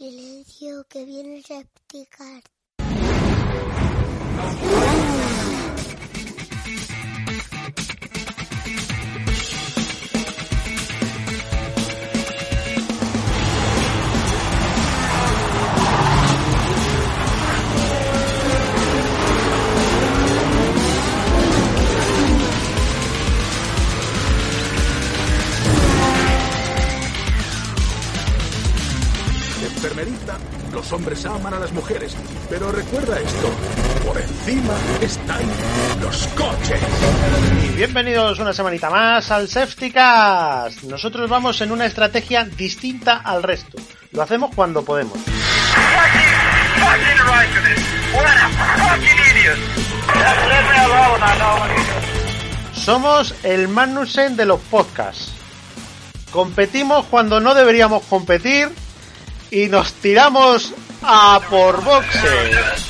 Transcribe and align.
Silencio, 0.00 0.86
que 0.88 1.04
viene 1.04 1.42
Repticar. 1.46 2.42
Los 30.72 30.92
hombres 30.92 31.26
aman 31.26 31.52
a 31.52 31.58
las 31.58 31.72
mujeres, 31.72 32.14
pero 32.48 32.70
recuerda 32.70 33.18
esto, 33.18 33.50
por 34.06 34.16
encima 34.16 34.72
están 35.00 35.42
los 36.00 36.28
coches. 36.28 36.80
Y 37.64 37.68
bienvenidos 37.74 38.38
una 38.38 38.52
semanita 38.52 38.88
más 38.88 39.32
al 39.32 39.48
Safety. 39.48 39.92
Nosotros 40.86 41.28
vamos 41.28 41.60
en 41.60 41.72
una 41.72 41.86
estrategia 41.86 42.44
distinta 42.44 43.16
al 43.16 43.42
resto. 43.42 43.78
Lo 44.12 44.22
hacemos 44.22 44.54
cuando 44.54 44.84
podemos. 44.84 45.18
Somos 52.74 53.34
el 53.42 53.66
Magnussen 53.66 54.36
de 54.36 54.46
los 54.46 54.60
podcasts. 54.60 55.32
Competimos 56.30 57.06
cuando 57.06 57.40
no 57.40 57.54
deberíamos 57.54 58.04
competir 58.04 58.70
y 59.50 59.66
nos 59.68 59.92
tiramos 59.94 60.72
a 61.02 61.40
por 61.48 61.82
boxes. 61.82 62.86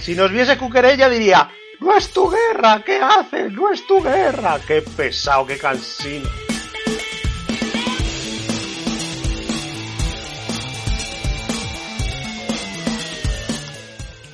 Si 0.00 0.14
nos 0.14 0.30
viese 0.30 0.58
Cuquerella 0.58 1.08
diría, 1.08 1.50
no 1.80 1.96
es 1.96 2.10
tu 2.12 2.28
guerra, 2.28 2.82
¿qué 2.84 3.00
haces? 3.00 3.52
No 3.52 3.72
es 3.72 3.86
tu 3.86 4.02
guerra. 4.02 4.58
Qué 4.66 4.82
pesado, 4.82 5.46
qué 5.46 5.58
cansino. 5.58 6.28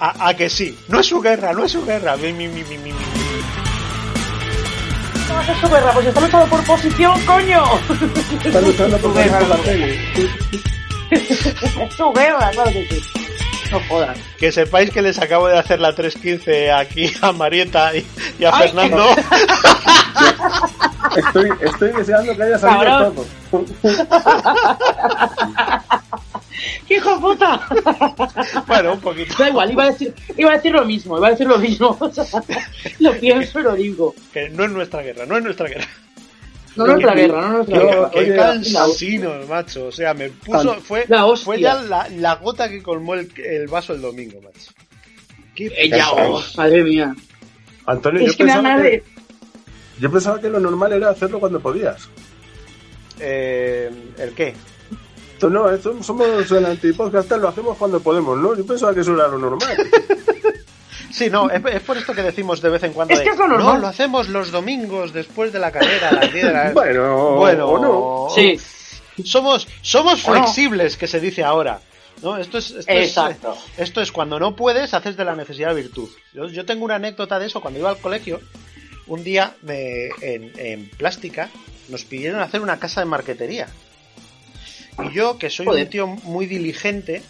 A, 0.01 0.29
a 0.29 0.35
que 0.35 0.49
sí, 0.49 0.79
no 0.89 1.01
es 1.01 1.07
su 1.07 1.21
guerra, 1.21 1.53
no 1.53 1.65
es 1.65 1.73
su 1.73 1.85
guerra. 1.85 2.17
Mi, 2.17 2.33
mi, 2.33 2.49
mi, 2.49 2.63
mi, 2.63 2.79
mi, 2.79 2.93
mi. 2.93 3.48
¿Qué 5.29 5.35
va 5.35 5.41
a 5.41 5.45
ser 5.45 5.57
su 5.61 5.69
guerra? 5.69 5.93
Pues 5.93 6.07
está 6.07 6.21
luchando 6.21 6.47
por 6.49 6.65
posición, 6.65 7.21
coño. 7.27 7.63
Está 8.45 8.61
luchando 8.61 8.99
por 8.99 9.15
guerra, 9.15 9.41
la 9.41 9.49
no. 9.57 9.63
tele. 9.63 9.99
Es 11.11 11.95
su 11.97 12.13
guerra, 12.13 12.51
claro 12.53 12.71
que 12.73 12.87
sí. 12.91 13.03
No 13.71 13.81
jodas. 13.89 14.19
Que 14.39 14.51
sepáis 14.51 14.91
que 14.91 15.03
les 15.03 15.19
acabo 15.19 15.47
de 15.47 15.59
hacer 15.59 15.79
la 15.81 15.95
315 15.95 16.73
aquí 16.73 17.13
a 17.21 17.33
Marieta 17.33 17.95
y, 17.95 18.07
y 18.39 18.45
a 18.47 18.51
Ay, 18.57 18.69
Fernando. 18.69 19.05
Estoy, 21.17 21.49
estoy 21.61 21.91
deseando 21.93 22.37
que 22.37 22.43
haya 22.43 22.59
salido 22.59 22.85
Cabrón. 22.85 23.15
todo. 23.51 23.65
¡Qué 26.87 26.97
hijo 26.97 27.15
de 27.15 27.21
puta! 27.21 27.69
bueno, 28.67 28.95
un 28.95 29.01
poquito. 29.01 29.35
Da 29.39 29.49
igual, 29.49 29.71
iba 29.71 29.85
a 29.85 29.91
decir, 29.91 30.15
iba 30.37 30.51
a 30.53 30.57
decir 30.57 30.73
lo 30.73 30.85
mismo, 30.85 31.19
iba 31.19 31.29
a 31.29 31.31
decir 31.31 31.47
lo 31.47 31.59
mismo. 31.59 31.97
O 32.01 32.13
sea, 32.13 32.43
lo 32.99 33.13
pienso 33.19 33.61
y 33.61 33.63
lo 33.63 33.75
digo. 33.75 34.15
Que 34.33 34.49
no 34.49 34.65
es 34.65 34.71
nuestra 34.71 35.03
guerra, 35.03 35.27
no 35.27 35.37
es 35.37 35.45
nuestra 35.45 35.69
guerra. 35.69 35.87
No 36.77 36.85
es 36.85 36.91
nuestra 36.93 37.15
guerra, 37.15 37.41
no 37.41 37.47
es 37.49 37.69
nuestra 37.69 37.79
guerra. 37.79 38.11
Qué 38.11 38.19
oye, 38.21 38.37
cansinos, 38.37 39.49
macho. 39.49 39.87
O 39.87 39.93
sea, 39.93 40.15
me 40.15 40.31
puso. 40.31 40.75
Fue, 40.81 41.05
La 41.09 41.27
hostia. 41.27 41.45
fue 41.45 41.61
ya 41.61 41.75
la, 41.83 42.09
la 42.09 42.35
gota 42.37 42.69
que 42.69 42.83
colmó 42.83 43.15
el, 43.15 43.31
el 43.45 43.67
vaso 43.67 43.93
el 43.95 44.01
domingo, 44.01 44.41
macho. 44.41 44.73
Qué 45.55 45.73
Ella, 45.77 46.07
oh, 46.13 46.43
madre 46.57 46.85
mía. 46.85 47.15
Antonio, 47.87 48.21
Es 48.21 48.33
yo 48.33 48.37
que 48.37 48.45
me 48.45 48.51
da 48.51 48.57
pensaba 48.59 48.83
que, 48.83 48.89
de. 48.91 49.03
yo 50.01 50.13
pensaba 50.13 50.41
que 50.41 50.49
lo 50.51 50.61
normal 50.61 50.93
era 50.93 51.11
hacerlo 51.11 51.41
cuando 51.41 51.59
podías. 51.61 52.09
Eh, 53.19 53.91
¿El 54.19 54.35
qué? 54.35 54.55
Esto 55.39 55.51
no, 55.51 55.71
esto 55.71 56.03
somos 56.03 56.51
el 56.51 56.67
antipodcast, 56.67 57.31
lo 57.31 57.47
hacemos 57.49 57.77
cuando 57.79 58.01
podemos, 58.01 58.37
¿no? 58.39 58.57
Yo 58.57 58.67
pensaba 58.67 58.93
que 58.93 59.01
eso 59.03 59.15
era 59.15 59.29
lo 59.29 59.39
normal. 59.39 59.69
Sí, 61.11 61.31
no, 61.31 61.51
es, 61.51 61.65
es 61.65 61.81
por 61.83 61.97
esto 61.97 62.13
que 62.15 62.23
decimos 62.23 62.61
de 62.61 62.69
vez 62.69 62.83
en 62.83 62.93
cuando. 62.93 63.13
Es 63.15 63.21
de, 63.21 63.25
que 63.25 63.31
es 63.31 63.37
lo 63.39 63.49
normal. 63.49 63.75
No, 63.77 63.81
lo 63.81 63.87
hacemos 63.89 64.29
los 64.29 64.51
domingos 64.53 65.13
después 65.13 65.53
de 65.53 65.59
la 65.59 65.73
carrera, 65.73 66.11
a 66.11 66.13
las 66.13 66.33
10 66.33 66.47
de 66.47 66.53
la 66.53 66.71
bueno, 66.75 67.35
Bueno, 67.37 67.67
o 67.67 67.79
no. 68.29 68.35
Sí, 68.35 68.61
Somos, 69.25 69.67
somos 69.83 70.25
¿O 70.29 70.35
no? 70.35 70.43
flexibles, 70.43 70.97
que 70.97 71.07
se 71.09 71.19
dice 71.19 71.43
ahora. 71.43 71.81
¿no? 72.23 72.37
Esto, 72.37 72.59
es, 72.59 72.71
esto, 72.71 72.93
es- 72.93 73.09
exacto. 73.09 73.57
esto 73.79 74.01
es 74.01 74.13
cuando 74.13 74.39
no 74.39 74.55
puedes, 74.55 74.93
haces 74.95 75.17
de 75.17 75.25
la 75.25 75.35
necesidad 75.35 75.75
virtud. 75.75 76.09
Yo, 76.35 76.47
yo 76.49 76.65
tengo 76.67 76.85
una 76.85 76.97
anécdota 76.97 77.39
de 77.39 77.47
eso. 77.47 77.61
Cuando 77.61 77.81
iba 77.81 77.91
al 77.91 77.99
colegio, 77.99 78.41
un 79.07 79.25
día 79.25 79.55
me- 79.63 80.09
en, 80.21 80.53
en 80.57 80.91
plástica 80.91 81.49
nos 81.89 82.05
pidieron 82.05 82.41
hacer 82.41 82.61
una 82.61 82.79
casa 82.79 83.01
de 83.01 83.07
marquetería. 83.07 83.67
Y 85.05 85.13
yo, 85.13 85.39
que 85.39 85.51
soy 85.51 85.67
Joder. 85.67 85.85
un 85.85 85.91
tío 85.91 86.07
muy 86.07 86.47
diligente, 86.47 87.23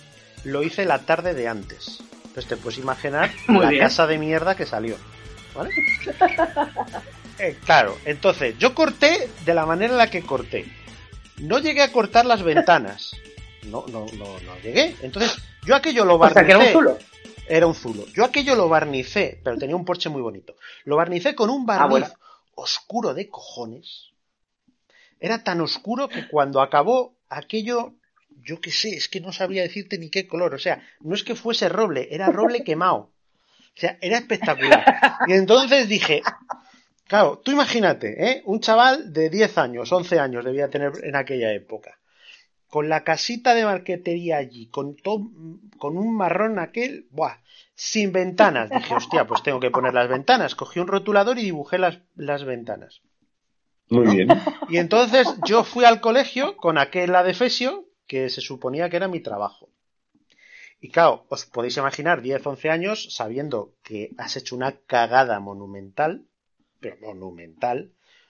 lo 0.44 0.62
hice 0.62 0.84
la 0.84 1.00
tarde 1.00 1.34
de 1.34 1.48
antes. 1.48 1.98
Entonces 2.26 2.46
te 2.46 2.56
puedes 2.56 2.78
imaginar 2.78 3.30
Muy 3.48 3.64
la 3.64 3.70
bien. 3.70 3.82
casa 3.82 4.06
de 4.06 4.18
mierda 4.18 4.56
que 4.56 4.66
salió. 4.66 4.96
¿Vale? 5.54 5.70
Eh, 7.40 7.56
claro, 7.64 7.96
entonces 8.04 8.58
yo 8.58 8.74
corté 8.74 9.30
de 9.44 9.54
la 9.54 9.64
manera 9.64 9.92
en 9.92 9.98
la 9.98 10.10
que 10.10 10.22
corté. 10.22 10.64
No 11.36 11.60
llegué 11.60 11.82
a 11.82 11.92
cortar 11.92 12.26
las 12.26 12.42
ventanas. 12.42 13.12
No, 13.62 13.84
no, 13.86 14.06
no, 14.14 14.40
no 14.40 14.58
llegué. 14.60 14.96
Entonces, 15.02 15.38
yo 15.64 15.76
aquello 15.76 16.04
lo 16.04 16.16
o 16.16 16.28
sea, 16.30 16.44
que 16.44 16.50
era 16.50 16.58
un 16.58 16.64
barnicé. 16.64 16.72
zulo. 16.72 16.98
Era 17.48 17.66
un 17.68 17.74
zulo. 17.76 18.06
Yo 18.12 18.24
aquello 18.24 18.56
lo 18.56 18.68
barnicé, 18.68 19.40
pero 19.44 19.56
tenía 19.56 19.76
un 19.76 19.84
porche 19.84 20.08
muy 20.08 20.20
bonito. 20.20 20.56
Lo 20.84 20.96
barnicé 20.96 21.36
con 21.36 21.48
un 21.48 21.64
barniz 21.64 22.06
Ah, 22.08 22.14
oscuro 22.56 23.14
de 23.14 23.28
cojones. 23.28 24.06
Era 25.20 25.44
tan 25.44 25.60
oscuro 25.60 26.08
que 26.08 26.26
cuando 26.26 26.60
acabó 26.60 27.14
aquello, 27.28 27.94
yo 28.42 28.60
qué 28.60 28.70
sé, 28.70 28.90
es 28.90 29.08
que 29.08 29.20
no 29.20 29.32
sabría 29.32 29.62
decirte 29.62 29.98
ni 29.98 30.10
qué 30.10 30.26
color. 30.26 30.54
O 30.54 30.58
sea, 30.58 30.82
no 31.00 31.14
es 31.14 31.24
que 31.24 31.34
fuese 31.34 31.68
roble, 31.68 32.08
era 32.10 32.30
roble 32.30 32.64
quemado. 32.64 32.96
O 32.96 33.80
sea, 33.80 33.98
era 34.00 34.18
espectacular. 34.18 34.84
Y 35.28 35.34
entonces 35.34 35.88
dije, 35.88 36.22
claro, 37.06 37.38
tú 37.44 37.52
imagínate, 37.52 38.30
¿eh? 38.30 38.42
Un 38.44 38.60
chaval 38.60 39.12
de 39.12 39.30
10 39.30 39.58
años, 39.58 39.92
11 39.92 40.18
años 40.18 40.44
debía 40.44 40.68
tener 40.68 40.92
en 41.02 41.14
aquella 41.14 41.52
época. 41.52 41.98
Con 42.68 42.88
la 42.88 43.04
casita 43.04 43.54
de 43.54 43.64
marquetería 43.64 44.36
allí, 44.36 44.66
con 44.66 44.96
todo, 44.96 45.30
con 45.78 45.96
un 45.96 46.14
marrón 46.14 46.58
aquel, 46.58 47.06
buah, 47.10 47.38
sin 47.74 48.12
ventanas. 48.12 48.68
Dije, 48.68 48.94
hostia, 48.94 49.26
pues 49.26 49.42
tengo 49.42 49.60
que 49.60 49.70
poner 49.70 49.94
las 49.94 50.08
ventanas. 50.08 50.54
Cogí 50.54 50.80
un 50.80 50.88
rotulador 50.88 51.38
y 51.38 51.44
dibujé 51.44 51.78
las, 51.78 52.00
las 52.16 52.44
ventanas. 52.44 53.00
Muy 53.90 54.06
bien. 54.06 54.28
Y 54.66 54.78
entonces 54.78 55.34
yo 55.44 55.62
fui 55.64 55.84
al 55.84 56.00
colegio 56.00 56.56
con 56.56 56.78
aquel 56.78 57.14
adefesio 57.14 57.84
que 58.06 58.30
se 58.30 58.40
suponía 58.40 58.88
que 58.88 58.96
era 58.96 59.08
mi 59.08 59.20
trabajo. 59.20 59.68
Y 60.80 60.88
claro, 60.94 61.14
os 61.34 61.42
podéis 61.54 61.76
imaginar 61.82 62.22
10, 62.22 62.40
11 62.46 62.68
años 62.76 62.98
sabiendo 63.18 63.58
que 63.86 64.00
has 64.22 64.36
hecho 64.36 64.54
una 64.56 64.72
cagada 64.92 65.40
monumental, 65.40 66.12
pero 66.80 66.96
monumental. 67.08 67.78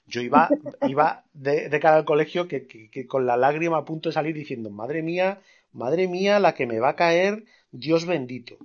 Yo 0.06 0.20
iba, 0.22 0.42
iba 0.80 1.06
de, 1.34 1.68
de 1.68 1.80
cara 1.80 1.96
al 1.98 2.04
colegio 2.12 2.48
que, 2.48 2.66
que- 2.66 2.90
que 2.90 3.06
con 3.06 3.26
la 3.26 3.36
lágrima 3.36 3.78
a 3.78 3.84
punto 3.84 4.08
de 4.08 4.14
salir 4.14 4.34
diciendo, 4.34 4.70
madre 4.70 5.02
mía, 5.02 5.40
madre 5.72 6.08
mía, 6.08 6.38
la 6.40 6.54
que 6.54 6.66
me 6.66 6.80
va 6.80 6.90
a 6.90 6.96
caer, 6.96 7.44
Dios 7.70 8.06
bendito, 8.06 8.56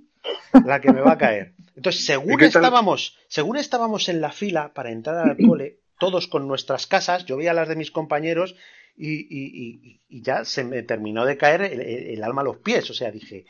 la 0.62 0.80
que 0.80 0.92
me 0.92 1.00
va 1.02 1.12
a 1.12 1.18
caer. 1.18 1.54
Entonces, 1.76 2.04
según 2.04 2.42
estábamos, 2.42 3.18
según 3.28 3.56
estábamos 3.58 4.08
en 4.08 4.20
la 4.22 4.32
fila 4.32 4.72
para 4.74 4.90
entrar 4.92 5.18
al 5.18 5.40
cole, 5.40 5.80
todos 6.04 6.28
con 6.28 6.46
nuestras 6.46 6.86
casas, 6.86 7.24
yo 7.24 7.38
veía 7.38 7.54
las 7.54 7.66
de 7.66 7.76
mis 7.76 7.90
compañeros 7.90 8.56
y, 8.94 10.00
ya 10.10 10.44
se 10.44 10.62
me 10.62 10.82
terminó 10.82 11.24
de 11.24 11.38
caer 11.38 11.62
el, 11.62 12.22
alma 12.22 12.42
a 12.42 12.44
los 12.44 12.58
pies. 12.58 12.90
O 12.90 12.92
sea, 12.92 13.10
dije, 13.10 13.46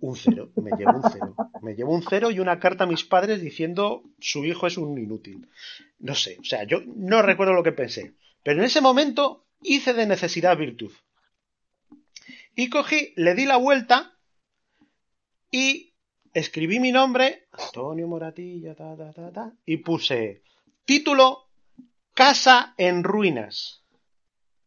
un 0.00 0.16
cero, 0.16 0.48
me 0.56 0.70
llevo 0.70 0.96
un 0.96 1.02
cero. 1.12 1.36
Me 1.60 1.74
llevo 1.74 1.94
un 1.94 2.02
cero 2.02 2.30
y 2.30 2.40
una 2.40 2.58
carta 2.58 2.84
a 2.84 2.86
mis 2.86 3.04
padres 3.04 3.42
diciendo 3.42 4.04
su 4.20 4.42
hijo 4.46 4.66
es 4.66 4.78
un 4.78 4.96
inútil. 4.96 5.46
No 5.98 6.14
sé, 6.14 6.38
o 6.40 6.44
sea, 6.44 6.64
yo 6.64 6.78
no 6.96 7.20
recuerdo 7.20 7.52
lo 7.52 7.62
que 7.62 7.72
pensé. 7.72 8.14
Pero 8.42 8.60
en 8.60 8.64
ese 8.64 8.80
momento 8.80 9.44
hice 9.60 9.92
de 9.92 10.06
necesidad 10.06 10.56
virtud. 10.56 10.92
Y 12.56 12.70
cogí, 12.70 13.12
le 13.16 13.34
di 13.34 13.44
la 13.44 13.58
vuelta 13.58 14.16
y 15.50 15.92
escribí 16.32 16.80
mi 16.80 16.90
nombre, 16.90 17.48
Antonio 17.52 18.08
Moratilla, 18.08 18.74
y 19.66 19.76
puse 19.76 20.42
título 20.86 21.51
Casa 22.14 22.74
en 22.76 23.04
ruinas. 23.04 23.82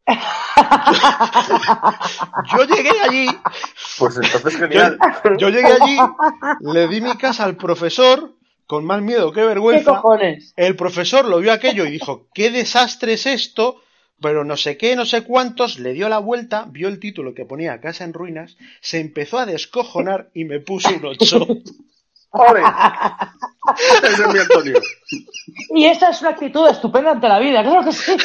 Yo 2.55 2.63
llegué 2.65 2.91
allí, 3.01 3.27
Pues 3.97 4.17
entonces 4.17 4.55
genial. 4.57 4.99
yo 5.37 5.49
llegué 5.49 5.71
allí, 5.81 5.97
le 6.61 6.87
di 6.87 7.01
mi 7.01 7.15
casa 7.17 7.43
al 7.43 7.55
profesor, 7.57 8.33
con 8.67 8.85
más 8.85 9.01
miedo 9.01 9.31
que 9.31 9.41
¿Qué 9.41 9.47
vergüenza. 9.47 9.95
cojones? 10.01 10.53
El 10.55 10.75
profesor 10.75 11.25
lo 11.25 11.39
vio 11.39 11.51
aquello 11.51 11.85
y 11.85 11.91
dijo, 11.91 12.27
¿qué 12.33 12.51
desastre 12.51 13.13
es 13.13 13.25
esto? 13.25 13.81
Pero 14.21 14.45
no 14.45 14.55
sé 14.57 14.77
qué, 14.77 14.95
no 14.95 15.05
sé 15.05 15.23
cuántos, 15.23 15.79
le 15.79 15.93
dio 15.93 16.07
la 16.07 16.19
vuelta, 16.19 16.65
vio 16.69 16.87
el 16.87 16.99
título 16.99 17.33
que 17.33 17.45
ponía 17.45 17.81
Casa 17.81 18.03
en 18.05 18.13
Ruinas, 18.13 18.57
se 18.81 18.99
empezó 18.99 19.39
a 19.39 19.45
descojonar 19.45 20.29
y 20.33 20.45
me 20.45 20.59
puso 20.59 20.89
un 20.89 21.05
8. 21.05 21.47
¡Ole! 22.37 22.61
Ese 24.03 24.21
es 24.23 24.33
mi 24.33 24.39
Antonio. 24.39 24.79
Y 25.73 25.85
esa 25.85 26.09
es 26.09 26.21
una 26.21 26.31
actitud 26.31 26.67
estupenda 26.69 27.11
ante 27.11 27.27
la 27.27 27.39
vida, 27.39 27.63
claro 27.63 27.83
que 27.83 27.91
sí. 27.91 28.15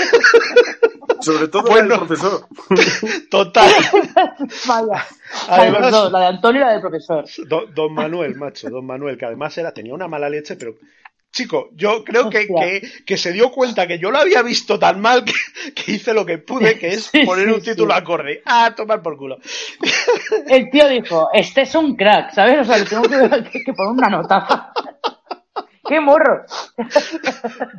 Sobre 1.21 1.49
todo 1.49 1.63
Bueno. 1.63 1.95
el 1.95 2.01
profesor. 2.01 2.47
Total. 3.31 3.71
Vaya. 4.67 5.07
La 5.49 5.57
de 5.57 5.63
Además- 5.69 6.13
la 6.13 6.21
de 6.21 6.27
Antonio 6.27 6.61
y 6.61 6.65
la 6.65 6.73
del 6.73 6.81
profesor. 6.81 7.25
Don, 7.49 7.75
don 7.75 7.95
Manuel, 7.95 8.35
macho, 8.37 8.69
don 8.71 8.85
Manuel, 8.87 9.17
que 9.19 9.27
además 9.27 9.57
era, 9.59 9.73
tenía 9.73 9.95
una 9.95 10.09
mala 10.09 10.29
leche, 10.29 10.57
pero 10.57 10.75
chico, 11.33 11.71
yo 11.75 12.05
creo 12.05 12.29
que, 12.31 12.47
que, 12.49 12.83
que 13.07 13.17
se 13.17 13.33
dio 13.33 13.51
cuenta 13.51 13.87
que 13.87 13.99
yo 13.99 14.11
lo 14.11 14.19
había 14.19 14.43
visto 14.43 14.79
tan 14.79 15.01
mal 15.01 15.25
que, 15.25 15.33
que 15.75 15.93
hice 15.93 16.13
lo 16.15 16.27
que 16.27 16.39
pude, 16.39 16.79
que 16.79 16.89
es 16.89 17.05
Sí, 17.13 17.25
poner 17.25 17.47
sí, 17.49 17.53
un 17.55 17.63
título 17.63 17.93
sí. 17.95 17.99
acorde. 18.01 18.43
Ah, 18.45 18.73
tomar 18.77 19.01
por 19.03 19.17
culo. 19.17 19.39
El 20.49 20.71
tío 20.71 20.89
dijo, 20.89 21.29
este 21.33 21.63
es 21.63 21.75
un 21.75 21.97
crack, 21.97 22.33
¿sabes? 22.35 22.61
O 22.61 22.65
sea, 22.65 22.79
le 22.79 22.85
tengo 22.85 23.03
que- 23.03 23.61
que 23.65 23.73
poner 23.73 23.93
una 23.93 24.09
nota. 24.09 24.73
¡Qué 25.89 26.01
morro! 26.01 26.45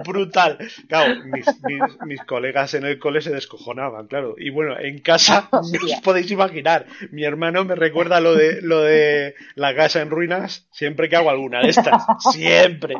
Brutal. 0.06 0.58
Claro, 0.88 1.16
mis, 1.26 1.46
mis- 1.64 1.98
mis 2.06 2.24
colegas 2.24 2.74
en 2.74 2.86
el 2.86 3.00
cole 3.00 3.22
se 3.22 3.30
descojonaban, 3.32 4.08
claro. 4.08 4.36
Y 4.38 4.50
bueno, 4.50 4.78
en 4.80 5.00
casa, 5.02 5.48
no 5.52 5.60
os 5.60 6.02
podéis 6.04 6.30
imaginar, 6.32 6.86
mi 7.12 7.24
hermano 7.24 7.64
me 7.64 7.76
recuerda 7.76 8.20
lo 8.20 8.34
de, 8.36 8.62
lo 8.62 8.82
de 8.82 9.36
la 9.56 9.76
casa 9.76 10.02
en 10.02 10.10
ruinas 10.10 10.68
siempre 10.72 11.10
que 11.10 11.16
hago 11.16 11.30
alguna 11.30 11.62
de 11.62 11.70
estas. 11.70 12.04
Siempre. 12.32 12.96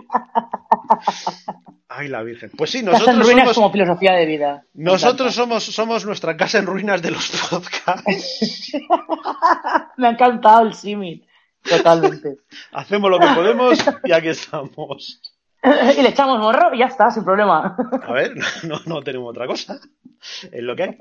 Ay, 1.90 2.08
la 2.08 2.22
Virgen. 2.24 2.52
Pues 2.58 2.70
sí, 2.72 2.84
Casa 2.84 2.90
en 2.98 3.02
nosotros 3.02 3.26
ruinas 3.26 3.44
somos, 3.44 3.56
como 3.56 3.72
filosofía 3.72 4.14
de 4.14 4.26
vida. 4.26 4.64
Nosotros 4.74 5.34
somos, 5.34 5.64
somos 5.66 6.06
nuestra 6.06 6.38
casa 6.38 6.60
en 6.60 6.66
ruinas 6.66 7.02
de 7.02 7.12
los 7.12 7.30
podcasts. 7.50 8.72
Me 9.98 10.08
ha 10.08 10.12
encantado 10.12 10.68
el 10.68 10.74
símil. 10.74 11.26
Totalmente. 11.68 12.38
Hacemos 12.72 13.10
lo 13.10 13.20
que 13.20 13.28
podemos 13.36 13.78
y 14.04 14.12
aquí 14.12 14.30
estamos. 14.30 15.22
Y 15.64 16.02
le 16.02 16.10
echamos 16.10 16.40
morro 16.40 16.74
y 16.74 16.80
ya 16.80 16.88
está, 16.88 17.12
sin 17.12 17.24
problema. 17.24 17.76
A 18.02 18.14
ver, 18.14 18.34
no, 18.64 18.80
no 18.88 19.04
tenemos 19.04 19.30
otra 19.30 19.46
cosa. 19.46 19.80
Es 20.52 20.64
lo 20.64 20.76
que 20.76 20.84
hay. 20.84 20.98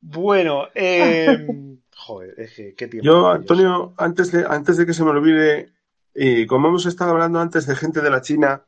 Bueno, 0.00 0.64
eh, 0.74 1.46
joder, 1.94 2.34
es 2.38 2.54
que 2.54 2.74
qué 2.74 2.88
tiempo. 2.88 3.06
Yo. 3.06 3.28
Antonio, 3.28 3.94
antes 3.96 4.32
de, 4.32 4.44
antes 4.48 4.76
de 4.76 4.86
que 4.86 4.94
se 4.94 5.04
me 5.04 5.10
olvide, 5.10 5.72
y 6.12 6.44
como 6.46 6.68
hemos 6.68 6.86
estado 6.86 7.12
hablando 7.12 7.38
antes 7.38 7.66
de 7.66 7.76
gente 7.76 8.00
de 8.00 8.10
la 8.10 8.20
China, 8.20 8.64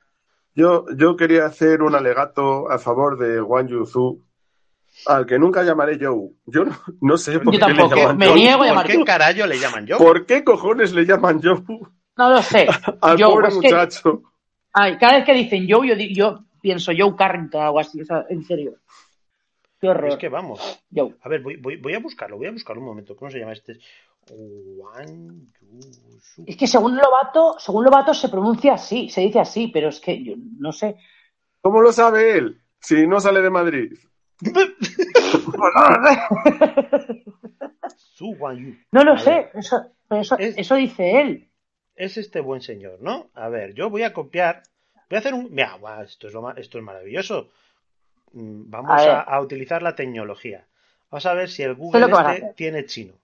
yo, 0.55 0.87
yo 0.97 1.17
quería 1.17 1.47
hacer 1.47 1.83
un 1.83 1.95
alegato 1.95 2.71
a 2.71 2.79
favor 2.79 3.19
de 3.19 3.43
Wang 3.43 3.69
Yuzu, 3.69 4.23
al 5.07 5.27
que 5.27 5.39
nunca 5.39 5.63
llamaré 5.63 5.99
Joe. 6.01 6.31
Yo 6.47 6.65
no, 6.65 6.77
no 7.01 7.17
sé 7.19 7.39
por 7.41 7.53
Yo 7.53 7.67
qué 7.67 7.73
le 7.75 7.89
llaman 7.89 8.17
me 8.17 8.27
Joe. 8.29 8.35
niego 8.37 8.55
a 8.55 8.59
¿Por 8.59 8.67
llamar 8.67 8.87
qué 8.87 8.95
Joe. 8.97 9.05
carajo 9.05 9.47
le 9.47 9.59
llaman 9.59 9.87
yo? 9.87 9.99
¿Por 9.99 10.27
qué 10.27 10.43
cojones 10.45 10.93
le 10.93 11.05
llaman 11.05 11.41
Joe 11.43 11.63
No 12.17 12.31
lo 12.31 12.43
sé. 12.43 12.67
al 13.03 13.19
pobre 13.19 13.49
es 13.49 13.55
que- 13.59 13.61
muchacho? 13.69 14.23
ay, 14.73 14.97
cada 14.99 15.17
vez 15.19 15.25
que 15.27 15.35
dicen 15.35 15.67
Joe, 15.69 16.13
yo, 16.15 16.45
pienso 16.61 16.93
Joe 16.97 17.15
Carrington 17.17 17.61
o 17.61 17.65
algo 17.65 17.81
así. 17.81 18.01
O 18.01 18.05
sea, 18.05 18.25
en 18.31 18.45
serio. 18.45 18.75
Qué 19.81 19.89
horror. 19.91 20.09
Es 20.11 20.17
que 20.17 20.29
vamos. 20.31 20.81
Joe. 20.95 21.15
A 21.23 21.29
ver, 21.29 21.43
voy, 21.43 21.57
voy, 21.57 21.77
voy 21.77 21.93
a 21.95 21.99
buscarlo, 22.01 22.39
voy 22.39 22.47
a 22.47 22.53
buscarlo 22.53 22.81
un 22.81 22.89
momento. 22.89 23.15
¿Cómo 23.15 23.31
se 23.31 23.39
llama 23.39 23.53
este? 23.53 23.79
Yusu. 25.73 26.45
Es 26.47 26.57
que 26.57 26.67
según 26.67 26.97
Lobato, 26.97 27.57
según 27.59 27.85
Lobato 27.85 28.13
se 28.15 28.29
pronuncia 28.29 28.75
así, 28.75 29.09
se 29.09 29.21
dice 29.21 29.39
así, 29.41 29.69
pero 29.69 29.89
es 29.89 30.01
que 30.01 30.23
yo 30.25 30.35
no 30.59 30.73
sé. 30.73 30.97
¿Cómo 31.61 31.81
lo 31.81 31.93
sabe 31.93 32.39
él? 32.39 32.61
Si 32.81 33.07
no 33.07 33.21
sale 33.21 33.41
de 33.43 33.51
Madrid. 33.51 33.93
No 38.93 39.05
lo 39.05 39.19
sé, 39.19 39.51
eso, 39.55 39.93
Es- 40.39 40.57
eso 40.59 40.75
dice 40.77 41.21
él. 41.21 41.49
Es 41.95 42.17
este 42.17 42.41
buen 42.41 42.61
señor, 42.61 43.01
¿no? 43.01 43.31
A 43.35 43.49
ver, 43.49 43.75
yo 43.75 43.89
voy 43.91 44.03
a 44.03 44.13
copiar. 44.13 44.63
Voy 45.09 45.17
a 45.17 45.21
hacer 45.21 45.35
un. 45.35 45.49
Mira, 45.51 45.79
esto 46.05 46.29
es, 46.29 46.35
lo 46.35 46.55
esto 46.57 46.79
es 46.79 46.85
maravilloso. 46.85 47.49
Mm, 48.33 48.69
Vamos 48.71 48.91
A 48.91 48.95
a, 48.97 49.07
ver. 49.07 49.25
a 49.29 49.41
utilizar 49.41 49.83
la 49.83 49.95
tecnología. 49.95 50.67
Vamos 51.11 51.25
a 51.27 51.35
ver 51.35 51.49
si 51.49 51.63
el 51.63 51.75
Google 51.75 52.01
este 52.35 52.53
tiene 52.55 52.85
chino. 52.85 53.15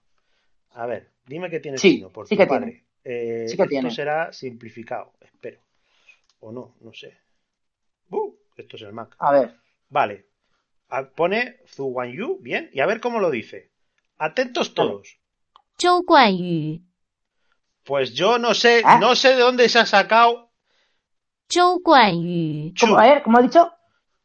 A 0.75 0.87
ver, 0.87 1.09
dime 1.27 1.51
que 1.51 1.61
tiene 1.61 1.77
Sí, 1.77 1.97
chino, 1.97 2.09
por 2.11 2.27
sí 2.27 2.35
tu 2.37 2.43
que 2.43 2.47
padre. 2.47 2.85
Eh, 3.05 3.47
Sí 3.49 3.57
que 3.57 3.63
esto 3.65 3.69
tiene. 3.71 3.91
será 3.91 4.33
simplificado, 4.33 5.13
espero. 5.21 5.59
O 6.41 6.51
no, 6.53 6.75
no 6.81 6.93
sé. 6.95 7.15
Uh, 8.11 8.33
esto 8.57 8.77
es 8.77 8.83
el 8.83 8.93
Mac. 8.93 9.15
A 9.19 9.33
ver. 9.33 9.55
Vale 9.91 10.25
pone 11.15 11.57
Zhu 11.75 11.93
Guanyu, 11.93 12.39
bien, 12.41 12.71
y 12.73 12.81
a 12.81 12.87
ver 12.87 13.01
cómo 13.01 13.19
lo 13.19 13.31
dice. 13.31 13.71
Atentos 14.19 14.75
todos. 14.75 15.19
Zhou 15.81 16.05
Guanyu. 16.05 16.81
Pues 17.85 18.15
yo 18.15 18.39
no 18.39 18.55
sé, 18.55 18.83
ah. 18.85 18.99
no 19.01 19.17
sé 19.17 19.35
de 19.35 19.41
dónde 19.41 19.69
se 19.69 19.79
ha 19.81 19.87
sacado. 19.87 20.51
Zhou 21.53 21.81
Guanyu. 21.83 22.73
¿Cómo, 22.79 22.99
a 22.99 23.23
¿cómo 23.23 23.39
ha 23.39 23.43
dicho? 23.43 23.73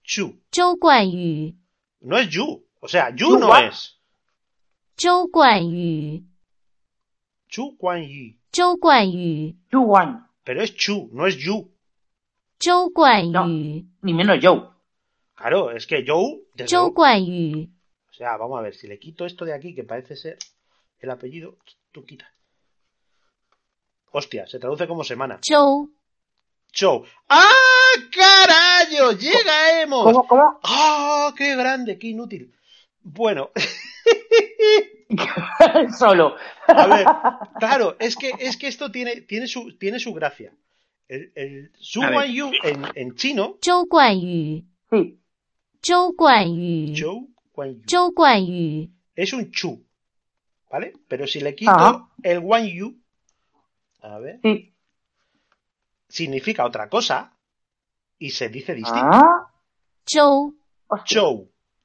Chu. 0.04 0.40
Zhou 0.54 0.78
Guanyu. 0.78 1.56
No 2.02 2.18
es 2.18 2.30
Yu, 2.30 2.64
o 2.80 2.88
sea, 2.88 3.10
Yu, 3.16 3.40
no 3.40 3.48
Guan. 3.48 3.66
es. 3.66 3.98
Zhou 4.98 5.28
Guanyu. 5.32 6.24
Chu 7.50 7.78
Guanyu. 7.80 8.36
Zhou 8.54 8.78
Guanyu. 8.78 9.56
Chu 9.72 9.80
Guan. 9.86 10.28
Pero 10.44 10.62
es 10.62 10.76
Chu, 10.76 11.10
no 11.12 11.26
es 11.26 11.38
Yu. 11.38 11.72
Zhou 12.60 12.92
Guanyu. 12.92 13.32
No, 13.32 13.48
ni 14.04 14.14
menos 14.14 14.40
Zhou. 14.40 14.77
Claro, 15.38 15.72
es 15.72 15.86
que 15.86 16.04
Joe. 16.06 16.42
Desde 16.56 16.76
Joe 16.76 16.90
Guanyu. 16.90 17.70
O 18.10 18.14
sea, 18.14 18.36
vamos 18.38 18.58
a 18.58 18.64
ver, 18.64 18.74
si 18.74 18.88
le 18.88 18.98
quito 18.98 19.26
esto 19.26 19.46
de 19.46 19.54
aquí, 19.54 19.76
que 19.76 19.84
parece 19.84 20.16
ser 20.16 20.38
el 21.00 21.12
apellido, 21.12 21.58
tú 21.92 22.04
quita. 22.04 22.28
Hostia, 24.12 24.48
se 24.48 24.58
traduce 24.58 24.88
como 24.88 25.04
semana. 25.04 25.40
Joe. 25.48 25.90
Joe. 26.78 27.04
¡Ah, 27.30 27.52
carajo! 28.12 29.12
¡Llegaemos! 29.12 30.04
¿Cómo, 30.04 30.28
cómo? 30.28 30.60
¡Ah, 30.64 31.30
oh, 31.30 31.36
qué 31.36 31.56
grande, 31.56 32.00
qué 32.00 32.08
inútil! 32.08 32.52
Bueno. 33.04 33.52
Solo. 36.00 36.36
A 36.68 36.88
ver, 36.88 37.06
claro, 37.60 37.96
es 38.00 38.16
que, 38.16 38.32
es 38.40 38.58
que 38.58 38.68
esto 38.68 38.92
tiene, 38.92 39.22
tiene, 39.22 39.48
su, 39.48 39.78
tiene 39.78 40.00
su 40.00 40.14
gracia. 40.14 40.52
El, 41.08 41.32
el 41.36 41.72
Su 41.80 42.02
Guanyu 42.02 42.52
en, 42.64 42.86
en 42.96 43.16
chino. 43.16 43.58
Zhou 43.64 43.86
Guanyu. 43.86 44.64
Sí. 44.90 45.20
Zhou 45.82 46.14
Guanyu. 46.16 46.96
Zhou 46.96 47.28
Guanyu. 47.54 47.82
Zhou 47.88 48.12
Guanyu. 48.12 48.90
Es 49.16 49.34
un 49.34 49.52
chu, 49.52 49.84
¿vale? 50.70 50.94
Pero 51.08 51.28
si 51.28 51.40
le 51.40 51.56
quito 51.56 51.72
ah. 51.72 52.10
el 52.22 52.40
Guanyu, 52.40 52.96
a 54.02 54.20
ver, 54.20 54.40
sí. 54.44 54.74
significa 56.08 56.66
otra 56.66 56.88
cosa 56.90 57.34
y 58.20 58.30
se 58.30 58.50
dice 58.50 58.74
distinto. 58.74 59.10
Ah. 59.12 59.52
Zhou. 60.06 60.56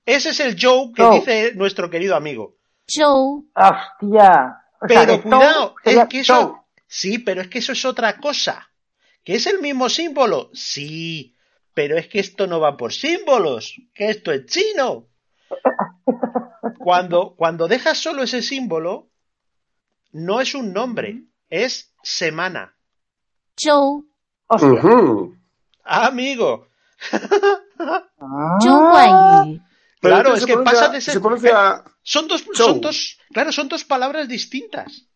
Ese 0.04 0.30
es 0.30 0.40
el 0.40 0.56
Joe 0.60 0.92
que 0.94 1.10
dice 1.10 1.54
nuestro 1.54 1.88
querido 1.88 2.16
amigo. 2.16 2.56
Joe. 2.88 3.42
Hostia. 3.54 4.58
Pero 4.86 5.22
cuidado, 5.22 5.74
es 5.84 6.08
que 6.08 6.20
eso. 6.20 6.64
Sí, 6.86 7.18
pero 7.18 7.40
es 7.40 7.48
que 7.48 7.58
eso 7.58 7.72
es 7.72 7.84
otra 7.84 8.18
cosa. 8.18 8.68
¿Que 9.24 9.36
es 9.36 9.46
el 9.46 9.60
mismo 9.60 9.88
símbolo? 9.88 10.50
Sí, 10.52 11.34
pero 11.74 11.96
es 11.96 12.08
que 12.08 12.20
esto 12.20 12.46
no 12.46 12.60
va 12.60 12.76
por 12.76 12.92
símbolos, 12.92 13.80
que 13.94 14.10
esto 14.10 14.32
es 14.32 14.46
chino. 14.46 15.06
Cuando, 16.78 17.34
cuando 17.36 17.68
dejas 17.68 17.98
solo 17.98 18.22
ese 18.22 18.42
símbolo, 18.42 19.08
no 20.12 20.40
es 20.40 20.54
un 20.54 20.72
nombre, 20.72 21.22
es 21.48 21.94
semana. 22.02 22.74
Zhou. 23.56 24.04
Amigo. 25.84 26.68
Claro, 30.00 30.34
es 30.34 30.46
que 30.46 30.58
pasa 30.58 30.88
de 30.88 31.00
ser. 31.00 31.16
Eh, 31.16 31.52
son, 32.02 32.26
dos, 32.28 32.44
son 32.54 32.80
dos, 32.80 33.18
claro, 33.32 33.52
son 33.52 33.68
dos 33.68 33.84
palabras 33.84 34.28
distintas. 34.28 35.06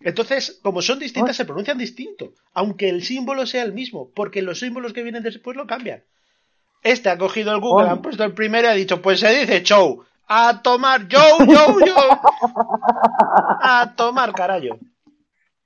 Entonces, 0.00 0.60
como 0.62 0.82
son 0.82 0.98
distintas, 0.98 1.36
se 1.36 1.44
pronuncian 1.44 1.78
distinto, 1.78 2.34
aunque 2.52 2.88
el 2.88 3.02
símbolo 3.02 3.46
sea 3.46 3.62
el 3.62 3.72
mismo, 3.72 4.10
porque 4.14 4.42
los 4.42 4.58
símbolos 4.60 4.92
que 4.92 5.02
vienen 5.02 5.22
después 5.22 5.56
lo 5.56 5.66
cambian. 5.66 6.04
Este 6.82 7.08
ha 7.08 7.18
cogido 7.18 7.52
el 7.52 7.60
Google, 7.60 7.86
Oye. 7.86 7.92
han 7.92 8.02
puesto 8.02 8.22
el 8.22 8.32
primero 8.32 8.68
y 8.68 8.70
ha 8.70 8.74
dicho, 8.74 9.02
pues 9.02 9.20
se 9.20 9.34
dice 9.34 9.62
show. 9.62 10.04
A 10.28 10.60
tomar, 10.62 11.08
yo, 11.08 11.20
yo, 11.46 11.80
yo. 11.84 11.96
A 13.62 13.94
tomar, 13.96 14.32
carajo. 14.32 14.78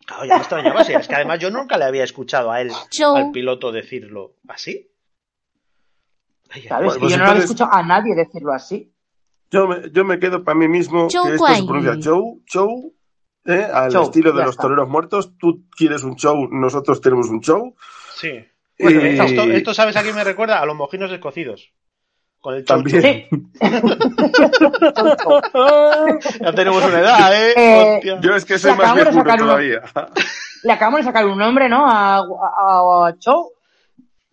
Claro, 0.07 0.25
ya 0.25 0.35
me 0.35 0.41
extrañaba, 0.41 0.81
es 0.83 1.09
que 1.09 1.15
además 1.15 1.39
yo 1.39 1.51
nunca 1.51 1.77
le 1.79 1.85
había 1.85 2.05
escuchado 2.05 2.51
a 2.51 2.61
él, 2.61 2.71
al 3.15 3.31
piloto, 3.33 3.73
decirlo 3.73 4.35
así. 4.49 4.91
Ay, 6.51 6.63
¿Sabes? 6.63 6.97
Pues- 6.99 7.13
yo 7.13 7.19
no 7.19 7.25
lo 7.25 7.31
había 7.31 7.43
escuchado 7.43 7.73
a 7.73 7.83
nadie 7.83 8.15
decirlo 8.15 8.53
así. 8.53 8.93
Yo 9.51 9.67
me, 9.67 9.91
yo 9.91 10.05
me 10.05 10.19
quedo 10.19 10.45
para 10.45 10.57
mí 10.57 10.69
mismo 10.69 11.09
que 11.09 11.35
esto 11.35 11.47
se 11.47 11.65
pronuncia. 11.65 12.11
Joe, 12.11 12.41
Joe, 12.51 12.93
¿eh? 13.47 13.67
al 13.73 13.91
Show, 13.91 14.05
estilo 14.05 14.33
de 14.33 14.43
los 14.43 14.51
está. 14.51 14.63
toreros 14.63 14.89
muertos. 14.89 15.33
Tú 15.39 15.65
quieres 15.77 16.03
un 16.05 16.17
show, 16.17 16.49
nosotros 16.51 17.01
tenemos 17.01 17.29
un 17.29 17.41
show. 17.41 17.75
Sí. 18.15 18.33
Bueno, 18.79 19.01
Y- 19.07 19.19
Esto, 19.19 19.43
esto, 19.43 19.75
¿sabes 19.75 19.97
a 19.97 20.03
quién 20.03 20.15
me 20.15 20.25
recuerda? 20.25 20.61
A 20.61 20.67
los 20.67 20.77
mojinos 20.77 21.11
escocidos. 21.13 21.73
Con 22.41 22.55
el 22.55 22.65
chau 22.65 22.83
También. 22.83 23.29
Chau. 23.31 23.41
Ya 26.41 26.53
tenemos 26.53 26.85
una 26.85 26.99
edad, 27.01 27.33
¿eh? 27.35 28.01
Eh. 28.03 28.19
Yo 28.23 28.35
es 28.35 28.45
que 28.45 28.59
soy 28.59 28.73
más 28.75 28.93
uno. 29.15 29.37
todavía. 29.37 29.83
Le 30.63 30.73
acabamos 30.73 31.01
de 31.01 31.05
sacar 31.05 31.27
un 31.27 31.39
nombre, 31.39 31.69
¿no? 31.69 31.87
A, 31.87 32.19
a, 32.19 33.09
a 33.09 33.19
Chow. 33.19 33.53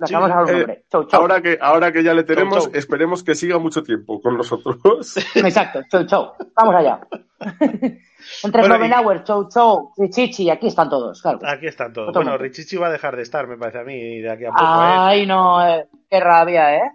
Sí, 0.06 0.14
un 0.14 0.30
eh. 0.70 0.84
Ahora 1.12 1.42
que, 1.42 1.58
ahora 1.60 1.92
que 1.92 2.04
ya 2.04 2.14
le 2.14 2.24
tenemos, 2.24 2.66
Chau, 2.66 2.72
chau. 2.72 2.80
esperemos 2.80 3.24
que 3.24 3.34
siga 3.34 3.58
mucho 3.58 3.82
tiempo 3.82 4.22
con 4.22 4.38
nosotros. 4.38 5.18
Exacto, 5.36 5.82
Chow, 5.90 6.06
Chow. 6.06 6.34
Vamos 6.56 6.76
allá. 6.76 7.00
Entre 8.44 8.62
Bueno, 8.62 8.76
Novenauer, 8.76 9.24
Chow, 9.24 9.50
Chow, 9.50 9.94
Chichi, 10.10 10.50
aquí 10.52 10.68
están 10.68 10.90
todos, 10.90 11.22
claro. 11.22 11.40
Aquí 11.44 11.68
están 11.68 11.94
todos. 11.94 12.10
Otro 12.10 12.22
Bueno. 12.22 12.38
Richichi 12.38 12.78
va 12.78 12.88
a 12.88 12.92
dejar 12.92 13.16
de 13.16 13.24
estar, 13.24 13.48
me 13.48 13.58
parece 13.58 13.80
a 13.80 13.84
mí, 13.84 14.20
de 14.20 14.30
aquí 14.30 14.46
a 14.46 14.50
poco, 14.50 14.62
¿eh? 14.64 14.66
Ay, 14.68 15.26
no, 15.26 15.66
eh, 15.68 15.88
qué 16.10 16.20
rabia, 16.20 16.76
¿eh? 16.76 16.92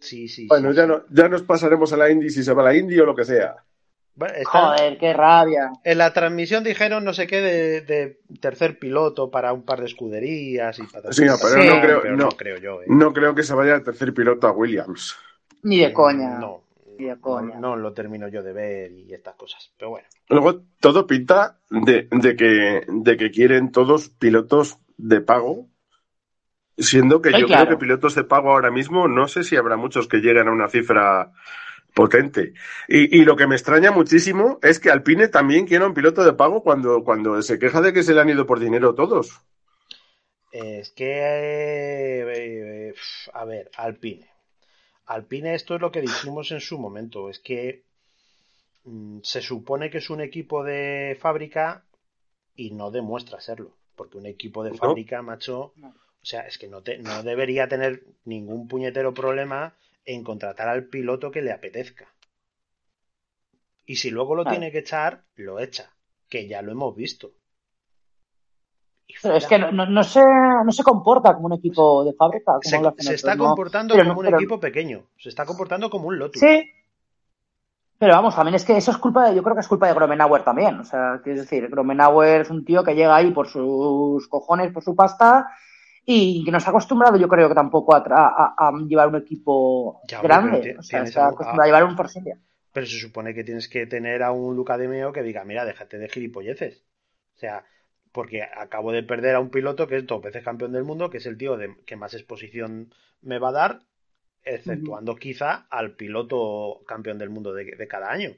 Sí, 0.00 0.26
sí. 0.26 0.46
bueno, 0.48 0.70
sí, 0.70 0.76
ya, 0.76 0.82
sí. 0.82 0.88
no, 0.88 1.02
ya 1.10 1.28
nos 1.28 1.42
pasaremos 1.42 1.92
a 1.92 1.96
la 1.96 2.10
Indy 2.10 2.30
si 2.30 2.42
se 2.42 2.52
va 2.52 2.62
a 2.62 2.64
la 2.66 2.76
Indy 2.76 2.98
o 2.98 3.06
lo 3.06 3.14
que 3.14 3.24
sea. 3.24 3.56
Está- 4.16 4.44
Joder, 4.76 4.96
qué 4.98 5.12
rabia. 5.12 5.72
En 5.82 5.98
la 5.98 6.12
transmisión 6.12 6.62
dijeron 6.62 7.02
no 7.04 7.12
sé 7.12 7.26
qué 7.26 7.40
de, 7.40 7.80
de 7.80 8.20
tercer 8.40 8.78
piloto 8.78 9.30
para 9.30 9.52
un 9.52 9.64
par 9.64 9.80
de 9.80 9.86
escuderías 9.86 10.78
y 10.78 10.82
patatas. 10.84 11.16
Sí, 11.16 11.24
no, 11.24 11.34
pero 11.42 11.60
Sí. 11.62 11.68
no 11.68 11.80
creo, 11.80 12.02
Pero 12.02 12.16
no, 12.16 12.24
no 12.24 12.28
creo 12.30 12.58
yo, 12.58 12.82
¿eh? 12.82 12.86
no 12.88 13.12
creo 13.12 13.34
que 13.34 13.42
se 13.42 13.54
vaya 13.54 13.74
el 13.74 13.82
tercer 13.82 14.14
piloto 14.14 14.46
a 14.46 14.52
Williams. 14.52 15.16
Ni 15.62 15.80
de 15.80 15.92
coña. 15.92 16.38
No, 16.38 16.62
Ni 16.96 17.06
de 17.06 17.16
no, 17.16 17.20
coña. 17.20 17.58
no 17.58 17.74
lo 17.76 17.92
termino 17.92 18.28
yo 18.28 18.42
de 18.44 18.52
ver 18.52 18.92
y 18.92 19.12
estas 19.12 19.34
cosas. 19.34 19.72
Pero 19.76 19.90
bueno. 19.90 20.06
Luego 20.28 20.62
todo 20.78 21.06
pinta 21.08 21.58
de, 21.70 22.06
de 22.10 22.36
que, 22.36 22.84
de 22.86 23.16
que 23.16 23.30
quieren 23.32 23.72
todos 23.72 24.10
pilotos 24.10 24.78
de 24.96 25.20
pago, 25.22 25.66
siendo 26.78 27.20
que 27.20 27.30
Sí, 27.32 27.40
yo 27.40 27.46
claro. 27.46 27.66
creo 27.66 27.78
que 27.78 27.82
pilotos 27.84 28.14
de 28.14 28.24
pago 28.24 28.52
ahora 28.52 28.70
mismo 28.70 29.08
no 29.08 29.26
sé 29.28 29.42
si 29.44 29.56
habrá 29.56 29.76
muchos 29.76 30.06
que 30.08 30.18
lleguen 30.18 30.48
a 30.48 30.52
una 30.52 30.68
cifra 30.68 31.32
potente. 31.94 32.54
Y, 32.88 33.20
y 33.20 33.24
lo 33.24 33.36
que 33.36 33.46
me 33.46 33.54
extraña 33.56 33.90
muchísimo 33.92 34.58
es 34.62 34.80
que 34.80 34.90
Alpine 34.90 35.28
también 35.28 35.66
quiera 35.66 35.86
un 35.86 35.94
piloto 35.94 36.24
de 36.24 36.34
pago 36.34 36.62
cuando, 36.62 37.04
cuando 37.04 37.40
se 37.42 37.58
queja 37.58 37.80
de 37.80 37.92
que 37.92 38.02
se 38.02 38.14
le 38.14 38.20
han 38.20 38.28
ido 38.30 38.46
por 38.46 38.60
dinero 38.60 38.94
todos. 38.94 39.40
Es 40.52 40.90
que, 40.92 41.10
eh, 41.10 42.88
eh, 42.90 42.94
a 43.32 43.44
ver, 43.44 43.70
Alpine. 43.76 44.26
Alpine, 45.06 45.54
esto 45.54 45.74
es 45.76 45.80
lo 45.80 45.92
que 45.92 46.00
dijimos 46.02 46.50
en 46.52 46.60
su 46.60 46.78
momento. 46.78 47.30
Es 47.30 47.38
que 47.40 47.84
mm, 48.84 49.20
se 49.22 49.40
supone 49.42 49.90
que 49.90 49.98
es 49.98 50.10
un 50.10 50.20
equipo 50.20 50.64
de 50.64 51.16
fábrica 51.20 51.84
y 52.56 52.70
no 52.72 52.90
demuestra 52.90 53.40
serlo. 53.40 53.72
Porque 53.96 54.18
un 54.18 54.26
equipo 54.26 54.64
de 54.64 54.72
No. 54.72 54.76
fábrica, 54.76 55.22
macho, 55.22 55.72
No. 55.76 55.88
o 55.88 56.26
sea, 56.26 56.42
es 56.42 56.58
que 56.58 56.68
no, 56.68 56.82
te, 56.82 56.98
no 56.98 57.22
debería 57.22 57.68
tener 57.68 58.04
ningún 58.24 58.68
puñetero 58.68 59.14
problema 59.14 59.74
en 60.04 60.22
contratar 60.24 60.68
al 60.68 60.84
piloto 60.88 61.30
que 61.30 61.42
le 61.42 61.52
apetezca. 61.52 62.06
Y 63.86 63.96
si 63.96 64.10
luego 64.10 64.34
lo 64.34 64.44
tiene 64.44 64.72
que 64.72 64.78
echar, 64.78 65.24
lo 65.36 65.58
echa. 65.60 65.90
Que 66.28 66.48
ya 66.48 66.62
lo 66.62 66.72
hemos 66.72 66.94
visto. 66.96 67.32
Pero 69.22 69.36
es 69.36 69.46
que 69.46 69.58
no, 69.58 69.70
no, 69.70 69.86
no 69.86 70.02
se, 70.02 70.20
no 70.24 70.72
se 70.72 70.82
comporta 70.82 71.34
como 71.34 71.46
un 71.46 71.52
equipo 71.52 72.04
de 72.04 72.14
fábrica. 72.14 72.52
Como 72.52 72.62
se, 72.62 72.80
lo 72.80 72.94
se 72.98 73.14
está 73.14 73.34
¿no? 73.34 73.44
comportando 73.44 73.94
Pero 73.94 74.08
como 74.08 74.22
no- 74.22 74.28
un 74.30 74.34
equipo 74.34 74.58
pequeño. 74.58 75.06
Se 75.18 75.28
está 75.28 75.44
comportando 75.44 75.90
como 75.90 76.08
un 76.08 76.18
Lotus. 76.18 76.40
Sí. 76.40 76.70
Pero 77.98 78.14
vamos, 78.14 78.34
también 78.34 78.56
es 78.56 78.64
que 78.64 78.76
eso 78.76 78.90
es 78.90 78.96
culpa 78.96 79.28
de, 79.28 79.36
yo 79.36 79.42
creo 79.42 79.54
que 79.54 79.60
es 79.60 79.68
culpa 79.68 79.86
de 79.86 79.94
Gromenauer 79.94 80.42
también. 80.42 80.80
O 80.80 80.84
sea, 80.84 81.20
quiero 81.22 81.40
decir, 81.42 81.68
Gromenauer 81.68 82.40
es 82.40 82.50
un 82.50 82.64
tío 82.64 82.82
que 82.82 82.94
llega 82.94 83.14
ahí 83.14 83.30
por 83.30 83.46
sus 83.48 84.26
cojones, 84.28 84.72
por 84.72 84.82
su 84.82 84.96
pasta, 84.96 85.46
y 86.06 86.44
que 86.44 86.50
no 86.50 86.60
se 86.60 86.66
ha 86.66 86.70
acostumbrado, 86.70 87.16
yo 87.16 87.28
creo 87.28 87.48
que 87.48 87.54
tampoco 87.54 87.94
a, 87.94 87.98
a- 88.06 88.54
a 88.58 88.72
llevar 88.86 89.08
un 89.08 89.16
equipo 89.16 90.00
Ya, 90.08 90.20
grande. 90.20 90.76
O 90.78 90.82
sea, 90.82 91.02
acostumbrado 91.28 91.62
a 91.62 91.66
llevar 91.66 91.84
un 91.84 91.96
India. 92.16 92.36
Pero 92.72 92.86
se 92.86 92.98
supone 92.98 93.34
que 93.34 93.44
tienes 93.44 93.68
que 93.68 93.86
tener 93.86 94.22
a 94.22 94.32
un 94.32 94.56
Luca 94.56 94.76
de 94.78 94.88
Meo 94.88 95.12
que 95.12 95.22
diga, 95.22 95.44
mira, 95.44 95.64
déjate 95.64 95.98
de 95.98 96.08
gilipolleces. 96.08 96.84
O 97.36 97.38
sea, 97.38 97.64
porque 98.12 98.42
acabo 98.42 98.92
de 98.92 99.02
perder 99.02 99.34
a 99.36 99.40
un 99.40 99.50
piloto 99.50 99.86
que 99.86 99.96
es 99.98 100.06
dos 100.06 100.22
veces 100.22 100.44
campeón 100.44 100.72
del 100.72 100.84
mundo, 100.84 101.10
que 101.10 101.18
es 101.18 101.26
el 101.26 101.38
tío 101.38 101.56
de, 101.56 101.76
que 101.86 101.96
más 101.96 102.14
exposición 102.14 102.92
me 103.22 103.38
va 103.38 103.48
a 103.50 103.52
dar, 103.52 103.82
exceptuando 104.44 105.16
quizá 105.16 105.66
al 105.70 105.96
piloto 105.96 106.82
campeón 106.86 107.18
del 107.18 107.30
mundo 107.30 107.54
de, 107.54 107.64
de 107.76 107.88
cada 107.88 108.10
año. 108.12 108.32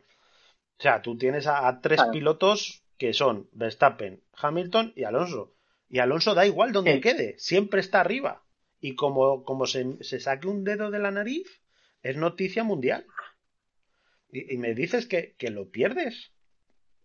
O 0.79 0.83
sea, 0.83 1.03
tú 1.03 1.19
tienes 1.19 1.47
a, 1.49 1.69
a 1.69 1.81
tres 1.83 2.03
Claro. 2.03 2.13
pilotos 2.13 2.85
que 2.99 3.13
son 3.15 3.49
Verstappen, 3.53 4.23
Hamilton 4.35 4.93
y 4.97 5.05
Alonso. 5.05 5.56
Y 5.89 5.99
Alonso 6.01 6.35
da 6.35 6.47
igual 6.47 6.73
donde 6.73 6.95
Sí. 6.95 7.01
quede, 7.01 7.35
siempre 7.39 7.81
está 7.81 8.01
arriba. 8.01 8.45
Y 8.81 8.95
como, 8.95 9.45
como 9.45 9.67
se, 9.67 10.03
se 10.03 10.21
saque 10.21 10.49
un 10.49 10.65
dedo 10.65 10.91
de 10.91 10.99
la 10.99 11.11
nariz, 11.11 11.63
es 12.03 12.17
noticia 12.17 12.65
mundial. 12.65 13.07
Y, 14.31 14.55
y 14.55 14.59
me 14.59 14.75
dices 14.75 15.07
que, 15.07 15.35
que 15.39 15.51
lo 15.51 15.71
pierdes. 15.71 16.33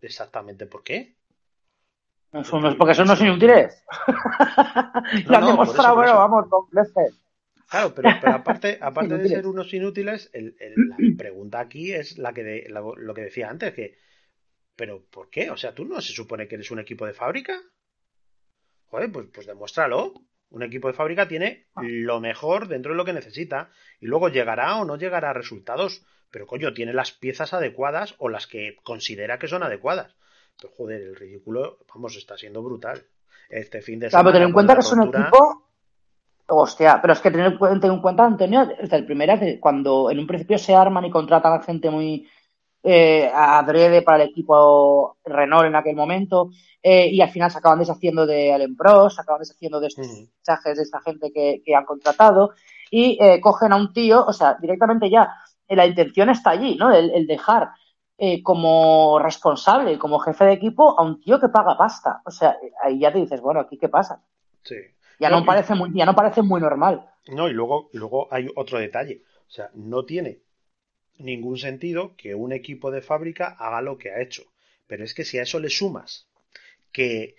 Exactamente 0.00 0.66
por 0.66 0.82
qué. 0.82 1.16
No 2.32 2.42
son 2.44 2.60
unos- 2.60 2.76
porque 2.76 2.94
son 2.94 3.04
unos 3.06 3.20
inútiles. 3.20 3.84
Lo 5.26 5.36
han 5.36 5.42
no, 5.42 5.50
demostrado, 5.50 5.96
pero 6.00 6.14
vamos, 6.16 6.48
con. 6.48 6.66
Claro, 7.68 7.94
pero, 7.94 8.08
pero 8.20 8.34
aparte, 8.34 8.78
aparte 8.82 9.16
de 9.18 9.28
ser 9.28 9.46
unos 9.46 9.72
inútiles, 9.72 10.30
el- 10.32 10.56
el- 10.60 10.74
la 10.88 10.96
pregunta 11.16 11.60
aquí 11.60 11.92
es 11.92 12.18
la 12.18 12.32
que 12.32 12.42
de- 12.42 12.66
lo, 12.68 12.96
lo 12.96 13.14
que 13.14 13.22
decía 13.22 13.48
antes, 13.48 13.72
que 13.74 13.96
¿pero 14.76 15.04
por 15.06 15.30
qué? 15.30 15.50
O 15.50 15.56
sea, 15.56 15.74
¿tú 15.74 15.84
no 15.84 16.00
se 16.00 16.12
supone 16.12 16.48
que 16.48 16.56
eres 16.56 16.70
un 16.70 16.80
equipo 16.80 17.06
de 17.06 17.14
fábrica? 17.14 17.60
Joder, 18.92 19.10
pues, 19.10 19.26
pues 19.32 19.46
demuéstralo. 19.46 20.12
Un 20.50 20.62
equipo 20.62 20.86
de 20.88 20.92
fábrica 20.92 21.26
tiene 21.26 21.64
lo 21.80 22.20
mejor 22.20 22.68
dentro 22.68 22.92
de 22.92 22.98
lo 22.98 23.06
que 23.06 23.14
necesita 23.14 23.70
y 24.00 24.06
luego 24.06 24.28
llegará 24.28 24.76
o 24.76 24.84
no 24.84 24.96
llegará 24.96 25.30
a 25.30 25.32
resultados, 25.32 26.04
pero 26.30 26.46
coño, 26.46 26.74
tiene 26.74 26.92
las 26.92 27.10
piezas 27.10 27.54
adecuadas 27.54 28.14
o 28.18 28.28
las 28.28 28.46
que 28.46 28.76
considera 28.84 29.38
que 29.38 29.48
son 29.48 29.62
adecuadas. 29.62 30.14
Pero 30.60 30.74
joder, 30.76 31.00
el 31.00 31.16
ridículo, 31.16 31.78
vamos, 31.94 32.16
está 32.16 32.36
siendo 32.36 32.62
brutal. 32.62 33.02
Este 33.48 33.80
fin 33.80 33.98
de 33.98 34.08
Claro, 34.10 34.24
semana. 34.24 34.32
pero 34.32 34.42
ten 34.42 34.48
en 34.48 34.52
cuenta 34.52 34.74
que 34.74 34.80
es 34.80 34.92
un 34.92 35.02
equipo. 35.08 35.68
Hostia, 36.48 36.98
pero 37.00 37.14
es 37.14 37.20
que 37.20 37.30
tener 37.30 37.46
en 37.52 37.56
cuenta, 37.56 37.80
ten 37.80 37.92
en 37.92 38.02
cuenta, 38.02 38.26
Antonio, 38.26 38.66
desde 38.78 38.96
el 38.96 39.06
primera, 39.06 39.40
que 39.40 39.58
cuando 39.58 40.10
en 40.10 40.18
un 40.18 40.26
principio 40.26 40.58
se 40.58 40.74
arman 40.74 41.06
y 41.06 41.10
contratan 41.10 41.54
a 41.54 41.62
gente 41.62 41.88
muy 41.88 42.28
eh, 42.82 43.30
adrede 43.32 44.02
para 44.02 44.22
el 44.22 44.30
equipo 44.30 45.16
Renault 45.24 45.66
en 45.66 45.76
aquel 45.76 45.96
momento, 45.96 46.50
eh, 46.82 47.08
y 47.08 47.20
al 47.20 47.30
final 47.30 47.50
se 47.50 47.58
acaban 47.58 47.78
deshaciendo 47.78 48.26
de 48.26 48.52
Allen 48.52 48.76
Prost, 48.76 49.16
se 49.16 49.22
acaban 49.22 49.40
deshaciendo 49.40 49.78
de 49.80 49.86
estos 49.86 50.06
Ujú. 50.06 50.28
fichajes 50.38 50.76
de 50.76 50.82
esta 50.82 51.00
gente 51.00 51.32
que, 51.32 51.62
que 51.64 51.74
han 51.74 51.84
contratado, 51.84 52.50
y 52.90 53.18
eh, 53.20 53.40
cogen 53.40 53.72
a 53.72 53.76
un 53.76 53.92
tío, 53.92 54.24
o 54.26 54.32
sea, 54.32 54.56
directamente 54.60 55.08
ya, 55.08 55.32
eh, 55.68 55.76
la 55.76 55.86
intención 55.86 56.28
está 56.30 56.50
allí, 56.50 56.76
¿no? 56.76 56.92
El, 56.92 57.10
el 57.10 57.26
dejar 57.26 57.70
como 58.44 59.18
responsable, 59.18 59.98
como 59.98 60.20
jefe 60.20 60.44
de 60.44 60.52
equipo 60.52 60.96
a 60.96 61.02
un 61.02 61.20
tío 61.20 61.40
que 61.40 61.48
paga 61.48 61.76
pasta. 61.76 62.22
O 62.24 62.30
sea, 62.30 62.56
ahí 62.80 63.00
ya 63.00 63.12
te 63.12 63.18
dices, 63.18 63.40
bueno, 63.40 63.58
aquí 63.58 63.76
qué 63.76 63.88
pasa. 63.88 64.22
Sí. 64.62 64.76
Ya 65.18 65.28
No, 65.28 65.44
parece 65.44 65.74
muy, 65.74 65.90
ya 65.92 66.06
no 66.06 66.14
parece 66.14 66.40
muy 66.40 66.60
normal. 66.60 67.04
No, 67.28 67.48
y 67.48 67.52
luego, 67.52 67.88
y 67.92 67.98
luego 67.98 68.28
hay 68.30 68.48
otro 68.54 68.78
detalle. 68.78 69.22
O 69.48 69.50
sea, 69.50 69.70
no 69.74 70.04
tiene 70.04 70.38
ningún 71.18 71.58
sentido 71.58 72.14
que 72.16 72.34
un 72.34 72.52
equipo 72.52 72.90
de 72.90 73.02
fábrica 73.02 73.48
haga 73.58 73.82
lo 73.82 73.98
que 73.98 74.10
ha 74.10 74.20
hecho. 74.22 74.44
Pero 74.86 75.04
es 75.04 75.14
que 75.14 75.24
si 75.24 75.38
a 75.38 75.42
eso 75.42 75.60
le 75.60 75.70
sumas 75.70 76.28
que 76.92 77.36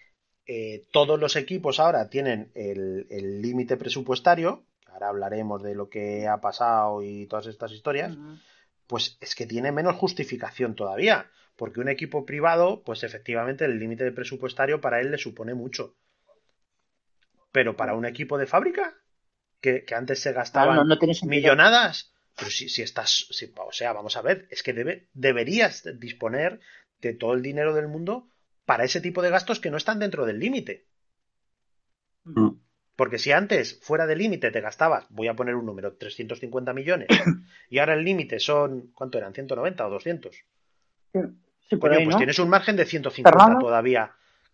eh, 0.48 0.88
todos 0.92 1.20
los 1.20 1.36
equipos 1.36 1.80
ahora 1.80 2.10
tienen 2.10 2.52
el 2.56 3.42
límite 3.42 3.78
presupuestario, 3.78 4.66
ahora 4.88 5.10
hablaremos 5.10 5.64
de 5.64 5.76
lo 5.76 5.90
que 5.90 6.28
ha 6.28 6.42
pasado 6.42 7.04
y 7.04 7.28
todas 7.28 7.48
estas 7.48 7.72
historias, 7.72 8.20
pues 8.88 9.18
es 9.22 9.36
que 9.36 9.48
tiene 9.48 9.72
menos 9.72 9.96
justificación 9.98 10.76
todavía. 10.76 11.32
Porque 11.58 11.82
un 11.82 11.90
equipo 11.90 12.26
privado, 12.26 12.84
pues 12.84 13.04
efectivamente 13.04 13.66
el 13.66 13.80
límite 13.80 14.12
presupuestario 14.14 14.82
para 14.82 15.02
él 15.02 15.12
le 15.12 15.18
supone 15.20 15.54
mucho. 15.56 15.96
Pero 17.56 17.76
para 17.78 17.96
un 18.00 18.06
equipo 18.06 18.38
de 18.38 18.48
fábrica, 18.54 18.86
que, 19.62 19.86
que 19.86 19.96
antes 19.96 20.20
se 20.22 20.34
Claro, 20.52 20.74
gastaban 20.74 20.82
no, 20.86 20.98
millonadas, 21.22 22.13
pero 22.36 22.50
si, 22.50 22.70
si 22.70 22.82
estás, 22.82 23.28
si- 23.32 23.54
o 23.56 23.72
sea, 23.72 23.94
vamos 23.94 24.18
a 24.18 24.22
ver, 24.22 24.48
es 24.50 24.64
que 24.64 24.74
debe, 24.74 25.08
deberías 25.14 25.84
disponer 26.00 26.60
de 27.02 27.14
todo 27.14 27.34
el 27.34 27.42
dinero 27.42 27.74
del 27.74 27.88
mundo 27.88 28.30
para 28.66 28.84
ese 28.86 29.02
tipo 29.02 29.22
de 29.22 29.30
gastos 29.30 29.60
que 29.60 29.70
no 29.70 29.78
están 29.78 30.00
dentro 30.00 30.26
del 30.26 30.40
límite. 30.40 30.88
Mm. 32.26 32.50
Porque 32.96 33.18
si 33.18 33.32
antes 33.32 33.80
fuera 33.82 34.06
del 34.06 34.20
límite 34.20 34.52
te 34.52 34.62
gastabas, 34.62 35.06
voy 35.10 35.28
a 35.28 35.36
poner 35.36 35.56
un 35.56 35.66
número, 35.66 35.96
350 35.96 36.74
millones, 36.74 37.08
y 37.70 37.80
ahora 37.80 37.96
el 37.96 38.04
límite 38.04 38.40
son, 38.40 38.92
¿cuánto 38.94 39.18
eran? 39.18 39.34
¿190 39.34 39.86
o 39.86 39.90
200? 39.90 40.36
Sí, 41.70 41.76
por 41.78 41.90
Coño, 41.90 41.98
ahí, 42.00 42.06
pues 42.06 42.14
¿no? 42.16 42.18
tienes 42.18 42.40
un 42.40 42.50
margen 42.50 42.76
de 42.76 42.86
150 42.86 43.32
Fernando. 43.40 43.60
todavía. 43.66 44.14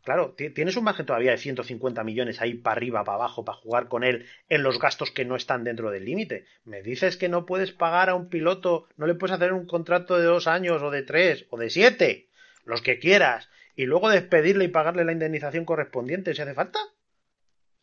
Claro, 0.10 0.32
ti- 0.32 0.50
tienes 0.50 0.76
un 0.76 0.86
margen 0.86 1.06
todavía 1.06 1.30
de 1.30 1.38
150 1.38 2.04
millones 2.04 2.42
ahí 2.42 2.56
para 2.56 2.78
arriba, 2.78 3.04
para 3.04 3.18
abajo, 3.18 3.46
para 3.46 3.60
jugar 3.60 3.88
con 3.90 4.04
él 4.04 4.26
en 4.48 4.64
los 4.64 4.80
gastos 4.80 5.12
que 5.12 5.24
no 5.24 5.36
están 5.36 5.64
dentro 5.64 5.92
del 5.92 6.04
límite. 6.06 6.48
Me 6.66 6.82
dices 6.82 7.16
que 7.16 7.30
no 7.30 7.46
puedes 7.46 7.74
pagar 7.74 8.10
a 8.10 8.16
un 8.16 8.28
piloto, 8.28 8.88
no 8.98 9.06
le 9.06 9.14
puedes 9.14 9.36
hacer 9.36 9.54
un 9.54 9.68
contrato 9.68 10.18
de 10.18 10.26
dos 10.26 10.48
años 10.48 10.82
o 10.82 10.90
de 10.90 11.04
tres 11.04 11.46
o 11.52 11.58
de 11.60 11.70
siete, 11.70 12.28
los 12.66 12.82
que 12.82 12.98
quieras, 12.98 13.50
y 13.76 13.86
luego 13.86 14.10
despedirle 14.10 14.66
y 14.66 14.70
pagarle 14.70 15.06
la 15.06 15.12
indemnización 15.12 15.64
correspondiente 15.64 16.34
si 16.34 16.42
hace 16.42 16.56
falta. 16.56 16.80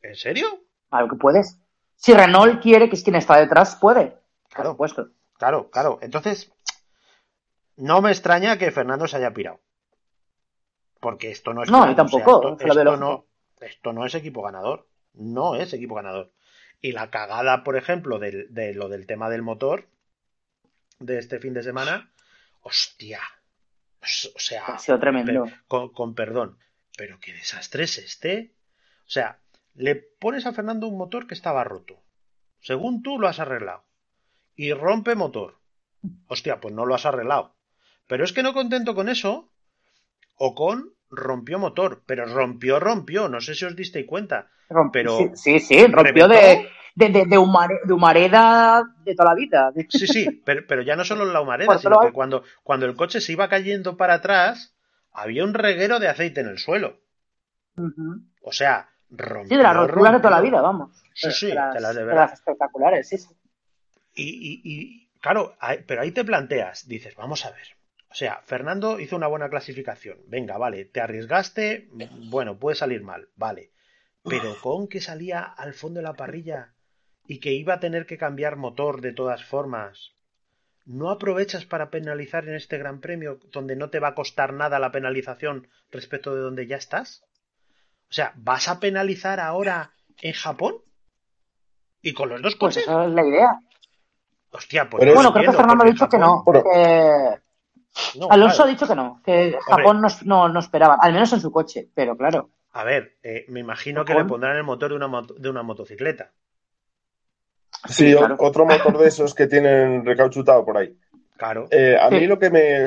¿En 0.03 0.17
serio? 0.17 0.49
Claro 0.91 1.07
que 1.07 1.15
puedes. 1.15 1.61
Si 1.95 2.13
Renault 2.13 2.61
quiere, 2.61 2.89
que 2.89 2.97
es 2.97 3.05
quien 3.05 3.15
está 3.15 3.37
detrás, 3.39 3.77
puede. 3.77 4.07
Por 4.07 4.51
Claro. 4.53 4.71
supuesto. 4.73 5.11
Claro, 5.39 5.71
claro. 5.71 6.01
Entonces, 6.03 6.51
no 7.77 8.03
me 8.03 8.11
extraña 8.11 8.59
que 8.59 8.73
Fernando 8.73 9.07
se 9.07 9.17
haya 9.17 9.33
pirado. 9.33 9.61
Porque 11.07 11.31
esto 11.31 11.55
no 11.55 11.63
es. 11.63 11.71
No, 11.71 11.89
y 11.89 11.95
tampoco, 11.95 12.39
o 12.41 12.59
sea, 12.59 12.67
esto, 12.67 12.97
no, 12.97 13.27
esto 13.61 13.93
no 13.93 14.05
es 14.05 14.17
equipo 14.17 14.43
ganador. 14.43 14.89
No 15.15 15.55
es 15.55 15.73
equipo 15.73 15.95
ganador. 15.95 16.33
Y 16.81 16.91
la 16.91 17.11
cagada, 17.11 17.63
por 17.63 17.77
ejemplo, 17.77 18.19
de, 18.19 18.75
lo 18.75 18.89
del 18.89 19.07
tema 19.07 19.31
del 19.31 19.43
motor 19.43 19.87
de 20.99 21.19
este 21.19 21.39
fin 21.39 21.55
de 21.55 21.63
semana, 21.63 22.11
hostia. 22.61 23.21
Pues, 24.01 24.33
O 24.35 24.41
sea, 24.41 24.65
Ha 24.67 24.81
sido 24.81 24.99
tremendo. 24.99 25.49
con, 25.69 25.91
con 25.93 26.17
perdón, 26.17 26.59
pero 26.99 27.21
qué 27.21 27.33
desastre 27.35 27.85
es 27.85 27.99
este. 27.99 28.53
O 29.07 29.11
sea, 29.11 29.39
le 29.77 29.95
pones 29.95 30.45
a 30.45 30.53
Fernando 30.55 30.89
un 30.89 30.99
motor 30.99 31.29
que 31.29 31.35
estaba 31.35 31.63
roto. 31.63 32.03
Según 32.59 33.05
tú 33.05 33.21
lo 33.21 33.29
has 33.29 33.39
arreglado. 33.39 33.85
Y 34.57 34.73
rompe 34.73 35.15
motor. 35.15 35.61
Hostia, 36.27 36.61
pues 36.61 36.75
no 36.75 36.85
lo 36.85 36.97
has 36.97 37.07
arreglado. 37.07 37.55
Pero 38.09 38.25
es 38.25 38.33
que 38.33 38.43
no 38.43 38.55
contento 38.55 38.97
con 38.97 39.09
eso, 39.09 39.49
Ocon 40.35 40.96
rompió 41.11 41.59
motor. 41.59 42.03
Pero 42.07 42.27
rompió, 42.27 42.81
rompió. 42.81 43.29
No 43.29 43.41
sé 43.41 43.55
si 43.55 43.65
os 43.65 43.77
disteis 43.77 44.07
cuenta. 44.07 44.49
Pero 44.93 45.17
sí, 45.19 45.31
sí, 45.35 45.61
sí, 45.61 45.87
rompió 45.87 46.27
de, 46.29 46.69
de, 46.95 47.09
de, 47.11 47.25
de, 47.27 47.39
humare- 47.39 47.81
de 47.85 47.93
humareda 47.93 48.83
de 49.05 49.15
toda 49.15 49.31
la 49.31 49.35
vida. 49.37 49.73
Sí, 49.89 50.07
sí, 50.07 50.43
pero, 50.45 50.67
pero 50.67 50.83
ya 50.83 50.97
no 50.97 51.05
solo 51.05 51.25
la 51.25 51.41
humareda, 51.41 51.79
sino 51.79 52.01
que 52.01 52.13
cuando, 52.13 52.43
cuando 52.63 52.87
el 52.87 52.97
coche 52.97 53.21
se 53.21 53.33
iba 53.33 53.49
cayendo 53.49 53.97
para 53.97 54.15
atrás, 54.15 54.75
había 55.13 55.45
un 55.45 55.55
reguero 55.55 55.99
de 55.99 56.09
aceite 56.09 56.41
en 56.41 56.49
el 56.49 56.59
suelo. 56.59 56.99
O 58.43 58.53
sea, 58.53 58.89
rompió. 59.11 59.49
Sí, 59.51 59.57
de 59.57 59.63
las 59.63 59.77
roturas 59.77 60.13
de 60.15 60.19
toda 60.19 60.31
la 60.31 60.41
vida, 60.41 60.61
vamos. 60.61 60.91
Sí, 61.15 61.31
sí, 61.31 61.47
de 61.49 61.55
las, 61.55 61.95
de 61.95 62.05
las 62.07 62.31
de 62.31 62.35
espectaculares, 62.35 63.09
sí, 63.09 63.19
sí. 63.19 63.29
Y, 64.15 64.25
y- 64.25 64.61
y, 64.65 65.11
claro, 65.21 65.55
pero 65.87 66.03
ahí 66.03 66.11
te 66.11 66.25
planteas, 66.25 66.89
dices, 66.89 67.15
vamos 67.17 67.45
a 67.45 67.51
ver. 67.51 67.76
O 68.11 68.15
sea, 68.15 68.41
Fernando 68.45 68.99
hizo 69.01 69.17
una 69.17 69.27
buena 69.27 69.49
clasificación. 69.51 70.19
Venga, 70.27 70.57
vale, 70.59 70.85
te 70.85 71.01
arriesgaste, 71.01 71.89
bueno, 72.31 72.59
puede 72.59 72.77
salir 72.77 73.03
mal, 73.03 73.29
vale. 73.37 73.73
Pero 74.23 74.57
con 74.61 74.89
que 74.89 75.01
salía 75.01 75.43
al 75.43 75.75
fondo 75.75 75.99
de 75.99 76.05
la 76.05 76.15
parrilla 76.15 76.75
y 77.27 77.39
que 77.41 77.53
iba 77.53 77.75
a 77.75 77.81
tener 77.81 78.07
que 78.07 78.19
cambiar 78.19 78.57
motor 78.57 79.01
de 79.01 79.13
todas 79.13 79.45
formas, 79.45 80.13
¿no 80.85 81.11
aprovechas 81.11 81.65
para 81.65 81.91
penalizar 81.91 82.49
en 82.49 82.55
este 82.55 82.79
Gran 82.79 83.01
Premio 83.01 83.39
donde 83.53 83.77
no 83.77 83.91
te 83.91 84.01
va 84.01 84.09
a 84.09 84.15
costar 84.15 84.53
nada 84.53 84.79
la 84.79 84.93
penalización 84.93 85.69
respecto 85.91 86.35
de 86.35 86.41
donde 86.41 86.67
ya 86.67 86.77
estás? 86.77 87.25
O 88.09 88.13
sea, 88.13 88.33
¿vas 88.37 88.69
a 88.69 88.79
penalizar 88.81 89.41
ahora 89.41 89.93
en 90.23 90.33
Japón? 90.33 90.77
¿Y 92.03 92.13
con 92.15 92.29
los 92.29 92.41
dos 92.43 92.55
Pues 92.57 92.77
coches? 92.77 92.83
esa 92.85 93.05
es 93.05 93.11
la 93.13 93.27
idea. 93.27 93.61
Hostia, 94.51 94.89
pues 94.89 95.01
Pero 95.01 95.13
no 95.13 95.17
bueno, 95.17 95.33
creo 95.33 95.51
que 95.51 95.57
Fernando 95.57 95.85
ha 95.85 95.89
dicho 95.89 96.09
que 96.09 96.19
no. 96.19 96.45
Que 96.53 97.41
no, 98.19 98.29
Alonso 98.31 98.57
claro. 98.57 98.69
ha 98.69 98.73
dicho 98.73 98.87
que 98.89 98.95
no, 98.95 99.21
que 99.25 99.57
Japón 99.67 100.01
no, 100.01 100.09
no, 100.25 100.49
no 100.49 100.61
esperaba, 100.61 100.99
al 101.01 101.13
menos 101.13 101.33
en 101.33 101.41
su 101.41 101.51
coche, 101.51 101.89
pero 101.95 102.17
claro. 102.17 102.51
A 102.73 102.85
ver, 102.85 103.17
eh, 103.23 103.47
me 103.49 103.61
imagino 103.61 104.05
que 104.05 104.15
le 104.15 104.25
pondrán 104.25 104.57
el 104.57 104.63
motor 104.65 104.91
de 104.91 104.97
una, 104.97 105.09
moto- 105.09 105.35
de 105.35 105.49
una 105.49 105.63
motocicleta. 105.63 106.33
Sí, 107.89 108.15
claro. 108.15 108.37
otro 108.41 108.67
motor 108.67 108.99
de 108.99 109.09
esos 109.09 109.35
que 109.35 109.47
tienen 109.47 110.05
recauchutado 110.05 110.65
por 110.65 110.77
ahí. 110.77 110.97
Claro. 111.37 111.69
Eh, 111.71 111.97
a 112.01 112.09
Sí. 112.09 112.17
mí 112.17 112.27
lo 112.27 112.39
que 112.39 112.51
me... 112.51 112.87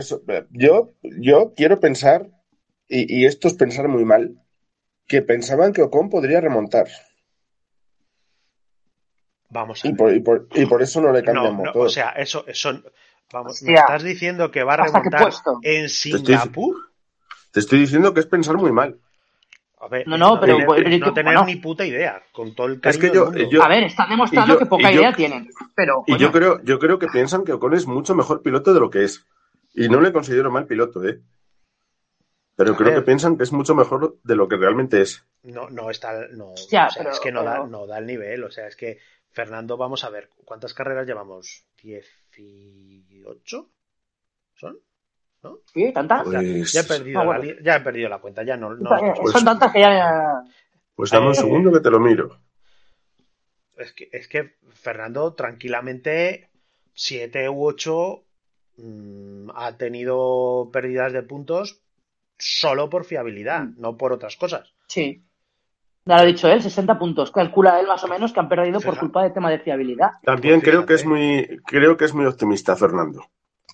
Yo, 0.52 0.94
yo 1.02 1.54
quiero 1.56 1.80
pensar, 1.80 2.28
y, 2.88 3.22
y 3.22 3.26
esto 3.26 3.48
es 3.48 3.54
pensar 3.56 3.88
muy 3.88 4.04
mal, 4.06 4.36
que 5.08 5.22
pensaban 5.22 5.74
que 5.74 5.82
Ocon 5.82 6.10
podría 6.10 6.42
remontar. 6.42 6.88
Vamos 9.50 9.84
a 9.84 9.88
Y 9.88 9.92
ver. 9.92 9.98
por, 9.98 10.14
y 10.14 10.20
por, 10.20 10.48
y 10.54 10.66
por 10.68 10.82
eso 10.84 11.02
no 11.02 11.12
le 11.12 11.24
cambian 11.24 11.46
No, 11.46 11.52
no, 11.64 11.66
motor. 11.66 11.88
o 11.88 11.90
sea, 11.90 12.10
eso, 12.12 12.44
eso, 12.48 12.84
vamos, 13.32 13.62
me 13.64 13.74
estás 13.74 14.04
diciendo 14.04 14.52
que 14.52 14.64
va 14.64 14.76
a 14.76 14.84
¿Hasta 14.84 15.02
qué 15.02 15.10
remontar 15.10 15.34
en 15.64 15.90
Singapur. 15.90 16.90
Te 17.52 17.60
estoy 17.60 17.80
diciendo 17.80 18.14
que 18.14 18.20
es 18.22 18.26
pensar 18.26 18.56
muy 18.58 18.72
mal. 18.72 18.98
A 19.82 19.88
ver, 19.88 20.06
No, 20.08 20.18
no, 20.18 20.40
pero- 20.40 20.58
tener, 20.58 20.68
pero- 20.68 20.98
no 21.06 21.14
tener 21.14 21.34
bueno. 21.36 21.46
ni 21.46 21.56
puta 21.56 21.86
idea, 21.86 22.22
con 22.34 22.54
todo 22.54 22.68
el 22.68 22.74
Es 22.74 22.80
cariño 22.82 23.02
que 23.02 23.08
yo, 23.16 23.26
del 23.32 23.42
mundo. 23.44 23.50
yo- 23.52 23.64
A 23.64 23.68
ver, 23.70 23.84
están 23.84 24.10
demostrando 24.10 24.54
yo- 24.54 24.60
que 24.60 24.66
poca 24.66 24.92
yo- 24.92 25.00
idea 25.00 25.14
tienen, 25.14 25.50
pero 25.74 26.04
y 26.06 26.12
coño, 26.14 26.22
yo 26.22 26.32
creo, 26.34 26.64
yo 26.64 26.80
creo 26.80 27.00
que 27.00 27.08
piensan 27.08 27.46
que 27.46 27.54
Ocon 27.54 27.74
es 27.74 27.88
mucho 27.88 28.14
mejor 28.14 28.42
piloto 28.42 28.74
de 28.74 28.80
lo 28.82 28.90
que 28.90 29.06
es. 29.06 29.26
Y 29.74 29.88
no 29.88 30.02
le 30.02 30.12
considero 30.12 30.52
mal 30.52 30.66
piloto, 30.68 31.04
¿eh? 31.08 31.22
Pero 32.58 32.74
A 32.74 32.76
creo 32.76 32.90
ver. 32.90 33.00
que 33.00 33.06
piensan 33.06 33.38
que 33.38 33.44
es 33.44 33.54
mucho 33.54 33.74
mejor 33.74 34.18
de 34.22 34.36
lo 34.36 34.50
que 34.50 34.58
realmente 34.58 35.00
es. 35.00 35.24
No, 35.44 35.70
no 35.70 35.90
está, 35.90 36.28
no, 36.32 36.52
Hostia, 36.52 36.88
o 36.88 36.90
sea, 36.90 37.04
pero- 37.04 37.14
es 37.14 37.20
que 37.22 37.32
no 37.32 37.44
da, 37.44 37.66
no 37.66 37.88
da 37.88 38.00
el 38.00 38.06
nivel, 38.06 38.44
o 38.44 38.52
sea, 38.52 38.68
es 38.68 38.76
que 38.76 38.98
Fernando, 39.32 39.78
vamos 39.78 40.04
a 40.04 40.10
ver, 40.10 40.30
¿cuántas 40.44 40.74
carreras 40.74 41.08
llevamos? 41.08 41.66
¿18? 42.36 43.68
¿Son? 44.56 44.78
¿No? 45.44 45.60
¿sí? 45.74 45.92
¿Tantas? 45.94 46.30
Ya, 46.30 46.40
Pues, 46.40 46.72
ya 46.74 46.82
he 46.82 46.84
perdido 46.84 47.20
Ah, 47.20 47.24
la, 47.26 47.38
bueno. 47.38 47.54
ya 47.64 47.76
he 47.78 47.82
perdido 47.82 48.10
la 48.10 48.20
cuenta, 48.20 48.44
ya 48.44 48.58
no, 48.58 48.74
no 48.76 48.90
pues- 49.16 49.32
Son 49.32 49.46
tantas 49.46 49.72
que 49.72 49.80
ya... 49.80 50.44
pues 50.96 51.12
dame 51.12 51.28
un 51.28 51.36
segundo 51.36 51.72
que 51.72 51.80
te 51.80 51.90
lo 51.90 52.00
miro. 52.00 52.40
Es 53.78 53.94
que, 53.94 54.10
es 54.12 54.28
que 54.28 54.58
Fernando 54.74 55.34
tranquilamente 55.34 56.50
7 56.94 57.48
u 57.50 57.66
8 57.66 58.24
ha 59.56 59.78
tenido 59.78 60.70
pérdidas 60.74 61.14
de 61.14 61.24
puntos 61.24 61.82
solo 62.38 62.90
por 62.90 63.06
fiabilidad, 63.06 63.64
Mm. 63.64 63.76
no 63.80 63.98
por 63.98 64.12
otras 64.14 64.36
cosas. 64.36 64.74
Sí. 64.88 65.24
Ya 66.10 66.16
lo 66.16 66.22
ha 66.24 66.26
dicho 66.26 66.48
él, 66.48 66.60
60 66.60 66.98
puntos. 66.98 67.30
Calcula 67.30 67.80
él 67.80 67.86
más 67.86 68.04
o 68.04 68.08
menos 68.08 68.34
que 68.34 68.40
han 68.40 68.50
perdido 68.50 68.80
por 68.82 68.98
culpa 68.98 69.22
del 69.22 69.32
tema 69.32 69.52
de 69.52 69.60
fiabilidad. 69.60 70.14
También 70.24 70.60
creo 70.60 70.84
que 70.84 70.96
es 70.96 71.06
muy, 71.06 71.60
creo 71.68 71.98
que 71.98 72.06
es 72.06 72.16
muy 72.16 72.26
optimista, 72.26 72.76
Fernando. 72.76 73.26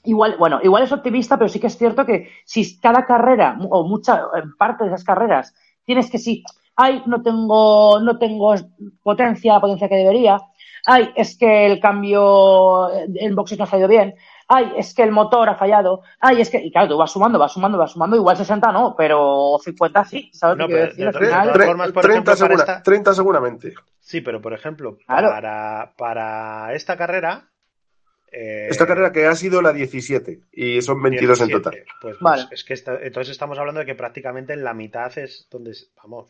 Igual, 0.04 0.36
bueno, 0.38 0.60
igual 0.62 0.84
es 0.84 0.92
optimista, 0.92 1.38
pero 1.38 1.48
sí 1.48 1.62
que 1.62 1.68
es 1.68 1.78
cierto 1.78 2.06
que 2.06 2.30
si 2.44 2.78
cada 2.82 3.06
carrera, 3.06 3.58
o 3.70 3.88
mucha 3.88 4.22
parte 4.58 4.84
de 4.84 4.90
esas 4.90 5.06
carreras, 5.06 5.56
tienes 5.86 6.12
que 6.12 6.18
sí, 6.18 6.44
ay, 6.76 7.04
no 7.06 7.24
tengo, 7.24 8.02
no 8.02 8.18
tengo 8.18 8.54
potencia, 9.02 9.54
la 9.54 9.62
potencia 9.62 9.88
que 9.88 9.96
debería, 9.96 10.38
ay, 10.86 11.12
es 11.16 11.38
que 11.38 11.68
el 11.68 11.80
cambio 11.80 12.90
en 12.94 13.34
boxes 13.34 13.58
no 13.58 13.64
ha 13.64 13.68
salido 13.68 13.88
bien, 13.88 14.14
ay, 14.48 14.74
es 14.78 14.94
que 14.94 15.04
el 15.04 15.12
motor 15.12 15.50
ha 15.50 15.56
fallado, 15.56 16.02
ay, 16.20 16.42
es 16.42 16.50
que, 16.50 16.58
y 16.60 16.72
claro, 16.72 16.88
tú 16.90 16.98
vas 16.98 17.12
sumando, 17.12 17.40
vas 17.40 17.52
sumando, 17.54 17.78
vas 17.78 17.92
sumando, 17.92 18.16
igual 18.16 18.38
60 18.38 18.72
no, 18.72 18.96
pero 18.98 19.58
50 19.64 20.06
sí, 20.06 20.30
¿sabes 20.34 20.58
No, 20.58 20.68
lo 20.68 20.68
que 20.70 20.94
quiero 20.96 21.12
pero 21.12 21.20
decir? 21.20 21.28
de 21.30 21.34
Al 21.34 21.48
de 21.48 21.54
final, 21.54 21.68
formas, 21.68 21.92
por 21.92 22.04
30, 22.04 22.32
ejemplo, 22.34 22.36
segura- 22.36 22.64
esta- 22.64 22.84
30 22.84 23.14
seguramente. 23.14 23.74
Sí, 24.00 24.22
pero 24.22 24.42
por 24.42 24.54
ejemplo, 24.54 24.98
Claro. 25.08 25.30
para, 25.30 25.94
para 25.98 26.74
esta 26.76 26.96
carrera. 26.96 27.50
eh, 28.32 28.68
Esta 28.70 28.86
carrera 28.86 29.12
que 29.12 29.26
ha 29.26 29.36
sido 29.36 29.62
la 29.62 29.72
17 29.72 30.42
y 30.52 30.82
son 30.82 31.02
22 31.02 31.40
en 31.42 31.48
17, 31.48 31.64
total. 31.64 31.86
Pues, 32.02 32.18
pues 32.18 32.20
Vale. 32.20 32.48
es 32.52 32.64
que 32.64 32.74
entonces 33.04 33.32
estamos 33.32 33.58
hablando 33.58 33.80
de 33.80 33.86
que 33.86 33.96
prácticamente 33.96 34.54
en 34.54 34.64
la 34.64 34.74
mitad 34.74 35.18
es 35.18 35.48
donde 35.50 35.72
vamos. 35.96 36.30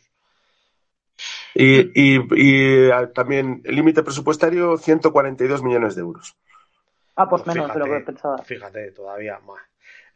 Y, 1.54 1.90
y, 1.94 2.20
y 2.36 2.90
ah, 2.90 3.10
también 3.12 3.62
el 3.64 3.74
límite 3.74 4.02
presupuestario 4.02 4.76
142 4.76 5.62
millones 5.62 5.94
de 5.94 6.02
euros. 6.02 6.36
Ah, 7.16 7.28
pues 7.28 7.42
Pues 7.42 7.56
menos 7.56 7.72
de 7.72 7.78
lo 7.80 7.84
que 7.86 7.90
fíjate, 7.92 8.12
pensaba. 8.12 8.38
Fíjate, 8.42 8.92
todavía 8.92 9.38
más. 9.40 9.60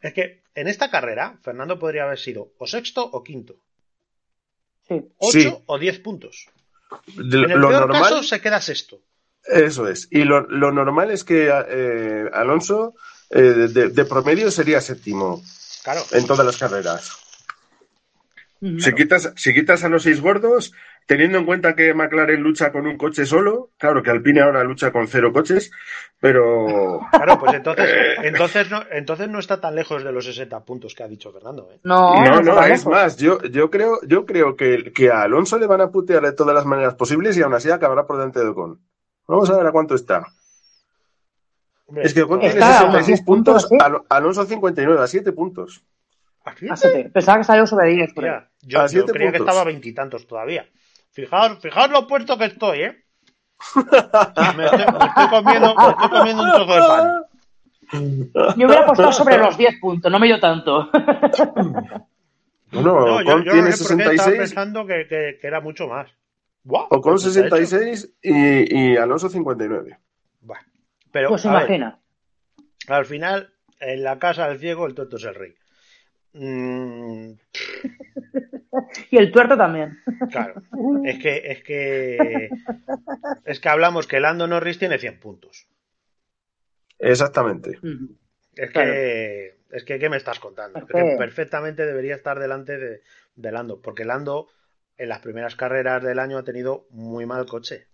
Es 0.01 0.13
que 0.13 0.43
en 0.55 0.67
esta 0.67 0.89
carrera, 0.89 1.37
Fernando 1.43 1.77
podría 1.77 2.03
haber 2.03 2.17
sido 2.19 2.53
o 2.57 2.65
sexto 2.67 3.03
o 3.03 3.23
quinto. 3.23 3.55
Sí. 4.87 5.01
Ocho 5.17 5.31
Sí. 5.39 5.63
o 5.65 5.77
diez 5.79 5.99
puntos. 5.99 6.47
De- 7.15 7.37
En 7.43 7.51
el 7.51 7.59
lo 7.59 7.69
peor 7.69 7.81
normal, 7.81 8.01
caso 8.03 8.23
se 8.23 8.41
queda 8.41 8.59
sexto. 8.59 8.99
eso 9.45 9.87
es. 9.87 10.07
Y 10.11 10.23
lo, 10.23 10.41
lo 10.41 10.71
normal 10.71 11.11
es 11.11 11.23
que 11.23 11.49
eh, 11.49 12.29
Alonso 12.33 12.95
eh, 13.29 13.41
de, 13.41 13.89
de 13.89 14.05
promedio 14.05 14.51
sería 14.51 14.81
séptimo 14.81 15.41
Claro. 15.83 16.01
en 16.11 16.27
todas 16.27 16.45
las 16.45 16.57
carreras. 16.57 17.11
Si 18.79 18.93
quitas, 18.93 19.33
si 19.37 19.53
quitas 19.55 19.83
a 19.83 19.89
los 19.89 20.03
seis 20.03 20.21
gordos, 20.21 20.71
teniendo 21.05 21.37
en 21.39 21.45
cuenta 21.45 21.75
que 21.75 21.93
McLaren 21.93 22.41
lucha 22.41 22.71
con 22.71 22.87
un 22.87 22.97
coche 22.97 23.25
solo, 23.25 23.71
claro 23.77 24.01
que 24.01 24.09
Alpine 24.11 24.41
ahora 24.41 24.63
lucha 24.63 24.91
con 24.91 25.07
cero 25.07 25.33
coches, 25.33 25.71
pero 26.19 26.99
Claro, 27.11 27.37
pues 27.39 27.53
entonces, 27.55 27.89
entonces, 28.23 28.69
no, 28.71 28.83
entonces 28.91 29.27
no 29.29 29.39
está 29.39 29.59
tan 29.59 29.75
lejos 29.75 30.03
de 30.03 30.11
los 30.11 30.25
60 30.25 30.63
puntos 30.63 30.95
que 30.95 31.03
ha 31.03 31.07
dicho 31.07 31.31
Fernando. 31.33 31.69
¿eh? 31.73 31.79
No, 31.83 32.13
no, 32.15 32.39
está 32.39 32.41
no, 32.41 32.61
es 32.63 32.69
lejos. 32.69 32.85
más, 32.87 33.17
yo, 33.17 33.41
yo 33.43 33.69
creo, 33.69 33.99
yo 34.07 34.25
creo 34.25 34.55
que, 34.55 34.93
que 34.93 35.11
a 35.11 35.23
Alonso 35.23 35.57
le 35.59 35.67
van 35.67 35.81
a 35.81 35.89
putear 35.91 36.21
de 36.23 36.31
todas 36.33 36.55
las 36.55 36.65
maneras 36.65 36.95
posibles 36.95 37.35
y 37.37 37.41
aún 37.41 37.53
así 37.53 37.69
acabará 37.69 38.05
por 38.07 38.17
delante 38.17 38.39
de 38.39 38.47
Ocon. 38.47 38.79
Vamos 39.27 39.49
a 39.49 39.57
ver 39.57 39.67
a 39.67 39.71
cuánto 39.71 39.95
está. 39.95 40.25
Hombre, 41.87 42.05
Es 42.05 42.13
que 42.13 42.21
Ocon 42.21 42.39
tiene 42.39 42.53
Está 42.53 42.67
a 42.69 42.73
66 42.81 42.89
unos 42.93 43.07
10 43.07 43.21
puntos, 43.23 43.65
puntos, 43.67 43.71
¿eh? 43.71 43.83
Al- 43.83 44.01
Alonso 44.09 44.45
59, 44.45 45.01
a 45.01 45.07
7 45.07 45.31
puntos. 45.33 45.83
¿a 46.45 46.51
A 46.51 46.55
siete? 46.55 46.75
siete. 46.77 47.09
Pensaba 47.09 47.37
que 47.39 47.43
salió 47.43 47.67
sobre 47.67 47.89
10. 47.89 48.13
por 48.13 48.25
ahí. 48.25 48.31
Hostia, 48.31 48.49
yo, 48.61 48.87
yo 48.87 49.05
creía 49.13 49.31
que 49.31 49.37
estaba 49.37 49.61
a 49.61 49.65
veintitantos 49.65 50.25
todavía. 50.25 50.65
Fijaos, 51.11 51.59
fijaos 51.59 51.89
lo 51.91 52.07
puesto 52.07 52.37
que 52.37 52.45
estoy, 52.45 52.83
¿eh? 52.83 53.03
Me 53.75 54.65
estoy, 54.65 54.79
me 54.79 55.05
estoy 55.05 55.27
comiendo, 55.29 55.75
me 55.75 55.89
estoy 55.89 56.09
comiendo 56.09 56.43
un 56.43 56.51
trozo 56.51 56.73
de 56.73 56.79
pan. 56.79 58.55
Yo 58.57 58.65
hubiera 58.67 58.83
apostado 58.83 59.11
sobre 59.11 59.37
los 59.37 59.57
10 59.57 59.79
puntos, 59.79 60.11
no 60.11 60.17
me 60.19 60.27
dio 60.27 60.39
tanto. 60.39 60.89
No, 62.71 62.81
No, 62.81 63.05
yo, 63.21 63.31
Ocon 63.33 63.43
yo 63.43 63.51
tiene 63.51 63.69
no 63.71 63.75
sé 63.75 63.83
por 63.83 63.97
qué 63.97 64.03
estaba 64.03 64.29
66, 64.29 64.37
pensando 64.37 64.85
que, 64.87 65.05
que- 65.05 65.37
que 65.41 65.47
era 65.47 65.59
mucho 65.59 65.87
más. 65.89 66.09
Buah, 66.63 66.85
Ocon 66.89 67.15
pues 67.15 67.25
está 67.25 67.45
hecho. 67.57 67.65
66 67.67 68.13
y, 68.21 68.93
y 68.93 68.95
Alonso 68.97 69.27
59. 69.27 69.97
Buah. 70.39 70.59
Pero, 71.11 71.27
Pues 71.27 71.43
ver, 71.43 71.51
imagina. 71.51 71.99
al 72.87 73.05
final, 73.05 73.53
en 73.81 74.03
la 74.03 74.17
casa 74.19 74.47
del 74.47 74.59
ciego, 74.59 74.85
el 74.87 74.95
tonto 74.95 75.17
es 75.17 75.23
el 75.25 75.35
rey. 75.35 75.53
Mm, 76.33 77.33
Y 79.09 79.17
el 79.17 79.31
tuerto 79.31 79.57
también. 79.57 79.97
claro, 80.31 80.61
es 81.05 81.19
que, 81.19 81.51
es 81.51 81.63
que, 81.63 82.49
es 83.45 83.59
que 83.59 83.69
hablamos 83.69 84.07
que 84.07 84.19
Lando 84.19 84.47
Norris 84.47 84.79
tiene 84.79 84.97
100 84.97 85.19
puntos. 85.19 85.67
Exactamente. 86.99 87.79
Es 88.55 88.69
Claro. 88.71 88.91
que, 88.91 89.57
es 89.71 89.83
que, 89.83 89.99
¿qué 89.99 90.09
me 90.09 90.17
estás 90.17 90.39
contando? 90.39 90.79
Es 90.79 90.85
Que 90.85 91.15
perfectamente 91.17 91.85
debería 91.85 92.15
estar 92.15 92.39
delante 92.39 92.77
de, 92.77 93.01
de 93.35 93.51
Lando, 93.51 93.81
porque 93.81 94.05
Lando 94.05 94.47
en 94.97 95.09
las 95.09 95.19
primeras 95.19 95.55
carreras 95.55 96.03
del 96.03 96.19
año 96.19 96.37
ha 96.37 96.43
tenido 96.43 96.85
muy 96.91 97.25
mal 97.25 97.45
coche. 97.45 97.87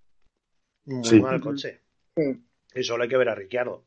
Muy 0.86 1.04
Sí. 1.06 1.21
mal 1.21 1.39
coche. 1.41 1.82
Sí. 2.15 2.43
Y 2.76 2.84
solo 2.84 3.04
hay 3.04 3.10
que 3.10 3.17
ver 3.17 3.30
a 3.30 3.36
Ricciardo. 3.36 3.86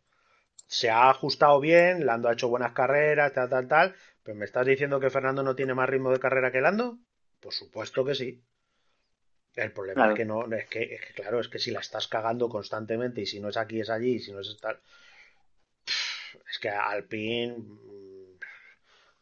Se 0.67 0.89
ha 0.91 1.11
ajustado 1.11 1.61
bien, 1.61 2.07
Lando 2.07 2.29
ha 2.29 2.33
hecho 2.33 2.49
buenas 2.49 2.73
carreras, 2.73 3.33
tal, 3.33 3.49
tal, 3.51 3.67
tal, 3.69 3.95
pero 4.31 4.39
¿me 4.39 4.45
estás 4.45 4.65
diciendo 4.65 5.01
que 5.01 5.11
Fernando 5.11 5.43
no 5.43 5.57
tiene 5.57 5.75
más 5.75 5.89
ritmo 5.89 6.13
de 6.13 6.21
carrera 6.21 6.53
que 6.53 6.61
Lando? 6.61 6.99
Por 7.41 7.53
supuesto 7.53 8.05
que 8.05 8.15
sí. 8.15 8.41
El 9.57 9.73
problema 9.73 9.95
Claro. 9.97 10.13
es 10.13 10.17
que 10.17 10.25
no, 10.25 10.47
es 10.55 10.69
que, 10.69 10.95
es 10.95 11.01
que, 11.05 11.15
claro, 11.15 11.41
es 11.41 11.49
que 11.49 11.59
si 11.59 11.73
la 11.73 11.81
estás 11.81 12.07
cagando 12.07 12.49
constantemente 12.49 13.23
y 13.23 13.27
si 13.27 13.41
no 13.41 13.49
es 13.49 13.57
aquí 13.57 13.81
es 13.81 13.91
allí 13.91 14.15
y 14.15 14.19
si 14.21 14.31
no 14.31 14.39
es 14.39 14.57
tal, 14.61 14.79
es 16.49 16.59
que 16.61 16.69
Alpine 16.69 17.57
mm, 17.59 18.39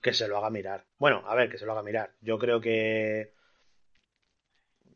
que 0.02 0.12
se 0.12 0.28
lo 0.28 0.36
haga 0.36 0.50
mirar. 0.50 0.84
Bueno, 0.98 1.22
a 1.26 1.34
ver, 1.34 1.48
que 1.48 1.56
se 1.56 1.64
lo 1.64 1.72
haga 1.72 1.82
mirar. 1.82 2.10
Yo 2.20 2.38
creo 2.38 2.60
que 2.60 3.32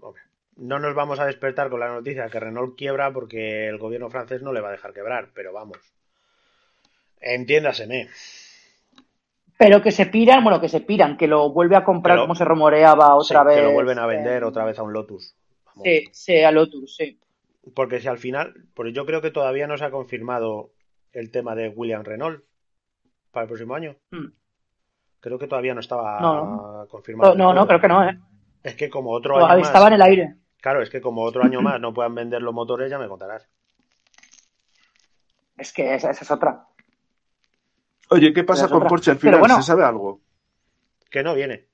hombre, 0.01 0.23
no 0.57 0.79
nos 0.79 0.95
vamos 0.95 1.21
a 1.21 1.25
despertar 1.27 1.71
con 1.71 1.81
la 1.81 1.89
noticia 1.89 2.29
que 2.29 2.39
Renault 2.39 2.77
quiebra 2.77 3.11
porque 3.15 3.67
el 3.67 3.79
gobierno 3.79 4.11
francés 4.11 4.43
no 4.43 4.53
le 4.53 4.61
va 4.61 4.69
a 4.69 4.73
dejar 4.73 4.93
quebrar, 4.93 5.31
pero 5.33 5.55
vamos. 5.55 5.79
Entiéndaseme. 7.23 8.11
Pero 9.65 9.81
que 9.81 9.93
se 9.93 10.07
piran, 10.07 10.43
bueno, 10.43 10.61
que 10.61 10.69
se 10.69 10.81
piran, 10.81 11.17
que 11.17 11.29
lo 11.29 11.51
vuelve 11.53 11.77
a 11.77 11.85
comprar 11.85 12.19
como 12.19 12.35
se 12.35 12.45
rumoreaba 12.45 13.15
otra 13.15 13.41
Sí, 13.43 13.47
vez. 13.47 13.57
que 13.57 13.63
lo 13.63 13.73
vuelven 13.73 13.99
a 13.99 14.07
vender 14.07 14.43
eh, 14.43 14.47
otra 14.47 14.65
vez 14.65 14.79
a 14.79 14.83
un 14.83 14.93
Lotus. 14.93 15.35
Vamos. 15.67 15.83
Sí, 15.85 16.05
sí, 16.13 16.43
a 16.43 16.51
Lotus, 16.51 16.97
sí. 16.97 17.19
Porque 17.75 18.01
si 18.01 18.09
al 18.09 18.19
final, 18.19 18.55
porque 18.75 18.93
yo 18.93 19.07
creo 19.07 19.23
que 19.23 19.31
todavía 19.31 19.67
no 19.69 19.79
se 19.79 19.85
ha 19.85 19.91
confirmado 19.91 20.71
el 21.13 21.31
tema 21.31 21.55
de 21.55 21.69
William 21.69 22.03
Renault 22.03 22.43
para 23.31 23.45
el 23.45 23.49
próximo 23.49 23.75
año. 23.75 23.95
Mm. 24.11 24.27
Creo 25.21 25.39
que 25.39 25.47
todavía 25.47 25.75
no 25.75 25.81
estaba 25.81 26.21
No, 26.21 26.87
confirmado. 26.91 27.35
No, 27.37 27.55
no, 27.55 27.67
creo 27.69 27.81
que 27.81 27.89
no, 27.89 28.03
¿eh? 28.09 28.19
Es 28.65 28.75
que 28.75 28.91
como 28.91 29.11
otro 29.11 29.37
año 29.45 29.63
estaba 29.63 29.85
más, 29.85 29.89
en 29.89 29.95
el 29.95 30.03
aire. 30.03 30.35
claro, 30.61 30.83
es 30.83 30.91
que 30.91 31.01
como 31.01 31.23
otro 31.23 31.45
año 31.45 31.63
más 31.63 31.81
no 31.81 31.95
puedan 31.95 32.15
vender 32.17 32.43
los 32.43 32.53
motores, 32.53 32.91
ya 32.91 32.99
me 32.99 33.09
contarás. 33.09 33.49
Es 35.57 35.73
que 35.73 35.95
esa, 35.95 36.11
esa 36.11 36.25
es 36.25 36.31
otra. 36.31 36.67
Oye, 38.13 38.33
¿qué 38.33 38.45
pasa 38.45 38.69
con. 38.69 38.87
Porsche 38.87 39.13
al 39.13 39.19
final? 39.19 39.41
bueno. 39.41 39.57
¿Se 39.57 39.63
sabe 39.63 39.85
algo? 39.85 40.21
Que 41.11 41.23
no 41.23 41.35
viene. 41.35 41.67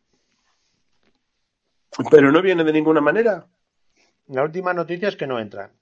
Pero 2.11 2.31
no 2.31 2.41
viene 2.43 2.63
de 2.65 2.73
ninguna 2.73 3.01
manera. 3.01 3.47
La 4.29 4.45
última 4.45 4.73
noticia 4.73 5.09
es 5.09 5.17
que 5.17 5.27
no 5.27 5.41
entra. 5.41 5.73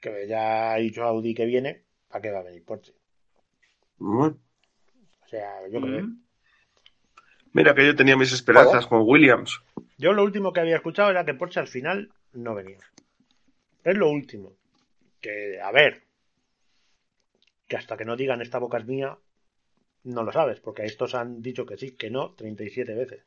Que 0.00 0.28
ya 0.28 0.72
ha 0.72 0.76
dicho 0.76 1.02
Audi 1.02 1.34
que 1.34 1.46
viene, 1.46 1.84
¿para 2.08 2.22
qué 2.22 2.30
va 2.30 2.40
a 2.40 2.42
venir 2.44 2.64
Porsche? 2.64 2.92
Bueno, 3.98 4.36
O 5.24 5.28
sea, 5.28 5.66
yo 5.68 5.80
creo. 5.80 6.02
Mm. 6.02 6.22
mira 7.52 7.74
que 7.74 7.86
yo 7.86 7.96
tenía 7.96 8.16
mis 8.16 8.32
esperanzas 8.32 8.86
con 8.86 9.02
Williams. 9.02 9.60
Yo 9.98 10.12
lo 10.12 10.22
último 10.22 10.52
que 10.52 10.60
había 10.60 10.76
escuchado 10.76 11.10
era 11.10 11.24
que 11.24 11.34
Porsche 11.34 11.60
al 11.60 11.68
final 11.68 12.12
no 12.32 12.54
venía. 12.54 12.78
Es 13.82 13.96
lo 13.96 14.10
último. 14.10 14.52
Que, 15.20 15.58
a 15.60 15.72
ver, 15.72 16.04
que 17.66 17.76
hasta 17.76 17.96
que 17.96 18.04
no 18.04 18.14
digan 18.16 18.42
esta 18.42 18.58
boca 18.58 18.78
es 18.78 18.86
mía, 18.86 19.18
no 20.06 20.22
lo 20.22 20.32
sabes, 20.32 20.60
porque 20.60 20.82
a 20.82 20.84
estos 20.86 21.14
han 21.14 21.42
dicho 21.42 21.64
que 21.66 21.76
sí, 21.76 21.92
que 21.92 22.10
no, 22.10 22.30
37 22.34 22.94
veces. 22.94 23.22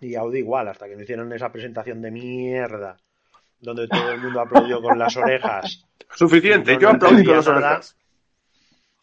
Y 0.00 0.14
Audi 0.14 0.38
igual, 0.38 0.68
hasta 0.68 0.88
que 0.88 0.96
no 0.96 1.02
hicieron 1.02 1.32
esa 1.32 1.52
presentación 1.52 2.00
de 2.00 2.10
mierda, 2.10 2.96
donde 3.60 3.86
todo 3.86 4.12
el 4.12 4.20
mundo 4.20 4.40
aplaudió 4.40 4.80
con 4.80 4.98
las 4.98 5.16
orejas. 5.16 5.84
Suficiente, 6.14 6.74
No, 6.74 6.80
yo 6.80 6.88
aplaudí 6.90 7.24
con 7.24 7.36
las 7.36 7.46
orejas. 7.46 7.96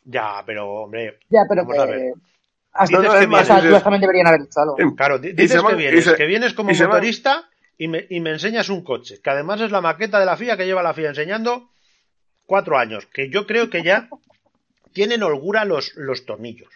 Ya, 0.06 0.42
pero 0.46 0.68
hombre, 0.84 1.20
Ya, 1.30 1.42
pero 1.48 1.64
Vamos 1.66 1.80
a 1.80 1.86
que. 1.86 1.92
ver. 1.92 2.14
Hasta, 2.74 2.98
Dices 3.00 3.14
que 3.20 3.26
vienes- 3.28 4.00
deberían 4.02 4.28
haber 4.28 4.42
hecho 4.42 4.60
algo. 4.60 4.76
Em, 4.80 4.96
claro, 4.96 5.18
dices 5.20 5.52
que 5.54 5.60
van- 5.60 5.78
vienes, 5.78 6.04
se- 6.06 6.16
que 6.16 6.26
vienes 6.26 6.54
como 6.54 6.72
y 6.72 6.76
motorista 6.78 7.50
y 7.78 7.88
me, 7.88 8.06
y 8.10 8.20
me 8.20 8.32
enseñas 8.32 8.70
un 8.70 8.84
coche, 8.84 9.20
que 9.22 9.30
además 9.30 9.62
es 9.62 9.72
la 9.72 9.82
maqueta 9.82 10.20
de 10.20 10.26
la 10.28 10.38
FIA 10.38 10.58
que 10.58 10.66
lleva 10.66 10.84
la 10.84 10.94
FIA 10.94 11.10
enseñando 11.10 11.70
cuatro 12.46 12.78
años, 12.78 13.06
que 13.08 13.30
yo 13.30 13.48
creo 13.48 13.70
que 13.70 13.82
ya 13.84 14.10
tienen 14.94 15.24
holgura 15.24 15.66
los, 15.66 15.94
los 15.96 16.26
tornillos. 16.26 16.70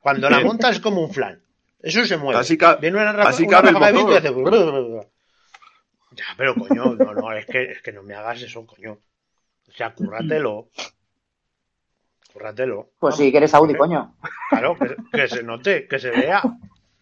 Cuando 0.00 0.30
la 0.30 0.40
montas 0.40 0.76
es 0.76 0.80
como 0.80 1.00
un 1.02 1.12
flan. 1.12 1.42
Eso 1.80 2.04
se 2.04 2.16
mueve. 2.16 2.40
Así 2.40 2.58
Viene 2.80 2.96
una 3.00 3.12
rafa- 3.12 3.30
así 3.30 3.44
una 3.44 3.56
cabe 3.62 3.70
el 3.70 3.76
y 4.10 4.16
hace... 4.16 4.34
Ya, 6.12 6.24
pero 6.36 6.54
coño, 6.54 6.94
no, 6.94 7.14
no, 7.14 7.32
es 7.32 7.46
que, 7.46 7.70
es 7.72 7.82
que 7.82 7.92
no 7.92 8.02
me 8.02 8.14
hagas 8.14 8.42
eso, 8.42 8.66
coño. 8.66 8.98
O 9.68 9.72
sea, 9.72 9.94
cúrratelo. 9.94 10.68
Cúrratelo. 12.32 12.90
Pues 12.98 13.16
sí, 13.16 13.30
que 13.30 13.36
eres 13.38 13.54
Audi, 13.54 13.74
coño. 13.76 14.16
Claro, 14.50 14.76
que, 14.76 14.96
que 15.12 15.28
se 15.28 15.42
note, 15.42 15.86
que 15.86 15.98
se 15.98 16.10
vea. 16.10 16.42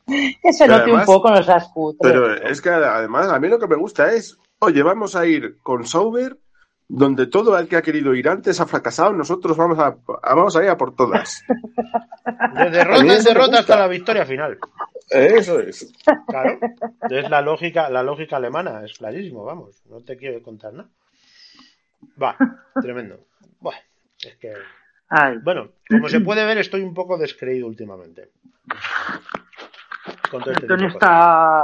Que 0.07 0.53
se 0.53 0.69
note 0.69 0.93
un 0.93 1.05
poco, 1.05 1.31
no 1.31 1.43
seas 1.43 1.69
cutre. 1.73 2.11
Pero 2.11 2.35
es 2.35 2.61
que 2.61 2.69
además 2.71 3.29
a 3.29 3.39
mí 3.39 3.49
lo 3.49 3.59
que 3.59 3.67
me 3.67 3.77
gusta 3.77 4.13
es, 4.13 4.37
oye, 4.59 4.83
vamos 4.83 5.17
a 5.17 5.27
ir 5.27 5.59
con 5.63 5.87
Sauber, 5.87 6.37
donde 6.89 7.27
todo 7.27 7.59
el 7.59 7.67
que 7.69 7.77
ha 7.77 7.83
querido 7.83 8.15
ir 8.15 8.29
antes 8.29 8.61
ha 8.61 8.67
fracasado, 8.67 9.13
nosotros 9.13 9.57
vamos 9.57 9.79
a, 9.79 9.97
a- 10.23 10.35
vamos 10.35 10.57
a 10.57 10.63
ir 10.63 10.71
a 10.71 10.77
por 10.77 10.95
todas. 10.95 11.43
De 12.55 12.71
derrota 12.71 13.01
en 13.17 13.25
derrota 13.25 13.59
hasta 13.61 13.77
la 13.79 13.89
victoria 13.89 14.25
final. 14.25 14.59
Eso 15.11 15.61
es. 15.61 15.93
Claro. 16.27 16.59
Es 17.11 17.31
la 17.31 17.41
lógica, 17.41 17.89
la 17.91 18.03
lógica 18.03 18.37
alemana, 18.37 18.85
es 18.85 18.99
clarísimo, 18.99 19.45
vamos. 19.45 19.83
No 19.87 20.01
te 20.01 20.17
quiero 20.17 20.43
contar 20.43 20.73
nada. 20.73 20.89
Va, 22.23 22.37
tremendo. 22.81 23.19
Buah, 23.61 23.77
es 24.25 24.37
que. 24.37 24.53
Ay, 25.09 25.39
Bueno, 25.43 25.71
como 25.89 26.09
se 26.09 26.21
puede 26.21 26.45
ver, 26.45 26.59
estoy 26.59 26.83
un 26.83 26.93
poco 26.95 27.17
descreído 27.19 27.67
últimamente. 27.69 28.31
Con 30.31 30.43
todo 30.43 30.53
este 30.53 30.65
Antonio 30.65 30.89
está 30.89 31.63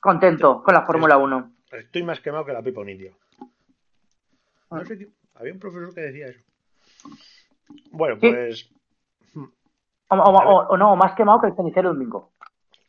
contento 0.00 0.62
con 0.62 0.74
la 0.74 0.82
Fórmula 0.82 1.16
1. 1.16 1.52
Estoy 1.72 2.02
más 2.02 2.20
quemado 2.20 2.44
que 2.44 2.52
la 2.52 2.62
pipa 2.62 2.80
un 2.80 2.88
indio. 2.88 3.12
No 4.72 4.84
sé 4.84 4.98
qué- 4.98 5.08
Había 5.34 5.52
un 5.52 5.58
profesor 5.58 5.94
que 5.94 6.00
decía 6.02 6.26
eso. 6.28 6.40
Bueno, 7.90 8.16
Sí. 8.20 8.28
pues. 8.30 8.70
O, 10.08 10.14
o- 10.16 10.30
o- 10.30 10.66
o 10.68 10.76
no, 10.76 10.94
más 10.96 11.14
quemado 11.14 11.40
que 11.40 11.46
el 11.48 11.56
cenicero 11.56 11.88
de 11.88 11.92
un 11.94 12.00
bingo. 12.00 12.32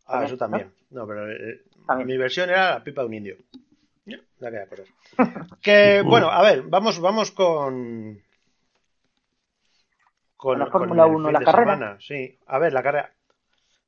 Ah, 0.05 0.13
También, 0.13 0.25
eso 0.27 0.37
también. 0.37 0.73
No, 0.89 1.07
pero 1.07 1.31
eh, 1.31 1.61
También. 1.87 2.07
mi 2.07 2.17
versión 2.17 2.49
era 2.49 2.71
la 2.71 2.83
pipa 2.83 3.01
de 3.01 3.07
un 3.07 3.13
indio. 3.13 3.37
Ya, 4.05 4.17
ya 4.39 4.51
queda 4.51 4.67
cosas. 4.67 4.87
Que 5.61 6.01
bueno, 6.05 6.29
a 6.29 6.41
ver, 6.41 6.63
vamos, 6.63 6.99
vamos 6.99 7.31
con. 7.31 8.21
Con 10.35 10.59
La 10.59 10.67
Fórmula 10.67 11.05
el 11.05 11.11
1, 11.15 11.25
fin 11.29 11.33
la 11.33 11.39
de 11.39 11.45
carrera. 11.45 11.73
semana, 11.75 11.97
Sí, 12.01 12.37
a 12.47 12.59
ver, 12.59 12.73
la 12.73 12.83
carrera. 12.83 13.13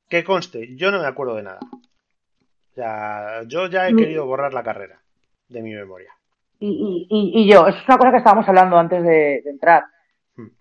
Que 0.07 0.23
conste, 0.23 0.73
yo 0.77 0.89
no 0.91 0.99
me 1.01 1.07
acuerdo 1.07 1.35
de 1.35 1.43
nada. 1.43 1.59
O 1.61 2.73
sea, 2.75 3.43
yo 3.43 3.67
ya 3.67 3.89
he 3.89 3.95
querido 3.95 4.25
borrar 4.25 4.53
la 4.53 4.63
carrera 4.63 5.01
de 5.49 5.61
mi 5.61 5.73
memoria. 5.73 6.14
Y, 6.59 6.67
y, 6.69 7.07
y, 7.09 7.41
y 7.43 7.51
yo, 7.51 7.67
eso 7.67 7.77
es 7.77 7.87
una 7.87 7.97
cosa 7.97 8.11
que 8.11 8.17
estábamos 8.17 8.47
hablando 8.47 8.77
antes 8.77 9.03
de, 9.03 9.41
de 9.43 9.49
entrar, 9.49 9.85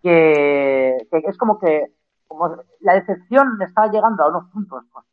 que, 0.02 0.96
que 1.10 1.18
es 1.28 1.36
como 1.38 1.58
que 1.58 1.92
como 2.26 2.56
la 2.80 2.94
decepción 2.94 3.60
está 3.62 3.86
llegando 3.90 4.24
a 4.24 4.28
unos 4.28 4.50
puntos, 4.50 4.84
pues, 4.92 5.04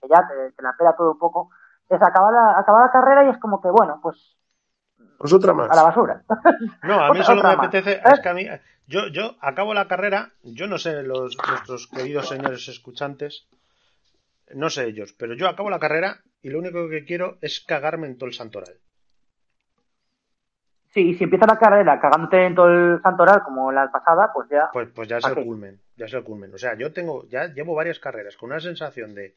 que 0.00 0.08
ya 0.08 0.26
te, 0.26 0.52
te 0.52 0.62
la 0.62 0.72
pela 0.78 0.94
todo 0.96 1.12
un 1.12 1.18
poco, 1.18 1.50
es 1.88 2.00
acabar 2.02 2.32
la, 2.32 2.58
acabar 2.58 2.86
la 2.86 2.92
carrera 2.92 3.26
y 3.26 3.30
es 3.30 3.38
como 3.38 3.60
que, 3.60 3.68
bueno, 3.68 3.98
pues 4.02 4.36
Pues 5.18 5.32
otra 5.32 5.52
más. 5.52 5.70
a 5.70 5.74
la 5.76 5.82
basura. 5.82 6.22
No, 6.82 6.94
a 7.00 7.08
mí 7.12 7.20
Otra- 7.20 7.24
solo 7.24 7.42
me 7.42 7.56
más. 7.56 7.58
apetece, 7.58 7.92
¿Eh? 7.92 8.02
es 8.12 8.20
que 8.20 8.28
a 8.28 8.34
mí, 8.34 8.46
yo, 8.86 9.08
yo 9.08 9.36
acabo 9.40 9.74
la 9.74 9.86
carrera, 9.88 10.32
yo 10.42 10.66
no 10.66 10.78
sé 10.78 11.02
los, 11.02 11.36
nuestros 11.48 11.88
queridos 11.88 12.28
señores 12.28 12.68
escuchantes, 12.68 13.46
no 14.54 14.70
sé 14.70 14.86
ellos, 14.86 15.12
pero 15.18 15.34
yo 15.34 15.48
acabo 15.48 15.68
la 15.70 15.80
carrera 15.80 16.20
y 16.40 16.48
lo 16.50 16.58
único 16.60 16.88
que 16.88 17.04
quiero 17.04 17.36
es 17.42 17.60
cagarme 17.60 18.06
en 18.06 18.16
todo 18.16 18.28
el 18.28 18.34
santoral. 18.34 18.76
Sí, 20.96 21.10
y 21.10 21.14
si 21.14 21.24
empieza 21.24 21.44
la 21.44 21.58
carrera 21.58 22.00
cagándote 22.00 22.46
en 22.46 22.54
todo 22.54 22.70
el 22.70 23.02
santoral 23.02 23.42
como 23.42 23.70
la 23.70 23.92
pasada, 23.92 24.32
pues 24.32 24.48
ya... 24.48 24.70
Pues, 24.72 24.88
pues 24.94 25.06
ya 25.06 25.18
es 25.18 25.26
¿A 25.26 25.28
el 25.28 25.44
culmen, 25.44 25.78
ya 25.94 26.06
es 26.06 26.14
el 26.14 26.24
culmen. 26.24 26.54
O 26.54 26.56
sea, 26.56 26.74
yo 26.74 26.90
tengo, 26.94 27.28
ya 27.28 27.52
llevo 27.52 27.74
varias 27.74 27.98
carreras 27.98 28.34
con 28.38 28.50
una 28.50 28.60
sensación 28.60 29.14
de, 29.14 29.36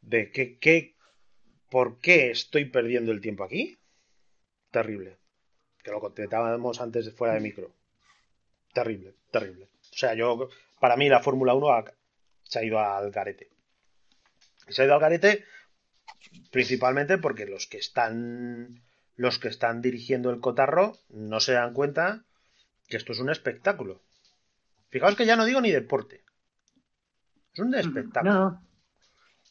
de 0.00 0.30
que, 0.30 0.58
que, 0.58 0.96
¿por 1.68 2.00
qué 2.00 2.30
estoy 2.30 2.64
perdiendo 2.64 3.12
el 3.12 3.20
tiempo 3.20 3.44
aquí? 3.44 3.78
Terrible. 4.70 5.18
Que 5.82 5.90
lo 5.90 6.00
comentábamos 6.00 6.80
antes 6.80 7.04
de 7.04 7.12
fuera 7.12 7.34
de 7.34 7.40
micro. 7.40 7.74
Terrible, 8.72 9.16
terrible. 9.30 9.68
O 9.92 9.96
sea, 9.98 10.14
yo, 10.14 10.48
para 10.80 10.96
mí 10.96 11.10
la 11.10 11.20
Fórmula 11.20 11.52
1 11.52 11.68
ha, 11.68 11.84
se 12.44 12.60
ha 12.60 12.64
ido 12.64 12.80
al 12.80 13.10
garete. 13.10 13.50
Se 14.68 14.80
ha 14.80 14.84
ido 14.86 14.94
al 14.94 15.00
garete 15.00 15.44
principalmente 16.50 17.18
porque 17.18 17.44
los 17.44 17.66
que 17.66 17.76
están 17.76 18.80
los 19.20 19.38
que 19.38 19.48
están 19.48 19.82
dirigiendo 19.82 20.30
el 20.30 20.40
cotarro 20.40 20.96
no 21.10 21.40
se 21.40 21.52
dan 21.52 21.74
cuenta 21.74 22.24
que 22.88 22.96
esto 22.96 23.12
es 23.12 23.18
un 23.18 23.28
espectáculo. 23.28 24.00
Fijaos 24.88 25.14
que 25.14 25.26
ya 25.26 25.36
no 25.36 25.44
digo 25.44 25.60
ni 25.60 25.70
deporte. 25.70 26.24
Es 27.52 27.60
un 27.60 27.74
espectáculo. 27.74 28.32
No. 28.32 28.66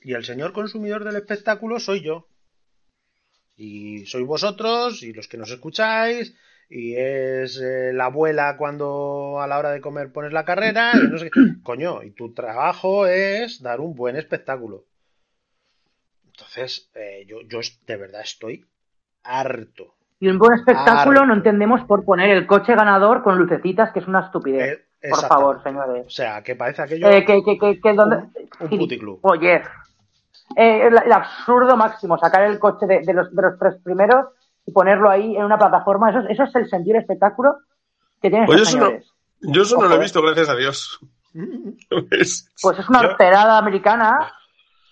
Y 0.02 0.14
el 0.14 0.26
señor 0.26 0.54
consumidor 0.54 1.04
del 1.04 1.18
espectáculo 1.18 1.80
soy 1.80 2.02
yo. 2.02 2.28
Y 3.58 4.08
sois 4.08 4.26
vosotros 4.26 5.04
y 5.04 5.14
los 5.14 5.28
que 5.28 5.38
nos 5.38 5.52
escucháis. 5.52 6.34
Y 6.68 6.96
es 6.96 7.62
eh, 7.62 7.92
la 7.94 8.06
abuela 8.06 8.58
cuando 8.58 9.40
a 9.40 9.46
la 9.46 9.60
hora 9.60 9.70
de 9.70 9.82
comer 9.82 10.12
pones 10.12 10.34
la 10.34 10.46
carrera. 10.46 10.94
Y 10.96 11.10
no 11.10 11.20
sé 11.20 11.30
qué. 11.30 11.42
Coño, 11.62 12.02
y 12.02 12.10
tu 12.10 12.34
trabajo 12.34 13.06
es 13.06 13.62
dar 13.62 13.82
un 13.82 13.94
buen 13.94 14.16
espectáculo. 14.16 14.88
Entonces, 16.26 16.90
eh, 16.96 17.24
yo, 17.28 17.42
yo 17.42 17.60
de 17.86 17.98
verdad 17.98 18.22
estoy 18.22 18.66
harto. 19.30 19.94
Y 20.20 20.28
un 20.28 20.38
buen 20.38 20.54
espectáculo 20.54 21.20
Harto. 21.22 21.26
no 21.28 21.34
entendemos 21.36 21.82
por 21.86 22.04
poner 22.04 22.30
el 22.32 22.46
coche 22.46 22.76
ganador 22.76 23.24
con 23.24 23.38
lucecitas, 23.38 23.92
que 23.94 24.00
es 24.00 24.08
una 24.08 24.22
estupidez. 24.22 24.80
Eh, 25.02 25.10
por 25.10 25.26
favor, 25.28 25.64
señores. 25.64 26.06
O 26.08 26.10
sea, 26.10 26.44
que 26.44 26.56
parece 26.58 26.82
aquello. 26.82 27.08
Eh, 27.10 27.24
que, 27.24 27.42
que, 27.44 27.58
que, 27.58 27.80
que 27.80 27.94
donde... 27.94 28.18
Un- 28.18 28.34
un 28.72 28.78
puticlub. 28.80 29.20
Oye, 29.22 29.62
eh, 30.58 30.88
el, 30.88 30.98
el 31.06 31.12
absurdo 31.14 31.78
máximo, 31.78 32.18
sacar 32.18 32.44
el 32.44 32.60
coche 32.60 32.86
de, 32.86 33.00
de 33.06 33.14
los, 33.14 33.34
de 33.34 33.42
los 33.42 33.58
tres 33.58 33.76
primeros 33.82 34.26
y 34.66 34.72
ponerlo 34.74 35.10
ahí 35.10 35.38
en 35.38 35.44
una 35.46 35.58
plataforma, 35.58 36.10
eso, 36.10 36.20
es- 36.20 36.32
eso 36.32 36.44
es 36.44 36.56
el 36.56 36.70
sentir 36.70 36.98
espectáculo 36.98 37.56
que 38.22 38.30
tienen 38.30 38.50
estos 38.50 38.74
no- 38.76 38.86
señores. 38.86 39.14
Yo 39.42 39.62
eso 39.62 39.78
no 39.80 39.88
lo 39.88 39.96
he 39.96 40.00
visto, 40.00 40.22
gracias 40.22 40.50
a 40.50 40.56
Dios. 40.56 41.00
Es- 42.12 42.52
Pues 42.62 42.78
es 42.80 42.90
una 42.90 43.04
Yo- 43.04 43.10
alterada 43.12 43.58
americana 43.58 44.34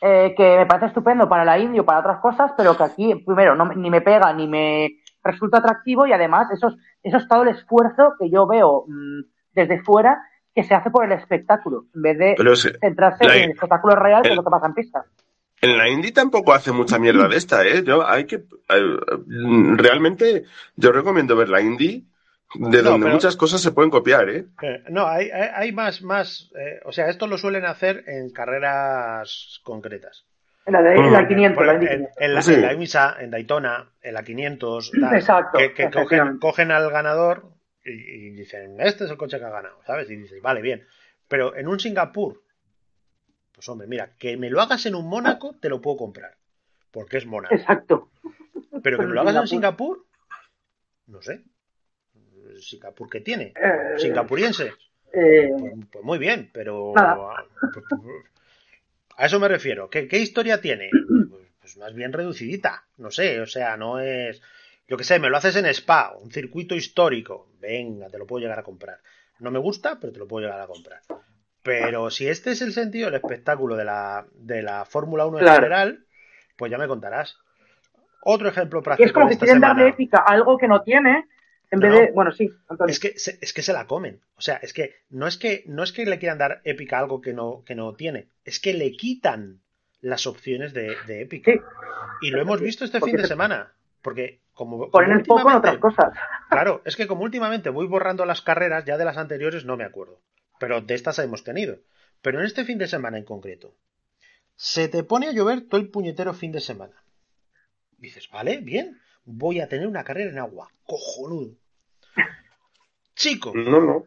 eh, 0.01 0.33
que 0.37 0.57
me 0.57 0.65
parece 0.65 0.87
estupendo 0.87 1.27
para 1.27 1.43
la 1.45 1.57
India 1.59 1.81
o 1.81 1.85
para 1.85 1.99
otras 1.99 2.19
cosas, 2.19 2.51
pero 2.57 2.75
que 2.77 2.83
aquí, 2.83 3.15
primero, 3.25 3.55
no, 3.55 3.65
ni 3.65 3.89
me 3.89 4.01
pega 4.01 4.31
ni 4.33 4.47
me 4.47 4.89
resulta 5.23 5.57
atractivo 5.57 6.05
y 6.07 6.13
además 6.13 6.49
eso 6.51 6.67
es, 6.69 6.75
eso 7.03 7.17
es 7.17 7.27
todo 7.27 7.43
el 7.43 7.49
esfuerzo 7.49 8.13
que 8.19 8.29
yo 8.29 8.47
veo 8.47 8.85
mm, 8.87 9.21
desde 9.53 9.81
fuera 9.81 10.17
que 10.55 10.63
se 10.63 10.73
hace 10.73 10.89
por 10.89 11.05
el 11.05 11.11
espectáculo, 11.11 11.85
en 11.93 12.01
vez 12.01 12.17
de 12.17 12.35
es- 12.53 12.79
centrarse 12.79 13.25
la- 13.25 13.35
en 13.35 13.43
el 13.43 13.51
espectáculo 13.51 13.95
real, 13.95 14.23
que 14.23 14.29
es 14.29 14.35
lo 14.35 14.43
que 14.43 14.49
pasa 14.49 14.67
en 14.67 14.73
pista. 14.73 15.05
En 15.61 15.77
la 15.77 15.89
indie 15.89 16.11
tampoco 16.11 16.53
hace 16.53 16.71
mucha 16.71 16.99
mierda 16.99 17.27
de 17.27 17.35
esta, 17.35 17.65
¿eh? 17.65 17.83
Yo, 17.83 18.07
hay 18.07 18.25
que, 18.25 18.35
eh, 18.35 18.97
realmente, 19.75 20.43
yo 20.75 20.91
recomiendo 20.91 21.35
ver 21.35 21.49
la 21.49 21.61
indie, 21.61 22.03
de 22.55 22.81
No, 22.83 22.91
donde 22.91 23.05
pero- 23.05 23.13
muchas 23.15 23.35
cosas 23.35 23.61
se 23.61 23.71
pueden 23.71 23.91
copiar, 23.91 24.29
¿eh? 24.29 24.45
Eh, 24.61 24.83
no, 24.89 25.05
hay, 25.07 25.29
hay, 25.29 25.49
hay 25.53 25.71
más, 25.71 26.01
más. 26.01 26.49
eh, 26.57 26.79
o 26.85 26.91
sea, 26.91 27.07
esto 27.09 27.27
lo 27.27 27.37
suelen 27.37 27.65
hacer 27.65 28.03
en 28.07 28.29
carreras 28.31 29.59
concretas. 29.63 30.25
En 30.65 30.73
la, 30.73 30.81
de, 30.81 30.95
en 30.95 31.13
la 31.13 31.21
Mm. 31.21 31.27
500, 31.27 31.55
Por- 31.57 31.65
la 31.67 31.73
Indy 31.75 31.85
en, 31.85 31.91
500. 31.91 32.17
en 32.21 32.33
la, 32.33 32.41
Sí. 32.41 32.53
en 32.53 32.61
la 32.61 32.73
IMSA, 32.73 33.15
en 33.21 33.31
Daytona, 33.31 33.91
en 34.01 34.13
la 34.13 34.23
500, 34.23 34.91
tal, 34.99 35.15
Exacto, 35.15 35.57
que, 35.57 35.73
que 35.73 35.89
cogen, 36.39 36.71
al 36.71 36.89
ganador 36.91 37.51
y, 37.85 37.91
y 37.91 38.29
dicen, 38.31 38.75
este 38.81 39.05
es 39.05 39.11
el 39.11 39.17
coche 39.17 39.39
que 39.39 39.45
ha 39.45 39.49
ganado, 39.49 39.79
¿sabes? 39.85 40.09
Y 40.09 40.15
dices, 40.17 40.41
vale, 40.41 40.61
bien. 40.61 40.85
Pero 41.29 41.55
en 41.55 41.67
un 41.69 41.79
Singapur, 41.79 42.43
pues 43.53 43.67
hombre, 43.69 43.87
mira, 43.87 44.11
que 44.19 44.35
me 44.37 44.49
lo 44.49 44.61
hagas 44.61 44.85
en 44.85 44.95
un 44.95 45.07
Mónaco, 45.07 45.55
te 45.59 45.69
lo 45.69 45.79
puedo 45.81 45.97
comprar, 45.97 46.35
porque 46.91 47.17
es 47.17 47.25
Mónaco. 47.25 47.55
Exacto. 47.55 48.09
Pero 48.83 48.97
que 48.99 49.05
me 49.05 49.13
lo 49.13 49.21
hagas 49.21 49.35
en. 49.37 49.47
Singapur, 49.47 50.05
no 51.07 51.21
sé. 51.21 51.43
¿Singapur 52.61 53.09
qué 53.09 53.21
tiene? 53.21 53.53
Eh, 53.55 53.97
Singapuriense. 53.97 54.73
eh, 55.13 55.49
Pues, 55.57 55.73
pues 55.91 56.03
muy 56.05 56.17
bien, 56.17 56.49
pero 56.53 56.93
Nada. 56.95 57.45
a 59.17 59.25
eso 59.25 59.39
me 59.39 59.47
refiero. 59.47 59.89
¿Qué, 59.89 60.07
qué 60.07 60.19
historia 60.19 60.61
tiene? 60.61 60.89
Pues, 61.29 61.47
pues 61.59 61.77
más 61.77 61.93
bien 61.93 62.13
reducidita, 62.13 62.85
no 62.97 63.11
sé, 63.11 63.41
o 63.41 63.45
sea, 63.45 63.75
no 63.75 63.99
es, 63.99 64.41
yo 64.87 64.95
qué 64.95 65.03
sé, 65.03 65.19
me 65.19 65.29
lo 65.29 65.35
haces 65.35 65.55
en 65.57 65.65
Spa, 65.65 66.13
un 66.17 66.31
circuito 66.31 66.75
histórico, 66.75 67.49
venga, 67.59 68.07
te 68.07 68.17
lo 68.17 68.25
puedo 68.25 68.41
llegar 68.41 68.57
a 68.57 68.63
comprar. 68.63 68.99
No 69.39 69.51
me 69.51 69.59
gusta, 69.59 69.99
pero 69.99 70.13
te 70.13 70.19
lo 70.19 70.27
puedo 70.27 70.45
llegar 70.45 70.61
a 70.61 70.67
comprar. 70.67 71.01
Pero 71.63 72.09
si 72.09 72.27
este 72.29 72.51
es 72.51 72.61
el 72.61 72.71
sentido 72.71 73.07
del 73.07 73.15
espectáculo 73.15 73.75
de 73.75 73.83
la, 73.83 74.25
de 74.33 74.61
la 74.61 74.85
Fórmula 74.85 75.25
1 75.25 75.39
en 75.41 75.47
general, 75.47 76.05
pues 76.55 76.71
ya 76.71 76.77
me 76.77 76.87
contarás. 76.87 77.37
Otro 78.23 78.47
ejemplo 78.47 78.79
y 78.79 78.83
práctico 78.83 79.07
es 79.07 79.13
como 79.13 79.25
de 79.25 79.29
que 79.31 79.33
esta 79.33 79.45
quieren 79.45 79.61
semana. 79.61 79.79
darle 79.81 79.89
épica 79.93 80.19
a 80.19 80.31
algo 80.31 80.57
que 80.57 80.67
no 80.69 80.81
tiene, 80.83 81.25
en 81.71 81.79
No, 81.79 81.87
vez 81.89 81.99
de. 81.99 82.07
no. 82.07 82.13
Bueno, 82.13 82.31
sí, 82.31 82.49
Antonio. 82.67 82.91
Es 82.91 82.99
que, 82.99 83.17
se, 83.19 83.37
es 83.41 83.53
que 83.53 83.61
se 83.61 83.73
la 83.73 83.87
comen. 83.87 84.21
O 84.35 84.41
sea, 84.41 84.57
es 84.57 84.73
que 84.73 84.95
no 85.09 85.27
es 85.27 85.37
que 85.37 85.63
no 85.67 85.83
es 85.83 85.91
que 85.91 86.05
le 86.05 86.19
quieran 86.19 86.37
dar 86.37 86.61
épica 86.63 86.97
a 86.97 87.01
algo 87.01 87.21
que 87.21 87.33
no, 87.33 87.63
que 87.65 87.75
no 87.75 87.93
tiene. 87.95 88.27
Es 88.45 88.59
que 88.59 88.73
le 88.73 88.91
quitan 88.93 89.61
las 90.01 90.27
opciones 90.27 90.73
de, 90.73 90.95
de 91.07 91.21
épica. 91.21 91.51
Sí. 91.51 91.59
Y 92.21 92.29
lo 92.31 92.41
hemos 92.41 92.61
visto 92.61 92.85
este 92.85 92.99
Porque 92.99 93.11
fin 93.11 93.17
de 93.17 93.23
se- 93.23 93.29
semana. 93.29 93.73
Porque 94.01 94.41
como, 94.53 94.89
Ponen 94.89 95.09
como 95.09 95.19
el 95.19 95.25
foco 95.25 95.49
en 95.51 95.57
otras 95.57 95.77
cosas. 95.79 96.13
Claro, 96.49 96.81
es 96.85 96.95
que 96.95 97.07
como 97.07 97.23
últimamente 97.23 97.69
voy 97.69 97.87
borrando 97.87 98.25
las 98.25 98.41
carreras, 98.41 98.85
ya 98.85 98.97
de 98.97 99.03
las 99.03 99.17
anteriores 99.17 99.65
no 99.65 99.75
me 99.75 99.83
acuerdo. 99.83 100.21
Pero 100.59 100.79
de 100.81 100.93
estas 100.95 101.19
hemos 101.19 101.43
tenido. 101.43 101.79
Pero 102.21 102.39
en 102.39 102.45
este 102.45 102.63
fin 102.63 102.77
de 102.77 102.87
semana 102.87 103.17
en 103.17 103.25
concreto, 103.25 103.75
se 104.55 104.87
te 104.87 105.03
pone 105.03 105.27
a 105.27 105.33
llover 105.33 105.67
todo 105.67 105.81
el 105.81 105.89
puñetero 105.89 106.33
fin 106.33 106.51
de 106.53 106.61
semana. 106.61 106.95
Dices, 107.97 108.29
vale, 108.29 108.57
bien, 108.57 108.97
voy 109.27 109.59
a 109.59 109.67
tener 109.67 109.87
una 109.87 110.03
carrera 110.03 110.31
en 110.31 110.39
agua. 110.39 110.69
Cojonudo. 110.85 111.51
Chico, 113.15 113.51
No, 113.55 113.81
no. 113.81 114.05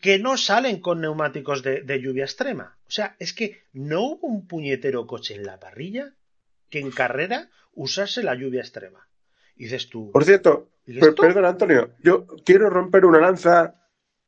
que 0.00 0.18
no 0.18 0.36
salen 0.36 0.80
con 0.80 1.00
neumáticos 1.00 1.62
de, 1.62 1.82
de 1.82 2.00
lluvia 2.00 2.24
extrema. 2.24 2.76
O 2.86 2.90
sea, 2.90 3.14
es 3.18 3.32
que 3.34 3.62
no 3.72 4.02
hubo 4.02 4.26
un 4.26 4.46
puñetero 4.46 5.06
coche 5.06 5.34
en 5.34 5.44
la 5.44 5.60
parrilla 5.60 6.14
que 6.70 6.80
en 6.80 6.90
carrera 6.90 7.50
usase 7.74 8.22
la 8.22 8.34
lluvia 8.34 8.60
extrema. 8.60 9.06
Y 9.56 9.64
dices 9.64 9.88
tú, 9.90 10.10
Por 10.12 10.24
cierto, 10.24 10.70
perdón, 11.20 11.44
Antonio, 11.44 11.90
yo 12.02 12.26
quiero 12.44 12.70
romper 12.70 13.04
una 13.04 13.20
lanza 13.20 13.74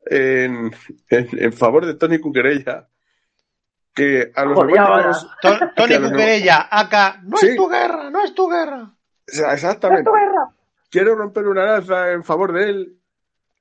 en, 0.05 0.71
en, 1.09 1.29
en 1.39 1.53
favor 1.53 1.85
de 1.87 1.95
Tony 1.95 2.19
Cuquerella, 2.19 2.87
que 3.95 4.31
a 4.35 4.45
los 4.45 4.53
Joder, 4.55 4.75
neumáticos- 4.75 5.27
To- 5.41 5.59
Tony 5.75 5.95
Cuquerella, 6.09 6.67
acá, 6.69 7.19
no 7.23 7.37
Sí. 7.37 7.47
es 7.47 7.55
tu 7.55 7.67
guerra, 7.67 8.11
no 8.11 8.23
es 8.23 8.35
tu 8.35 8.47
guerra. 8.49 8.95
O 9.27 9.35
sea, 9.35 9.47
¡Es 9.49 9.63
exactamente, 9.63 10.09
quiero 10.89 11.15
romper 11.15 11.47
una 11.47 11.65
lanza 11.65 12.11
en 12.11 12.23
favor 12.23 12.53
de 12.53 12.69
él, 12.69 12.97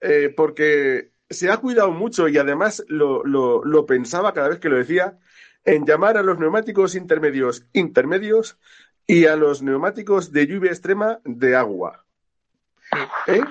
eh, 0.01 0.33
porque 0.37 1.13
se 1.31 1.51
ha 1.51 1.57
cuidado 1.57 1.91
mucho 1.91 2.29
y 2.29 2.39
además 2.39 2.85
lo, 2.89 3.25
lo, 3.25 3.65
lo 3.65 3.87
pensaba 3.87 4.35
cada 4.35 4.49
vez 4.49 4.59
que 4.59 4.69
lo 4.69 4.77
decía, 4.77 5.19
en 5.65 5.87
llamar 5.87 6.17
a 6.17 6.23
los 6.23 6.39
neumáticos 6.39 6.95
intermedios 6.95 7.67
intermedios 7.73 8.59
y 9.07 9.27
a 9.27 9.37
los 9.37 9.63
neumáticos 9.63 10.33
de 10.33 10.47
lluvia 10.47 10.71
extrema 10.71 11.21
de 11.25 11.57
agua. 11.57 12.05
¿Eh? 13.27 13.43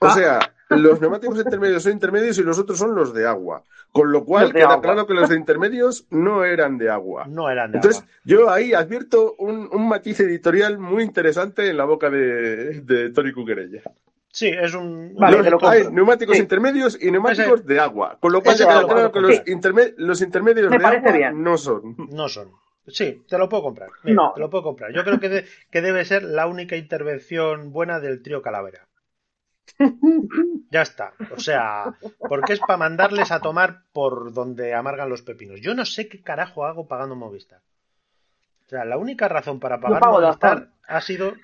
O 0.00 0.10
sea, 0.10 0.53
los 0.70 1.00
neumáticos 1.00 1.38
intermedios 1.38 1.82
son 1.82 1.92
intermedios 1.92 2.38
y 2.38 2.42
los 2.42 2.58
otros 2.58 2.78
son 2.78 2.94
los 2.94 3.12
de 3.14 3.26
agua. 3.26 3.62
Con 3.92 4.10
lo 4.10 4.24
cual 4.24 4.52
queda 4.52 4.64
agua. 4.70 4.80
claro 4.82 5.06
que 5.06 5.14
los 5.14 5.28
de 5.28 5.36
intermedios 5.36 6.06
no 6.10 6.44
eran 6.44 6.78
de 6.78 6.90
agua. 6.90 7.26
No 7.28 7.48
eran 7.50 7.70
de 7.72 7.78
Entonces, 7.78 8.02
agua. 8.02 8.14
yo 8.24 8.50
ahí 8.50 8.72
advierto 8.74 9.34
un, 9.38 9.68
un 9.70 9.88
matiz 9.88 10.18
editorial 10.20 10.78
muy 10.78 11.02
interesante 11.04 11.68
en 11.68 11.76
la 11.76 11.84
boca 11.84 12.10
de, 12.10 12.80
de 12.80 13.10
Tony 13.10 13.32
Cuquerella. 13.32 13.82
Sí, 14.32 14.48
es 14.48 14.74
un... 14.74 15.14
Vale, 15.14 15.36
Los- 15.36 15.44
te 15.44 15.50
lo 15.52 15.58
compro. 15.60 15.78
hay 15.78 15.92
neumáticos 15.92 16.34
Sí. 16.36 16.42
intermedios 16.42 16.98
y 17.00 17.10
neumáticos 17.12 17.64
de 17.64 17.78
agua. 17.78 18.18
Con 18.20 18.32
lo 18.32 18.42
cual 18.42 18.56
queda 18.56 18.80
lo 18.80 18.88
claro 18.88 19.12
que 19.12 19.20
los, 19.20 19.30
interme- 19.46 19.94
los 19.96 20.20
intermedios 20.22 20.70
Me 20.70 20.78
de 20.78 20.84
agua 20.84 21.12
bien. 21.12 21.40
no 21.42 21.56
son. 21.56 21.94
No 22.10 22.28
son. 22.28 22.50
Sí, 22.88 23.22
te 23.28 23.38
lo 23.38 23.48
puedo 23.48 23.62
comprar. 23.62 23.90
Mira, 24.02 24.16
No. 24.16 24.32
Te 24.34 24.40
lo 24.40 24.50
puedo 24.50 24.64
comprar. 24.64 24.92
Yo 24.92 25.04
creo 25.04 25.20
que, 25.20 25.28
de- 25.28 25.44
que 25.70 25.80
debe 25.82 26.04
ser 26.04 26.24
la 26.24 26.48
única 26.48 26.74
intervención 26.76 27.70
buena 27.70 28.00
del 28.00 28.22
trío 28.22 28.42
Calavera. 28.42 28.88
Ya 30.70 30.82
está. 30.82 31.12
O 31.34 31.38
sea, 31.38 31.94
porque 32.28 32.52
es 32.54 32.60
para 32.60 32.76
mandarles 32.76 33.32
a 33.32 33.40
tomar 33.40 33.82
por 33.92 34.32
donde 34.32 34.74
amargan 34.74 35.08
los 35.08 35.22
pepinos. 35.22 35.60
Yo 35.60 35.74
no 35.74 35.84
sé 35.84 36.08
qué 36.08 36.22
carajo 36.22 36.64
hago 36.64 36.86
pagando 36.86 37.16
Movistar. 37.16 37.60
O 38.66 38.68
sea, 38.68 38.84
la 38.84 38.96
única 38.98 39.28
razón 39.28 39.60
para 39.60 39.80
pagar 39.80 40.00
pago 40.00 40.20
Movistar 40.20 40.68
ha 40.86 41.00
sido. 41.00 41.34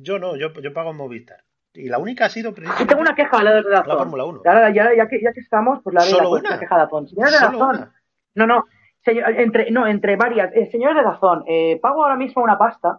Yo 0.00 0.18
no, 0.18 0.36
yo, 0.36 0.52
yo 0.52 0.72
pago 0.72 0.92
Movistar. 0.92 1.42
Y 1.74 1.88
la 1.88 1.98
única 1.98 2.24
ha 2.26 2.28
sido 2.28 2.50
Yo 2.50 2.54
precisamente 2.56 2.86
tengo 2.88 3.02
una 3.02 3.14
queja 3.14 3.42
la 3.42 3.54
de 3.54 3.62
la 3.62 3.80
Dazón. 3.80 3.98
Fórmula 3.98 4.24
1. 4.24 4.42
Y 4.44 4.48
ahora, 4.48 4.70
ya, 4.70 4.94
ya, 4.96 5.06
que, 5.06 5.20
ya 5.22 5.32
que 5.32 5.40
estamos, 5.40 5.80
pues 5.82 5.94
la 5.94 6.00
haré 6.00 6.10
¿Solo 6.10 6.22
la, 6.24 6.28
pues, 6.30 6.40
una? 6.42 6.50
la 6.50 6.58
queja 6.58 6.74
de 6.74 6.80
Dazón. 6.82 7.08
Señores 7.08 7.40
de 7.40 7.56
una. 7.56 7.92
No, 8.34 8.46
no. 8.46 8.64
señor- 9.04 9.34
entre, 9.38 9.70
no, 9.70 9.86
entre 9.86 10.16
varias. 10.16 10.50
Eh, 10.54 10.68
señores 10.70 10.96
de 10.96 11.02
Dazón, 11.02 11.44
eh, 11.46 11.78
pago 11.80 12.02
ahora 12.02 12.16
mismo 12.16 12.42
una 12.42 12.58
pasta 12.58 12.98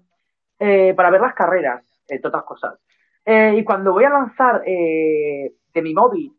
eh, 0.60 0.94
para 0.96 1.10
ver 1.10 1.22
las 1.22 1.34
carreras, 1.34 1.84
entre 2.08 2.28
otras 2.30 2.44
cosas. 2.44 2.74
Eh, 3.32 3.58
y 3.60 3.64
cuando 3.64 3.94
voy 3.94 4.06
a 4.06 4.10
lanzar 4.10 4.64
eh, 4.66 5.54
de 5.72 5.82
mi 5.84 5.94
móvil 5.94 6.34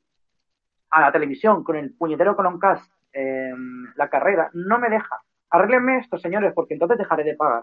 a 0.90 1.02
la 1.02 1.12
televisión 1.12 1.62
con 1.62 1.76
el 1.76 1.94
puñetero 1.94 2.34
Coloncast 2.34 2.90
eh, 3.12 3.52
la 3.94 4.10
carrera, 4.10 4.50
no 4.54 4.80
me 4.80 4.90
deja. 4.90 5.22
Arréglenme 5.50 5.98
esto, 5.98 6.18
señores, 6.18 6.52
porque 6.52 6.74
entonces 6.74 6.98
dejaré 6.98 7.22
de 7.22 7.36
pagar. 7.36 7.62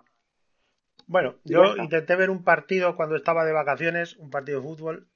Bueno, 1.08 1.36
Y 1.44 1.52
yo 1.52 1.76
intenté 1.76 2.16
ver 2.16 2.30
un 2.30 2.44
partido 2.46 2.96
cuando 2.96 3.18
estaba 3.18 3.44
de 3.44 3.52
vacaciones, 3.52 4.16
un 4.16 4.30
partido 4.30 4.62
de 4.62 4.68
fútbol, 4.68 5.08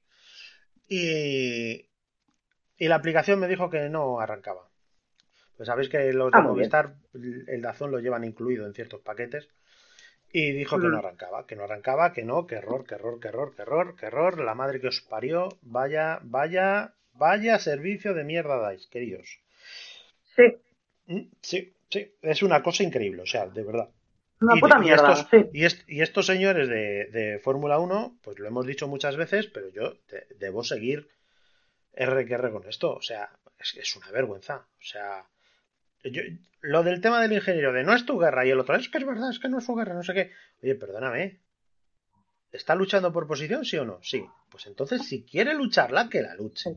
y, 0.88 1.88
y 2.76 2.88
la 2.88 2.96
aplicación 2.96 3.40
me 3.40 3.48
dijo 3.48 3.70
que 3.70 3.88
no 3.88 4.20
arrancaba. 4.20 4.68
Pues 5.56 5.68
sabéis 5.68 5.88
que 5.88 6.12
los 6.12 6.30
de 6.32 6.38
Ah, 6.38 6.40
bien. 6.40 6.52
Movistar, 6.52 6.94
el 7.14 7.62
Dazón 7.62 7.90
lo 7.90 7.98
llevan 8.00 8.24
incluido 8.24 8.66
en 8.66 8.74
ciertos 8.74 9.00
paquetes. 9.00 9.48
Y 10.32 10.52
dijo 10.52 10.80
que 10.80 10.86
no 10.88 10.96
arrancaba, 10.98 11.46
que 11.46 11.56
no 11.56 11.64
arrancaba, 11.64 12.12
que 12.14 12.24
no, 12.24 12.46
que 12.46 12.54
error, 12.56 12.86
que 12.86 12.94
error, 12.94 13.20
que 13.20 13.28
error, 13.28 13.54
que 13.54 13.62
error, 13.62 13.96
que 13.96 14.06
error, 14.06 14.40
la 14.40 14.54
madre 14.54 14.80
que 14.80 14.88
os 14.88 15.00
parió, 15.02 15.48
vaya, 15.60 16.20
vaya, 16.22 16.94
vaya 17.14 17.58
servicio 17.58 18.14
de 18.14 18.24
mierda 18.24 18.56
dais, 18.56 18.86
queridos. 18.86 19.38
Sí, 20.36 20.56
Mm, 21.06 21.22
Sí, 21.42 21.72
sí, 21.90 22.14
es 22.22 22.42
una 22.42 22.62
cosa 22.62 22.84
increíble, 22.84 23.22
o 23.22 23.26
sea, 23.26 23.46
de 23.46 23.62
verdad. 23.64 23.88
una 24.40 24.56
Y- 24.56 24.60
puta 24.60 24.76
y 24.78 24.80
mierda, 24.80 25.12
estos, 25.12 25.28
sí. 25.30 25.50
y, 25.52 25.64
est- 25.64 25.88
y 25.88 26.00
estos 26.00 26.26
señores 26.26 26.68
de, 26.68 27.06
de 27.06 27.38
Fórmula 27.40 27.78
1, 27.78 28.18
pues 28.22 28.38
lo 28.38 28.46
hemos 28.48 28.64
dicho 28.66 28.86
muchas 28.88 29.16
veces, 29.16 29.46
pero 29.48 29.68
yo 29.68 29.94
de- 30.08 30.26
debo 30.38 30.62
seguir 30.64 31.08
R 31.92 32.24
que 32.24 32.34
R 32.34 32.50
con 32.50 32.66
esto. 32.68 32.94
O 32.94 33.02
sea, 33.02 33.30
es, 33.58 33.74
es 33.76 33.96
una 33.96 34.10
vergüenza. 34.10 34.66
O 34.78 34.82
sea, 34.82 35.24
yo- 36.04 36.22
lo 36.62 36.82
del 36.82 37.00
tema 37.00 37.20
del 37.20 37.32
ingeniero 37.32 37.72
de 37.72 37.82
no 37.84 37.92
es 37.94 38.06
tu 38.06 38.18
guerra 38.18 38.46
y 38.46 38.50
el 38.50 38.60
otro 38.60 38.76
es 38.76 38.88
que 38.88 38.98
es 38.98 39.06
verdad, 39.06 39.30
es 39.30 39.38
que 39.40 39.48
no 39.48 39.58
es 39.58 39.64
su 39.64 39.74
guerra, 39.74 39.94
no 39.94 40.02
sé 40.02 40.14
qué. 40.14 40.30
Oye, 40.62 40.74
perdóname. 40.76 41.40
¿Está 42.52 42.74
luchando 42.74 43.12
por 43.12 43.26
posición, 43.26 43.64
sí 43.64 43.78
o 43.78 43.84
no? 43.84 43.98
Sí. 44.02 44.24
Pues 44.50 44.66
entonces, 44.66 45.06
si 45.08 45.24
quiere 45.24 45.54
lucharla, 45.54 46.08
que 46.10 46.20
la 46.22 46.34
luche. 46.34 46.76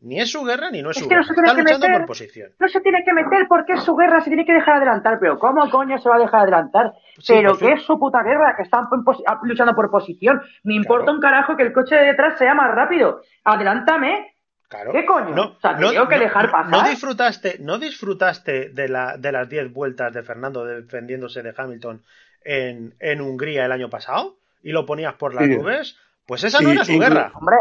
Ni 0.00 0.20
es 0.20 0.30
su 0.30 0.44
guerra 0.44 0.70
ni 0.70 0.80
no 0.80 0.90
es, 0.92 0.96
Es 0.96 1.02
su 1.02 1.08
no 1.08 1.10
guerra. 1.10 1.24
tiene 1.26 1.40
Está 1.42 1.52
luchando 1.54 1.86
meter. 1.88 1.98
por 1.98 2.06
posición. 2.06 2.52
No 2.60 2.68
se 2.68 2.80
tiene 2.80 3.02
que 3.04 3.12
meter 3.12 3.46
porque 3.48 3.72
es 3.72 3.82
su 3.82 3.96
guerra, 3.96 4.20
se 4.20 4.30
tiene 4.30 4.46
que 4.46 4.52
dejar 4.52 4.76
adelantar. 4.76 5.18
Pero 5.18 5.40
¿cómo 5.40 5.68
coño 5.70 5.98
se 5.98 6.08
va 6.08 6.14
a 6.16 6.20
dejar 6.20 6.42
adelantar? 6.42 6.92
Sí, 7.18 7.32
pero 7.34 7.56
fin. 7.56 7.66
que 7.68 7.74
es 7.74 7.82
su 7.82 7.98
puta 7.98 8.22
guerra, 8.22 8.54
que 8.56 8.62
están 8.62 8.86
ah, 9.26 9.40
luchando 9.42 9.74
por 9.74 9.90
posición. 9.90 10.40
Me 10.62 10.74
importa 10.76 11.06
Claro. 11.06 11.16
un 11.16 11.20
carajo 11.20 11.56
que 11.56 11.64
el 11.64 11.72
coche 11.72 11.96
de 11.96 12.04
detrás 12.04 12.38
sea 12.38 12.54
más 12.54 12.72
rápido. 12.72 13.22
Adelántame. 13.42 14.36
Claro. 14.68 14.92
¿Qué 14.92 15.06
coño? 15.06 15.34
O 15.56 15.60
sea, 15.60 15.76
te 15.78 15.88
tengo 15.88 16.08
que 16.08 16.18
dejar 16.18 16.50
pasar. 16.50 16.70
No 16.70 16.82
disfrutaste, 16.88 17.56
no 17.60 17.78
disfrutaste 17.78 18.68
de, 18.68 18.88
la, 18.88 19.16
de 19.16 19.32
las 19.32 19.48
10 19.48 19.72
vueltas 19.72 20.12
de 20.12 20.22
Fernando 20.22 20.64
defendiéndose 20.64 21.42
de 21.42 21.54
Hamilton 21.56 22.02
en, 22.44 22.94
en 23.00 23.20
Hungría 23.22 23.64
el 23.64 23.72
año 23.72 23.88
pasado 23.88 24.36
y 24.62 24.72
lo 24.72 24.84
ponías 24.84 25.14
por 25.14 25.34
las 25.34 25.44
Sí. 25.44 25.56
nubes. 25.56 25.96
Pues 26.26 26.44
esa 26.44 26.60
no 26.60 26.68
Y- 26.68 26.72
era 26.72 26.84
su 26.84 26.98
guerra. 26.98 27.32
Hombre, 27.34 27.56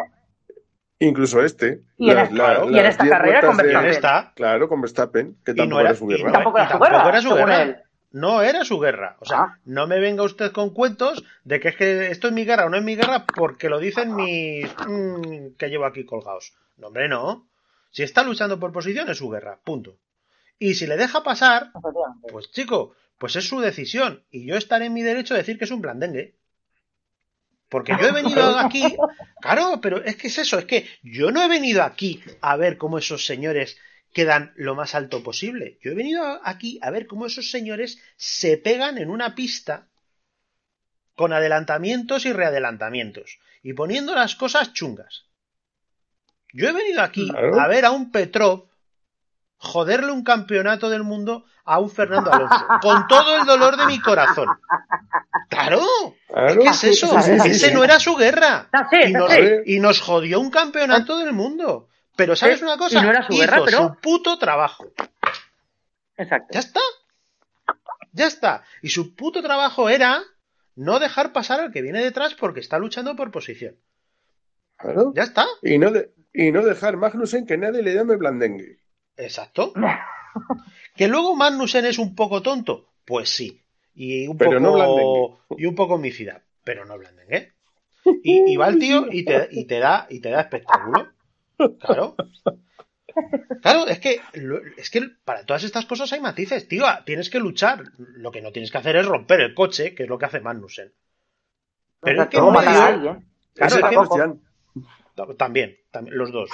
Incluso 1.00 1.44
este. 1.44 1.82
Y 1.98 2.10
en 2.10 2.16
la- 2.36 2.66
y 2.72 2.80
en 2.80 2.86
esta 2.88 3.04
10 3.04 3.16
carrera 3.16 3.42
con 3.42 3.56
de- 3.56 3.64
Verstappen. 3.64 3.92
esta 3.92 4.32
Claro, 4.36 4.68
con 4.68 4.82
Verstappen, 4.82 5.38
que 5.46 5.54
tampoco 5.54 5.76
no 5.76 5.80
era, 5.80 5.90
era 5.92 5.98
su 6.00 6.12
y 6.12 6.16
guerra. 6.18 6.32
tampoco 6.32 6.58
era 6.58 6.66
su 6.66 6.72
tampoco 6.72 6.92
guerra, 6.92 7.10
era 7.10 7.22
su 7.22 7.36
guerra. 7.36 7.82
No 8.12 8.42
era 8.42 8.64
su 8.64 8.80
guerra. 8.80 9.18
O 9.20 9.26
sea, 9.26 9.40
Ah. 9.40 9.58
no 9.66 9.86
me 9.88 10.00
venga 10.00 10.24
usted 10.24 10.52
con 10.52 10.72
cuentos 10.72 11.24
de 11.44 11.60
que 11.60 11.70
es 11.70 11.76
que 11.76 12.12
esto 12.12 12.28
es 12.28 12.34
mi 12.34 12.46
guerra 12.46 12.66
o 12.66 12.70
no 12.70 12.78
es 12.78 12.84
mi 12.84 12.96
guerra 12.96 13.26
porque 13.26 13.70
lo 13.70 13.80
dicen 13.80 14.16
mis 14.16 14.68
mm, 14.88 15.56
que 15.58 15.70
llevo 15.70 15.86
aquí 15.86 16.06
colgados. 16.06 16.54
No, 16.78 16.88
hombre, 16.88 17.10
no. 17.10 17.48
Si 17.92 18.04
está 18.04 18.24
luchando 18.24 18.60
por 18.60 18.72
posición 18.72 19.10
es 19.10 19.18
su 19.18 19.30
guerra. 19.30 19.60
Punto. 19.64 19.98
Y 20.60 20.76
si 20.76 20.88
le 20.88 20.98
deja 20.98 21.24
pasar. 21.24 21.72
Pues 22.32 22.52
chico, 22.52 22.96
pues 23.18 23.36
es 23.36 23.48
su 23.48 23.60
decisión 23.60 24.24
y 24.32 24.46
yo 24.46 24.56
estaré 24.56 24.86
en 24.86 24.94
mi 24.94 25.02
derecho 25.04 25.34
de 25.34 25.42
decir 25.42 25.58
que 25.58 25.66
es 25.66 25.72
un 25.72 25.82
blandengue. 25.82 26.36
Porque 27.70 27.94
yo 28.00 28.08
he 28.08 28.12
venido 28.14 28.42
aquí, 28.60 28.96
claro, 29.42 29.80
pero 29.82 30.02
es 30.04 30.16
que 30.16 30.28
es 30.28 30.38
eso, 30.38 30.58
es 30.58 30.66
que 30.66 30.88
yo 31.04 31.32
no 31.32 31.44
he 31.44 31.50
venido 31.50 31.84
aquí 31.84 32.24
a 32.42 32.56
ver 32.56 32.78
cómo 32.78 32.98
esos 32.98 33.26
señores 33.26 33.78
quedan 34.18 34.52
lo 34.56 34.74
más 34.74 34.96
alto 34.96 35.22
posible. 35.22 35.78
Yo 35.84 35.92
he 35.92 35.94
venido 35.94 36.42
aquí 36.44 36.80
a 36.82 36.90
ver 36.90 37.06
cómo 37.06 37.28
esos 37.28 37.52
señores 37.52 38.02
se 38.16 38.58
pegan 38.58 38.98
en 38.98 39.12
una 39.12 39.36
pista 39.36 39.90
con 41.16 41.34
adelantamientos 41.34 42.26
y 42.26 42.34
readelantamientos 42.34 43.38
y 43.62 43.74
poniendo 43.74 44.16
las 44.16 44.36
cosas 44.36 44.74
chungas. 44.74 45.26
Yo 46.52 46.68
he 46.68 46.72
venido 46.72 47.04
aquí 47.04 47.30
Claro. 47.30 47.60
a 47.62 47.68
ver 47.68 47.86
a 47.86 47.92
un 47.92 48.12
Petrov 48.12 48.66
joderle 49.58 50.12
un 50.12 50.24
campeonato 50.24 50.90
del 50.90 51.04
mundo 51.04 51.46
a 51.64 51.78
un 51.80 51.92
Fernando 51.92 52.32
Alonso, 52.34 52.66
con 52.82 53.06
todo 53.08 53.36
el 53.36 53.46
dolor 53.46 53.78
de 53.78 53.86
mi 53.86 54.00
corazón. 54.00 54.48
Claro, 55.50 55.82
Claro. 56.28 56.62
¿qué 56.64 56.70
es 56.70 56.84
eso? 56.86 57.08
Sí, 57.22 57.34
sí, 57.34 57.40
sí, 57.40 57.50
Ese 57.52 57.68
sí. 57.70 57.74
no 57.76 57.84
era 57.84 58.00
su 58.00 58.16
guerra. 58.16 58.68
Sí, 58.90 59.10
Y 59.10 59.14
nos, 59.14 59.32
y 59.66 59.80
nos 59.80 60.02
jodió 60.02 60.40
un 60.40 60.50
campeonato 60.50 61.18
del 61.18 61.34
mundo. 61.34 61.90
Pero 62.18 62.36
¿sabes 62.36 62.62
una 62.62 62.78
cosa? 62.78 63.00
y 63.00 63.02
no 63.04 63.10
era 63.10 63.26
su 63.26 63.32
Hizo 63.34 63.42
guerra, 63.42 63.62
pero- 63.64 63.78
su 63.78 63.96
puto 64.02 64.38
trabajo. 64.38 64.92
Exacto. 66.18 66.48
Ya 66.52 66.60
está. 66.60 66.80
Ya 68.12 68.28
está. 68.28 68.64
Y 68.82 68.90
su 68.90 69.16
puto 69.16 69.42
trabajo 69.42 69.90
era 69.90 70.22
no 70.76 71.00
dejar 71.00 71.32
pasar 71.32 71.60
al 71.62 71.72
que 71.72 71.82
viene 71.82 72.04
detrás 72.04 72.34
porque 72.34 72.60
está 72.60 72.80
luchando 72.80 73.16
por 73.16 73.32
posición. 73.32 73.78
Claro. 74.78 75.14
Ya 75.16 75.24
está. 75.24 75.46
Y 75.62 75.78
no, 75.78 75.92
de- 75.92 76.12
y 76.34 76.52
no 76.52 76.64
dejar 76.66 76.98
Magnussen 76.98 77.46
que 77.46 77.58
nadie 77.58 77.82
le 77.84 77.94
llame 77.94 78.16
blandengue. 78.16 78.80
Exacto. 79.16 79.74
¿Que 80.96 81.08
luego 81.08 81.36
Magnussen 81.36 81.86
es 81.86 82.00
un 82.00 82.16
poco 82.16 82.42
tonto? 82.42 82.90
Pues 83.06 83.30
sí. 83.30 83.62
Y 83.94 84.28
un 84.28 84.38
Pero 84.38 84.60
poco 84.60 85.40
no 85.50 85.58
y 85.58 85.66
un 85.66 85.76
poco 85.76 85.96
homicida, 85.96 86.44
pero 86.64 86.86
no 86.86 86.98
blandengue. 86.98 87.54
Y, 88.24 88.54
y 88.54 88.56
va 88.58 88.68
el 88.70 88.78
tío 88.80 89.06
y 89.12 89.26
te, 89.26 89.48
y 89.52 89.66
te 89.66 89.80
da 89.80 90.06
y 90.10 90.20
te 90.20 90.30
da 90.30 90.42
espectáculo. 90.42 91.08
Claro. 91.80 92.16
Claro, 93.64 93.88
es 93.88 94.00
que 94.00 94.22
es 94.78 94.90
que 94.92 95.02
para 95.26 95.44
todas 95.44 95.64
estas 95.64 95.86
cosas 95.88 96.14
hay 96.14 96.22
matices, 96.22 96.68
tío. 96.68 96.86
Tienes 97.06 97.30
que 97.32 97.40
luchar. 97.40 97.84
Lo 97.98 98.32
que 98.32 98.42
no 98.42 98.52
tienes 98.52 98.72
que 98.72 98.78
hacer 98.78 98.96
es 98.96 99.06
romper 99.08 99.42
el 99.42 99.56
coche, 99.56 99.96
que 99.96 100.04
es 100.04 100.10
lo 100.10 100.20
que 100.20 100.26
hace 100.26 100.40
Magnussen. 100.40 100.94
Pero 102.00 102.22
es 102.24 102.30
que 102.30 102.40
medio- 102.40 102.82
alguien. 102.84 103.26
Claro, 105.16 105.36
también, 105.36 105.78
también, 105.90 106.16
los 106.16 106.32
dos. 106.32 106.52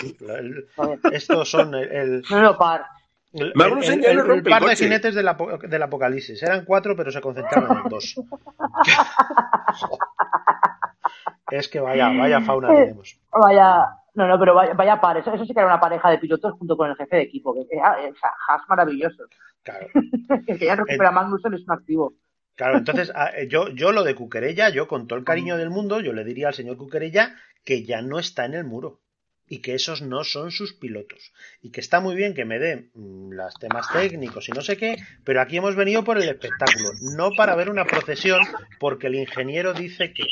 Estos 1.11 1.51
son 1.51 1.75
el, 1.75 1.91
el- 1.91 2.23
No 2.29 2.41
lo 2.41 2.57
par. 2.57 2.85
El, 3.33 3.51
Magnussen 3.55 3.95
el- 3.95 4.01
ya 4.01 4.09
el- 4.11 4.15
no 4.17 4.21
el 4.21 4.27
rompe 4.29 4.49
el 4.49 4.53
par 4.53 4.61
de 4.61 4.67
coche. 4.69 4.83
jinetes 4.85 5.15
del, 5.15 5.27
apo- 5.27 5.57
del 5.67 5.83
apocalipsis. 5.83 6.41
Eran 6.43 6.63
cuatro, 6.63 6.95
pero 6.95 7.11
se 7.11 7.19
concentraron 7.19 7.77
en 7.83 7.89
dos. 7.89 8.15
es 11.51 11.67
que 11.67 11.79
vaya, 11.81 12.07
vaya 12.09 12.39
fauna 12.41 12.69
tenemos. 12.69 13.19
Vaya, 13.31 13.97
no, 14.15 14.28
no, 14.28 14.39
pero 14.39 14.54
vaya, 14.56 14.73
vaya 14.73 15.02
par. 15.02 15.17
Eso, 15.17 15.34
eso 15.34 15.45
sí 15.45 15.54
que 15.54 15.60
era 15.60 15.67
una 15.67 15.80
pareja 15.80 16.10
de 16.10 16.17
pilotos 16.19 16.54
junto 16.58 16.76
con 16.78 16.89
el 16.89 16.95
jefe 16.95 17.15
de 17.17 17.21
equipo. 17.23 17.54
Que, 17.54 17.80
ah, 17.84 17.97
o 17.99 18.15
sea, 18.15 18.30
Haas 18.47 18.62
maravilloso. 18.69 19.23
Claro, 19.63 19.88
que 20.47 20.58
ya 20.65 20.76
recupera 20.76 21.10
a 21.10 21.12
Magnussen 21.12 21.54
es 21.54 21.62
un 21.67 21.71
activo. 21.71 22.13
claro. 22.56 22.78
Entonces, 22.78 23.12
a- 23.15 23.30
eh, 23.38 23.47
yo, 23.47 23.69
yo 23.69 23.91
lo 23.91 24.04
de 24.04 24.15
Cuquerella, 24.15 24.69
yo 24.69 24.88
con 24.88 25.08
todo 25.08 25.17
el 25.19 25.26
cariño 25.26 25.58
del 25.58 25.69
mundo, 25.69 25.99
yo 26.02 26.13
le 26.13 26.23
diría 26.23 26.49
al 26.49 26.54
señor 26.54 26.78
Cuquerella 26.78 27.36
que 27.63 27.84
ya 27.86 28.02
no 28.02 28.19
está 28.19 28.45
en 28.45 28.54
el 28.56 28.65
muro. 28.65 28.99
Y 29.45 29.60
que 29.62 29.76
esos 29.76 30.02
no 30.02 30.23
son 30.23 30.52
sus 30.52 30.73
pilotos. 30.73 31.34
Y 31.62 31.71
que 31.71 31.82
está 31.82 31.99
muy 31.99 32.15
bien 32.15 32.34
que 32.34 32.45
me 32.45 32.60
dé 32.60 32.89
mm, 32.95 33.32
los 33.34 33.54
temas 33.56 33.91
técnicos 33.91 34.47
y 34.47 34.54
no 34.54 34.62
sé 34.62 34.78
qué, 34.78 34.95
pero 35.26 35.41
aquí 35.41 35.58
hemos 35.58 35.76
venido 35.76 36.04
por 36.06 36.17
el 36.17 36.30
espectáculo, 36.30 36.91
no 37.15 37.30
para 37.38 37.54
ver 37.56 37.69
una 37.69 37.84
procesión, 37.86 38.39
porque 38.80 39.08
el 39.08 39.15
ingeniero 39.15 39.73
dice 39.73 40.13
que. 40.13 40.23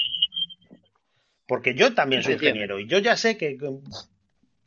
Porque 1.52 1.74
yo 1.76 1.94
también 1.94 2.24
soy 2.24 2.36
ingeniero 2.36 2.80
y 2.80 2.88
yo 2.88 3.00
ya 3.00 3.18
sé 3.18 3.36
que, 3.36 3.58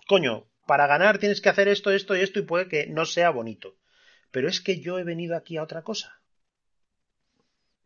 coño, 0.07 0.45
para 0.67 0.87
ganar 0.87 1.17
tienes 1.17 1.41
que 1.41 1.49
hacer 1.49 1.67
esto, 1.67 1.91
esto 1.91 2.15
y 2.15 2.21
esto 2.21 2.41
y 2.41 2.43
puede 2.43 2.69
que 2.69 2.89
no 2.89 3.07
sea 3.07 3.31
bonito. 3.31 3.75
Pero 4.31 4.49
es 4.51 4.61
que 4.61 4.81
yo 4.81 4.99
he 4.99 5.03
venido 5.03 5.35
aquí 5.35 5.57
a 5.57 5.63
otra 5.63 5.81
cosa. 5.81 6.21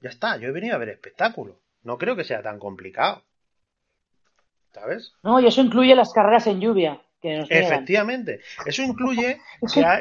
Ya 0.01 0.11
está, 0.11 0.37
yo 0.39 0.49
he 0.49 0.51
venido 0.51 0.75
a 0.75 0.79
ver 0.79 0.89
espectáculo. 0.89 1.61
No 1.85 1.97
creo 1.97 2.17
que 2.17 2.25
sea 2.25 2.43
tan 2.43 2.59
complicado. 2.59 3.23
¿Sabes? 4.75 5.13
No, 5.23 5.39
y 5.39 5.47
eso 5.47 5.61
incluye 5.61 5.95
las 5.95 6.13
carreras 6.13 6.49
en 6.49 6.61
lluvia. 6.61 7.01
Que 7.23 7.37
nos. 7.37 7.49
Efectivamente. 7.53 8.41
Eso 8.67 8.83
incluye 8.83 9.39
hay- 9.87 9.99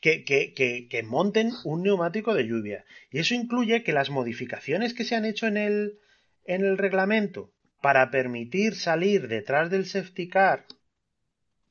que, 0.00 0.24
que- 0.24 0.54
que- 0.54 0.88
que 0.88 1.02
monten 1.04 1.52
un 1.62 1.84
neumático 1.84 2.34
de 2.34 2.48
lluvia. 2.48 2.84
Y 3.12 3.20
eso 3.20 3.34
incluye 3.36 3.84
que 3.84 3.92
las 3.92 4.10
modificaciones 4.10 4.92
que 4.92 5.04
se 5.04 5.14
han 5.14 5.24
hecho 5.24 5.46
en 5.46 5.56
el, 5.56 6.00
en 6.46 6.64
el 6.64 6.78
reglamento 6.78 7.52
para 7.80 8.10
permitir 8.10 8.74
salir 8.76 9.28
detrás 9.28 9.70
del 9.70 9.86
safety 9.86 10.28
car 10.28 10.66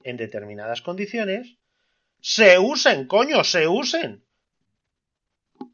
en 0.04 0.18
determinadas 0.18 0.82
condiciones 0.82 1.58
se 2.22 2.60
usen, 2.60 3.08
coño, 3.08 3.44
se 3.44 3.68
usen. 3.68 4.24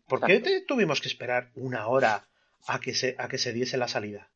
¿Por 0.10 0.22
qué 0.26 0.40
te- 0.40 0.62
tuvimos 0.62 1.02
que 1.02 1.08
esperar 1.08 1.52
una 1.56 1.88
hora 1.88 2.28
a 2.68 2.80
que 2.80 2.94
se, 2.94 3.16
a 3.18 3.28
que 3.28 3.38
se 3.38 3.54
diese 3.54 3.78
la 3.78 3.88
salida? 3.88 4.30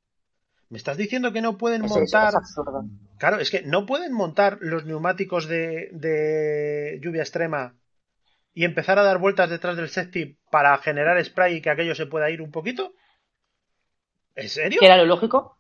¿Me 0.70 0.78
estás 0.78 0.98
diciendo 0.98 1.32
que 1.34 1.42
no 1.42 1.58
pueden 1.58 1.86
Eso 1.86 1.96
montar 2.00 2.34
es. 2.36 2.56
Claro, 3.18 3.40
es 3.40 3.50
que 3.52 3.62
no 3.64 3.86
pueden 3.86 4.14
montar 4.14 4.60
los 4.62 4.86
neumáticos 4.86 5.48
de, 5.48 5.90
de 5.94 7.00
lluvia 7.02 7.24
extrema 7.24 7.76
y 8.54 8.66
empezar 8.66 9.00
a 9.00 9.04
dar 9.04 9.20
vueltas 9.20 9.50
detrás 9.50 9.78
del 9.78 9.90
safety 9.90 10.38
para 10.52 10.78
generar 10.80 11.24
spray 11.24 11.56
y 11.58 11.62
que 11.62 11.70
aquello 11.72 11.96
se 11.96 12.06
pueda 12.08 12.30
ir 12.30 12.42
un 12.42 12.52
poquito. 12.52 12.94
¿En 14.36 14.50
serio? 14.50 14.80
Era 14.82 14.98
lo 14.98 15.06
lógico. 15.06 15.57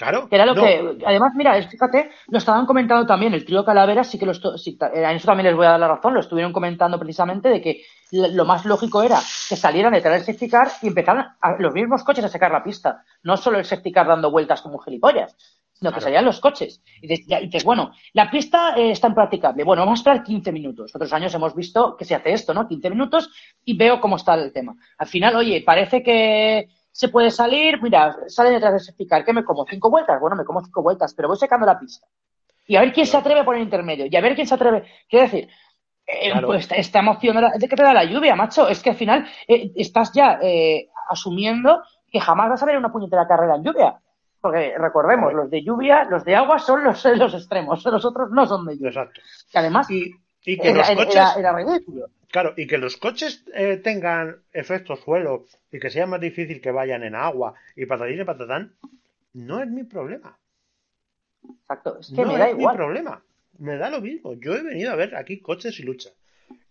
Claro. 0.00 0.28
Que 0.28 0.34
era 0.36 0.46
lo 0.46 0.54
no. 0.54 0.62
que. 0.62 0.96
Además, 1.04 1.32
mira, 1.36 1.62
fíjate, 1.62 2.10
lo 2.28 2.38
estaban 2.38 2.64
comentando 2.64 3.06
también, 3.06 3.34
el 3.34 3.44
trío 3.44 3.64
Calavera 3.64 4.02
sí 4.02 4.18
que 4.18 4.24
lo 4.24 4.32
sí, 4.56 4.78
ta- 4.78 4.88
eh, 4.94 5.04
en 5.04 5.16
eso 5.16 5.26
también 5.26 5.46
les 5.48 5.56
voy 5.56 5.66
a 5.66 5.72
dar 5.72 5.80
la 5.80 5.88
razón, 5.88 6.14
lo 6.14 6.20
estuvieron 6.20 6.52
comentando 6.52 6.98
precisamente 6.98 7.50
de 7.50 7.60
que 7.60 7.82
lo 8.12 8.44
más 8.46 8.64
lógico 8.64 9.02
era 9.02 9.18
que 9.48 9.56
salieran 9.56 9.92
detrás 9.92 10.14
del 10.14 10.24
safety 10.24 10.48
car 10.50 10.68
y 10.82 10.88
empezaran 10.88 11.36
a- 11.40 11.56
los 11.58 11.74
mismos 11.74 12.02
coches 12.02 12.24
a 12.24 12.28
sacar 12.28 12.50
la 12.50 12.64
pista, 12.64 13.04
no 13.22 13.36
solo 13.36 13.58
el 13.58 13.64
safety 13.66 13.92
car 13.92 14.06
dando 14.06 14.30
vueltas 14.30 14.62
como 14.62 14.76
un 14.76 14.82
gilipollas. 14.82 15.36
sino 15.72 15.92
que 15.94 16.00
salían 16.02 16.26
los 16.26 16.40
coches. 16.40 16.82
Y 17.00 17.06
dices, 17.08 17.26
ya- 17.26 17.40
y 17.40 17.46
dices, 17.46 17.64
bueno, 17.64 17.92
la 18.12 18.30
pista 18.30 18.74
eh, 18.76 18.90
está 18.90 19.08
impracticable. 19.08 19.64
Bueno, 19.64 19.80
vamos 19.80 19.98
a 19.98 20.02
esperar 20.02 20.22
15 20.22 20.52
minutos. 20.52 20.94
Otros 20.94 21.10
años 21.14 21.32
hemos 21.32 21.54
visto 21.54 21.96
que 21.96 22.04
se 22.04 22.14
hace 22.14 22.34
esto, 22.34 22.52
¿no? 22.52 22.68
15 22.68 22.90
minutos 22.90 23.30
y 23.64 23.78
veo 23.78 23.98
cómo 23.98 24.16
está 24.16 24.34
el 24.34 24.52
tema. 24.52 24.74
Al 24.98 25.06
final, 25.06 25.36
oye, 25.36 25.62
parece 25.64 26.02
que 26.02 26.68
se 27.00 27.08
puede 27.08 27.30
salir. 27.30 27.80
Mira, 27.82 28.14
salen 28.28 28.52
detrás 28.52 28.72
de 28.72 28.76
explicar 28.78 29.24
¿qué 29.24 29.32
me 29.32 29.42
como? 29.42 29.64
¿Cinco 29.64 29.88
vueltas? 29.88 30.20
Bueno, 30.20 30.36
me 30.36 30.44
como 30.44 30.60
cinco 30.62 30.82
vueltas, 30.82 31.14
pero 31.14 31.28
voy 31.28 31.38
secando 31.38 31.64
la 31.64 31.78
pista. 31.78 32.06
Y 32.66 32.76
a 32.76 32.80
ver 32.80 32.92
quién 32.92 33.06
se 33.06 33.16
atreve 33.16 33.40
a 33.40 33.44
poner 33.44 33.62
intermedio. 33.62 34.06
Y 34.10 34.14
a 34.14 34.20
ver 34.20 34.34
quién 34.34 34.46
se 34.46 34.54
atreve. 34.54 34.84
Quiero 35.08 35.24
decir, 35.24 35.48
eh, 36.06 36.30
Claro. 36.30 36.48
pues 36.48 36.68
esta, 36.70 36.98
emoción 36.98 37.36
de, 37.58 37.68
que 37.68 37.74
te 37.76 37.82
da 37.82 37.94
la 37.94 38.04
lluvia, 38.04 38.36
macho, 38.36 38.68
es 38.68 38.82
que 38.82 38.90
al 38.90 38.96
final 38.96 39.26
eh, 39.48 39.72
estás 39.76 40.12
ya 40.12 40.38
eh, 40.42 40.88
asumiendo 41.08 41.82
que 42.12 42.20
jamás 42.20 42.50
vas 42.50 42.62
a 42.62 42.66
ver 42.66 42.76
una 42.76 42.92
puñetera 42.92 43.26
carrera 43.26 43.56
en 43.56 43.64
lluvia. 43.64 43.94
Porque 44.42 44.74
recordemos, 44.76 45.32
los 45.32 45.50
de 45.50 45.62
lluvia, 45.62 46.04
los 46.04 46.22
de 46.24 46.36
agua 46.36 46.58
son 46.58 46.84
los, 46.84 47.02
los 47.16 47.32
extremos, 47.34 47.82
los 47.84 48.04
otros 48.04 48.30
no 48.30 48.46
son 48.46 48.66
de 48.66 48.74
lluvia. 48.74 48.88
Exacto. 48.90 49.20
Que 49.50 49.58
además 49.58 49.90
Y, 49.90 50.12
y 50.44 50.58
que 50.58 50.68
era, 50.68 50.78
los 50.78 50.88
era- 50.90 50.96
coches, 51.04 51.14
era- 51.16 51.34
era 51.38 51.52
ridículo. 51.54 52.06
Claro, 52.30 52.54
y 52.56 52.66
que 52.66 52.78
los 52.78 52.96
coches 52.96 53.44
eh, 53.54 53.76
tengan 53.76 54.42
efecto 54.52 54.96
suelo 54.96 55.46
y 55.72 55.78
que 55.78 55.90
sea 55.90 56.06
más 56.06 56.20
difícil 56.20 56.60
que 56.60 56.70
vayan 56.70 57.02
en 57.04 57.14
agua 57.14 57.54
y 57.76 57.86
patatín 57.86 58.20
y 58.20 58.24
patatán, 58.24 58.74
no 59.32 59.60
es 59.62 59.68
mi 59.68 59.84
problema. 59.84 60.38
Exacto, 61.62 61.98
es 62.00 62.08
que 62.08 62.22
no 62.22 62.32
me 62.32 62.38
da 62.38 62.48
es 62.50 62.56
mi 62.56 62.66
problema. 62.66 63.22
Me 63.58 63.76
da 63.76 63.90
lo 63.90 64.00
mismo. 64.00 64.34
Yo 64.34 64.54
he 64.54 64.62
venido 64.62 64.90
a 64.90 64.96
ver 64.96 65.14
aquí 65.16 65.40
coches 65.40 65.78
y 65.80 65.82
lucha. 65.82 66.10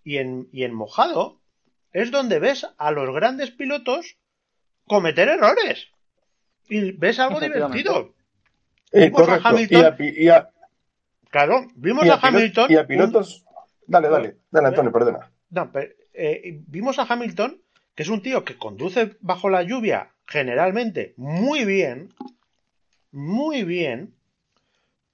Y 0.04 0.18
en, 0.18 0.48
y 0.52 0.64
en 0.64 0.74
mojado 0.74 1.40
es 1.94 2.12
donde 2.12 2.40
ves 2.40 2.68
a 2.78 2.92
los 2.92 3.14
grandes 3.14 3.52
pilotos 3.52 4.18
cometer 4.88 5.28
errores. 5.30 5.88
Y 6.68 6.92
ves 6.92 7.20
algo 7.20 7.40
divertido. 7.40 8.14
Eh, 8.92 9.06
Vimos 9.06 9.30
a. 9.30 9.36
Hamilton. 9.50 9.80
Y 9.80 9.84
a, 9.84 9.96
y 10.24 10.30
a- 10.30 10.50
Claro, 11.30 11.68
vimos 11.76 12.06
y 12.06 12.10
a 12.10 12.16
Hamilton. 12.16 12.72
y 12.72 12.76
a 12.76 12.82
un- 12.82 12.88
pilotos. 12.88 13.46
Dale, 13.86 14.10
dale, 14.10 14.38
dale, 14.52 14.68
Antonio, 14.68 14.92
perdona. 14.92 15.32
No, 15.50 15.72
pero, 15.72 15.92
eh, 16.14 16.62
vimos 16.68 17.00
a 17.00 17.04
Hamilton, 17.04 17.62
que 17.96 18.04
es 18.04 18.10
un 18.10 18.22
tío 18.22 18.44
que 18.46 18.58
conduce 18.58 19.18
bajo 19.22 19.50
la 19.50 19.64
lluvia 19.64 20.12
generalmente 20.30 21.14
muy 21.18 21.66
bien, 21.66 22.14
muy 23.12 23.64
bien, 23.64 24.16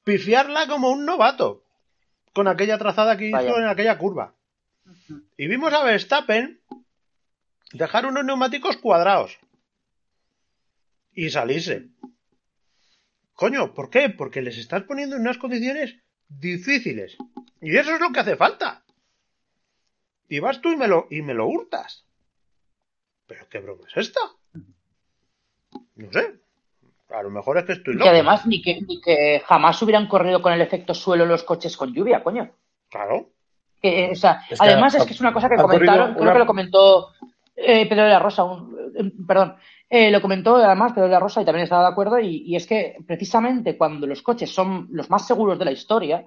pifiarla 0.03 0.67
como 0.67 0.91
un 0.91 1.05
novato 1.05 1.63
con 2.33 2.47
aquella 2.47 2.77
trazada 2.77 3.17
que 3.17 3.27
hizo 3.27 3.37
Vaya. 3.37 3.57
en 3.57 3.67
aquella 3.67 3.97
curva. 3.97 4.35
Y 5.37 5.47
vimos 5.47 5.73
a 5.73 5.83
Verstappen 5.83 6.59
dejar 7.71 8.05
unos 8.05 8.25
neumáticos 8.25 8.77
cuadrados 8.77 9.37
y 11.13 11.29
salirse. 11.29 11.87
Coño, 13.33 13.73
¿por 13.73 13.89
qué? 13.89 14.09
Porque 14.09 14.41
les 14.41 14.57
estás 14.57 14.83
poniendo 14.83 15.15
en 15.15 15.21
unas 15.21 15.37
condiciones 15.37 15.95
difíciles. 16.27 17.17
Y 17.61 17.75
eso 17.77 17.95
es 17.95 18.01
lo 18.01 18.11
que 18.11 18.19
hace 18.19 18.35
falta. 18.35 18.84
Y 20.29 20.39
vas 20.39 20.61
tú 20.61 20.71
y 20.71 20.75
me 20.77 20.87
lo, 20.87 21.07
y 21.09 21.21
me 21.21 21.33
lo 21.33 21.47
hurtas. 21.47 22.05
¿Pero 23.27 23.47
qué 23.49 23.59
broma 23.59 23.83
es 23.87 23.97
esta? 23.97 24.19
No 25.95 26.11
sé. 26.11 26.39
A 27.09 27.21
lo 27.23 27.29
mejor 27.29 27.57
es 27.59 27.65
que 27.65 27.73
estoy 27.73 27.93
Y 27.93 27.97
loco. 27.97 28.03
que 28.05 28.09
además 28.09 28.45
ni 28.45 28.61
que, 28.61 28.81
ni 28.81 28.99
que 29.01 29.41
jamás 29.45 29.81
hubieran 29.81 30.07
corrido 30.07 30.41
con 30.41 30.53
el 30.53 30.61
efecto 30.61 30.93
suelo 30.93 31.25
los 31.25 31.43
coches 31.43 31.77
con 31.77 31.93
lluvia, 31.93 32.23
coño. 32.23 32.49
Claro. 32.89 33.29
Que, 33.81 34.09
o 34.11 34.15
sea, 34.15 34.41
Es 34.49 34.59
que 34.59 34.65
además 34.65 34.95
ha- 34.95 34.97
es 34.99 35.05
que 35.05 35.13
es 35.13 35.21
una 35.21 35.33
cosa 35.33 35.47
que 35.49 35.55
comentaron, 35.57 36.13
creo 36.13 36.23
una- 36.23 36.33
que 36.33 36.39
lo 36.39 36.45
comentó 36.45 37.13
eh, 37.55 37.87
Pedro 37.87 38.03
de 38.03 38.09
la 38.09 38.19
Rosa, 38.19 38.43
un- 38.43 38.75
eh, 38.95 39.11
perdón, 39.25 39.55
eh, 39.89 40.11
lo 40.11 40.21
comentó 40.21 40.55
además 40.57 40.91
Pedro 40.93 41.05
de 41.07 41.13
la 41.13 41.19
Rosa 41.19 41.41
y 41.41 41.45
también 41.45 41.63
estaba 41.63 41.83
de 41.83 41.89
acuerdo, 41.91 42.19
y, 42.19 42.37
y 42.45 42.55
es 42.55 42.65
que 42.67 42.97
precisamente 43.07 43.77
cuando 43.77 44.07
los 44.07 44.21
coches 44.21 44.53
son 44.53 44.87
los 44.91 45.09
más 45.09 45.25
seguros 45.27 45.57
de 45.59 45.65
la 45.65 45.71
historia, 45.71 46.25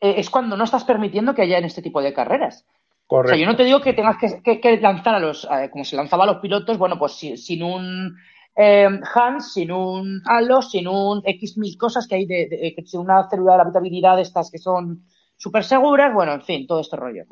eh, 0.00 0.14
es 0.16 0.28
cuando 0.30 0.56
no 0.56 0.64
estás 0.64 0.84
permitiendo 0.84 1.34
que 1.34 1.42
haya 1.42 1.58
en 1.58 1.66
este 1.66 1.82
tipo 1.82 2.00
de 2.02 2.12
carreras. 2.14 2.66
O 3.12 3.16
Correcto. 3.16 3.34
sea, 3.36 3.44
yo 3.44 3.50
no 3.50 3.56
te 3.56 3.64
digo 3.64 3.80
que 3.80 3.92
tengas 3.92 4.16
que, 4.18 4.40
que- 4.40 4.60
que 4.60 4.76
lanzar 4.80 5.16
a 5.16 5.18
los, 5.18 5.44
eh, 5.50 5.68
como 5.72 5.84
se 5.84 5.96
lanzaba 5.96 6.22
a 6.22 6.26
los 6.28 6.36
pilotos, 6.36 6.78
bueno, 6.78 6.96
pues 6.96 7.12
si- 7.14 7.36
sin 7.36 7.62
un 7.64 8.16
eh, 8.56 8.88
Hans, 9.14 9.52
sin 9.54 9.72
un 9.72 10.22
Halo, 10.26 10.62
sin 10.62 10.86
un 10.86 11.20
X 11.24 11.58
mil 11.58 11.76
cosas 11.76 12.06
que 12.06 12.14
hay 12.16 12.26
de, 12.26 12.74
sin 12.86 13.00
una 13.00 13.28
célula 13.28 13.52
de 13.52 13.58
la 13.58 13.62
habitabilidad 13.64 14.20
estas 14.20 14.50
que 14.50 14.58
son 14.58 15.04
súper 15.36 15.64
seguras, 15.64 16.12
bueno, 16.14 16.34
en 16.34 16.42
fin, 16.42 16.66
todo 16.68 16.80
este 16.80 16.96
rollo. 16.96 17.24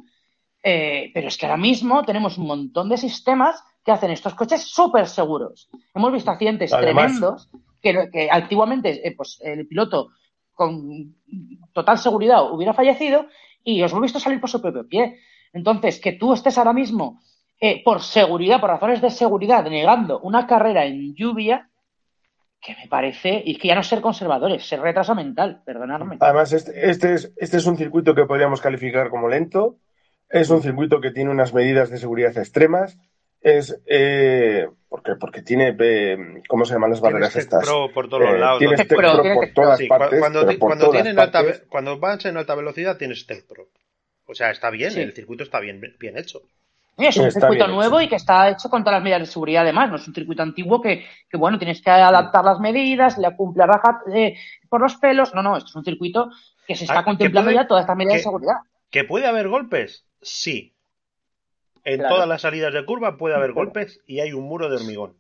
Eh, 0.63 1.11
pero 1.15 1.29
es 1.29 1.37
que 1.39 1.47
ahora 1.47 1.59
mismo 1.59 2.05
tenemos 2.05 2.39
un 2.39 2.47
montón 2.47 2.89
de 2.89 2.97
sistemas 2.97 3.63
que 3.85 3.93
hacen 3.93 4.11
estos 4.11 4.35
coches 4.35 4.63
súper 4.65 5.07
seguros. 5.07 5.69
Hemos 5.95 6.13
visto 6.13 6.31
accidentes 6.31 6.73
Además- 6.73 7.07
tremendos 7.13 7.49
que, 7.81 8.09
que 8.13 8.29
antiguamente 8.31 9.07
eh, 9.07 9.15
pues, 9.17 9.39
el 9.45 9.67
piloto 9.69 10.09
con 10.55 11.15
total 11.73 11.99
seguridad 11.99 12.51
hubiera 12.53 12.75
fallecido 12.75 13.27
y 13.63 13.81
os 13.83 13.93
lo 13.93 13.99
he 13.99 14.03
visto 14.03 14.19
salir 14.19 14.41
por 14.41 14.51
su 14.51 14.61
propio 14.61 14.89
pie. 14.89 15.19
Entonces, 15.53 16.01
que 16.01 16.13
tú 16.13 16.33
estés 16.33 16.59
ahora 16.59 16.73
mismo 16.73 17.21
eh, 17.61 17.83
por 17.85 18.03
seguridad, 18.03 18.61
por 18.61 18.71
razones 18.71 19.01
de 19.01 19.11
seguridad, 19.11 19.65
negando 19.65 20.21
una 20.21 20.47
carrera 20.47 20.85
en 20.85 21.15
lluvia, 21.15 21.69
que 22.61 22.75
me 22.75 22.89
parece, 22.89 23.43
y 23.45 23.57
que 23.57 23.69
ya 23.69 23.75
no 23.75 23.83
ser 23.83 24.01
conservadores, 24.01 24.67
ser 24.67 24.81
retraso 24.81 25.15
mental, 25.15 25.63
perdonadme. 25.65 26.17
Además, 26.21 26.53
este, 26.53 26.91
este 26.91 27.15
es, 27.15 27.33
este 27.37 27.57
es 27.57 27.67
un 27.67 27.77
circuito 27.77 28.15
que 28.15 28.25
podríamos 28.25 28.61
calificar 28.61 29.11
como 29.11 29.29
lento. 29.29 29.77
Es 30.29 30.51
un 30.51 30.61
circuito 30.63 31.01
que 31.01 31.11
tiene 31.13 31.31
unas 31.31 31.55
medidas 31.55 31.89
de 31.91 31.99
seguridad 31.99 32.37
extremas. 32.37 32.99
Es 33.41 33.81
eh, 33.87 34.67
porque, 34.89 35.15
porque 35.15 35.43
tiene, 35.43 35.75
eh, 35.79 36.43
¿cómo 36.49 36.65
se 36.65 36.75
llaman 36.75 36.91
las 36.91 37.01
barreras 37.01 37.37
estas? 37.37 37.65
Pro 37.65 37.91
por 37.95 38.09
todos 38.09 38.25
los 38.25 38.35
Eh, 38.35 38.39
lados. 38.39 38.59
tienes 38.59 38.79
Tech 38.89 38.97
Pro, 38.97 39.23
por 39.35 39.49
todas 39.55 39.81
partes, 39.89 40.19
cuando, 40.19 40.59
cuando 40.59 40.87
todas 40.87 41.03
tienen 41.03 41.19
alta 41.21 41.43
cuando 41.69 41.99
vas 42.01 42.25
en 42.25 42.37
alta 42.37 42.55
velocidad 42.57 42.97
tienes 42.99 43.25
Tech 43.27 43.47
Pro. 43.47 43.69
O 44.31 44.35
sea, 44.35 44.51
está 44.51 44.71
bien, 44.71 44.91
Sí. 44.93 45.01
el 45.01 45.13
circuito 45.15 45.43
está 45.43 45.59
bien, 45.59 45.81
bien 45.99 46.17
hecho. 46.19 46.43
Es 46.99 47.17
un 47.17 47.27
Está 47.29 47.41
circuito 47.41 47.67
nuevo 47.69 47.99
hecho. 47.99 48.07
y 48.07 48.09
que 48.11 48.17
está 48.17 48.51
hecho 48.51 48.69
con 48.69 48.83
todas 48.85 48.97
las 48.99 49.03
medidas 49.05 49.21
de 49.21 49.27
seguridad 49.27 49.63
además, 49.63 49.89
no 49.89 49.97
es 49.97 50.07
un 50.07 50.15
circuito 50.15 50.43
antiguo 50.43 50.83
que, 50.83 51.07
que 51.31 51.37
bueno, 51.37 51.57
tienes 51.59 51.81
que 51.81 51.91
adaptar 51.91 52.45
las 52.45 52.59
medidas, 52.61 53.17
le 53.19 53.35
cumple 53.37 53.63
a 53.63 53.67
raja 53.67 54.01
eh, 54.15 54.37
por 54.69 54.81
los 54.83 54.97
pelos, 54.97 55.33
no, 55.35 55.43
no, 55.43 55.57
esto 55.57 55.71
es 55.71 55.77
un 55.77 55.85
circuito 55.85 56.29
que 56.67 56.75
se 56.75 56.85
está 56.85 56.99
Ah, 56.99 57.05
contemplando 57.05 57.47
puede- 57.49 57.57
ya 57.63 57.67
todas 57.67 57.83
estas 57.85 57.97
medidas 57.97 58.15
que- 58.15 58.19
de 58.19 58.23
seguridad. 58.25 58.55
¿Que 58.91 59.05
puede 59.05 59.27
haber 59.27 59.49
golpes? 59.49 60.05
Sí. 60.21 60.75
En 61.85 62.01
Claro. 62.01 62.17
todas 62.17 62.29
las 62.29 62.43
salidas 62.43 62.75
de 62.75 62.85
curva 62.85 63.17
puede 63.17 63.35
haber 63.37 63.53
Claro. 63.53 63.67
golpes 63.67 64.01
y 64.07 64.21
hay 64.21 64.33
un 64.33 64.45
muro 64.45 64.69
de 64.69 64.77
hormigón. 64.77 65.17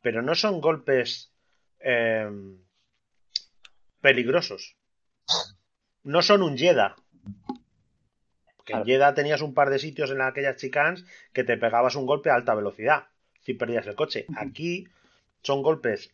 Pero 0.00 0.22
no 0.22 0.34
son 0.34 0.60
golpes 0.60 1.30
eh, 1.84 2.26
peligrosos. 4.00 4.76
No 6.04 6.22
son 6.22 6.42
un 6.42 6.56
Jeddah. 6.56 6.94
En 8.72 8.82
Claro. 8.82 8.86
Jeddah 8.86 9.14
tenías 9.14 9.42
un 9.42 9.54
par 9.54 9.70
de 9.70 9.78
sitios 9.78 10.10
en 10.10 10.20
aquellas 10.20 10.56
chicanes 10.56 11.04
que 11.32 11.44
te 11.44 11.56
pegabas 11.56 11.94
un 11.94 12.06
golpe 12.06 12.30
a 12.30 12.34
alta 12.34 12.54
velocidad 12.54 13.04
si 13.42 13.54
perdías 13.54 13.86
el 13.86 13.94
coche. 13.94 14.26
Aquí 14.36 14.86
son 15.42 15.62
golpes 15.62 16.12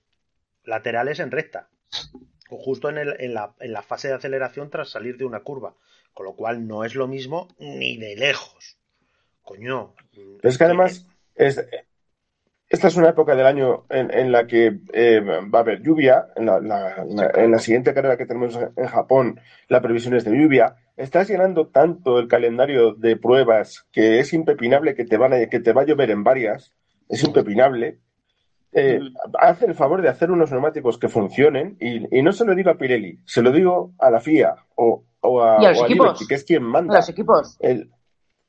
laterales 0.65 1.21
en 1.21 1.31
recta. 1.31 1.69
O 2.51 2.57
justo 2.59 2.89
en, 2.89 2.99
el- 2.99 3.17
en 3.21 3.35
la, 3.35 3.53
en 3.61 3.73
la 3.73 3.83
fase 3.83 4.09
de 4.09 4.15
aceleración 4.15 4.71
tras 4.71 4.89
salir 4.91 5.17
de 5.19 5.25
una 5.25 5.41
curva. 5.41 5.75
Con 6.15 6.27
lo 6.27 6.33
cual 6.35 6.67
no 6.67 6.85
es 6.85 6.95
lo 6.95 7.07
mismo 7.07 7.49
ni 7.59 7.97
de 7.97 8.17
lejos. 8.17 8.77
Coño. 9.43 9.95
Pero 10.15 10.39
es 10.43 10.59
que 10.59 10.65
además, 10.65 11.07
es, 11.37 11.65
esta 12.69 12.89
es 12.89 12.97
una 12.97 13.09
época 13.11 13.35
del 13.35 13.47
año 13.47 13.85
en, 13.89 14.13
en 14.13 14.31
la 14.33 14.47
que 14.47 14.81
eh, 14.93 15.21
va 15.21 15.59
a 15.59 15.63
haber 15.63 15.83
lluvia. 15.83 16.27
En 16.37 16.47
la, 16.47 16.61
la- 16.61 17.05
la- 17.09 17.31
en 17.35 17.51
la 17.51 17.59
siguiente 17.59 17.95
carrera 17.95 18.17
que 18.17 18.27
tenemos 18.27 18.59
en 18.77 18.87
Japón, 18.87 19.41
la 19.69 19.81
previsión 19.81 20.15
es 20.15 20.25
de 20.25 20.37
lluvia. 20.37 20.77
Estás 20.97 21.29
llenando 21.29 21.69
tanto 21.69 22.19
el 22.19 22.29
calendario 22.29 22.93
de 22.95 23.17
pruebas 23.17 23.87
que 23.93 24.19
es 24.19 24.33
impepinable 24.33 24.95
que 24.95 25.05
te, 25.05 25.17
van 25.17 25.33
a- 25.33 25.47
que 25.47 25.61
te 25.61 25.73
va 25.73 25.83
a 25.83 25.87
llover 25.87 26.11
en 26.11 26.25
varias. 26.25 26.73
Es 27.09 27.25
impepinable. 27.25 28.01
Eh, 28.73 29.01
haz 29.41 29.63
el 29.63 29.75
favor 29.75 30.03
de 30.03 30.11
hacer 30.11 30.31
unos 30.31 30.51
neumáticos 30.53 30.99
que 30.99 31.09
funcionen 31.09 31.79
y, 31.81 32.19
y 32.19 32.23
no 32.23 32.33
se 32.33 32.45
lo 32.45 32.55
digo 32.55 32.69
a 32.71 32.77
Pirelli, 32.77 33.19
se 33.25 33.41
lo 33.41 33.51
digo 33.51 33.93
a 33.99 34.11
la 34.11 34.21
FIA 34.21 34.55
o, 34.75 35.05
o 35.21 35.43
a, 35.43 35.57
Y 35.63 35.65
a 35.65 35.71
los 35.71 35.79
o 35.81 35.85
a 35.85 35.87
equipos. 35.87 36.07
Liberty, 36.07 36.27
que 36.27 36.35
es 36.35 36.45
quien 36.45 36.63
manda 36.65 36.97
Los 36.97 37.09
equipos, 37.09 37.57
el, 37.61 37.91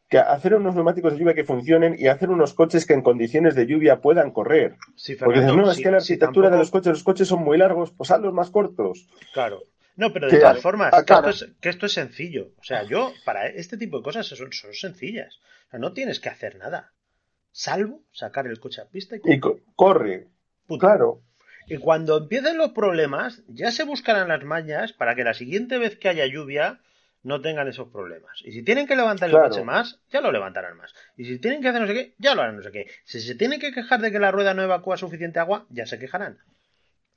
que 0.10 0.18
hacer 0.18 0.56
unos 0.56 0.74
neumáticos 0.76 1.14
de 1.14 1.20
lluvia 1.20 1.36
que 1.36 1.44
funcionen 1.44 1.96
y 1.98 2.08
hacer 2.08 2.30
unos 2.30 2.54
coches 2.54 2.86
que 2.86 2.94
en 2.94 3.02
condiciones 3.04 3.54
de 3.56 3.68
lluvia 3.68 4.02
puedan 4.02 4.32
correr. 4.32 4.76
Sí, 4.96 5.16
Porque 5.16 5.40
no, 5.42 5.70
es 5.72 5.78
que 5.78 5.92
la 5.92 5.98
arquitectura 5.98 6.50
de 6.50 6.56
tampoco- 6.56 6.58
los 6.58 6.72
coches, 6.72 6.92
los 6.94 7.04
coches 7.04 7.28
son 7.28 7.44
muy 7.44 7.58
largos, 7.58 7.92
pues 7.92 8.10
hazlos 8.12 8.34
más 8.34 8.50
cortos. 8.50 9.08
Claro. 9.34 9.62
No, 9.96 10.12
pero 10.14 10.28
de 10.28 10.34
Que- 10.34 10.40
todas 10.40 10.62
formas, 10.62 10.94
ah, 10.94 11.04
que, 11.06 11.14
esto 11.14 11.30
es, 11.30 11.48
que 11.62 11.70
esto 11.70 11.86
es 11.86 11.94
sencillo. 11.94 12.52
O 12.60 12.64
sea, 12.64 12.84
yo, 12.84 13.12
para 13.26 13.48
este 13.48 13.78
tipo 13.78 13.98
de 13.98 14.04
cosas 14.04 14.26
son, 14.26 14.52
son 14.52 14.74
sencillas. 14.74 15.40
O 15.68 15.72
sea, 15.72 15.80
no 15.80 15.94
tienes 15.94 16.20
que 16.20 16.30
hacer 16.30 16.56
nada. 16.58 16.92
Salvo 17.52 18.02
sacar 18.12 18.48
el 18.48 18.60
coche 18.60 18.82
a 18.82 18.86
pista 18.86 19.16
y 19.18 19.20
Y 19.34 19.40
co- 19.40 19.60
corre, 19.76 20.28
claro. 20.80 21.22
Y 21.68 21.78
cuando 21.78 22.18
empiecen 22.18 22.58
los 22.58 22.72
problemas, 22.72 23.44
ya 23.48 23.72
se 23.72 23.84
buscarán 23.84 24.30
las 24.30 24.44
mañas 24.44 24.94
para 24.94 25.14
que 25.16 25.24
la 25.24 25.34
siguiente 25.36 25.78
vez 25.78 25.98
que 25.98 26.10
haya 26.10 26.26
lluvia 26.26 26.80
no 27.24 27.42
tengan 27.42 27.68
esos 27.68 27.90
problemas. 27.90 28.42
Y 28.46 28.52
si 28.52 28.64
tienen 28.64 28.88
que 28.88 28.96
levantar 28.96 29.30
Claro. 29.30 29.46
el 29.46 29.52
coche 29.52 29.64
más, 29.64 30.00
ya 30.10 30.22
lo 30.22 30.32
levantarán 30.32 30.78
más. 30.78 30.94
Y 31.18 31.26
si 31.26 31.40
tienen 31.40 31.62
que 31.62 31.68
hacer 31.68 31.82
no 31.82 31.88
sé 31.88 31.94
qué, 31.94 32.16
ya 32.18 32.34
lo 32.36 32.42
harán 32.42 32.56
no 32.56 32.62
sé 32.64 32.72
qué. 32.72 32.88
Si 33.04 33.20
se 33.20 33.36
tienen 33.36 33.60
que 33.60 33.74
quejar 33.74 34.00
de 34.02 34.12
que 34.12 34.20
la 34.20 34.32
rueda 34.32 34.54
no 34.54 34.64
evacúa 34.64 34.96
suficiente 34.98 35.40
agua, 35.40 35.66
ya 35.70 35.86
se 35.86 36.00
quejarán. 36.00 36.38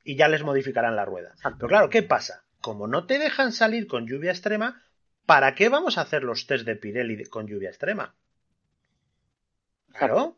y 0.05 0.17
ya 0.17 0.27
les 0.27 0.43
modificarán 0.43 0.97
la 0.97 1.05
rueda. 1.05 1.33
Pero 1.45 1.69
claro, 1.69 1.89
¿qué 1.89 2.03
pasa? 2.03 2.43
Como 2.61 2.89
no 2.89 3.07
te 3.07 3.21
dejan 3.21 3.53
salir 3.53 3.87
con 3.87 4.09
lluvia 4.09 4.33
extrema, 4.33 4.83
¿para 5.27 5.55
qué 5.55 5.69
vamos 5.69 5.97
a 5.97 6.01
hacer 6.01 6.25
los 6.25 6.49
test 6.49 6.67
de 6.67 6.75
Pirelli 6.75 7.25
con 7.27 7.47
lluvia 7.47 7.69
extrema? 7.69 8.13
Claro. 9.93 10.37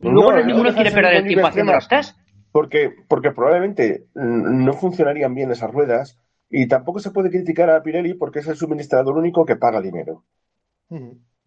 Luego 0.00 0.32
No, 0.32 0.44
ninguno 0.44 0.70
no 0.70 0.74
quiere 0.74 0.90
perder 0.90 1.14
el 1.14 1.26
tiempo 1.26 1.46
haciendo 1.46 1.72
los 1.72 1.86
test. 1.88 2.16
Porque, 2.50 2.90
porque 3.08 3.30
probablemente 3.30 4.06
no 4.14 4.72
funcionarían 4.72 5.34
bien 5.34 5.50
esas 5.52 5.70
ruedas 5.70 6.18
y 6.50 6.66
tampoco 6.68 6.98
se 7.00 7.10
puede 7.10 7.30
criticar 7.30 7.68
a 7.70 7.82
Pirelli 7.82 8.14
porque 8.14 8.38
es 8.40 8.46
el 8.46 8.56
suministrador 8.56 9.16
único 9.16 9.44
que 9.44 9.56
paga 9.56 9.80
dinero. 9.80 10.24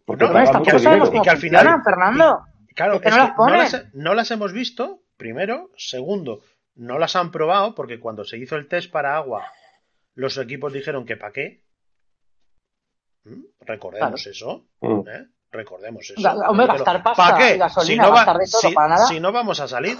Porque 0.04 0.24
No, 0.24 0.32
paga 0.32 0.44
y 0.44 0.46
que 0.52 0.58
mucho 0.58 0.58
al 0.58 0.64
final- 0.64 0.80
sabemos 0.82 1.08
dinero. 1.08 1.10
cómo 1.10 1.22
y 1.22 1.24
que 1.24 1.30
al 1.30 1.36
final- 1.38 1.60
funcionan, 1.66 1.84
Fernando. 1.84 2.44
Claro, 2.74 2.94
Es 2.94 3.00
que 3.02 3.10
no 3.10 3.16
las 3.18 3.72
las, 3.72 3.94
no 3.94 4.14
las 4.14 4.30
hemos 4.30 4.52
visto, 4.52 5.02
primero. 5.16 5.70
Segundo, 5.76 6.40
no 6.76 6.98
las 6.98 7.16
han 7.16 7.30
probado 7.30 7.74
porque 7.74 8.00
cuando 8.00 8.24
se 8.24 8.38
hizo 8.38 8.56
el 8.56 8.66
test 8.68 8.90
para 8.90 9.16
agua, 9.16 9.44
los 10.14 10.38
equipos 10.38 10.72
dijeron 10.72 11.04
que 11.04 11.16
para 11.16 11.32
qué. 11.32 11.64
¿Mm? 13.24 13.42
Recordemos 13.60 14.26
eso. 14.26 14.66
Mm. 14.80 15.00
¿eh? 15.08 15.26
Recordemos 15.50 16.08
eso. 16.10 16.20
Ga- 16.20 16.48
hombre, 16.48 16.66
Pero, 16.66 16.78
gastar 16.78 17.02
pasta 17.02 17.30
¿pa' 17.30 17.38
qué? 17.38 17.56
gasolina, 17.58 18.04
Si 18.04 18.08
no, 18.08 18.08
va- 18.14 18.16
gastar 18.24 18.38
de 18.38 18.46
todo 18.50 18.60
si- 18.62 18.74
para 18.74 18.88
nada. 18.88 19.06
si 19.06 19.20
no 19.20 19.32
vamos 19.32 19.60
a 19.60 19.68
salir. 19.68 19.96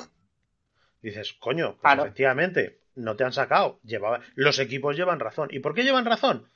Dices, 1.03 1.34
coño, 1.34 1.72
pues 1.72 1.80
Claro. 1.82 2.03
efectivamente, 2.05 2.80
no 2.95 3.16
te 3.16 3.24
han 3.24 3.32
sacado. 3.32 3.80
Llevaba... 3.84 4.20
Los 4.34 4.59
equipos 4.59 4.97
llevan 4.97 5.20
razón. 5.20 5.49
¿Y 5.53 5.61
por 5.61 5.74
qué 5.74 5.82
llevan 5.84 6.05
razón? 6.05 6.47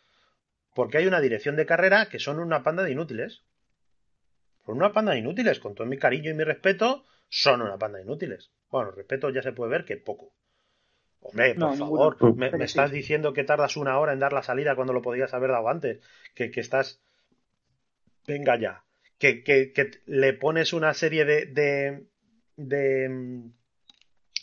Porque 0.74 0.98
hay 0.98 1.06
una 1.06 1.20
dirección 1.20 1.56
de 1.56 1.66
carrera 1.66 2.08
que 2.08 2.18
son 2.18 2.38
una 2.38 2.62
panda 2.62 2.82
de 2.82 2.92
inútiles. 2.92 3.42
Son 4.64 4.76
una 4.76 4.92
panda 4.92 5.12
de 5.12 5.20
inútiles, 5.20 5.60
con 5.60 5.74
todo 5.74 5.86
mi 5.86 5.96
cariño 5.98 6.30
y 6.30 6.34
mi 6.34 6.44
respeto, 6.44 7.04
son 7.28 7.62
una 7.62 7.78
panda 7.78 7.98
de 7.98 8.04
inútiles. 8.04 8.50
Bueno, 8.70 8.90
respeto 8.90 9.30
ya 9.30 9.42
se 9.42 9.52
puede 9.52 9.70
ver 9.70 9.84
que 9.84 9.96
poco. 9.96 10.32
Hombre, 11.20 11.54
por 11.54 11.70
No, 11.70 11.76
favor, 11.76 12.34
me, 12.36 12.52
estás 12.64 12.90
diciendo 12.90 13.32
que 13.32 13.44
tardas 13.44 13.76
una 13.76 13.98
hora 13.98 14.12
en 14.12 14.18
dar 14.20 14.32
la 14.32 14.42
salida 14.42 14.74
cuando 14.76 14.92
lo 14.92 15.02
podías 15.02 15.34
haber 15.34 15.50
dado 15.50 15.68
antes. 15.68 16.00
Que, 16.34 16.50
que 16.50 16.60
estás. 16.60 17.00
Venga 18.26 18.58
ya. 18.58 18.84
Que, 19.18 19.42
que, 19.42 19.72
que 19.72 19.90
le 20.06 20.34
pones 20.34 20.72
una 20.72 20.92
serie 20.94 21.24
de, 21.24 21.46
de. 21.46 22.06
de. 22.56 23.50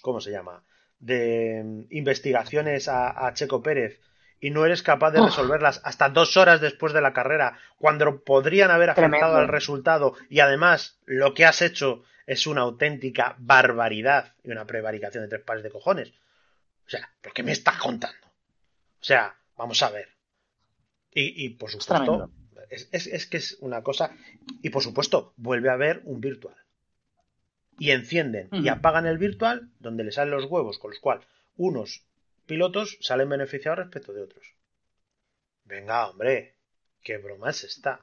¿Cómo 0.02 0.20
se 0.20 0.32
llama? 0.32 0.64
De 1.06 1.62
mm, 1.64 1.82
investigaciones 1.92 2.88
a, 2.88 3.26
a 3.28 3.34
Checo 3.34 3.62
Pérez 3.62 4.00
y 4.40 4.50
no 4.52 4.66
eres 4.66 4.84
capaz 4.84 5.12
de 5.12 5.20
resolverlas 5.26 5.82
hasta 5.84 6.10
dos 6.10 6.36
horas 6.38 6.60
después 6.62 6.92
de 6.94 7.02
la 7.02 7.14
carrera, 7.14 7.58
cuando 7.78 8.24
podrían 8.24 8.72
haber 8.72 8.90
afectado 8.90 9.38
al 9.38 9.48
resultado 9.48 10.16
y 10.30 10.40
además 10.42 10.98
lo 11.06 11.34
que 11.34 11.46
has 11.46 11.62
hecho 11.62 12.04
es 12.28 12.48
una 12.48 12.62
auténtica 12.62 13.36
barbaridad 13.40 14.34
y 14.44 14.52
una 14.52 14.66
prevaricación 14.66 15.24
de 15.24 15.30
tres 15.30 15.42
pares 15.44 15.64
de 15.64 15.70
cojones. 15.72 16.10
O 16.86 16.90
sea, 16.90 17.10
¿pero 17.22 17.34
qué 17.34 17.44
me 17.44 17.52
estás 17.54 17.78
contando? 17.78 18.28
O 18.28 19.04
sea, 19.04 19.36
vamos 19.58 19.82
a 19.84 19.90
ver. 19.92 20.10
Y, 21.14 21.46
y 21.46 21.50
por 21.50 21.70
supuesto, 21.70 21.96
es, 22.70 22.90
es- 22.92 23.08
es 23.08 23.28
que 23.28 23.38
es 23.38 23.58
una 23.62 23.82
cosa. 23.82 24.12
Y 24.62 24.70
por 24.70 24.82
supuesto, 24.84 25.34
vuelve 25.38 25.70
a 25.70 25.74
haber 25.74 26.02
un 26.06 26.20
virtual. 26.22 26.56
Y 27.80 27.92
encienden 27.92 28.50
y 28.52 28.68
apagan 28.70 29.06
el 29.08 29.18
virtual 29.18 29.70
donde 29.80 30.04
le 30.04 30.12
salen 30.12 30.32
los 30.36 30.46
huevos, 30.46 30.78
con 30.80 30.92
los 30.92 31.00
cuales 31.00 31.26
unos 31.56 32.06
pilotos 32.46 32.98
salen 33.02 33.30
beneficiados 33.30 33.80
respecto 33.80 34.14
de 34.14 34.22
otros. 34.24 34.46
Venga, 35.66 36.08
hombre, 36.10 36.56
qué 37.02 37.18
broma 37.18 37.50
es 37.50 37.64
esta. 37.64 38.00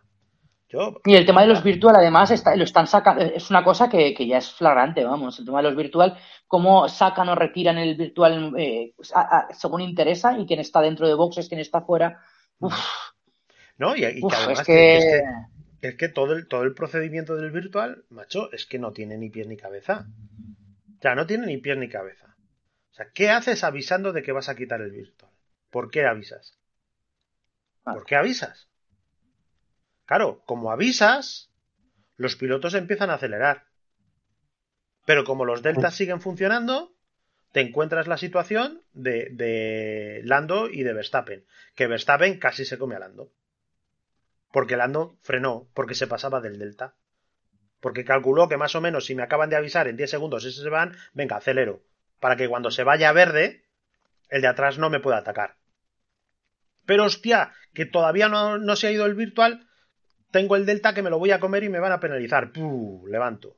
Yo, 0.69 1.01
Y 1.05 1.17
el 1.17 1.27
tema 1.27 1.43
de 1.43 1.49
los 1.49 1.65
virtual, 1.65 1.97
además, 1.97 2.31
está, 2.31 2.55
lo 2.55 2.63
están 2.63 2.87
sacando, 2.87 3.23
es 3.25 3.51
una 3.51 3.65
cosa 3.65 3.89
que, 3.89 4.15
que 4.15 4.27
ya 4.27 4.39
es 4.39 4.53
flagrante, 4.53 5.05
vamos. 5.05 5.37
El 5.39 5.45
tema 5.45 5.59
de 5.59 5.65
los 5.69 5.77
virtual, 5.77 6.17
cómo 6.47 6.89
sacan 6.89 7.29
o 7.29 7.35
retiran 7.35 7.77
el 7.77 7.97
virtual 7.97 8.55
eh, 8.57 8.95
a- 9.15 9.39
a- 9.49 9.55
según 9.55 9.81
interesa 9.81 10.39
y 10.39 10.47
quién 10.47 10.61
está 10.61 10.81
dentro 10.81 11.09
de 11.09 11.15
boxes, 11.15 11.49
quién 11.49 11.61
está 11.61 11.81
fuera. 11.83 12.21
Uf, 12.61 12.75
¿no? 13.79 13.97
Y, 13.97 14.05
y 14.05 14.21
que 14.21 14.27
uf, 14.27 14.33
además 14.35 14.61
es 14.61 14.67
que- 14.67 14.73
que. 14.73 14.79
que 14.79 15.17
es 15.17 15.23
que- 15.23 15.60
es 15.83 15.97
que 15.97 16.09
todo 16.09 16.35
el, 16.35 16.47
todo 16.47 16.63
el 16.63 16.75
procedimiento 16.75 17.37
del 17.37 17.51
virtual, 17.51 18.05
macho, 18.11 18.53
es 18.53 18.67
que 18.67 18.79
no 18.79 18.93
tiene 18.93 19.17
ni 19.17 19.31
pies 19.31 19.47
ni 19.47 19.57
cabeza. 19.57 20.07
O 20.99 21.01
sea, 21.01 21.15
no 21.15 21.27
tiene 21.27 21.47
ni 21.47 21.57
pies 21.57 21.79
ni 21.79 21.89
cabeza. 21.89 22.37
O 22.91 22.95
sea, 22.95 23.11
¿qué 23.15 23.31
haces 23.31 23.65
avisando 23.65 24.13
de 24.13 24.23
que 24.23 24.33
vas 24.33 24.49
a 24.49 24.57
quitar 24.57 24.81
el 24.83 24.91
virtual? 24.91 25.33
¿Por 25.71 25.91
qué 25.91 26.05
avisas? 26.05 26.59
¿Por 27.85 28.05
qué 28.05 28.17
avisas? 28.17 28.69
Claro, 30.05 30.43
como 30.45 30.71
avisas, 30.71 31.51
los 32.17 32.37
pilotos 32.37 32.75
empiezan 32.75 33.11
a 33.11 33.15
acelerar. 33.15 33.67
Pero 35.07 35.25
como 35.25 35.45
los 35.45 35.63
deltas 35.63 35.95
siguen 35.95 36.21
funcionando, 36.21 36.95
te 37.53 37.61
encuentras 37.61 38.07
la 38.07 38.19
situación 38.19 38.83
de, 38.93 39.29
de 39.31 40.21
Lando 40.25 40.69
y 40.69 40.83
de 40.83 40.93
Verstappen. 40.93 41.47
Que 41.75 41.87
Verstappen 41.87 42.39
casi 42.39 42.65
se 42.65 42.77
come 42.77 42.97
a 42.97 42.99
Lando. 42.99 43.33
Porque 44.51 44.77
Lando 44.77 45.17
frenó, 45.23 45.69
porque 45.75 45.95
se 45.95 46.07
pasaba 46.07 46.41
del 46.41 46.59
delta. 46.59 46.95
Porque 47.81 48.05
calculó 48.05 48.49
que 48.49 48.57
más 48.57 48.75
o 48.75 48.81
menos 48.81 49.07
si 49.07 49.15
me 49.15 49.23
acaban 49.23 49.51
de 49.51 49.57
avisar 49.57 49.89
en 49.89 49.97
10 49.97 50.11
segundos 50.11 50.45
ese 50.45 50.63
se 50.63 50.69
van, 50.69 50.97
venga, 51.13 51.37
acelero. 51.37 51.83
Para 52.19 52.37
que 52.37 52.49
cuando 52.49 52.71
se 52.71 52.85
vaya 52.85 53.09
a 53.09 53.13
verde, 53.13 53.65
el 54.29 54.43
de 54.43 54.49
atrás 54.49 54.79
no 54.79 54.91
me 54.91 55.01
pueda 55.01 55.19
atacar. 55.19 55.57
Pero 56.85 57.05
hostia, 57.05 57.53
que 57.73 57.87
todavía 57.87 58.29
no, 58.29 58.77
se 58.77 58.89
ha 58.89 58.93
ido 58.93 59.07
el 59.07 59.15
virtual, 59.15 59.69
tengo 60.31 60.57
el 60.57 60.67
delta 60.67 60.95
que 60.95 61.03
me 61.03 61.11
lo 61.11 61.19
voy 61.19 61.31
a 61.31 61.41
comer 61.41 61.65
y 61.65 61.69
me 61.69 61.81
van 61.81 61.93
a 61.93 62.01
penalizar. 62.01 62.53
¡Puh! 62.53 63.07
Levanto. 63.07 63.57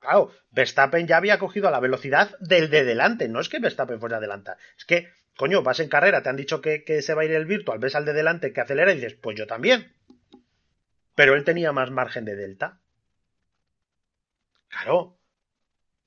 Claro, 0.00 0.32
Verstappen 0.50 1.06
ya 1.06 1.16
había 1.16 1.38
cogido 1.38 1.70
la 1.70 1.80
velocidad 1.80 2.36
del 2.40 2.70
de 2.70 2.84
delante. 2.84 3.28
No 3.28 3.40
es 3.40 3.48
que 3.48 3.58
Verstappen 3.58 4.00
fuera 4.00 4.16
a 4.16 4.18
adelantar. 4.18 4.56
Es 4.76 4.84
que, 4.84 5.08
coño, 5.38 5.62
vas 5.62 5.78
en 5.78 5.88
carrera, 5.88 6.20
te 6.20 6.28
han 6.28 6.36
dicho 6.36 6.60
que, 6.60 6.82
que 6.82 7.00
se 7.00 7.14
va 7.14 7.22
a 7.22 7.24
ir 7.24 7.30
el 7.30 7.46
virtual, 7.46 7.78
ves 7.78 7.94
al 7.94 8.04
de 8.04 8.12
delante 8.12 8.52
que 8.52 8.60
acelera 8.60 8.92
y 8.92 8.96
dices, 8.96 9.14
pues 9.14 9.38
yo 9.38 9.46
también. 9.46 9.94
Pero 11.14 11.36
él 11.36 11.44
tenía 11.44 11.70
más 11.70 11.92
margen 11.92 12.24
de 12.24 12.34
delta. 12.34 12.80
Claro. 14.68 15.16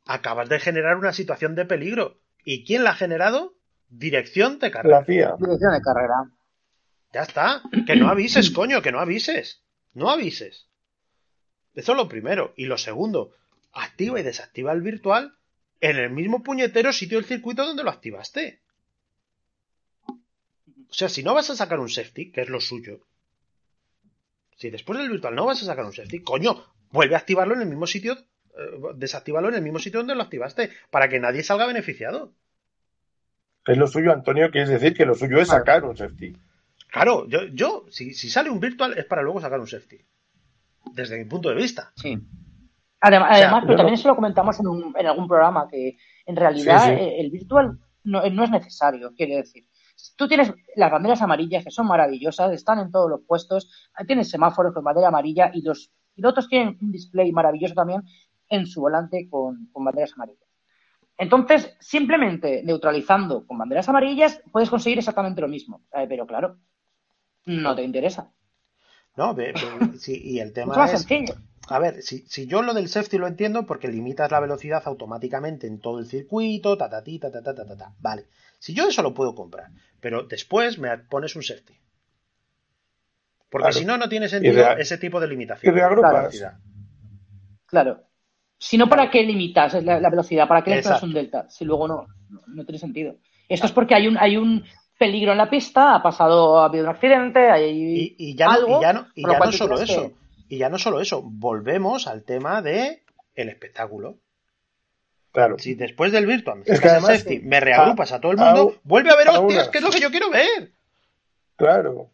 Acabas 0.05 0.49
de 0.49 0.59
generar 0.59 0.97
una 0.97 1.13
situación 1.13 1.55
de 1.55 1.63
peligro. 1.63 2.19
¿Y 2.43 2.65
quién 2.65 2.83
la 2.83 2.89
ha 2.89 2.95
generado? 2.95 3.55
Dirección 3.87 4.59
de 4.59 4.69
carrera. 4.69 4.99
La 4.99 5.05
CIA. 5.05 5.35
Dirección 5.39 5.73
de 5.73 5.81
carrera. 5.81 6.15
Ya 7.13 7.21
está. 7.21 7.61
Que 7.87 7.95
no 7.95 8.09
avises, 8.09 8.51
coño, 8.55 8.81
que 8.81 8.91
no 8.91 8.99
avises. 8.99 9.63
No 9.93 10.09
avises. 10.09 10.67
Eso 11.73 11.91
es 11.93 11.97
lo 11.97 12.09
primero. 12.09 12.53
Y 12.57 12.65
lo 12.65 12.77
segundo, 12.77 13.31
activa 13.71 14.19
y 14.19 14.23
desactiva 14.23 14.73
el 14.73 14.81
virtual 14.81 15.37
en 15.79 15.95
el 15.95 16.09
mismo 16.09 16.43
puñetero 16.43 16.91
sitio 16.91 17.17
del 17.17 17.25
circuito 17.25 17.65
donde 17.65 17.83
lo 17.83 17.89
activaste. 17.89 18.60
O 20.91 20.93
sea, 20.93 21.09
si 21.09 21.23
no 21.23 21.33
vas 21.33 21.49
a 21.49 21.55
sacar 21.55 21.79
un 21.79 21.89
safety, 21.89 22.31
que 22.31 22.41
es 22.41 22.49
lo 22.49 22.59
suyo, 22.59 22.99
si 24.57 24.69
después 24.69 24.99
del 24.99 25.09
virtual 25.09 25.35
no 25.35 25.45
vas 25.45 25.61
a 25.63 25.65
sacar 25.65 25.85
un 25.85 25.93
safety, 25.93 26.21
coño, 26.21 26.63
vuelve 26.91 27.15
a 27.15 27.19
activarlo 27.19 27.55
en 27.55 27.61
el 27.61 27.67
mismo 27.69 27.87
sitio, 27.87 28.13
eh, 28.13 28.17
desactívala 28.95 29.47
en 29.47 29.55
el 29.55 29.61
mismo 29.61 29.79
sitio 29.79 30.01
donde 30.01 30.15
lo 30.15 30.23
activaste, 30.23 30.69
para 30.89 31.07
que 31.09 31.19
nadie 31.19 31.43
salga 31.43 31.65
beneficiado. 31.65 32.33
Es 33.65 33.77
lo 33.77 33.87
suyo, 33.87 34.11
Antonio, 34.11 34.51
que 34.51 34.61
es 34.63 34.69
decir 34.69 34.93
que 34.93 35.05
lo 35.05 35.15
suyo 35.15 35.37
es 35.39 35.47
Claro. 35.47 35.61
sacar 35.63 35.83
un 35.85 35.95
safety. 35.95 36.35
Claro, 36.91 37.27
yo, 37.29 37.45
yo 37.53 37.85
si, 37.89 38.13
si 38.13 38.29
sale 38.29 38.49
un 38.49 38.59
virtual 38.59 38.97
es 38.97 39.05
para 39.05 39.21
luego 39.21 39.39
sacar 39.39 39.59
un 39.59 39.67
safety. 39.67 39.97
Desde 40.93 41.17
mi 41.17 41.25
punto 41.25 41.49
de 41.49 41.55
vista. 41.55 41.93
Sí. 41.95 42.17
Además, 42.99 43.29
O 43.31 43.35
sea, 43.35 43.43
además 43.45 43.63
pero 43.65 43.77
también 43.77 43.93
no- 43.93 43.99
eso 43.99 44.07
lo 44.09 44.15
comentamos 44.15 44.59
en, 44.59 44.67
un- 44.67 44.93
en 44.97 45.07
algún 45.07 45.27
programa, 45.27 45.67
que 45.69 45.97
en 46.25 46.35
realidad 46.35 46.89
Sí, 46.89 46.95
sí. 46.97 47.09
el 47.19 47.31
virtual 47.31 47.79
no, 48.03 48.29
no 48.29 48.43
es 48.43 48.49
necesario, 48.49 49.13
quiere 49.15 49.37
decir. 49.37 49.65
Tú 50.15 50.27
tienes 50.27 50.53
las 50.75 50.91
banderas 50.91 51.21
amarillas 51.21 51.63
que 51.63 51.71
son 51.71 51.87
maravillosas, 51.87 52.51
están 52.51 52.79
en 52.79 52.91
todos 52.91 53.09
los 53.09 53.21
puestos, 53.27 53.69
tienes 54.07 54.29
semáforos 54.29 54.73
con 54.73 54.83
bandera 54.83 55.07
amarilla 55.09 55.51
y 55.53 55.61
los 55.61 55.91
pilotos 56.15 56.47
tienen 56.49 56.77
un 56.81 56.91
display 56.91 57.31
maravilloso 57.31 57.73
también 57.73 58.03
en 58.49 58.65
su 58.67 58.81
volante 58.81 59.27
con, 59.29 59.69
con 59.71 59.85
banderas 59.85 60.13
amarillas. 60.13 60.47
Entonces, 61.17 61.75
simplemente 61.79 62.63
neutralizando 62.63 63.45
con 63.45 63.57
banderas 63.57 63.87
amarillas 63.89 64.41
puedes 64.51 64.69
conseguir 64.69 64.97
exactamente 64.97 65.41
lo 65.41 65.47
mismo. 65.47 65.83
Eh, 65.93 66.05
pero 66.09 66.25
claro, 66.25 66.57
no 67.45 67.75
te 67.75 67.83
interesa. 67.83 68.31
No, 69.17 69.33
ve- 69.35 69.53
sí, 69.99 70.19
y 70.23 70.39
el 70.39 70.51
tema 70.53 70.67
Mucho 70.69 70.79
más 70.81 70.93
es. 70.93 71.01
sencillo. 71.01 71.33
A 71.71 71.79
ver, 71.79 72.01
si, 72.01 72.19
si 72.27 72.47
yo 72.47 72.61
lo 72.61 72.73
del 72.73 72.89
safety 72.89 73.17
lo 73.17 73.27
entiendo 73.27 73.65
porque 73.65 73.87
limitas 73.87 74.29
la 74.31 74.39
velocidad 74.39 74.83
automáticamente 74.85 75.67
en 75.67 75.79
todo 75.79 75.99
el 75.99 76.05
circuito, 76.05 76.77
ta 76.77 76.89
ta 76.89 77.03
ti, 77.03 77.19
ta 77.19 77.31
ta 77.31 77.41
ta 77.41 77.53
ta 77.55 77.65
ta, 77.65 77.77
ta. 77.77 77.93
Vale. 77.99 78.25
Si 78.59 78.73
yo 78.73 78.87
eso 78.87 79.01
lo 79.01 79.13
puedo 79.13 79.33
comprar, 79.35 79.69
pero 79.99 80.23
después 80.23 80.77
me 80.77 80.97
pones 80.97 81.35
un 81.35 81.43
safety. 81.43 81.73
Porque 83.49 83.65
Claro. 83.65 83.79
si 83.79 83.85
no, 83.85 83.97
no 83.97 84.07
tiene 84.07 84.27
Y 84.27 84.29
sentido 84.29 84.71
ese 84.77 84.97
tipo 84.97 85.19
de 85.19 85.27
limitación. 85.27 85.75
y 85.75 85.79
de 85.79 85.87
velocidad. 85.89 86.53
Claro. 87.65 88.03
Si 88.57 88.77
no, 88.77 88.87
¿para 88.87 89.09
qué 89.09 89.23
limitas 89.23 89.73
la, 89.83 89.99
la 89.99 90.09
velocidad? 90.09 90.47
¿Para 90.47 90.63
qué 90.63 90.75
le 90.75 90.83
pones 90.83 91.03
un 91.03 91.13
delta? 91.13 91.49
Si 91.49 91.65
luego 91.65 91.87
no, 91.87 92.07
no, 92.29 92.41
no 92.47 92.63
tiene 92.65 92.77
sentido. 92.79 93.15
Esto 93.49 93.65
es 93.65 93.71
porque 93.71 93.95
hay 93.95 94.07
un, 94.07 94.17
hay 94.17 94.37
un 94.37 94.63
peligro 94.97 95.31
en 95.31 95.39
la 95.39 95.49
pista, 95.49 95.95
ha 95.95 96.03
pasado, 96.03 96.59
ha 96.59 96.65
habido 96.65 96.83
un 96.85 96.91
accidente, 96.91 97.49
hay 97.49 97.71
Y, 97.71 98.15
y 98.19 98.35
ya 98.35 98.45
no, 98.45 98.51
algo, 98.51 98.77
y 98.77 98.81
ya 98.81 98.93
no, 98.93 99.07
y 99.15 99.21
ya 99.23 99.39
no 99.39 99.45
tú 99.45 99.51
solo 99.53 99.81
eso. 99.81 100.13
Y 100.51 100.57
ya 100.57 100.67
no 100.67 100.77
solo 100.77 100.99
eso. 100.99 101.21
Volvemos 101.23 102.07
al 102.07 102.23
tema 102.23 102.61
de 102.61 103.03
el 103.35 103.47
espectáculo. 103.47 104.17
Claro. 105.31 105.57
Si 105.57 105.75
después 105.75 106.11
del 106.11 106.25
virtual 106.25 106.57
me 106.57 106.63
Es 106.63 106.71
que 106.71 106.75
sacas 106.75 106.91
el 106.91 106.97
además, 106.97 107.17
safety, 107.21 107.37
sí. 107.39 107.45
me 107.45 107.61
reagrupas 107.61 108.11
a 108.11 108.19
todo 108.19 108.33
el 108.33 108.37
mundo, 108.37 108.75
vuelve 108.83 109.11
a 109.11 109.15
ver 109.15 109.29
aún 109.29 109.45
hostias, 109.45 109.61
así. 109.63 109.71
que 109.71 109.77
es 109.77 109.83
lo 109.85 109.91
que 109.91 110.01
yo 110.01 110.11
quiero 110.11 110.29
ver. 110.29 110.73
Claro. 111.55 112.09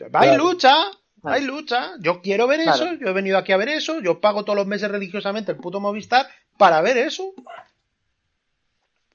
Hay 0.00 0.08
Claro. 0.30 0.36
lucha, 0.44 0.74
Claro. 1.22 1.36
hay 1.36 1.44
lucha. 1.44 1.90
Yo 2.00 2.20
quiero 2.20 2.48
ver 2.48 2.62
Claro. 2.64 2.84
eso, 2.84 2.94
yo 2.94 3.06
he 3.10 3.12
venido 3.12 3.38
aquí 3.38 3.52
a 3.52 3.56
ver 3.56 3.68
eso, 3.68 4.00
yo 4.00 4.20
pago 4.20 4.44
todos 4.44 4.56
los 4.56 4.66
meses 4.66 4.90
religiosamente 4.90 5.52
el 5.52 5.58
puto 5.58 5.78
Movistar 5.78 6.26
para 6.56 6.80
ver 6.80 6.96
eso. 6.98 7.32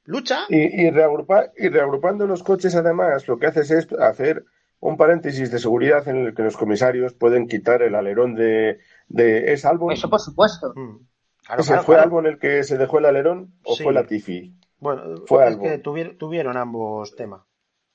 Lucha. 0.06 0.46
Y, 0.48 0.86
y, 0.86 0.90
reagrupa- 0.90 1.52
y 1.58 1.68
reagrupando 1.68 2.26
los 2.28 2.44
coches, 2.44 2.74
además, 2.76 3.28
lo 3.28 3.38
que 3.40 3.48
haces 3.48 3.72
es 3.72 3.92
hacer 4.00 4.46
un 4.86 4.98
paréntesis 4.98 5.50
de 5.50 5.60
seguridad 5.60 6.08
en 6.10 6.18
el 6.26 6.34
que 6.36 6.44
los 6.44 6.58
comisarios 6.58 7.14
pueden 7.14 7.48
quitar 7.48 7.82
el 7.82 7.96
alerón 7.96 8.36
de, 8.36 8.80
de 9.08 9.54
¿es 9.54 9.64
Albon? 9.66 9.92
Eso 9.94 10.10
por 10.10 10.20
supuesto. 10.20 10.74
Mm. 10.76 10.98
Claro, 11.46 11.62
¿Ese 11.62 11.72
claro, 11.72 11.84
¿Fue 11.84 11.96
claro. 11.96 12.08
Albon 12.10 12.26
el 12.28 12.38
que 12.40 12.64
se 12.64 12.78
dejó 12.78 13.00
el 13.00 13.06
alerón 13.06 13.54
o 13.64 13.76
Sí. 13.76 13.84
fue 13.84 13.94
la 13.94 14.06
Tifi? 14.06 14.54
Bueno, 14.80 15.24
Fue 15.26 15.44
es 15.44 15.52
algo. 15.52 15.64
que 15.64 15.82
tuvier- 15.82 16.18
tuvieron 16.18 16.58
ambos 16.58 17.16
temas. 17.16 17.42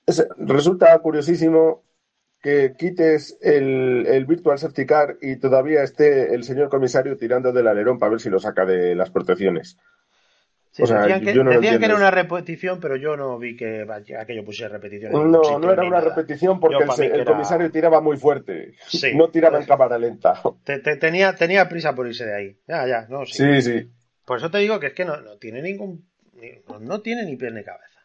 Es- 0.07 0.27
resulta 0.39 0.99
curiosísimo 1.01 1.83
que 2.41 2.75
quites 2.79 3.37
el, 3.43 4.07
el 4.07 4.25
Virtual 4.25 4.59
Safety 4.59 4.87
Car 4.87 5.17
y 5.21 5.37
todavía 5.37 5.83
esté 5.83 6.35
el 6.35 6.45
señor 6.45 6.69
comisario 6.71 7.17
tirando 7.17 7.53
del 7.53 7.67
alerón 7.69 7.99
para 7.99 8.11
ver 8.13 8.21
si 8.21 8.31
lo 8.31 8.39
saca 8.39 8.65
de 8.65 8.95
las 8.95 9.11
protecciones. 9.11 9.77
Sí, 10.71 10.83
O 10.83 10.87
sea, 10.87 11.01
decían 11.01 11.21
que, 11.25 11.35
yo 11.35 11.43
no 11.43 11.51
lo 11.51 11.61
decían 11.61 11.79
que 11.81 11.87
era 11.87 11.97
una 11.97 12.11
repetición, 12.11 12.79
pero 12.79 12.95
yo 12.97 13.17
no 13.17 13.39
vi 13.39 13.57
que 13.57 13.87
aquello 14.19 14.45
pusiera 14.45 14.71
repetición. 14.73 15.13
No, 15.13 15.59
no 15.59 15.73
era 15.73 15.83
una 15.83 15.99
nada. 15.99 16.15
repetición 16.15 16.61
porque 16.61 16.77
Yo 16.87 17.03
el, 17.05 17.13
era- 17.21 17.25
comisario 17.25 17.71
tiraba 17.71 18.01
muy 18.01 18.17
fuerte. 18.17 18.75
Sí. 18.89 19.15
No 19.17 19.29
tiraba 19.31 19.59
en 19.59 19.67
cámara 19.67 19.99
lenta. 19.99 20.41
Te- 20.65 20.79
te- 20.79 20.97
tenía, 20.97 21.35
tenía 21.35 21.69
prisa 21.69 21.95
por 21.95 22.07
irse 22.07 22.27
de 22.27 22.35
ahí. 22.37 22.59
Ya, 22.69 22.87
ya, 22.87 23.07
no, 23.09 23.25
sí. 23.25 23.33
Sí, 23.35 23.63
sí. 23.63 23.91
Por 24.25 24.39
eso 24.39 24.51
te 24.51 24.59
digo 24.59 24.79
que 24.79 24.89
es 24.89 24.93
que 24.93 25.05
no, 25.05 25.17
no 25.21 25.37
tiene 25.39 25.63
ningún. 25.63 26.07
ni- 26.35 26.61
no, 26.69 26.79
no 26.79 27.01
tiene 27.01 27.25
ni 27.25 27.37
pie 27.37 27.51
ni 27.51 27.65
cabeza. 27.65 28.01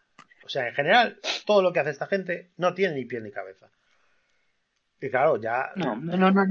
O 0.46 0.50
sea, 0.50 0.68
en 0.68 0.74
general, 0.74 1.18
todo 1.46 1.62
lo 1.62 1.72
que 1.74 1.80
hace 1.82 1.90
esta 1.92 2.08
gente 2.08 2.52
no 2.58 2.74
tiene 2.74 2.96
ni 2.96 3.06
pie 3.06 3.20
ni 3.22 3.30
cabeza. 3.32 3.70
Y 5.02 5.10
claro, 5.10 5.40
ya. 5.40 5.72
No, 5.76 5.96
no, 5.98 6.32
no. 6.32 6.46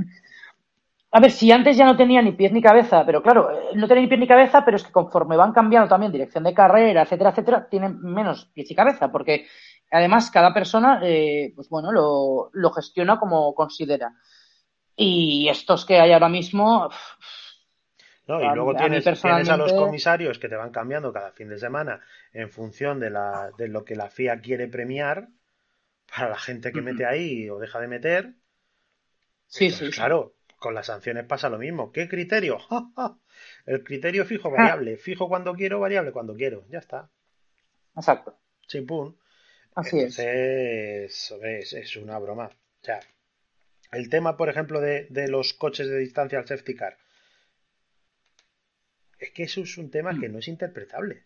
A 1.14 1.20
ver, 1.20 1.30
si 1.30 1.52
antes 1.52 1.76
ya 1.76 1.84
no 1.84 1.96
tenía 1.96 2.22
ni 2.22 2.32
pies 2.32 2.52
ni 2.52 2.62
cabeza, 2.62 3.04
pero 3.04 3.22
claro, 3.22 3.50
eh, 3.50 3.76
no 3.76 3.86
tenía 3.86 4.02
ni 4.02 4.08
pies 4.08 4.20
ni 4.20 4.26
cabeza, 4.26 4.64
pero 4.64 4.78
es 4.78 4.84
que 4.84 4.92
conforme 4.92 5.36
van 5.36 5.52
cambiando 5.52 5.88
también 5.88 6.10
dirección 6.10 6.44
de 6.44 6.54
carrera, 6.54 7.02
etcétera, 7.02 7.30
etcétera, 7.30 7.68
tienen 7.68 8.00
menos 8.00 8.46
pies 8.46 8.70
y 8.70 8.74
cabeza, 8.74 9.12
porque 9.12 9.46
además 9.90 10.30
cada 10.30 10.54
persona, 10.54 11.00
eh, 11.02 11.52
pues 11.54 11.68
bueno, 11.68 11.92
lo, 11.92 12.48
lo 12.52 12.70
gestiona 12.70 13.18
como 13.18 13.54
considera. 13.54 14.14
Y 14.96 15.48
estos 15.48 15.84
que 15.84 16.00
hay 16.00 16.12
ahora 16.12 16.28
mismo, 16.28 16.88
¿no? 18.26 18.40
Y 18.42 18.54
luego 18.54 18.72
a 18.72 18.76
tienes, 18.76 19.04
tienes 19.04 19.48
a 19.48 19.56
los 19.56 19.72
comisarios 19.72 20.38
que 20.38 20.48
te 20.48 20.56
van 20.56 20.70
cambiando 20.70 21.12
cada 21.12 21.32
fin 21.32 21.48
de 21.48 21.58
semana 21.58 22.00
en 22.32 22.50
función 22.50 23.00
de, 23.00 23.10
la, 23.10 23.50
de 23.58 23.68
lo 23.68 23.84
que 23.84 23.96
la 23.96 24.08
FIA 24.10 24.40
quiere 24.40 24.68
premiar 24.68 25.28
para 26.14 26.30
la 26.30 26.38
gente 26.38 26.72
que 26.72 26.82
mete 26.82 27.06
ahí 27.06 27.50
o 27.50 27.58
deja 27.58 27.80
de 27.80 27.88
meter. 27.88 28.34
sí, 29.46 29.70
Entonces, 29.70 29.88
sí, 29.88 29.92
sí. 29.92 29.92
Claro, 29.96 30.34
con 30.62 30.74
las 30.74 30.86
sanciones 30.86 31.26
pasa 31.26 31.50
lo 31.50 31.58
mismo. 31.58 31.92
¿Qué 31.92 32.08
criterio? 32.08 32.58
El 33.66 33.82
criterio 33.84 34.24
fijo 34.24 34.48
Ah. 34.48 34.52
variable. 34.56 34.96
Fijo 34.96 35.28
cuando 35.28 35.54
quiero, 35.54 35.80
variable 35.80 36.12
cuando 36.12 36.34
quiero. 36.34 36.64
Ya 36.70 36.78
está. 36.78 37.10
Exacto. 37.96 38.38
Chimpún. 38.66 39.18
Así 39.74 39.98
es. 40.00 40.18
Entonces, 40.18 41.32
es, 41.42 41.72
es 41.74 41.96
una 41.96 42.18
broma. 42.18 42.46
O 42.46 42.84
sea, 42.84 43.00
el 43.90 44.08
tema, 44.08 44.36
por 44.36 44.48
ejemplo, 44.48 44.80
de, 44.80 45.06
de 45.10 45.28
los 45.28 45.52
coches 45.54 45.88
de 45.88 45.98
distancia 45.98 46.38
al 46.38 46.46
safety 46.46 46.74
car. 46.74 46.96
Es 49.18 49.30
que 49.32 49.42
eso 49.44 49.60
es 49.62 49.76
un 49.78 49.90
tema 49.90 50.12
Mm. 50.12 50.20
que 50.20 50.28
no 50.28 50.38
es 50.38 50.48
interpretable. 50.48 51.24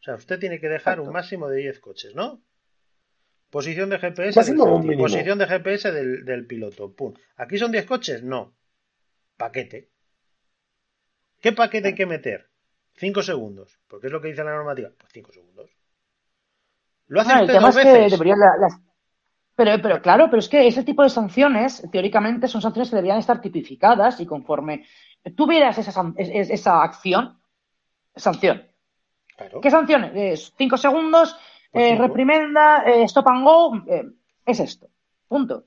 O 0.00 0.02
sea, 0.02 0.14
usted 0.14 0.38
tiene 0.38 0.60
que 0.60 0.68
dejar 0.68 1.00
un 1.00 1.10
máximo 1.12 1.48
de 1.48 1.58
10 1.58 1.80
coches, 1.80 2.14
¿no? 2.14 2.42
Posición 3.56 3.88
de 3.88 3.98
GPS 3.98 4.38
del 4.44 4.98
posición 4.98 5.38
de 5.38 5.46
GPS 5.46 5.90
del, 5.90 6.26
del 6.26 6.46
piloto. 6.46 6.94
Pum. 6.94 7.14
¿Aquí 7.38 7.56
son 7.56 7.72
10 7.72 7.86
coches? 7.86 8.22
No. 8.22 8.52
Paquete. 9.38 9.88
¿Qué 11.40 11.52
paquete 11.52 11.88
hay 11.88 11.94
que 11.94 12.04
meter? 12.04 12.50
5 12.96 13.22
segundos. 13.22 13.78
Porque 13.88 14.08
es 14.08 14.12
lo 14.12 14.20
que 14.20 14.28
dice 14.28 14.44
la 14.44 14.52
normativa. 14.54 14.90
Pues 14.98 15.10
5 15.10 15.32
segundos. 15.32 15.70
¿Lo 17.06 17.22
hace 17.22 17.32
Ah, 17.32 17.40
usted 17.44 17.54
dos 17.58 17.76
es 17.78 17.82
que 17.82 17.92
veces? 17.92 18.10
deberían 18.12 18.38
la- 18.40 18.56
las- 18.60 18.78
Pero, 19.54 19.80
pero 19.80 20.02
claro, 20.02 20.26
pero 20.28 20.40
es 20.40 20.50
que 20.50 20.66
ese 20.66 20.84
tipo 20.84 21.02
de 21.02 21.08
sanciones, 21.08 21.82
teóricamente, 21.90 22.48
son 22.48 22.60
sanciones 22.60 22.90
que 22.90 22.96
deberían 22.96 23.20
estar 23.20 23.40
tipificadas 23.40 24.20
y 24.20 24.26
conforme 24.26 24.84
tú 25.34 25.46
vieras 25.46 25.78
esa, 25.78 26.12
esa 26.18 26.82
acción, 26.82 27.40
sanción. 28.14 28.66
Claro. 29.34 29.62
¿Qué 29.62 29.70
sanción? 29.70 30.04
Es 30.14 30.52
cinco 30.58 30.76
segundos, 30.76 31.38
Pues 31.72 31.92
eh, 31.92 31.96
reprimenda, 31.98 32.84
eh, 32.86 33.02
stop 33.04 33.28
and 33.28 33.44
go, 33.44 33.76
eh, 33.88 34.04
es 34.46 34.60
esto. 34.60 34.88
Punto. 35.28 35.66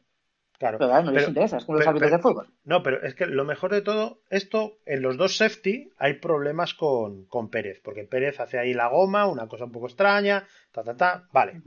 Claro. 0.58 0.78
Pero 0.78 0.90
claro, 0.90 1.06
no 1.06 1.12
les 1.12 1.22
Pero- 1.24 1.30
interesa, 1.30 1.58
es 1.58 1.66
como 1.66 1.78
los 1.78 1.88
árbitros 1.88 2.12
de 2.12 2.20
fútbol. 2.20 2.48
No, 2.66 2.84
pero 2.84 3.02
es 3.02 3.16
que 3.16 3.26
lo 3.28 3.46
mejor 3.46 3.72
de 3.72 3.82
todo, 3.82 4.22
esto, 4.30 4.78
en 4.86 5.02
los 5.02 5.16
dos 5.16 5.38
safety 5.38 5.90
hay 5.98 6.16
problemas 6.16 6.74
con, 6.74 7.26
con 7.28 7.50
Pérez, 7.50 7.80
porque 7.82 8.04
Pérez 8.04 8.40
hace 8.42 8.60
ahí 8.60 8.74
la 8.74 8.88
goma, 8.88 9.26
una 9.28 9.48
cosa 9.48 9.64
un 9.66 9.72
poco 9.72 9.88
extraña, 9.88 10.46
ta, 10.74 10.84
ta, 10.84 10.98
ta, 10.98 11.28
vale. 11.32 11.62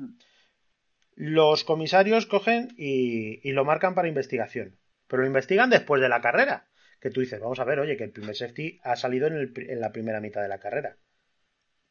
Los 1.14 1.64
comisarios 1.64 2.26
cogen 2.26 2.68
y, 2.76 3.46
y 3.48 3.52
lo 3.52 3.64
marcan 3.64 3.94
para 3.94 4.08
investigación, 4.08 4.76
pero 5.08 5.22
lo 5.22 5.26
investigan 5.28 5.70
después 5.70 6.00
de 6.02 6.08
la 6.08 6.20
carrera, 6.20 6.66
que 7.00 7.10
tú 7.10 7.20
dices, 7.20 7.40
vamos 7.40 7.60
a 7.60 7.64
ver, 7.64 7.80
oye, 7.80 7.96
que 7.96 8.04
el 8.04 8.12
primer 8.12 8.34
safety 8.36 8.78
ha 8.82 8.96
salido 8.96 9.26
en, 9.26 9.34
el 9.34 9.52
en 9.70 9.80
la 9.80 9.92
primera 9.92 10.20
mitad 10.20 10.42
de 10.42 10.48
la 10.48 10.58
carrera. 10.58 10.96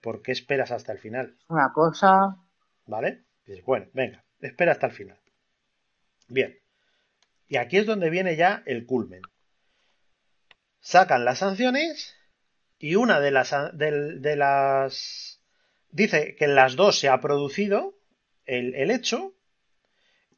¿Por 0.02 0.22
qué 0.22 0.32
esperas 0.32 0.72
hasta 0.72 0.92
el 0.92 1.00
final? 1.00 1.38
Una 1.48 1.72
cosa. 1.74 2.38
¿Vale? 2.86 3.24
Dices, 3.46 3.64
bueno, 3.66 3.88
venga, 3.94 4.24
espera 4.40 4.72
hasta 4.74 4.88
el 4.88 4.94
final. 4.94 5.20
Bien. 6.28 6.58
Y 7.48 7.58
aquí 7.58 7.78
es 7.78 7.86
donde 7.86 8.10
viene 8.10 8.36
ya 8.36 8.64
el 8.66 8.86
culmen. 8.86 9.22
Sacan 10.80 11.26
las 11.26 11.40
sanciones 11.40 12.16
y 12.80 12.96
una 12.96 13.20
de 13.20 13.32
las, 13.32 13.54
de, 13.74 14.20
de 14.20 14.36
las... 14.36 15.42
Dice 15.90 16.36
que 16.36 16.46
en 16.46 16.56
las 16.56 16.76
dos 16.76 16.98
se 17.00 17.10
ha 17.10 17.20
producido 17.20 17.96
el, 18.46 18.74
el 18.76 18.90
hecho. 18.92 19.36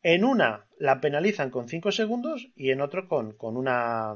En 0.01 0.25
una 0.25 0.67
la 0.77 0.99
penalizan 0.99 1.49
con 1.49 1.69
5 1.69 1.91
segundos 1.93 2.49
y 2.55 2.71
en 2.71 2.81
otro 2.81 3.07
con, 3.07 3.33
con 3.37 3.55
una 3.55 4.15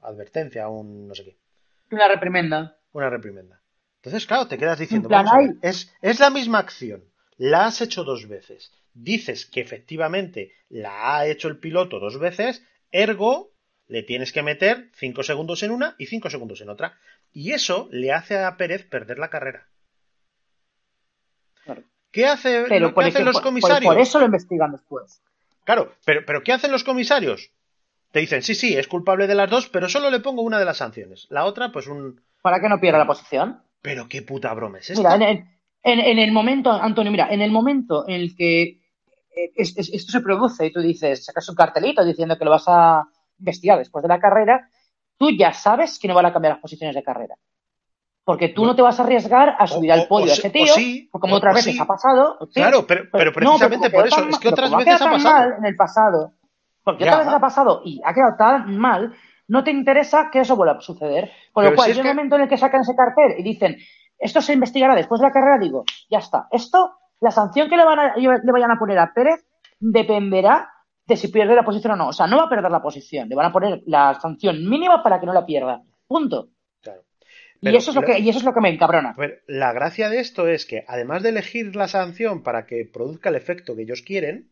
advertencia, 0.00 0.66
un 0.68 1.06
no 1.06 1.14
sé 1.14 1.24
qué, 1.24 1.38
Una 1.94 2.08
reprimenda. 2.08 2.78
una 2.92 3.10
reprimenda. 3.10 3.59
Entonces, 4.02 4.26
claro, 4.26 4.48
te 4.48 4.56
quedas 4.58 4.78
diciendo, 4.78 5.08
plan, 5.08 5.26
ver, 5.36 5.56
es, 5.62 5.94
es 6.00 6.20
la 6.20 6.30
misma 6.30 6.58
acción, 6.58 7.04
la 7.36 7.66
has 7.66 7.80
hecho 7.82 8.02
dos 8.04 8.28
veces, 8.28 8.72
dices 8.94 9.44
que 9.46 9.60
efectivamente 9.60 10.52
la 10.70 11.16
ha 11.18 11.26
hecho 11.26 11.48
el 11.48 11.58
piloto 11.58 11.98
dos 12.00 12.18
veces, 12.18 12.62
ergo 12.92 13.50
le 13.88 14.02
tienes 14.02 14.32
que 14.32 14.42
meter 14.42 14.88
5 14.94 15.22
segundos 15.24 15.62
en 15.64 15.72
una 15.72 15.96
y 15.98 16.06
5 16.06 16.30
segundos 16.30 16.60
en 16.60 16.70
otra. 16.70 16.96
Y 17.32 17.52
eso 17.52 17.88
le 17.90 18.12
hace 18.12 18.38
a 18.38 18.56
Pérez 18.56 18.84
perder 18.88 19.18
la 19.18 19.30
carrera. 19.30 19.66
Claro. 21.64 21.82
¿Qué, 22.12 22.24
hace, 22.26 22.66
Pero 22.68 22.94
por, 22.94 23.02
hacen 23.04 23.10
ejemplo, 23.16 23.32
los 23.32 23.36
por- 23.36 23.42
comisarios? 23.42 23.92
por 23.92 24.00
eso 24.00 24.18
lo 24.20 24.26
investigan 24.26 24.72
después. 24.72 25.20
Claro, 25.64 25.92
pero, 26.04 26.24
pero 26.24 26.42
¿qué 26.42 26.52
hacen 26.52 26.70
los 26.72 26.84
comisarios? 26.84 27.50
Te 28.12 28.20
dicen, 28.20 28.42
sí, 28.42 28.54
sí, 28.54 28.76
es 28.76 28.88
culpable 28.88 29.26
de 29.26 29.34
las 29.34 29.50
dos, 29.50 29.68
pero 29.68 29.88
solo 29.88 30.08
le 30.10 30.20
pongo 30.20 30.42
una 30.42 30.58
de 30.58 30.64
las 30.64 30.78
sanciones. 30.78 31.26
La 31.30 31.44
otra, 31.44 31.70
pues 31.70 31.86
un... 31.86 32.20
Para 32.42 32.60
que 32.60 32.68
no 32.68 32.80
pierda 32.80 32.98
la 32.98 33.06
posición. 33.06 33.60
Pero 33.82 34.08
qué 34.08 34.22
puta 34.22 34.52
broma 34.54 34.78
es 34.78 34.90
esta. 34.90 35.16
Mira, 35.16 35.30
en, 35.30 35.36
el- 35.38 35.44
en- 35.82 36.00
en 36.00 36.18
el 36.18 36.32
momento, 36.32 36.70
Antonio, 36.72 37.10
mira, 37.12 37.28
en 37.30 37.40
el 37.40 37.50
momento 37.50 38.06
en 38.08 38.14
el 38.16 38.36
que 38.36 38.62
eh, 38.62 39.52
es- 39.54 39.76
es- 39.78 39.90
esto 39.92 40.10
se 40.12 40.20
produce 40.20 40.66
y 40.66 40.72
tú 40.72 40.80
dices, 40.80 41.24
sacas 41.24 41.48
un 41.48 41.54
cartelito 41.54 42.04
diciendo 42.04 42.36
que 42.36 42.44
lo 42.44 42.50
vas 42.50 42.64
a 42.66 43.04
investigar 43.38 43.78
después 43.78 44.02
de 44.02 44.08
la 44.08 44.18
carrera, 44.18 44.68
tú 45.16 45.30
ya 45.30 45.52
sabes 45.52 45.98
que 45.98 46.08
no 46.08 46.14
van 46.14 46.26
a 46.26 46.32
cambiar 46.32 46.54
las 46.54 46.60
posiciones 46.62 46.94
de 46.96 47.02
carrera. 47.02 47.36
Porque 48.24 48.48
tú 48.48 48.64
no 48.66 48.74
te 48.76 48.82
vas 48.82 48.98
a 49.00 49.04
arriesgar 49.04 49.54
a 49.58 49.66
subir 49.66 49.90
o- 49.90 49.94
al 49.94 50.06
podio 50.08 50.26
o 50.26 50.30
a 50.30 50.32
ese 50.34 50.50
tío, 50.50 50.74
sí, 50.74 51.08
como 51.12 51.36
otras 51.36 51.54
veces 51.54 51.74
sí. 51.74 51.78
ha 51.80 51.86
pasado. 51.86 52.38
sí. 52.48 52.54
Claro, 52.60 52.86
pero, 52.86 53.32
precisamente 53.32 53.88
por 53.90 54.06
eso, 54.06 54.16
tan 54.16 54.28
es 54.30 54.38
que 54.38 54.48
otras 54.48 54.74
veces 54.76 55.00
ha 55.00 55.10
pasado. 55.10 55.34
mal 55.34 55.54
en 55.58 55.64
el 55.64 55.76
pasado, 55.76 56.32
porque 56.84 57.04
Ya. 57.04 57.10
otras 57.12 57.26
veces 57.26 57.34
ha 57.36 57.40
pasado 57.40 57.82
y 57.84 58.00
ha 58.04 58.12
quedado 58.12 58.36
tan 58.36 58.76
mal, 58.76 59.14
no 59.50 59.64
te 59.64 59.70
interesa 59.72 60.28
que 60.30 60.40
eso 60.40 60.54
vuelva 60.56 60.74
a 60.74 60.80
suceder. 60.80 61.30
Por 61.52 61.64
lo 61.64 61.70
Pero 61.70 61.76
cual, 61.76 61.86
si 61.86 61.90
es 61.90 61.96
yo 61.96 62.02
el 62.02 62.08
momento 62.08 62.36
en 62.36 62.42
el 62.42 62.48
que 62.48 62.56
sacan 62.56 62.82
ese 62.82 62.94
cartel 62.94 63.34
y 63.38 63.42
dicen, 63.42 63.76
esto 64.18 64.40
se 64.40 64.52
investigará 64.52 64.94
después 64.94 65.20
de 65.20 65.26
la 65.26 65.32
carrera, 65.32 65.58
digo, 65.58 65.84
ya 66.08 66.18
está. 66.18 66.46
Esto, 66.52 66.92
la 67.20 67.30
sanción 67.30 67.68
que 67.68 67.76
le, 67.76 67.84
van 67.84 67.98
a- 67.98 68.16
le 68.16 68.52
vayan 68.52 68.70
a 68.70 68.78
poner 68.78 68.98
a 68.98 69.12
Pérez 69.12 69.44
dependerá 69.80 70.70
de 71.06 71.16
si 71.16 71.28
pierde 71.28 71.54
la 71.56 71.64
posición 71.64 71.94
o 71.94 71.96
no. 71.96 72.08
O 72.08 72.12
sea, 72.12 72.26
no 72.28 72.36
va 72.36 72.44
a 72.44 72.48
perder 72.48 72.70
la 72.70 72.80
posición, 72.82 73.28
le 73.28 73.34
van 73.34 73.46
a 73.46 73.52
poner 73.52 73.82
la 73.86 74.18
sanción 74.20 74.68
mínima 74.68 75.02
para 75.02 75.18
que 75.18 75.26
no 75.26 75.32
la 75.32 75.44
pierda. 75.44 75.82
Punto. 76.06 76.50
Claro. 76.80 77.02
Y 77.60 77.74
eso, 77.74 77.90
es 77.90 77.96
lo 77.96 78.02
que, 78.02 78.18
y 78.20 78.28
eso 78.28 78.38
es 78.38 78.44
lo 78.44 78.54
que 78.54 78.60
me 78.60 78.68
encabrona. 78.72 79.14
Pero 79.16 79.34
la 79.48 79.72
gracia 79.72 80.08
de 80.08 80.20
esto 80.20 80.46
es 80.46 80.64
que, 80.64 80.84
además 80.86 81.22
de 81.22 81.30
elegir 81.30 81.74
la 81.74 81.88
sanción 81.88 82.42
para 82.42 82.66
que 82.66 82.88
produzca 82.90 83.28
el 83.30 83.34
efecto 83.34 83.74
que 83.74 83.82
ellos 83.82 84.02
quieren, 84.02 84.50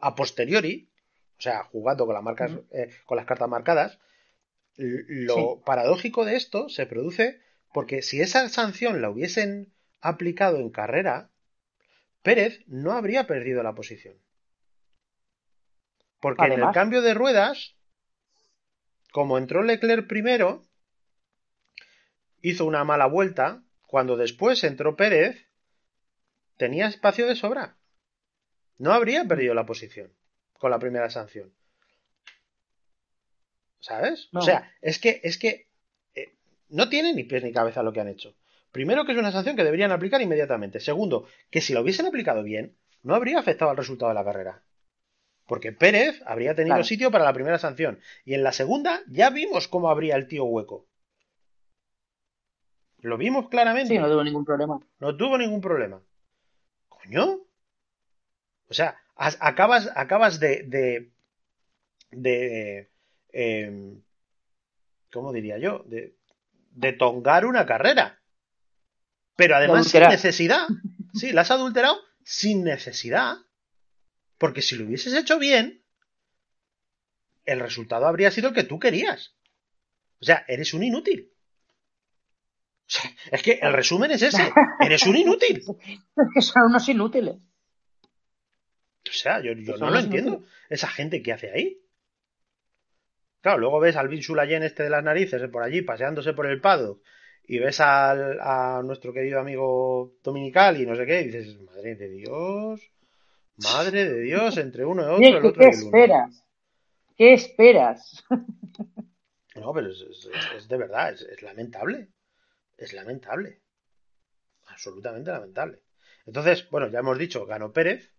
a 0.00 0.14
posteriori, 0.16 0.90
o 1.38 1.40
sea, 1.40 1.62
jugando 1.64 2.04
con, 2.06 2.14
las 2.14 2.22
marcas, 2.24 2.52
Ujú. 2.52 2.64
eh, 2.72 2.90
con 3.06 3.16
las 3.16 3.26
cartas 3.26 3.48
marcadas, 3.48 3.98
lo 4.76 5.34
Sí. 5.34 5.62
paradójico 5.64 6.24
de 6.24 6.36
esto 6.36 6.68
se 6.68 6.86
produce 6.86 7.40
Porque 7.72 8.02
si 8.02 8.20
esa 8.20 8.48
sanción 8.48 9.02
la 9.02 9.10
hubiesen 9.10 9.72
aplicado 10.00 10.58
en 10.58 10.70
carrera, 10.70 11.30
Pérez 12.22 12.62
no 12.68 12.92
habría 12.92 13.26
perdido 13.26 13.64
la 13.64 13.74
posición. 13.74 14.16
Porque 16.20 16.44
en 16.44 16.52
el 16.52 16.70
cambio 16.72 17.02
de 17.02 17.14
ruedas, 17.14 17.74
como 19.10 19.38
entró 19.38 19.62
Leclerc 19.64 20.06
primero, 20.06 20.64
hizo 22.42 22.64
una 22.64 22.84
mala 22.84 23.06
vuelta, 23.06 23.64
cuando 23.88 24.16
después 24.16 24.62
entró 24.62 24.96
Pérez, 24.96 25.48
tenía 26.56 26.86
espacio 26.86 27.26
de 27.26 27.34
sobra. 27.34 27.76
No 28.78 28.92
habría 28.92 29.24
perdido 29.24 29.52
la 29.54 29.66
posición 29.66 30.12
con 30.58 30.70
la 30.70 30.78
primera 30.78 31.10
sanción. 31.10 31.52
¿Sabes? 33.84 34.30
No. 34.32 34.40
O 34.40 34.42
sea, 34.42 34.72
es 34.80 34.98
que, 34.98 35.20
es 35.24 35.36
que 35.36 35.68
eh, 36.14 36.32
no 36.70 36.88
tiene 36.88 37.12
ni 37.12 37.24
pies 37.24 37.44
ni 37.44 37.52
cabeza 37.52 37.82
lo 37.82 37.92
que 37.92 38.00
han 38.00 38.08
hecho. 38.08 38.34
Primero, 38.72 39.04
que 39.04 39.12
es 39.12 39.18
una 39.18 39.30
sanción 39.30 39.56
que 39.56 39.62
deberían 39.64 39.92
aplicar 39.92 40.22
inmediatamente. 40.22 40.80
Segundo, 40.80 41.26
que 41.50 41.60
si 41.60 41.74
la 41.74 41.82
hubiesen 41.82 42.06
aplicado 42.06 42.42
bien, 42.42 42.78
no 43.02 43.14
habría 43.14 43.38
afectado 43.38 43.70
al 43.70 43.76
resultado 43.76 44.08
de 44.08 44.14
la 44.14 44.24
carrera. 44.24 44.62
Porque 45.46 45.72
Pérez 45.72 46.22
habría 46.24 46.54
tenido 46.54 46.76
Claro. 46.76 46.84
sitio 46.84 47.10
para 47.10 47.24
la 47.24 47.34
primera 47.34 47.58
sanción. 47.58 48.00
Y 48.24 48.32
en 48.32 48.42
la 48.42 48.52
segunda 48.52 49.02
ya 49.06 49.28
vimos 49.28 49.68
cómo 49.68 49.90
abría 49.90 50.16
el 50.16 50.28
tío 50.28 50.44
hueco. 50.44 50.86
Lo 53.00 53.18
vimos 53.18 53.50
claramente. 53.50 53.92
Sí, 53.92 53.98
no 53.98 54.08
tuvo 54.08 54.24
ningún 54.24 54.46
problema. 54.46 54.80
No 54.98 55.14
tuvo 55.14 55.36
ningún 55.36 55.60
problema. 55.60 56.02
¿Coño? 56.88 57.40
O 58.70 58.72
sea, 58.72 58.98
acabas, 59.14 59.90
acabas 59.94 60.40
de. 60.40 60.62
de. 60.62 61.12
de. 62.12 62.93
Em, 63.34 64.02
¿Cómo 65.12 65.32
diría 65.32 65.58
yo? 65.58 65.84
De, 65.86 66.16
de 66.70 66.92
tongar 66.92 67.46
una 67.46 67.66
carrera. 67.66 68.20
Pero 69.36 69.56
además 69.56 69.88
sin 69.88 70.02
necesidad. 70.02 70.66
Sí, 71.12 71.32
la 71.32 71.42
has 71.42 71.50
adulterado 71.50 71.98
sin 72.24 72.64
necesidad. 72.64 73.36
Porque 74.38 74.62
si 74.62 74.76
lo 74.76 74.84
hubieses 74.84 75.14
hecho 75.14 75.38
bien, 75.38 75.84
el 77.44 77.60
resultado 77.60 78.06
habría 78.06 78.30
sido 78.30 78.48
el 78.48 78.54
que 78.54 78.64
tú 78.64 78.78
querías. 78.78 79.34
O 80.20 80.24
sea, 80.24 80.44
eres 80.48 80.74
un 80.74 80.82
inútil. 80.82 81.32
O 82.86 82.90
sea, 82.90 83.10
es 83.30 83.42
que 83.42 83.58
el 83.62 83.72
resumen 83.72 84.10
es 84.10 84.22
ese. 84.22 84.52
Eres 84.80 85.06
un 85.06 85.16
inútil. 85.16 85.62
Es 86.16 86.28
que 86.34 86.42
son 86.42 86.62
unos 86.64 86.88
inútiles. 86.88 87.36
O 87.36 89.12
sea, 89.12 89.40
yo, 89.42 89.54
no 89.54 89.90
lo 89.90 89.98
entiendo. 89.98 90.44
Esa 90.68 90.88
gente 90.88 91.22
que 91.22 91.32
hace 91.32 91.50
ahí. 91.50 91.83
Claro, 93.44 93.58
luego 93.58 93.78
ves 93.84 93.96
al 93.96 94.08
Vin 94.08 94.22
Sulayen 94.22 94.62
este 94.64 94.82
de 94.84 94.90
las 94.90 95.04
narices 95.04 95.42
por 95.50 95.62
allí 95.62 95.82
paseándose 95.82 96.32
por 96.32 96.46
el 96.46 96.60
paddock 96.60 96.98
y 97.46 97.58
ves 97.58 97.78
al, 97.80 98.38
a 98.40 98.82
nuestro 98.82 99.12
querido 99.12 99.38
amigo 99.38 100.14
Dominical 100.22 100.80
y 100.80 100.86
no 100.86 100.96
sé 100.96 101.04
qué, 101.06 101.20
y 101.20 101.24
dices, 101.26 101.60
madre 101.60 101.94
de 101.94 102.08
Dios, 102.08 102.80
madre 103.56 104.06
de 104.06 104.20
Dios, 104.22 104.56
entre 104.58 104.84
uno 104.86 105.04
y 105.04 105.10
otro, 105.10 105.36
el 105.38 105.44
¿qué, 105.44 105.52
otro 105.52 105.62
qué 105.62 105.68
y 105.68 105.72
el 105.72 105.82
uno. 105.82 105.96
esperas? 105.96 106.44
¿Qué 107.16 107.34
esperas? 107.34 108.24
No, 109.60 109.72
pero 109.72 109.88
es, 109.90 110.00
es- 110.02 110.26
es- 110.26 110.50
es 110.58 110.68
de 110.68 110.76
verdad, 110.76 111.12
es, 111.12 111.22
es 111.22 111.42
lamentable. 111.42 112.12
Es 112.78 112.92
lamentable. 112.92 113.62
Absolutamente 114.66 115.30
lamentable. 115.30 115.82
Entonces, 116.26 116.68
bueno, 116.70 116.88
ya 116.88 116.98
hemos 117.00 117.18
dicho, 117.18 117.46
ganó 117.46 117.72
Pérez. 117.72 118.13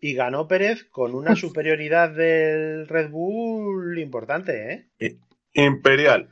Y 0.00 0.14
ganó 0.14 0.46
Pérez 0.46 0.84
con 0.90 1.14
una 1.14 1.34
superioridad 1.34 2.10
del 2.10 2.86
Red 2.88 3.10
Bull 3.10 3.98
importante, 3.98 4.86
¿eh? 5.00 5.16
Imperial. 5.54 6.28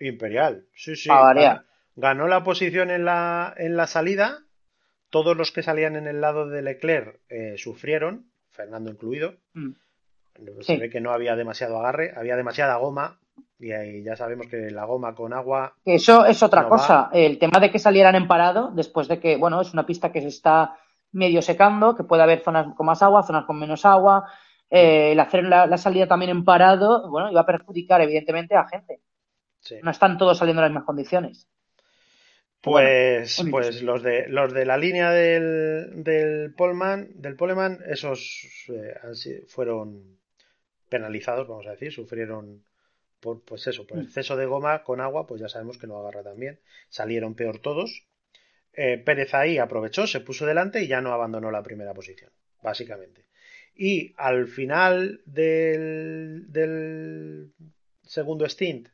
Imperial. 0.00 0.64
Sí, 0.74 0.96
sí. 0.96 1.08
Pa' 1.08 1.20
variar. 1.20 1.64
Ganó 1.94 2.26
la 2.28 2.42
posición 2.42 2.90
en 2.90 3.04
la, 3.04 3.54
en 3.56 3.76
la 3.76 3.86
salida. 3.86 4.38
Todos 5.10 5.36
los 5.36 5.52
que 5.52 5.62
salían 5.62 5.96
en 5.96 6.06
el 6.06 6.20
lado 6.20 6.46
de 6.48 6.62
Leclerc 6.62 7.20
eh, 7.28 7.54
sufrieron, 7.58 8.26
Fernando 8.50 8.90
incluido. 8.90 9.34
Mm. 9.54 9.70
Se 10.60 10.74
Sí. 10.74 10.76
ve 10.76 10.90
que 10.90 11.00
no 11.00 11.12
había 11.12 11.34
demasiado 11.36 11.78
agarre, 11.78 12.12
había 12.14 12.36
demasiada 12.36 12.76
goma. 12.76 13.18
Y 13.58 13.72
ahí 13.72 14.02
ya 14.02 14.16
sabemos 14.16 14.48
que 14.48 14.70
la 14.70 14.84
goma 14.84 15.14
con 15.14 15.32
agua 15.32 15.74
Eso 15.86 16.26
es 16.26 16.42
otra 16.42 16.62
No 16.62 16.68
cosa. 16.68 17.08
El 17.12 17.38
tema 17.38 17.58
de 17.58 17.70
que 17.70 17.78
salieran 17.78 18.14
en 18.14 18.28
parado, 18.28 18.70
después 18.74 19.08
de 19.08 19.18
que, 19.18 19.36
bueno, 19.36 19.62
es 19.62 19.72
una 19.72 19.86
pista 19.86 20.12
que 20.12 20.20
se 20.20 20.28
está 20.28 20.76
medio 21.16 21.42
secando, 21.42 21.94
que 21.96 22.04
puede 22.04 22.22
haber 22.22 22.42
zonas 22.42 22.74
con 22.76 22.86
más 22.86 23.02
agua, 23.02 23.22
zonas 23.24 23.44
con 23.46 23.58
menos 23.58 23.84
agua. 23.84 24.30
Eh, 24.70 25.12
el 25.12 25.20
hacer 25.20 25.44
la, 25.44 25.66
la 25.66 25.78
salida 25.78 26.06
también 26.08 26.30
en 26.32 26.44
parado, 26.44 27.08
bueno, 27.10 27.30
iba 27.30 27.40
a 27.42 27.46
perjudicar 27.46 28.00
evidentemente 28.02 28.54
a 28.56 28.68
gente. 28.68 29.00
Sí. 29.60 29.76
No 29.82 29.90
están 29.92 30.18
todos 30.18 30.38
saliendo 30.38 30.60
en 30.62 30.64
las 30.66 30.70
mismas 30.72 30.86
condiciones. 30.86 31.48
Pues, 32.60 33.36
Bueno, 33.36 33.50
pues 33.52 33.82
los 33.82 34.02
de 34.02 34.26
los 34.28 34.52
de 34.52 34.66
la 34.66 34.76
línea 34.76 35.10
del, 35.12 36.02
del 36.02 36.52
Polman, 36.54 37.08
del 37.14 37.36
Poleman, 37.36 37.78
esos 37.86 38.66
eh, 38.68 38.94
fueron 39.46 40.18
penalizados, 40.88 41.48
vamos 41.48 41.66
a 41.66 41.72
decir, 41.72 41.92
sufrieron 41.92 42.64
por, 43.20 43.42
pues 43.44 43.66
eso, 43.68 43.86
por 43.86 43.98
Mm. 43.98 44.02
exceso 44.02 44.36
de 44.36 44.46
goma 44.46 44.84
con 44.84 45.00
agua, 45.00 45.26
pues 45.26 45.40
ya 45.40 45.48
sabemos 45.48 45.78
que 45.78 45.86
no 45.88 45.98
agarra 45.98 46.22
tan 46.24 46.38
bien. 46.38 46.60
Salieron 46.90 47.34
peor 47.36 47.60
todos. 47.60 48.04
Eh, 48.76 48.98
Pérez 48.98 49.32
ahí 49.32 49.56
aprovechó, 49.56 50.06
se 50.06 50.20
puso 50.20 50.44
delante 50.44 50.82
y 50.82 50.86
ya 50.86 51.00
no 51.00 51.12
abandonó 51.12 51.50
la 51.50 51.62
primera 51.62 51.94
posición, 51.94 52.30
básicamente. 52.62 53.24
Y 53.74 54.14
al 54.16 54.48
final 54.48 55.22
del, 55.24 56.44
del 56.52 57.52
segundo 58.02 58.46
stint, 58.46 58.88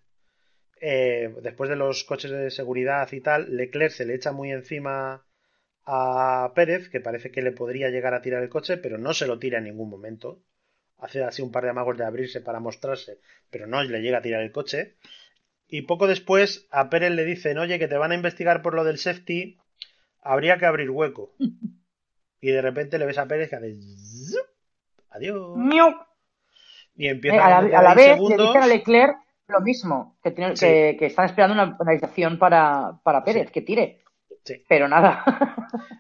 eh, 0.81 1.35
después 1.43 1.69
de 1.69 1.77
los 1.77 2.05
coches 2.05 2.31
de 2.31 2.51
seguridad 2.51 3.11
y 3.13 3.21
tal, 3.21 3.57
Leclerc 3.57 3.93
se 3.93 4.07
le 4.07 4.15
echa 4.15 4.33
muy 4.33 4.53
encima 4.53 5.25
a 5.85 6.53
Pérez, 6.55 6.89
que 6.89 7.01
parece 7.01 7.31
que 7.31 7.43
le 7.43 7.53
podría 7.53 7.91
llegar 7.91 8.15
a 8.15 8.23
tirar 8.23 8.43
el 8.43 8.49
coche, 8.49 8.77
pero 8.77 8.99
no 8.99 9.15
se 9.15 9.27
lo 9.27 9.39
tira 9.39 9.59
en 9.59 9.65
ningún 9.65 9.91
momento. 9.91 10.43
Hace 10.99 11.25
así 11.25 11.43
un 11.43 11.51
par 11.51 11.65
de 11.65 11.71
amagos 11.71 11.99
de 11.99 12.05
abrirse 12.05 12.41
para 12.41 12.61
mostrarse, 12.61 13.19
pero 13.51 13.67
no 13.67 13.83
le 13.83 14.01
llega 14.01 14.19
a 14.19 14.23
tirar 14.23 14.43
el 14.43 14.53
coche. 14.53 14.97
Y 15.67 15.83
poco 15.83 16.07
después 16.07 16.67
a 16.71 16.91
Pérez 16.91 17.13
le 17.13 17.25
dicen, 17.25 17.59
oye, 17.59 17.79
que 17.79 17.89
te 17.89 17.97
van 17.97 18.13
a 18.13 18.17
investigar 18.17 18.63
por 18.63 18.75
lo 18.75 18.85
del 18.85 18.99
safety, 18.99 19.59
habría 20.23 20.59
que 20.59 20.67
abrir 20.67 20.91
hueco. 20.91 21.35
Y 22.41 22.51
de 22.51 22.63
repente 22.63 22.99
le 22.99 23.07
ves 23.07 23.19
a 23.19 23.27
Pérez 23.27 23.51
que 23.51 23.57
hace... 23.57 23.75
zup, 23.75 24.47
Adiós. 25.11 25.57
¡Miau! 25.57 25.91
Y 26.95 27.07
Eh, 27.07 27.11
empieza 27.11 27.45
a, 27.45 27.63
la, 27.63 27.77
a 27.77 27.81
a 27.81 27.83
la 27.83 27.91
ahí 27.91 27.97
vez 27.97 28.19
le 28.21 28.37
dicen 28.37 28.63
a 28.63 28.67
Leclerc 28.67 29.17
lo 29.49 29.61
mismo, 29.61 30.19
que, 30.23 30.31
tiene- 30.31 30.57
Sí. 30.57 30.67
que, 30.67 30.97
que 30.99 31.07
están 31.07 31.27
esperando 31.27 31.55
una 31.55 31.77
penalización 31.77 32.39
para, 32.39 32.99
para 33.03 33.23
Pérez, 33.25 33.51
que 33.51 33.63
tire. 33.63 34.01
Sí. 34.45 34.65
Pero 34.69 34.89
nada. 34.89 35.25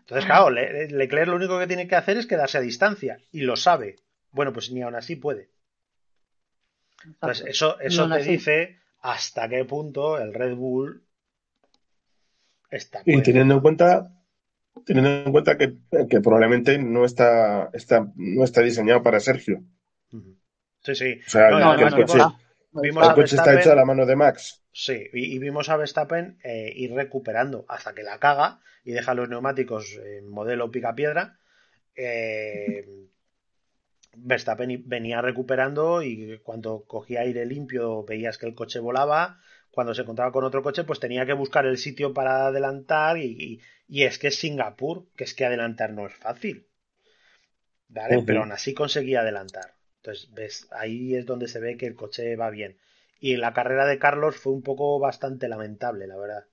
Entonces, 0.00 0.24
claro, 0.26 0.50
Le- 0.50 0.88
Leclerc 0.88 1.28
lo 1.28 1.36
único 1.36 1.58
que 1.58 1.66
tiene 1.66 1.86
que 1.86 1.94
hacer 1.96 2.16
es 2.16 2.26
quedarse 2.26 2.58
a 2.58 2.62
distancia 2.62 3.18
y 3.30 3.42
lo 3.42 3.56
sabe. 3.56 3.96
Bueno, 4.32 4.52
pues 4.52 4.72
ni 4.72 4.82
aún 4.82 4.94
así 4.96 5.16
puede. 5.16 5.50
Entonces, 7.04 7.46
eso, 7.46 7.78
eso 7.80 8.08
te 8.08 8.14
así. 8.16 8.30
dice 8.30 8.78
hasta 9.00 9.48
qué 9.48 9.64
punto 9.64 10.18
el 10.18 10.32
Red 10.34 10.54
Bull 10.56 11.02
está. 12.72 13.02
Y 13.06 13.22
teniendo 13.22 13.54
en 13.54 13.60
cuenta, 13.60 14.12
teniendo 14.84 15.10
en 15.26 15.32
cuenta 15.32 15.56
que, 15.56 15.74
que 16.08 16.20
probablemente 16.20 16.78
no 16.78 17.04
está, 17.04 17.70
está, 17.72 18.08
no 18.16 18.44
está 18.44 18.62
diseñado 18.62 19.02
para 19.02 19.20
Sergio. 19.20 19.62
Sí, 20.84 20.94
sí. 20.94 21.20
O 21.26 21.30
sea, 21.30 21.50
No, 21.50 21.60
No, 21.60 21.74
el 21.74 21.90
coche, 21.90 22.02
está. 22.02 22.36
No 22.72 22.80
vimos 22.80 23.04
el 23.04 23.10
a 23.10 23.14
coche 23.14 23.36
está 23.36 23.52
Verstappen- 23.52 23.60
hecho 23.60 23.72
a 23.72 23.76
la 23.76 23.84
mano 23.84 24.06
de 24.06 24.16
Max. 24.16 24.62
Sí, 24.72 25.04
y, 25.12 25.34
y 25.34 25.38
vimos 25.38 25.68
a 25.68 25.76
Verstappen 25.76 26.38
eh, 26.42 26.72
ir 26.74 26.92
recuperando 26.94 27.64
hasta 27.68 27.94
que 27.94 28.02
la 28.02 28.18
caga 28.18 28.60
y 28.84 28.92
deja 28.92 29.14
los 29.14 29.28
neumáticos 29.28 29.98
en 30.02 30.28
modelo 30.28 30.70
picapiedra. 30.70 31.38
Eh, 31.94 32.86
Verstappen 34.14 34.82
venía 34.86 35.22
recuperando 35.22 36.02
y 36.02 36.38
cuando 36.42 36.84
cogía 36.86 37.20
aire 37.20 37.46
limpio 37.46 38.04
veías 38.04 38.38
que 38.38 38.46
el 38.46 38.54
coche 38.54 38.78
volaba. 38.78 39.40
Cuando 39.72 39.94
se 39.94 40.02
encontraba 40.02 40.30
con 40.32 40.44
otro 40.44 40.62
coche, 40.62 40.84
pues 40.84 41.00
tenía 41.00 41.26
que 41.26 41.32
buscar 41.32 41.66
el 41.66 41.78
sitio 41.78 42.12
para 42.14 42.46
adelantar 42.46 43.18
y, 43.18 43.24
y- 43.24 43.60
y 43.88 44.04
es 44.04 44.18
que 44.18 44.28
es 44.28 44.36
Singapur, 44.38 45.06
que 45.16 45.24
es 45.24 45.34
que 45.34 45.44
adelantar 45.46 45.92
no 45.92 46.06
es 46.06 46.14
fácil. 46.14 46.66
¿Vale? 47.88 48.22
Pero 48.26 48.40
aún 48.40 48.52
así 48.52 48.74
conseguía 48.74 49.20
adelantar. 49.20 49.74
Entonces, 49.98 50.32
ves, 50.32 50.66
ahí 50.72 51.14
es 51.14 51.26
donde 51.26 51.46
se 51.48 51.60
ve 51.60 51.76
que 51.76 51.86
el 51.86 51.94
coche 51.94 52.36
va 52.36 52.50
bien. 52.50 52.76
Y 53.20 53.36
la 53.36 53.52
carrera 53.52 53.86
de 53.86 53.98
Carlos 53.98 54.36
fue 54.36 54.52
un 54.52 54.62
poco 54.62 54.98
bastante 54.98 55.48
lamentable, 55.48 56.06
la 56.06 56.16
verdad. 56.16 56.44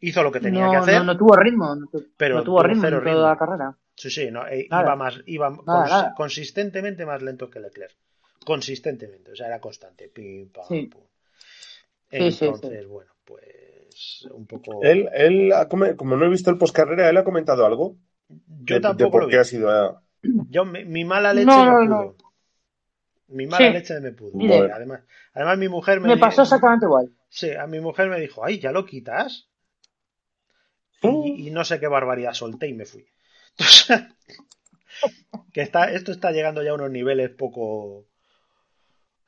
Hizo 0.00 0.22
lo 0.22 0.32
que 0.32 0.40
tenía 0.40 0.64
no, 0.64 0.70
que 0.72 0.76
hacer, 0.78 0.98
no, 0.98 1.04
no 1.04 1.16
tuvo 1.16 1.36
ritmo. 1.36 1.74
No, 1.76 1.86
tu- 1.86 2.06
pero 2.16 2.36
no 2.36 2.42
tuvo 2.44 2.56
tuvo 2.56 2.62
ritmo 2.68 2.86
en 2.88 3.04
toda 3.04 3.30
la 3.30 3.36
carrera. 3.36 3.76
Sí, 3.94 4.10
sí, 4.10 4.30
no, 4.30 4.46
eh, 4.48 4.66
Nada. 4.68 4.82
iba 4.82 4.96
más, 4.96 5.20
iba 5.26 5.50
Nada, 5.50 5.62
cons- 5.64 5.88
nada. 5.90 6.14
consistentemente 6.14 7.06
más 7.06 7.22
lento 7.22 7.48
que 7.50 7.60
Leclerc. 7.60 7.94
Consistentemente, 8.44 9.30
o 9.32 9.36
sea, 9.36 9.46
era 9.46 9.60
constante. 9.60 10.08
Pim, 10.08 10.50
pam, 10.50 10.66
Sí. 10.68 10.86
pum. 10.92 11.02
Sí, 12.12 12.30
sí, 12.30 12.46
Entonces, 12.46 12.86
bueno, 12.86 13.10
pues 13.24 14.28
un 14.32 14.46
poco. 14.46 14.82
Él, 14.82 15.08
él 15.14 15.52
ha 15.52 15.68
come- 15.68 15.96
como 15.96 16.16
no 16.16 16.26
he 16.26 16.28
visto 16.28 16.50
el 16.50 16.58
postcarrera, 16.58 17.08
él 17.08 17.16
ha 17.16 17.24
comentado 17.24 17.64
algo 17.66 17.96
Yo 18.66 18.76
de, 18.76 18.80
de 18.80 19.06
tampoco 19.06 19.10
por 19.12 19.22
lo 19.22 19.28
qué 19.28 19.38
vi. 19.38 19.40
ha 19.40 19.44
sido 19.44 19.70
a- 19.70 20.02
Yo, 20.56 20.64
mi, 20.64 20.84
mi 20.84 21.04
mala 21.04 21.32
leche 21.34 21.50
No, 21.50 21.64
no, 21.66 21.84
no, 21.84 22.00
pudo. 22.10 22.16
Mi 23.38 23.46
mala 23.46 23.68
Sí. 23.68 23.74
leche 23.76 23.98
me 24.00 24.12
pudo. 24.12 24.40
Además, 24.76 25.00
además 25.34 25.58
mi 25.58 25.68
mujer 25.68 26.00
me, 26.00 26.08
Me 26.08 26.16
pasó 26.16 26.42
exactamente 26.42 26.86
igual. 26.86 27.10
Sí, 27.30 27.50
a 27.52 27.66
mi 27.66 27.80
mujer 27.80 28.08
me 28.08 28.20
dijo, 28.20 28.44
ay, 28.44 28.60
¿ya 28.60 28.70
lo 28.72 28.86
quitas? 28.86 29.48
Y, 31.02 31.48
y 31.48 31.50
no 31.50 31.64
sé 31.64 31.78
qué 31.80 31.86
barbaridad 31.86 32.32
solté 32.32 32.66
y 32.68 32.72
me 32.74 32.86
fui. 32.86 33.04
Entonces, 33.58 34.00
que 35.52 35.60
está, 35.62 35.84
esto 35.98 36.10
está 36.12 36.32
llegando 36.32 36.62
ya 36.64 36.72
a 36.72 36.74
unos 36.74 36.90
niveles 36.90 37.30
poco... 37.30 38.06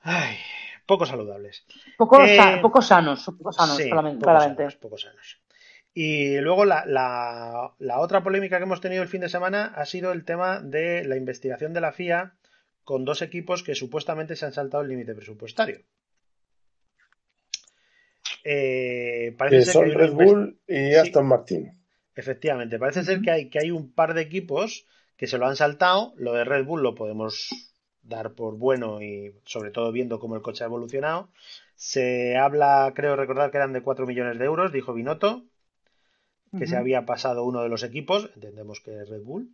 Ay, 0.02 0.36
poco 0.86 1.06
saludables. 1.06 1.64
Poco, 1.96 2.22
Eh, 2.22 2.36
sa- 2.36 2.60
poco 2.60 2.82
sanos, 2.82 3.24
poco 3.24 3.52
sanos, 3.52 3.76
Sí, 3.76 3.84
claramente. 3.84 4.18
poco 4.20 4.30
claramente. 4.32 4.62
sanos, 4.62 4.76
poco 4.76 4.98
sanos. 4.98 5.40
Y 5.94 6.38
luego 6.40 6.64
la, 6.64 6.84
la- 6.86 7.72
la 7.78 8.00
otra 8.00 8.22
polémica 8.22 8.58
que 8.58 8.64
hemos 8.64 8.80
tenido 8.80 9.02
el 9.02 9.08
fin 9.08 9.20
de 9.20 9.28
semana 9.28 9.66
ha 9.76 9.84
sido 9.86 10.12
el 10.12 10.24
tema 10.24 10.60
de 10.60 11.04
la 11.04 11.16
investigación 11.16 11.72
de 11.72 11.80
la 11.80 11.92
FIA 11.92 12.34
con 12.82 13.04
dos 13.04 13.22
equipos 13.22 13.62
que 13.62 13.74
supuestamente 13.74 14.36
se 14.36 14.44
han 14.46 14.52
saltado 14.52 14.82
el 14.82 14.88
límite 14.90 15.14
presupuestario. 15.14 15.80
Eh, 18.44 19.34
parece 19.38 19.56
Que 19.58 19.64
ser 19.64 19.72
son 19.72 19.84
que 19.90 19.94
Red 19.96 20.12
Bull 20.12 20.58
y 20.66 20.94
Aston 20.94 21.26
Martin. 21.26 21.72
Efectivamente, 22.14 22.78
parece 22.78 23.02
ser 23.04 23.20
que 23.20 23.30
hay, 23.30 23.48
que 23.50 23.58
hay 23.58 23.70
un 23.70 23.92
par 23.92 24.14
de 24.14 24.22
equipos 24.22 24.86
que 25.16 25.26
se 25.26 25.38
lo 25.38 25.46
han 25.46 25.56
saltado. 25.56 26.12
Lo 26.16 26.32
de 26.32 26.44
Red 26.44 26.64
Bull 26.64 26.82
lo 26.82 26.94
podemos 26.94 27.48
dar 28.04 28.32
por 28.32 28.56
bueno 28.56 29.02
y 29.02 29.34
sobre 29.44 29.70
todo 29.70 29.90
viendo 29.92 30.20
cómo 30.20 30.36
el 30.36 30.42
coche 30.42 30.64
ha 30.64 30.68
evolucionado. 30.68 31.28
Se 31.74 32.36
habla, 32.36 32.92
creo 32.94 33.16
recordar 33.16 33.50
que 33.50 33.56
eran 33.56 33.72
de 33.72 33.82
4 33.82 34.06
millones 34.06 34.38
de 34.38 34.44
euros, 34.44 34.72
dijo 34.72 34.94
Binotto, 34.94 35.44
que 36.56 36.68
se 36.68 36.76
había 36.76 37.04
pasado 37.04 37.42
uno 37.44 37.62
de 37.62 37.68
los 37.68 37.82
equipos, 37.82 38.30
entendemos 38.36 38.80
que 38.80 39.00
es 39.00 39.08
Red 39.08 39.22
Bull, 39.22 39.50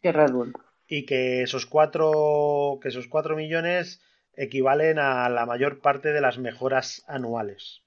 Que 0.00 0.12
Red 0.12 0.32
Bull. 0.32 0.54
y 0.88 1.04
que 1.04 1.42
esos 1.42 1.66
4, 1.66 2.78
que 2.80 2.88
esos 2.88 3.06
4 3.06 3.36
millones 3.36 4.00
equivalen 4.34 4.98
a 4.98 5.28
la 5.28 5.44
mayor 5.44 5.80
parte 5.80 6.12
de 6.12 6.22
las 6.22 6.38
mejoras 6.38 7.04
anuales, 7.06 7.82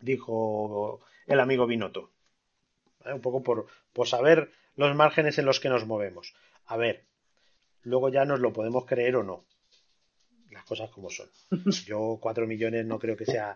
dijo 0.00 1.00
el 1.26 1.40
amigo 1.40 1.66
Binotto. 1.66 2.10
¿Vale? 3.00 3.14
Un 3.14 3.20
poco 3.20 3.42
por, 3.42 3.66
por 3.92 4.08
saber 4.08 4.50
los 4.74 4.94
márgenes 4.96 5.38
en 5.38 5.44
los 5.44 5.60
que 5.60 5.68
nos 5.68 5.86
movemos. 5.86 6.34
A 6.64 6.78
ver, 6.78 7.04
luego 7.84 8.08
ya 8.08 8.24
nos 8.24 8.40
lo 8.40 8.52
podemos 8.52 8.84
creer 8.86 9.16
o 9.16 9.22
no. 9.22 9.44
Las 10.50 10.64
cosas 10.64 10.90
como 10.90 11.08
son. 11.10 11.28
Yo 11.86 12.18
4 12.20 12.46
millones 12.46 12.84
no 12.86 12.98
creo 12.98 13.16
que 13.16 13.24
sea 13.24 13.54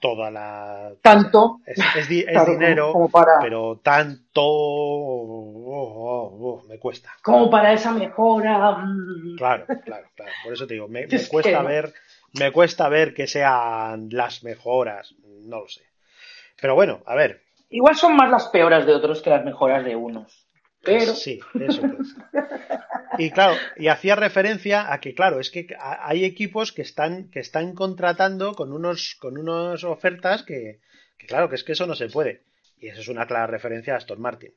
toda 0.00 0.30
la... 0.30 0.92
Tanto. 1.00 1.60
Es, 1.64 1.78
es 1.96 2.08
di- 2.08 2.20
es 2.20 2.26
claro, 2.26 2.46
como- 2.46 2.58
dinero, 2.58 2.92
como, 2.92 3.08
para, 3.08 3.38
pero 3.40 3.80
tanto... 3.82 4.42
oh, 4.44 5.64
oh, 5.66 6.60
oh, 6.60 6.62
me 6.68 6.78
cuesta. 6.78 7.10
como 7.22 7.48
para 7.50 7.72
esa 7.72 7.92
mejora. 7.92 8.72
mm, 8.84 9.36
Claro, 9.36 9.66
claro, 9.84 10.08
claro. 10.14 10.32
Por 10.42 10.52
eso 10.52 10.66
te 10.66 10.74
digo, 10.74 10.88
me, 10.88 11.06
me 11.06 11.16
Es 11.16 11.28
cuesta 11.28 11.60
que- 11.60 11.66
ver, 11.66 11.94
me 12.38 12.50
cuesta 12.52 12.88
ver 12.88 13.14
que 13.14 13.26
sean 13.26 14.08
las 14.10 14.42
mejoras, 14.42 15.14
no 15.22 15.60
lo 15.60 15.68
sé. 15.68 15.82
Pero 16.60 16.74
bueno, 16.74 17.02
a 17.06 17.14
ver, 17.14 17.42
Igual 17.70 17.96
son 17.96 18.14
más 18.14 18.30
las 18.30 18.48
peoras 18.48 18.86
de 18.86 18.94
otros 18.94 19.20
que 19.20 19.30
las 19.30 19.44
mejoras 19.44 19.84
de 19.84 19.96
unos. 19.96 20.46
Pero. 20.84 21.14
sí, 21.14 21.40
eso 21.60 21.80
puede 21.82 22.04
ser. 22.04 22.48
Y 23.18 23.30
claro, 23.30 23.54
y 23.76 23.88
hacía 23.88 24.16
referencia 24.16 24.92
a 24.92 25.00
que, 25.00 25.14
claro, 25.14 25.38
es 25.40 25.50
que 25.50 25.68
hay 25.78 26.24
equipos 26.24 26.72
que 26.72 26.82
están, 26.82 27.30
que 27.30 27.40
están 27.40 27.74
contratando 27.74 28.54
con 28.54 28.72
unos, 28.72 29.16
con 29.20 29.38
unas 29.38 29.84
ofertas 29.84 30.42
que, 30.42 30.80
que, 31.16 31.26
claro, 31.26 31.48
que 31.48 31.54
es 31.54 31.64
que 31.64 31.72
eso 31.72 31.86
no 31.86 31.94
se 31.94 32.08
puede. 32.08 32.42
Y 32.78 32.88
eso 32.88 33.00
es 33.00 33.08
una 33.08 33.26
clara 33.26 33.46
referencia 33.46 33.94
a 33.94 33.98
Aston 33.98 34.20
Martin. 34.20 34.52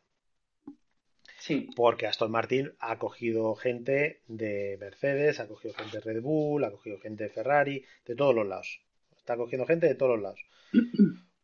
Sí. 1.39 1.69
Porque 1.75 2.07
Aston 2.07 2.31
Martin 2.31 2.73
ha 2.79 2.97
cogido 2.97 3.55
gente 3.55 4.21
de 4.27 4.75
Mercedes, 4.79 5.39
ha 5.39 5.47
cogido 5.47 5.73
gente 5.75 5.97
de 5.99 6.03
Red 6.03 6.21
Bull, 6.21 6.63
ha 6.63 6.71
cogido 6.71 6.99
gente 6.99 7.25
de 7.25 7.29
Ferrari, 7.29 7.85
de 8.05 8.15
todos 8.15 8.33
los 8.35 8.47
lados. 8.47 8.81
Está 9.15 9.37
cogiendo 9.37 9.65
gente 9.67 9.87
de 9.87 9.95
todos 9.95 10.13
los 10.13 10.21
lados. 10.23 10.39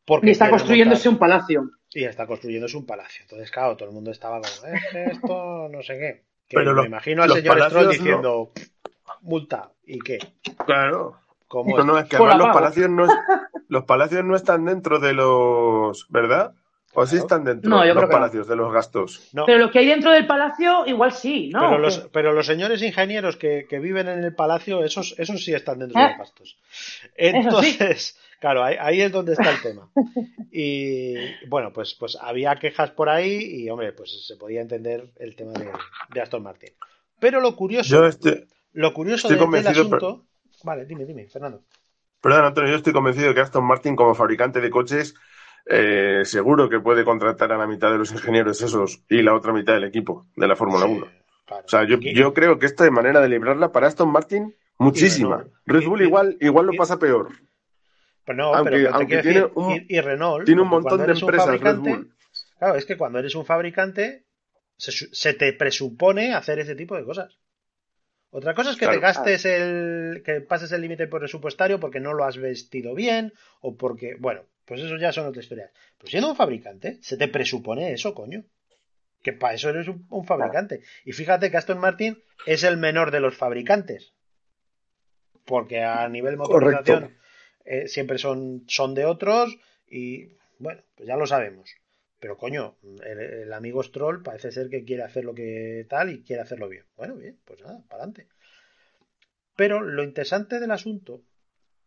Porque 0.05 0.27
Y 0.27 0.31
está 0.31 0.49
construyéndose 0.49 1.09
montar- 1.09 1.13
un 1.13 1.19
palacio. 1.19 1.71
Y 1.96 2.04
está 2.06 2.26
construyéndose 2.26 2.76
un 2.78 2.86
palacio. 2.86 3.22
Entonces, 3.24 3.52
claro, 3.52 3.76
todo 3.78 3.89
el 3.89 3.96
mundo 3.96 4.12
estaba 4.12 4.41
como, 4.41 4.74
"Es 4.74 4.84
que 4.91 5.04
esto 5.06 5.68
no 5.72 5.82
sé 5.84 5.94
qué. 6.00 6.24
Que 6.48 6.56
Pero 6.58 6.72
me 6.72 6.78
los- 6.78 6.86
imagino 6.88 7.24
al 7.24 7.32
señor 7.32 7.62
Stroll 7.70 7.89
diciendo, 7.89 8.52
multa, 9.22 9.72
¿y 9.86 10.00
qué? 10.00 10.20
Claro. 10.66 11.18
¿Cómo 11.48 11.78
No, 11.78 11.84
no, 11.84 12.00
es? 12.00 12.06
que 12.10 12.16
además 12.16 12.38
los 12.38 12.48
palacios 12.48 12.89
no, 12.89 13.06
es- 13.06 13.12
los 13.68 13.84
palacios 13.86 14.24
no 14.26 14.36
están 14.36 14.66
dentro 14.66 15.00
de 15.00 15.14
los. 15.14 16.08
¿Verdad? 16.10 16.54
¿O 16.96 17.08
sí 17.08 17.18
están 17.18 17.44
dentro 17.44 17.70
No, 17.72 17.78
yo 17.84 17.94
los 17.96 18.04
creo 18.04 18.08
que 18.10 18.14
no. 18.14 18.20
palacios 18.20 18.48
de 18.48 18.56
los 18.56 18.72
gastos? 18.72 19.30
No, 19.34 19.46
Pero 19.48 19.58
lo 19.58 19.72
que 19.72 19.80
hay 19.80 19.88
dentro 19.88 20.12
del 20.12 20.28
palacio, 20.28 20.86
igual 20.86 21.12
sí, 21.12 21.50
¿no? 21.52 21.62
pero, 21.62 21.76
¿O 21.76 21.78
los, 21.80 21.98
pero 22.14 22.34
los 22.34 22.46
señores 22.46 22.84
ingenieros 22.84 23.36
que, 23.36 23.66
que 23.68 23.80
viven 23.80 24.08
en 24.10 24.24
el 24.24 24.36
palacio, 24.36 24.84
esos, 24.84 25.16
esos 25.18 25.44
sí 25.44 25.56
están 25.56 25.80
dentro 25.80 26.00
de 26.00 26.06
¿Eh? 26.06 26.10
los 26.10 26.18
gastos. 26.20 26.58
Entonces, 27.16 28.20
claro, 28.44 28.62
ahí, 28.62 28.76
ahí 28.78 29.00
es 29.02 29.10
donde 29.10 29.32
está 29.32 29.52
el 29.52 29.62
tema. 29.62 29.89
Y 30.52 31.16
bueno, 31.48 31.72
pues, 31.72 31.96
pues 31.98 32.18
había 32.20 32.56
quejas 32.58 32.91
por 32.91 33.08
ahí 33.08 33.62
y, 33.64 33.70
hombre, 33.70 33.94
pues 33.94 34.26
se 34.28 34.36
podía 34.36 34.60
entender 34.60 35.12
el 35.16 35.34
tema 35.38 35.54
de, 35.54 35.70
de 36.14 36.22
Aston 36.22 36.44
Martin. 36.44 36.72
Pero 37.22 37.39
lo 37.39 37.56
curioso, 37.56 37.89
Yo 37.89 38.06
estoy. 38.06 38.46
lo 38.74 38.94
curioso 38.94 39.30
de- 39.30 39.36
del 39.38 39.68
asunto. 39.68 40.26
Vale, 40.66 40.86
dime, 40.86 41.06
dime, 41.06 41.26
Fernando. 41.30 41.64
Perdón, 42.20 42.44
Antonio, 42.46 42.72
yo 42.72 42.76
estoy 42.78 42.91
convencido 42.91 43.30
de 43.30 43.34
que 43.36 43.39
Aston 43.39 43.64
Martin, 43.66 43.96
como 43.96 44.14
fabricante 44.14 44.60
de 44.60 44.70
coches, 44.70 45.16
eh, 45.66 46.24
seguro 46.26 46.68
que 46.68 46.82
puede 46.82 47.06
contratar 47.06 47.54
a 47.54 47.58
la 47.58 47.66
mitad 47.68 47.91
de 47.91 47.98
los 47.98 48.12
ingenieros 48.12 48.62
esos 48.62 49.04
y 49.10 49.22
la 49.22 49.34
otra 49.34 49.54
mitad 49.54 49.74
del 49.76 49.86
equipo 49.86 50.26
de 50.36 50.48
la 50.50 50.58
Fórmula 50.58 50.86
Sí, 50.86 50.91
1. 50.91 51.08
claro. 51.46 51.64
O 51.66 51.70
sea, 51.70 51.84
yo, 51.86 52.34
creo 52.34 52.60
que 52.60 52.66
esta 52.66 52.84
es 52.86 52.91
manera 52.91 53.22
de 53.22 53.30
librarla 53.30 53.72
para 53.72 53.88
Aston 53.88 54.12
Martin, 54.12 54.54
muchísima. 54.78 55.46
Red 55.66 55.86
Bull 55.86 56.02
igual, 56.02 56.36
igual 56.41 56.66
lo 56.66 56.74
pasa 56.74 57.00
peor. 57.00 57.30
Pero 58.26 58.38
no, 58.38 58.53
aunque- 58.55 58.71
pero 58.71 58.89
te 58.89 58.95
aunque 58.95 59.07
quiero 59.07 59.21
tiene 59.24 59.39
decir, 59.41 59.51
un- 59.55 59.71
y, 59.89 59.97
y 59.97 60.01
Renault, 60.01 60.45
Tiene 60.45 60.61
un 60.61 60.67
montón 60.69 60.97
de 61.05 61.11
empresas 61.13 61.30
Red 61.32 61.38
fabricante, 61.59 61.89
Bull. 61.89 62.15
Claro, 62.57 62.76
es 62.76 62.86
que 62.86 62.97
cuando 62.97 63.19
eres 63.19 63.36
un 63.36 63.45
fabricante, 63.45 64.24
se, 64.78 65.34
te 65.34 65.53
presupone 65.53 66.34
hacer 66.34 66.59
ese 66.59 66.76
tipo 66.76 66.95
de 66.95 67.03
cosas. 67.03 67.38
Otra 68.32 68.55
cosa 68.55 68.71
es 68.71 68.78
que 68.78 68.86
Claro. 68.86 68.99
te 68.99 69.01
gastes 69.01 69.45
el. 69.45 70.24
que 70.26 70.41
pases 70.41 70.71
el 70.71 70.82
límite 70.82 71.07
presupuestario 71.07 71.80
porque 71.80 71.99
no 71.99 72.13
lo 72.13 72.24
has 72.24 72.38
vestido 72.38 72.95
bien 72.95 73.34
o 73.61 73.76
porque. 73.76 74.15
Bueno, 74.17 74.41
pues 74.65 74.82
eso 74.82 74.97
ya 74.97 75.11
son 75.11 75.28
otras 75.28 75.43
historias. 75.45 75.71
Pero 75.99 76.09
siendo 76.09 76.30
un 76.30 76.36
fabricante, 76.36 76.97
se 77.01 77.17
te 77.17 77.28
presupone 77.28 77.91
eso, 77.93 78.15
coño. 78.15 78.43
Que 79.21 79.34
para 79.34 79.53
eso 79.53 79.69
eres 79.69 79.88
un, 79.88 80.07
un 80.09 80.26
fabricante. 80.26 80.82
Y 81.05 81.11
fíjate 81.11 81.51
que 81.51 81.57
Aston 81.57 81.78
Martin 81.78 82.21
es 82.45 82.63
el 82.63 82.78
menor 82.78 83.11
de 83.11 83.19
los 83.19 83.36
fabricantes. 83.38 84.13
Porque 85.45 85.84
a 85.84 86.07
nivel 86.09 86.38
motorización 86.38 87.01
Correcto. 87.01 87.22
Eh, 87.66 87.88
siempre 87.88 88.18
son, 88.18 88.64
son 88.68 88.93
de 88.93 89.05
otros 89.05 89.57
y 89.88 90.30
bueno, 90.59 90.82
pues 90.95 91.07
ya 91.07 91.16
lo 91.16 91.28
sabemos. 91.28 91.70
Pero 92.20 92.38
coño, 92.38 92.78
el, 93.03 93.20
el 93.20 93.53
amigo 93.53 93.84
Stroll 93.84 94.24
parece 94.24 94.51
ser 94.51 94.70
que 94.70 94.86
quiere 94.86 95.03
hacer 95.03 95.26
lo 95.26 95.34
que 95.34 95.86
tal 95.89 96.09
y 96.09 96.24
quiere 96.24 96.41
hacerlo 96.41 96.70
bien. 96.70 96.86
Bueno, 96.95 97.16
bien, 97.16 97.38
pues 97.45 97.61
nada, 97.61 97.82
para 97.89 98.03
adelante. 98.03 98.28
Pero 99.55 99.82
lo 99.82 100.03
interesante 100.03 100.59
del 100.59 100.72
asunto 100.72 101.22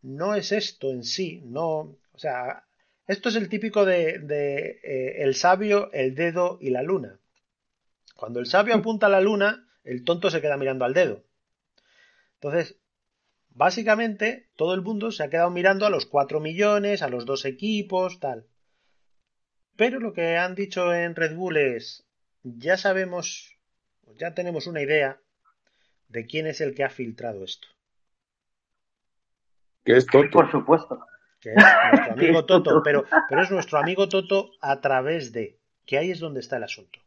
no 0.03 0.35
es 0.35 0.53
esto 0.53 0.91
en 0.91 1.03
sí, 1.03 1.43
no, 1.45 1.97
o 2.12 2.18
sea, 2.18 2.64
esto 3.07 3.29
es 3.29 3.37
el 3.37 3.49
típico 3.49 3.85
de, 3.85 4.18
de, 4.18 4.81
eh, 4.83 5.22
el 5.22 5.35
sabio, 5.35 5.93
el 5.93 6.14
dedo 6.14 6.59
y 6.61 6.70
la 6.70 6.83
luna. 6.83 7.18
Cuando 8.14 8.41
el 8.41 8.47
sabio 8.47 8.74
apunta 8.77 9.07
a 9.07 9.11
la 9.11 9.20
luna, 9.20 9.68
el 9.85 10.05
tonto 10.05 10.31
se 10.31 10.41
queda 10.41 10.57
mirando 10.57 10.85
al 10.85 10.95
dedo. 10.95 11.24
Entonces, 12.35 12.77
básicamente, 13.57 14.49
todo 14.57 14.75
el 14.75 14.83
mundo 14.83 15.11
se 15.11 15.25
ha 15.25 15.31
quedado 15.31 15.51
mirando 15.51 15.87
a 15.87 15.91
los 15.91 16.07
4 16.07 16.41
millones, 16.41 17.03
a 17.03 17.09
los 17.09 17.27
dos 17.27 17.45
equipos, 17.45 18.21
tal. 18.21 18.47
Pero 19.77 19.99
lo 20.01 20.13
que 20.13 20.37
han 20.37 20.55
dicho 20.55 20.95
en 20.95 21.15
Red 21.15 21.35
Bull 21.35 21.57
es, 21.57 22.07
ya 22.43 22.77
sabemos, 22.77 23.59
ya 24.17 24.35
tenemos 24.35 24.67
una 24.67 24.81
idea 24.81 25.21
de 26.09 26.27
quién 26.27 26.47
es 26.47 26.61
el 26.61 26.75
que 26.75 26.85
ha 26.85 26.91
filtrado 26.91 27.45
esto. 27.45 27.69
Que 29.85 29.97
es 29.97 30.07
tonto. 30.07 30.31
Por 30.31 30.51
supuesto. 30.51 31.07
Que 31.41 31.51
es 31.51 31.57
nuestro 31.57 32.13
amigo 32.13 32.41
es 32.41 32.47
Toto. 32.47 32.63
Toto, 32.71 32.83
pero, 32.83 33.05
pero 33.29 33.43
es 33.43 33.51
nuestro 33.51 33.79
amigo 33.79 34.09
Toto 34.09 34.51
a 34.61 34.81
través 34.81 35.33
de, 35.33 35.59
que 35.85 35.99
ahí 35.99 36.11
es 36.11 36.21
donde 36.21 36.41
está 36.41 36.57
el 36.57 36.65
asunto. 36.65 37.01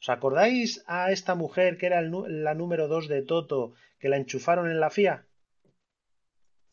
¿Os 0.00 0.08
acordáis 0.08 0.84
a 0.86 1.10
esta 1.10 1.34
mujer 1.34 1.78
que 1.78 1.86
era 1.86 1.98
el 1.98 2.12
la 2.44 2.54
número 2.54 2.86
2 2.86 3.08
de 3.08 3.22
Toto, 3.22 3.72
que 3.98 4.08
la 4.08 4.16
enchufaron 4.16 4.70
en 4.70 4.78
la 4.78 4.90
FIA? 4.90 5.26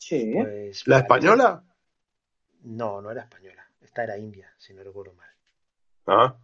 Sí. 0.08 0.34
Pues 0.34 0.86
¿La 0.88 0.98
española? 0.98 1.64
No, 2.64 3.02
no 3.02 3.12
era 3.12 3.22
española. 3.22 3.66
Esta 3.82 4.04
era 4.04 4.18
india, 4.18 4.54
si 4.58 4.74
no 4.74 4.84
recuerdo 4.84 5.14
mal. 5.14 5.30
Ah, 6.08 6.36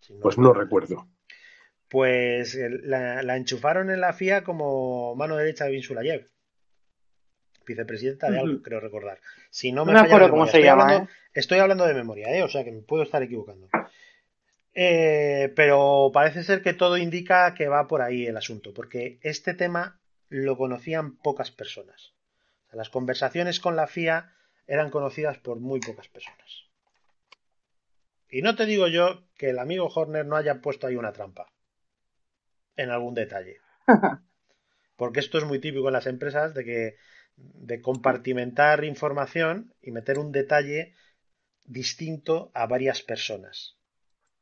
Si 0.00 0.12
pues 0.14 0.38
no 0.38 0.52
recuerdo 0.52 0.96
mal. 0.96 1.06
recuerdo. 1.06 1.08
Pues 1.88 2.56
la, 2.82 3.22
la 3.22 3.36
enchufaron 3.36 3.90
en 3.90 4.00
la 4.00 4.12
FIA 4.12 4.44
como 4.44 5.14
mano 5.16 5.36
derecha 5.36 5.64
de 5.64 5.72
Vinsulayev. 5.72 6.28
Vicepresidenta 7.66 8.30
de 8.30 8.38
algo, 8.38 8.62
creo 8.62 8.78
recordar. 8.80 9.18
Si 9.50 9.72
no 9.72 9.84
No 9.84 9.92
me, 9.92 9.98
acuerdo 9.98 10.30
cómo 10.30 10.44
se 10.44 10.50
estoy 10.58 10.64
llama, 10.64 10.82
Hablando, 10.84 11.04
¿eh? 11.04 11.14
Estoy 11.32 11.58
hablando 11.58 11.86
de 11.86 11.94
memoria, 11.94 12.28
¿eh? 12.36 12.42
O 12.42 12.48
sea 12.48 12.62
que 12.62 12.72
me 12.72 12.82
puedo 12.82 13.02
estar 13.02 13.22
equivocando. 13.22 13.68
Eh, 14.74 15.52
pero 15.56 16.10
parece 16.12 16.42
ser 16.42 16.62
que 16.62 16.74
todo 16.74 16.96
indica 16.96 17.54
que 17.54 17.68
va 17.68 17.86
por 17.86 18.02
ahí 18.02 18.26
el 18.26 18.36
asunto, 18.36 18.72
porque 18.74 19.18
este 19.22 19.54
tema 19.54 20.00
lo 20.28 20.56
conocían 20.56 21.16
pocas 21.16 21.50
personas. 21.50 22.13
Las 22.74 22.90
conversaciones 22.90 23.60
con 23.60 23.76
la 23.76 23.86
FIA 23.86 24.32
eran 24.66 24.90
conocidas 24.90 25.38
por 25.38 25.60
muy 25.60 25.80
pocas 25.80 26.08
personas. 26.08 26.64
Y 28.28 28.42
no 28.42 28.56
te 28.56 28.66
digo 28.66 28.88
yo 28.88 29.22
que 29.36 29.50
el 29.50 29.58
amigo 29.58 29.86
Horner 29.86 30.26
no 30.26 30.36
haya 30.36 30.60
puesto 30.60 30.86
ahí 30.86 30.96
una 30.96 31.12
trampa 31.12 31.52
en 32.76 32.90
algún 32.90 33.14
detalle. 33.14 33.60
Porque 34.96 35.20
esto 35.20 35.38
es 35.38 35.44
muy 35.44 35.60
típico 35.60 35.88
en 35.88 35.92
las 35.92 36.06
empresas 36.06 36.54
de 36.54 36.64
que 36.64 36.96
de 37.36 37.80
compartimentar 37.80 38.84
información 38.84 39.74
y 39.82 39.90
meter 39.90 40.18
un 40.18 40.32
detalle 40.32 40.94
distinto 41.64 42.50
a 42.54 42.66
varias 42.66 43.02
personas. 43.02 43.76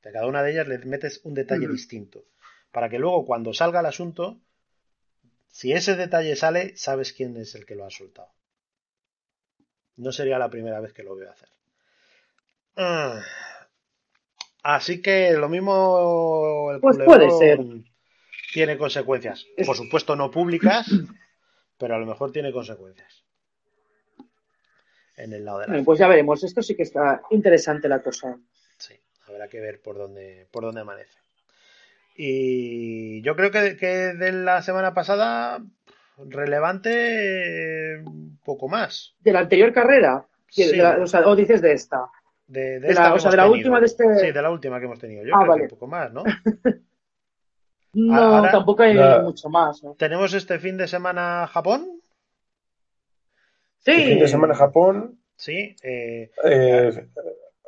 De 0.03 0.12
cada 0.12 0.26
una 0.26 0.43
de 0.43 0.53
ellas 0.53 0.68
le 0.68 0.78
metes 0.78 1.20
un 1.24 1.35
detalle 1.35 1.68
distinto. 1.68 2.24
Para 2.70 2.89
que 2.89 2.99
luego 2.99 3.24
cuando 3.24 3.55
salga 3.55 3.80
el 3.80 3.87
asunto, 3.87 4.41
si 5.53 5.72
ese 5.72 5.96
detalle 5.96 6.34
sale, 6.34 6.74
sabes 6.76 7.12
quién 7.12 7.36
es 7.36 7.55
el 7.55 7.66
que 7.66 7.74
lo 7.74 7.84
ha 7.84 7.90
soltado. 7.90 8.32
No 9.96 10.11
sería 10.11 10.38
la 10.38 10.48
primera 10.48 10.80
vez 10.80 10.94
que 10.94 11.03
lo 11.03 11.14
veo 11.14 11.30
hacer. 11.30 11.50
Ah. 12.76 13.22
Así 14.62 15.03
que 15.03 15.32
lo 15.32 15.50
mismo 15.50 16.70
el 16.72 16.80
Pues 16.80 16.96
puede 16.96 17.28
culebrón 17.28 17.84
tiene 18.55 18.78
consecuencias. 18.78 19.46
Por 19.66 19.76
supuesto 19.76 20.16
no 20.16 20.30
públicas, 20.30 20.86
pero 21.78 21.96
a 21.96 21.98
lo 21.98 22.07
mejor 22.07 22.32
tiene 22.32 22.50
consecuencias. 22.50 23.24
En 25.18 25.34
el 25.34 25.44
lado 25.44 25.59
de 25.59 25.66
la 25.66 25.72
Bueno, 25.72 25.84
pues 25.84 25.98
ya 25.98 26.09
veremos. 26.09 26.42
Esto 26.42 26.62
sí 26.62 26.74
que 26.74 26.84
está 26.84 27.20
interesante 27.30 27.88
la 27.88 28.03
cosa. 28.03 28.38
Sí, 28.78 28.94
habrá 29.26 29.48
que 29.48 29.61
ver 29.61 29.82
por 29.82 29.98
dónde, 29.98 30.48
por 30.50 30.64
dónde 30.64 30.80
amanece. 30.80 31.18
Y 32.16 33.22
yo 33.22 33.34
creo 33.36 33.50
que, 33.50 33.76
que 33.76 33.86
de 34.14 34.32
la 34.32 34.62
semana 34.62 34.92
pasada, 34.94 35.60
relevante, 36.18 36.90
eh, 37.96 38.04
poco 38.44 38.68
más. 38.68 39.14
De 39.20 39.32
la 39.32 39.40
anterior 39.40 39.72
carrera, 39.72 40.26
que- 40.46 40.64
Sí. 40.68 40.76
de 40.76 40.82
la- 40.82 40.98
o, 41.02 41.06
sea, 41.06 41.26
o 41.26 41.34
dices 41.36 41.60
de 41.62 41.72
esta. 41.72 42.06
De, 42.46 42.80
De 42.80 42.88
esta 42.88 43.08
la- 43.08 43.14
o 43.14 43.18
sea, 43.18 43.30
de 43.30 43.36
la 43.38 43.42
tenido. 43.44 43.56
última 43.58 43.80
de 43.80 43.86
este- 43.86 44.18
Sí, 44.18 44.30
de 44.32 44.42
la 44.42 44.50
última 44.50 44.78
que 44.78 44.84
hemos 44.86 44.98
tenido. 44.98 45.24
Yo 45.24 45.34
Ah, 45.34 45.38
creo 45.40 45.48
vale. 45.50 45.60
que 45.60 45.64
un 45.74 45.78
poco 45.78 45.86
más, 45.86 46.12
¿no? 46.12 46.22
No, 47.94 48.14
Ahora- 48.16 48.50
tampoco 48.50 48.82
hay 48.84 48.94
la- 48.94 49.20
mucho 49.20 49.50
más. 49.50 49.82
¿no? 49.82 49.94
Tenemos 49.94 50.32
este 50.32 50.58
fin 50.58 50.78
de 50.78 50.88
semana 50.88 51.46
Japón. 51.46 52.00
Sí, 53.80 53.90
El 53.90 54.08
fin 54.10 54.18
de 54.20 54.28
semana 54.28 54.54
Japón. 54.54 55.18
Sí. 55.36 55.76
eh, 55.82 56.30
eh, 56.44 57.08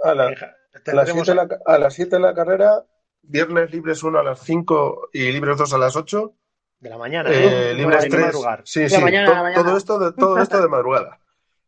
a, 0.03 0.15
la- 0.15 0.31
eh, 0.31 0.37
ja- 0.37 0.47
a 0.47 0.51
las 0.73 0.83
tendremos- 0.85 1.27
7 1.27 1.31
de 1.31 1.35
la, 1.35 1.59
a 1.67 1.79
las 1.79 1.95
7 1.95 2.17
de 2.17 2.23
la 2.23 2.35
carrera. 2.35 2.85
Viernes 3.27 3.71
libres 3.73 4.03
1 4.03 4.19
a 4.19 4.23
las 4.23 4.41
5 4.41 5.09
y 5.13 5.33
libres 5.33 5.57
2 5.57 5.73
a 5.75 5.79
las 5.79 5.97
8. 5.97 6.33
de 6.81 6.91
la 6.91 6.99
mañana, 6.99 7.31
Eh, 7.31 7.71
¿eh? 7.71 7.75
libres 7.75 8.05
Hay 8.05 8.11
que 8.11 8.17
3. 8.17 8.27
madrugar. 8.27 8.63
Sí, 8.67 8.81
De 8.81 8.91
sí. 8.91 9.01
mañana, 9.01 9.29
to- 9.29 9.35
mañana. 9.43 9.65
todo, 9.65 9.77
esto 9.79 9.99
de, 9.99 10.13
todo 10.13 10.39
esto 10.39 10.61
de 10.61 10.69
madrugada. 10.69 11.19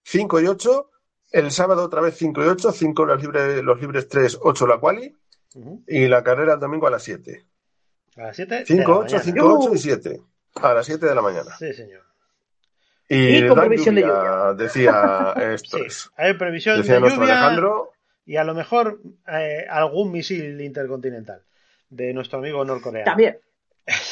5 0.02 0.40
y 0.40 0.46
8. 0.46 0.90
El 1.32 1.50
sábado 1.50 1.84
otra 1.84 2.02
vez 2.02 2.16
5 2.18 2.44
y 2.44 2.48
8. 2.48 2.70
5 2.70 3.02
horas 3.02 3.22
libres, 3.22 3.62
los 3.62 3.80
libres 3.80 4.08
3, 4.08 4.38
8 4.42 4.66
la 4.66 4.78
quali. 4.78 5.16
Ujú. 5.54 5.82
Y 5.86 6.06
la 6.08 6.22
carrera 6.22 6.54
el 6.54 6.60
domingo 6.60 6.86
a 6.86 6.90
las 6.90 7.02
7. 7.02 7.46
A 8.18 8.22
las 8.24 8.36
7 8.36 8.54
de 8.56 8.66
5, 8.66 8.90
la 8.92 8.98
8, 8.98 9.16
mañana. 9.16 9.22
5, 9.24 9.58
8 9.58 9.74
y 9.74 9.78
7. 9.78 10.20
A 10.56 10.74
las 10.74 10.84
7 10.86 11.06
de 11.06 11.14
la 11.14 11.22
mañana. 11.22 11.56
Sí, 11.58 11.72
señor. 11.72 12.02
Y, 13.08 13.36
Y 13.38 13.48
con 13.48 13.58
previsión 13.58 13.94
de 13.94 14.02
lluvia, 14.02 14.52
decía 14.54 15.32
esto 15.54 15.78
Sí, 15.88 16.08
hay 16.16 16.34
previsión 16.34 16.76
Decía 16.78 16.94
de 16.96 17.00
nuestro 17.00 17.22
lluvia 17.22 17.38
Alejandro. 17.38 17.92
Y 18.26 18.36
a 18.36 18.44
lo 18.44 18.54
mejor 18.54 19.00
eh, 19.32 19.64
algún 19.70 20.10
misil 20.12 20.60
intercontinental 20.60 21.42
de 21.88 22.12
nuestro 22.12 22.40
amigo 22.40 22.64
norcoreano. 22.64 23.06
también. 23.06 23.38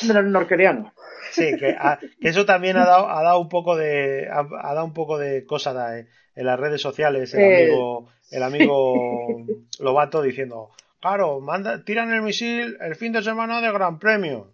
De 0.03 0.15
los 0.15 0.25
norcoreanos. 0.25 0.93
Sí, 1.33 1.57
que, 1.59 1.77
eso 2.21 2.47
también 2.47 2.77
ha 2.77 2.85
dado, 2.85 3.09
ha 3.09 3.23
dado 3.25 3.41
un 3.41 3.49
poco 3.49 3.77
de 3.77 4.29
ha, 4.31 4.39
ha 4.41 4.75
dado 4.75 4.85
un 4.85 4.95
poco 4.95 5.19
de 5.19 5.45
cosa 5.45 5.73
da, 5.73 5.99
eh, 5.99 6.07
en 6.37 6.47
las 6.47 6.61
redes 6.61 6.81
sociales 6.81 7.35
el 7.35 7.41
Eh, 7.41 7.65
amigo 7.65 8.09
el 8.31 8.43
amigo 8.43 9.45
Lobato 9.81 10.23
diciendo 10.23 10.71
claro 11.01 11.41
manda 11.41 11.85
tiran 11.85 12.13
el 12.13 12.23
misil 12.23 12.77
el 12.81 12.95
fin 12.95 13.13
de 13.13 13.23
semana 13.23 13.61
de 13.61 13.73
Gran 13.73 13.99
Premio 13.99 14.53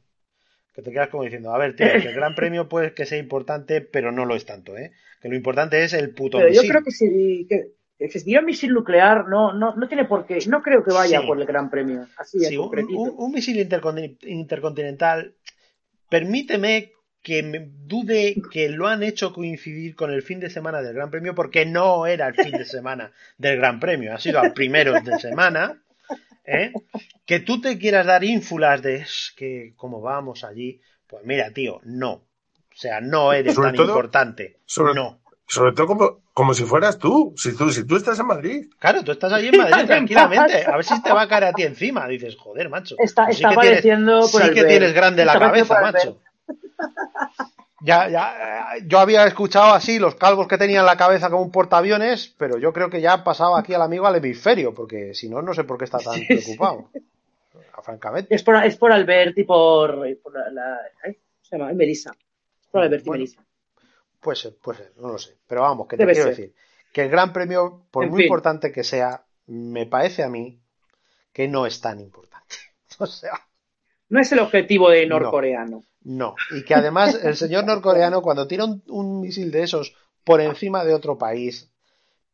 que 0.75 0.83
te 0.83 0.91
quedas 0.91 1.09
como 1.09 1.25
diciendo 1.25 1.53
a 1.53 1.59
ver 1.59 1.77
tío 1.77 1.87
que 2.01 2.09
el 2.09 2.15
Gran 2.15 2.35
Premio 2.35 2.69
puede 2.69 2.95
que 2.95 3.05
sea 3.05 3.19
importante 3.19 3.83
pero 3.83 4.13
no 4.13 4.25
lo 4.25 4.35
es 4.35 4.47
tanto 4.47 4.77
eh 4.77 4.93
que 5.21 5.29
lo 5.29 5.37
importante 5.37 5.85
es 5.85 5.93
el 5.93 6.15
puto 6.15 6.39
Pero 6.39 6.51
yo 6.51 6.63
creo 6.63 6.83
que 6.83 6.91
si, 6.93 7.47
que, 7.47 7.73
que 8.09 8.19
si 8.19 8.25
tira 8.25 8.41
un 8.41 8.47
misil 8.47 8.73
nuclear, 8.73 9.29
no, 9.29 9.53
no, 9.53 9.75
no 9.77 9.87
tiene 9.89 10.07
por 10.07 10.25
qué. 10.27 10.39
No 10.47 10.63
creo 10.63 10.83
que 10.83 10.93
vaya 10.93 11.21
Sí. 11.21 11.27
por 11.27 11.39
el 11.39 11.47
Gran 11.47 11.69
Premio. 11.69 12.07
Así 12.17 12.39
Sí, 12.41 12.57
un, 12.57 12.71
un- 12.95 13.15
un 13.19 13.33
misil 13.33 13.59
intercontin- 13.59 14.17
intercontinental, 14.23 15.35
permíteme 16.09 16.93
que 17.23 17.43
me 17.43 17.61
dude 17.61 18.37
que 18.51 18.71
lo 18.71 18.87
han 18.89 19.03
hecho 19.03 19.33
coincidir 19.35 19.95
con 19.95 20.11
el 20.11 20.23
fin 20.23 20.41
de 20.41 20.49
semana 20.49 20.81
del 20.81 20.95
Gran 20.95 21.11
Premio, 21.11 21.35
porque 21.35 21.67
no 21.67 22.07
era 22.07 22.29
el 22.29 22.35
fin 22.35 22.53
de 22.53 22.65
semana 22.65 23.13
del 23.37 23.59
Gran 23.59 23.79
Premio, 23.81 24.15
ha 24.15 24.19
sido 24.19 24.39
a 24.41 24.55
primeros 24.55 25.05
de 25.05 25.19
semana. 25.19 25.83
¿eh? 26.47 26.73
Que 27.27 27.41
tú 27.41 27.61
te 27.61 27.79
quieras 27.79 28.07
dar 28.07 28.25
ínfulas 28.25 28.83
de 28.83 28.97
"Es 28.97 29.33
que 29.37 29.75
cómo 29.77 30.01
vamos 30.01 30.43
allí, 30.43 30.81
pues 31.07 31.25
mira, 31.25 31.51
tío, 31.53 31.81
no. 31.85 32.13
O 32.13 32.77
sea, 32.81 33.01
no 33.01 33.33
eres 33.35 33.55
Sobre 33.55 33.69
tan 33.69 33.77
todo- 33.77 33.89
importante. 33.89 34.57
sobre- 34.65 34.95
No. 34.95 35.20
Sobre 35.53 35.73
todo 35.73 35.89
como, 35.89 36.19
como 36.33 36.55
si 36.55 36.63
fueras 36.65 36.97
tú. 36.99 37.35
Si 37.37 37.57
tú, 37.57 37.71
si 37.71 37.85
tú 37.85 37.97
estás 37.97 38.21
en 38.21 38.27
Madrid. 38.27 38.69
Claro, 38.79 39.03
tú 39.03 39.11
estás 39.11 39.33
allí 39.33 39.49
en 39.49 39.57
Madrid 39.59 39.85
tranquilamente. 39.87 40.65
A 40.65 40.77
ver 40.77 40.85
si 40.85 41.03
te 41.03 41.13
va 41.13 41.23
a 41.23 41.29
caer 41.29 41.45
a 41.47 41.53
ti 41.53 41.65
encima. 41.65 42.07
Dices, 42.07 42.37
joder, 42.37 42.69
macho. 42.69 42.95
Está, 42.99 43.25
pues 43.25 43.39
sí 43.39 43.43
está 43.43 43.49
que 43.51 43.57
tienes- 43.61 43.69
apareciendo 43.69 44.21
por 44.31 44.43
sí 44.43 44.51
que 44.55 44.65
tienes 44.65 44.93
grande 44.95 45.25
la 45.25 45.33
Está 45.33 45.47
cabeza, 45.47 45.81
macho. 45.81 46.19
Ya, 47.83 48.09
ya, 48.09 48.77
eh, 48.77 48.85
yo 48.87 48.99
había 48.99 49.25
escuchado 49.25 49.73
así 49.73 49.99
los 49.99 50.15
calvos 50.15 50.47
que 50.47 50.59
tenía 50.59 50.81
en 50.81 50.87
la 50.87 50.97
cabeza 50.99 51.31
como 51.31 51.43
un 51.43 51.51
portaaviones, 51.51 52.35
pero 52.37 52.59
yo 52.59 52.73
creo 52.75 52.91
que 52.91 53.01
ya 53.01 53.15
ha 53.15 53.25
pasado 53.25 53.57
aquí 53.57 53.73
al 53.73 53.81
amigo 53.83 54.07
al 54.07 54.17
hemisferio, 54.17 54.75
porque 54.75 55.15
si 55.15 55.31
no, 55.31 55.41
no 55.43 55.55
sé 55.55 55.65
por 55.65 55.79
qué 55.79 55.85
está 55.87 55.99
tan 55.99 56.13
Sí, 56.15 56.27
sí. 56.29 56.57
preocupado. 56.57 56.91
Francamente. 57.83 58.35
Es 58.35 58.43
por, 58.43 58.57
es 58.65 58.77
por 58.77 58.93
Albert 58.93 59.37
y 59.39 59.45
por, 59.45 59.97
por 60.23 60.35
la, 60.35 60.51
la- 60.51 60.79
ay, 61.03 61.15
¿cómo 61.15 61.25
se 61.43 61.57
llama? 61.59 61.73
Melissa. 61.73 62.11
Es 62.61 62.69
por 62.69 62.83
Albert 62.83 63.03
y 63.03 63.07
Bueno, 63.09 63.19
Melissa. 63.25 63.41
Puede 64.21 64.37
ser, 64.37 64.57
puede 64.57 64.79
ser, 64.79 64.93
no 64.97 65.09
lo 65.09 65.19
sé. 65.19 65.39
Pero 65.47 65.63
vamos, 65.63 65.89
que 65.89 65.97
te 65.97 66.03
Debe 66.03 66.13
quiero 66.13 66.29
ser. 66.29 66.37
decir 66.37 66.55
que 66.93 67.03
el 67.03 67.11
Gran 67.11 67.33
Premio, 67.33 67.87
por 67.91 68.05
En 68.05 68.11
muy 68.11 68.19
fin. 68.19 68.27
importante 68.27 68.73
que 68.73 68.85
sea, 68.85 69.25
me 69.47 69.87
parece 69.87 70.23
a 70.25 70.29
mí 70.29 70.61
que 71.33 71.49
no 71.49 71.67
es 71.67 71.81
tan 71.81 72.01
importante. 72.01 72.57
O 72.99 73.07
sea, 73.07 73.33
No 74.11 74.21
es 74.21 74.31
el 74.33 74.41
objetivo 74.41 74.91
de 74.91 75.07
norcoreano. 75.07 75.83
No, 76.03 76.35
y 76.51 76.65
que 76.65 76.75
además 76.75 77.15
el 77.23 77.37
señor 77.37 77.65
norcoreano 77.65 78.21
cuando 78.23 78.47
tira 78.47 78.65
un, 78.65 78.83
un 78.89 79.21
misil 79.23 79.51
de 79.51 79.63
esos 79.63 79.95
por 80.25 80.41
encima 80.41 80.85
de 80.85 80.93
otro 80.95 81.17
país, 81.17 81.71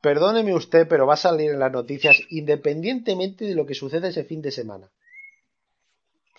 perdóneme 0.01 0.55
usted, 0.55 0.89
pero 0.89 1.07
va 1.07 1.15
a 1.15 1.19
salir 1.29 1.51
en 1.53 1.61
las 1.61 1.73
noticias 1.73 2.21
independientemente 2.31 3.45
de 3.47 3.55
lo 3.55 3.67
que 3.67 3.75
suceda 3.75 4.09
ese 4.09 4.25
fin 4.25 4.43
de 4.43 4.53
semana. 4.53 4.91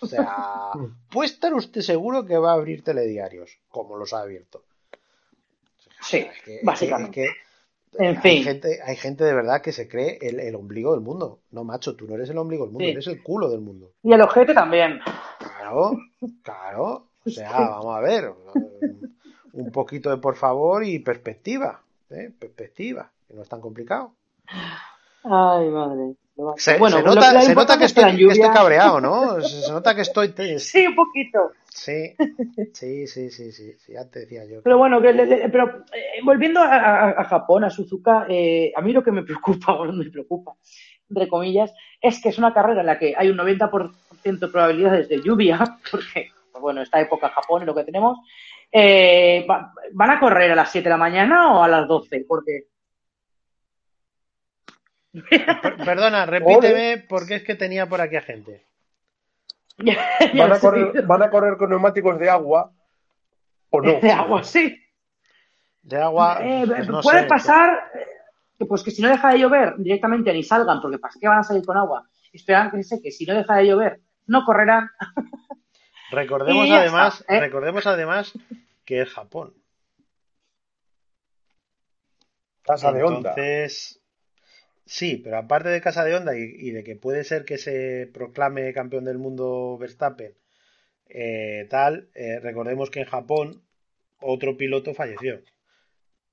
O 0.00 0.06
sea, 0.06 0.26
puede 1.12 1.28
estar 1.30 1.52
usted 1.54 1.80
seguro 1.82 2.24
que 2.24 2.38
va 2.38 2.50
a 2.52 2.54
abrir 2.54 2.82
telediarios, 2.84 3.58
como 3.68 3.96
los 3.96 4.12
ha 4.12 4.20
abierto. 4.20 4.64
Sí, 6.08 6.18
Es 6.18 6.42
que- 6.44 6.60
básicamente. 6.62 7.24
es 7.24 7.30
que 7.96 8.04
En 8.04 8.16
hay 8.16 8.22
fin. 8.22 8.44
gente, 8.44 8.80
hay 8.84 8.96
gente 8.96 9.24
de 9.24 9.34
verdad 9.34 9.60
que 9.62 9.72
se 9.72 9.88
cree 9.88 10.18
el, 10.20 10.40
el 10.40 10.54
ombligo 10.54 10.92
del 10.92 11.00
mundo. 11.00 11.40
No, 11.50 11.64
macho, 11.64 11.96
tú 11.96 12.06
no 12.06 12.14
eres 12.14 12.30
el 12.30 12.38
ombligo 12.38 12.64
del 12.64 12.72
mundo, 12.72 12.84
Sí. 12.86 12.90
eres 12.92 13.06
el 13.06 13.22
culo 13.22 13.48
del 13.50 13.60
mundo. 13.60 13.92
Y 14.02 14.12
el 14.12 14.20
ojete 14.20 14.54
también. 14.54 15.00
Claro, 15.38 15.92
claro. 16.42 17.08
O 17.24 17.30
sea, 17.30 17.50
vamos 17.80 17.96
a 17.96 18.00
ver. 18.00 18.32
Un 19.52 19.72
poquito 19.72 20.10
de 20.10 20.18
por 20.18 20.36
favor 20.36 20.84
y 20.84 20.98
perspectiva. 21.00 21.80
¿eh? 22.10 22.30
Perspectiva, 22.38 23.10
que 23.26 23.34
no 23.34 23.42
es 23.42 23.48
tan 23.48 23.60
complicado. 23.60 24.12
Ay, 25.24 25.68
madre. 25.68 26.14
Se, 26.56 26.78
bueno, 26.78 26.98
se 26.98 27.02
nota, 27.02 27.42
se 27.42 27.54
nota 27.54 27.76
que, 27.78 27.84
es 27.86 27.92
que 27.92 28.00
estoy, 28.00 28.16
que 28.16 28.32
estoy 28.32 28.50
cabreado, 28.50 29.00
¿no? 29.00 29.40
Se, 29.40 29.62
se 29.62 29.72
nota 29.72 29.94
que 29.94 30.02
estoy. 30.02 30.32
Sí, 30.58 30.86
un 30.86 30.94
poquito. 30.94 31.50
Sí, 31.78 32.16
sí, 32.74 33.06
sí, 33.06 33.30
sí, 33.30 33.52
sí, 33.52 33.72
sí, 33.78 33.92
ya 33.92 34.08
te 34.10 34.20
decía 34.20 34.44
yo. 34.44 34.62
Pero 34.62 34.78
bueno, 34.78 35.00
que 35.00 35.12
pero 35.52 35.84
eh, 35.92 36.20
volviendo 36.24 36.60
a, 36.60 36.66
a- 36.74 37.10
a 37.20 37.24
Japón, 37.24 37.64
a 37.64 37.70
Suzuka, 37.70 38.26
eh, 38.28 38.72
a 38.74 38.80
mí 38.82 38.92
lo 38.92 39.02
que 39.02 39.12
me 39.12 39.22
preocupa, 39.22 39.72
bueno, 39.78 39.92
me 39.92 40.10
preocupa, 40.10 40.54
entre 41.08 41.28
comillas, 41.28 41.72
es 42.00 42.20
que 42.20 42.30
es 42.30 42.38
una 42.38 42.52
carrera 42.52 42.80
en 42.80 42.86
la 42.86 42.98
que 42.98 43.14
hay 43.16 43.28
un 43.30 43.36
90% 43.38 44.46
de 44.46 44.48
probabilidades 44.52 45.08
de 45.08 45.22
lluvia, 45.22 45.58
porque, 45.90 46.30
pues 46.52 46.60
bueno, 46.62 46.82
esta 46.82 47.00
época 47.00 47.28
Japón 47.30 47.62
es 47.62 47.66
lo 47.66 47.74
que 47.74 47.84
tenemos. 47.84 48.18
Eh, 48.72 49.46
va- 49.48 49.72
¿Van 49.92 50.10
a 50.10 50.20
correr 50.20 50.50
a 50.52 50.56
las 50.56 50.70
7 50.72 50.84
de 50.84 50.90
la 50.90 50.96
mañana 50.98 51.56
o 51.56 51.62
a 51.62 51.68
las 51.68 51.86
12? 51.88 52.24
Porque 52.28 52.64
Per- 55.30 55.76
Perdona, 55.84 56.26
repíteme 56.26 56.98
porque 57.08 57.36
es 57.36 57.42
que 57.44 57.54
tenía 57.54 57.86
por 57.88 58.00
aquí 58.00 58.16
a 58.16 58.20
gente. 58.20 58.67
Van 60.34 60.52
a 60.52 60.58
correr, 60.58 61.06
van 61.06 61.22
a 61.22 61.30
correr 61.30 61.56
con 61.56 61.70
neumáticos 61.70 62.18
de 62.18 62.28
agua. 62.28 62.72
¿O 63.70 63.80
no? 63.80 63.92
de 64.00 64.10
agua, 64.10 64.42
sí. 64.42 64.76
De 65.82 65.96
agua. 65.96 66.38
Eh, 66.42 66.64
pues 66.66 66.88
no 66.88 67.00
puede 67.00 67.22
sé. 67.22 67.26
pasar 67.26 67.90
eh, 67.94 68.06
que 68.58 68.66
pues 68.66 68.82
que 68.82 68.90
si 68.90 69.02
no 69.02 69.08
deja 69.08 69.30
de 69.30 69.38
llover 69.38 69.76
directamente 69.78 70.32
ni 70.32 70.42
salgan, 70.42 70.80
porque 70.80 70.98
¿para 70.98 71.14
qué 71.18 71.28
van 71.28 71.38
a 71.38 71.42
salir 71.44 71.64
con 71.64 71.76
agua? 71.76 72.08
Esperan 72.32 72.70
que 72.70 72.82
sé 72.82 73.00
que 73.00 73.10
si 73.10 73.24
no 73.24 73.34
deja 73.34 73.56
de 73.56 73.66
llover 73.66 74.00
no 74.28 74.44
correrán. 74.44 74.90
Recordemos 76.10 76.70
además, 76.70 77.20
está, 77.20 77.36
¿eh? 77.36 77.40
recordemos 77.40 77.86
además 77.86 78.32
que 78.84 79.02
es 79.02 79.10
Japón. 79.10 79.52
Casa 82.62 82.92
de 82.92 83.02
onda. 83.02 83.30
Entonces, 83.30 83.97
sí, 84.88 85.20
pero 85.22 85.38
aparte 85.38 85.68
de 85.68 85.80
Casa 85.80 86.04
de 86.04 86.14
Onda 86.14 86.36
y, 86.36 86.42
y 86.42 86.70
de 86.72 86.82
que 86.82 86.96
puede 86.96 87.22
ser 87.22 87.44
que 87.44 87.58
se 87.58 88.10
proclame 88.12 88.72
campeón 88.72 89.04
del 89.04 89.18
mundo 89.18 89.78
Verstappen, 89.78 90.34
eh, 91.08 91.66
tal, 91.70 92.08
eh, 92.14 92.38
recordemos 92.40 92.90
que 92.90 93.00
en 93.00 93.06
Japón 93.06 93.62
otro 94.20 94.56
piloto 94.56 94.94
falleció 94.94 95.40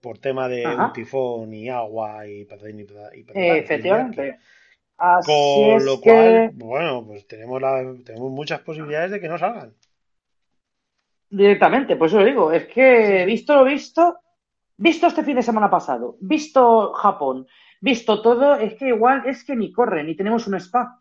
por 0.02 0.18
tema 0.20 0.48
de 0.48 0.66
Ajá. 0.66 0.88
un 0.88 0.94
tifón 0.94 1.54
y 1.54 1.70
agua 1.70 2.28
y 2.28 2.46
patatín 2.46 2.80
y 2.80 2.84
Eh, 2.84 2.88
y 3.34 3.60
efectivamente. 3.60 4.38
Así 4.98 5.30
Con 5.30 5.86
lo 5.86 6.00
que... 6.00 6.10
cual, 6.10 6.52
bueno, 6.54 7.04
pues 7.06 7.28
tenemos, 7.28 7.62
la, 7.62 7.84
tenemos 8.06 8.32
muchas 8.32 8.62
posibilidades 8.62 9.12
de 9.12 9.20
que 9.20 9.28
no 9.28 9.38
salgan. 9.38 9.74
Directamente, 11.30 11.96
pues 11.96 12.12
eso 12.12 12.20
lo 12.20 12.26
digo. 12.26 12.52
Es 12.52 12.66
que 12.68 13.26
visto 13.26 13.56
lo 13.56 13.66
visto, 13.66 14.20
visto 14.78 15.08
este 15.08 15.24
fin 15.24 15.36
de 15.36 15.44
semana 15.44 15.70
pasado, 15.70 16.18
visto 16.22 16.94
Japón, 16.94 17.48
visto 17.86 18.22
todo, 18.22 18.56
es 18.56 18.74
que 18.74 18.88
igual 18.88 19.24
es 19.28 19.46
que 19.46 19.56
ni 19.56 19.72
corre, 19.72 20.04
ni 20.04 20.16
tenemos 20.16 20.48
un 20.48 20.56
spa. 20.56 21.00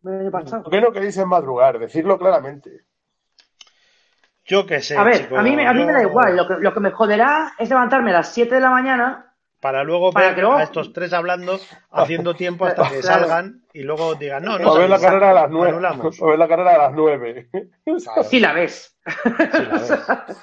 ¿Por 0.00 0.70
qué 0.70 0.80
no 0.80 0.92
queréis 0.92 1.18
en 1.18 1.28
madrugar? 1.28 1.78
Decirlo 1.78 2.16
claramente. 2.18 2.70
Yo 4.44 4.64
qué 4.64 4.80
sé, 4.80 4.96
A 4.96 5.04
ver, 5.04 5.18
chico, 5.18 5.36
a 5.36 5.42
mí, 5.42 5.54
me- 5.54 5.66
a 5.66 5.72
mí 5.74 5.84
me 5.84 5.92
da 5.92 6.02
igual. 6.02 6.36
Lo 6.36 6.46
que, 6.48 6.54
lo 6.60 6.72
que 6.72 6.80
me 6.80 6.90
joderá 6.92 7.52
es 7.58 7.68
levantarme 7.68 8.10
a 8.10 8.14
las 8.14 8.32
7 8.32 8.54
de 8.54 8.60
la 8.62 8.70
mañana. 8.70 9.26
Para 9.60 9.84
luego 9.84 10.10
Para 10.12 10.26
ver 10.26 10.34
que 10.36 10.40
luego- 10.40 10.56
a 10.56 10.62
estos 10.62 10.92
tres 10.94 11.12
hablando, 11.12 11.58
haciendo 11.90 12.34
tiempo 12.34 12.64
hasta 12.64 12.88
que 12.88 13.00
Claro. 13.00 13.26
salgan 13.28 13.62
y 13.74 13.82
luego 13.82 14.14
digan, 14.14 14.42
no, 14.44 14.58
no, 14.58 14.72
O 14.72 14.78
ver 14.78 14.88
la 14.88 14.98
carrera 14.98 15.30
a 15.30 15.34
las 15.34 15.50
nueve. 15.50 15.68
anulamos. 15.72 16.16
O 16.22 16.26
ver 16.28 16.38
la 16.38 16.48
carrera 16.48 16.74
a 16.76 16.78
las 16.78 16.92
nueve. 16.94 17.50
Claro, 17.84 18.22
Si 18.24 18.40
la 18.40 18.52
ves. 18.54 18.96
sí, 19.04 19.60
la 19.66 19.78
ves. 19.78 20.40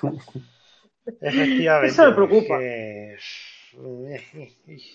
Efectivamente. 1.22 1.88
Eso 1.88 2.06
me 2.10 2.12
preocupa. 2.16 2.60
que- 2.60 3.18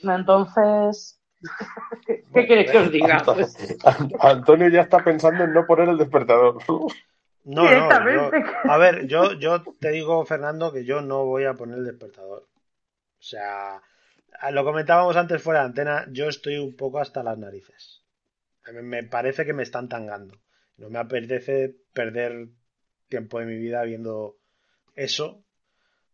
Entonces, 0.02 1.20
¿qué 2.34 2.46
queréis 2.46 2.70
que 2.70 2.78
os 2.78 2.92
diga? 2.92 3.22
Pues, 3.24 3.56
Ant- 3.84 4.16
Antonio 4.20 4.68
ya 4.68 4.82
está 4.82 5.02
pensando 5.04 5.44
en 5.44 5.52
no 5.52 5.66
poner 5.66 5.88
el 5.88 5.98
despertador. 5.98 6.58
No, 7.44 7.64
no, 7.74 7.88
yo- 8.12 8.30
a 8.70 8.76
ver, 8.78 9.06
yo, 9.08 9.32
yo 9.34 9.62
te 9.80 9.90
digo, 9.90 10.24
Fernando, 10.24 10.72
que 10.72 10.84
yo 10.84 11.00
no 11.00 11.24
voy 11.24 11.44
a 11.44 11.54
poner 11.54 11.78
el 11.78 11.84
despertador. 11.84 12.42
O 13.20 13.22
sea, 13.24 13.82
a- 14.40 14.50
lo 14.50 14.64
comentábamos 14.64 15.16
antes 15.16 15.42
fuera 15.42 15.60
de 15.60 15.66
antena, 15.66 16.06
yo 16.10 16.28
estoy 16.28 16.58
un 16.58 16.76
poco 16.76 16.98
hasta 17.00 17.22
las 17.22 17.38
narices. 17.38 18.02
Me- 18.72 18.82
Me 18.82 19.02
parece 19.04 19.44
que 19.44 19.52
me 19.52 19.62
están 19.64 19.88
tangando. 19.88 20.36
No 20.76 20.90
me 20.90 20.98
apetece 20.98 21.76
perder 21.92 22.48
tiempo 23.08 23.38
de 23.40 23.46
mi 23.46 23.56
vida 23.56 23.82
viendo 23.82 24.36
eso 24.94 25.44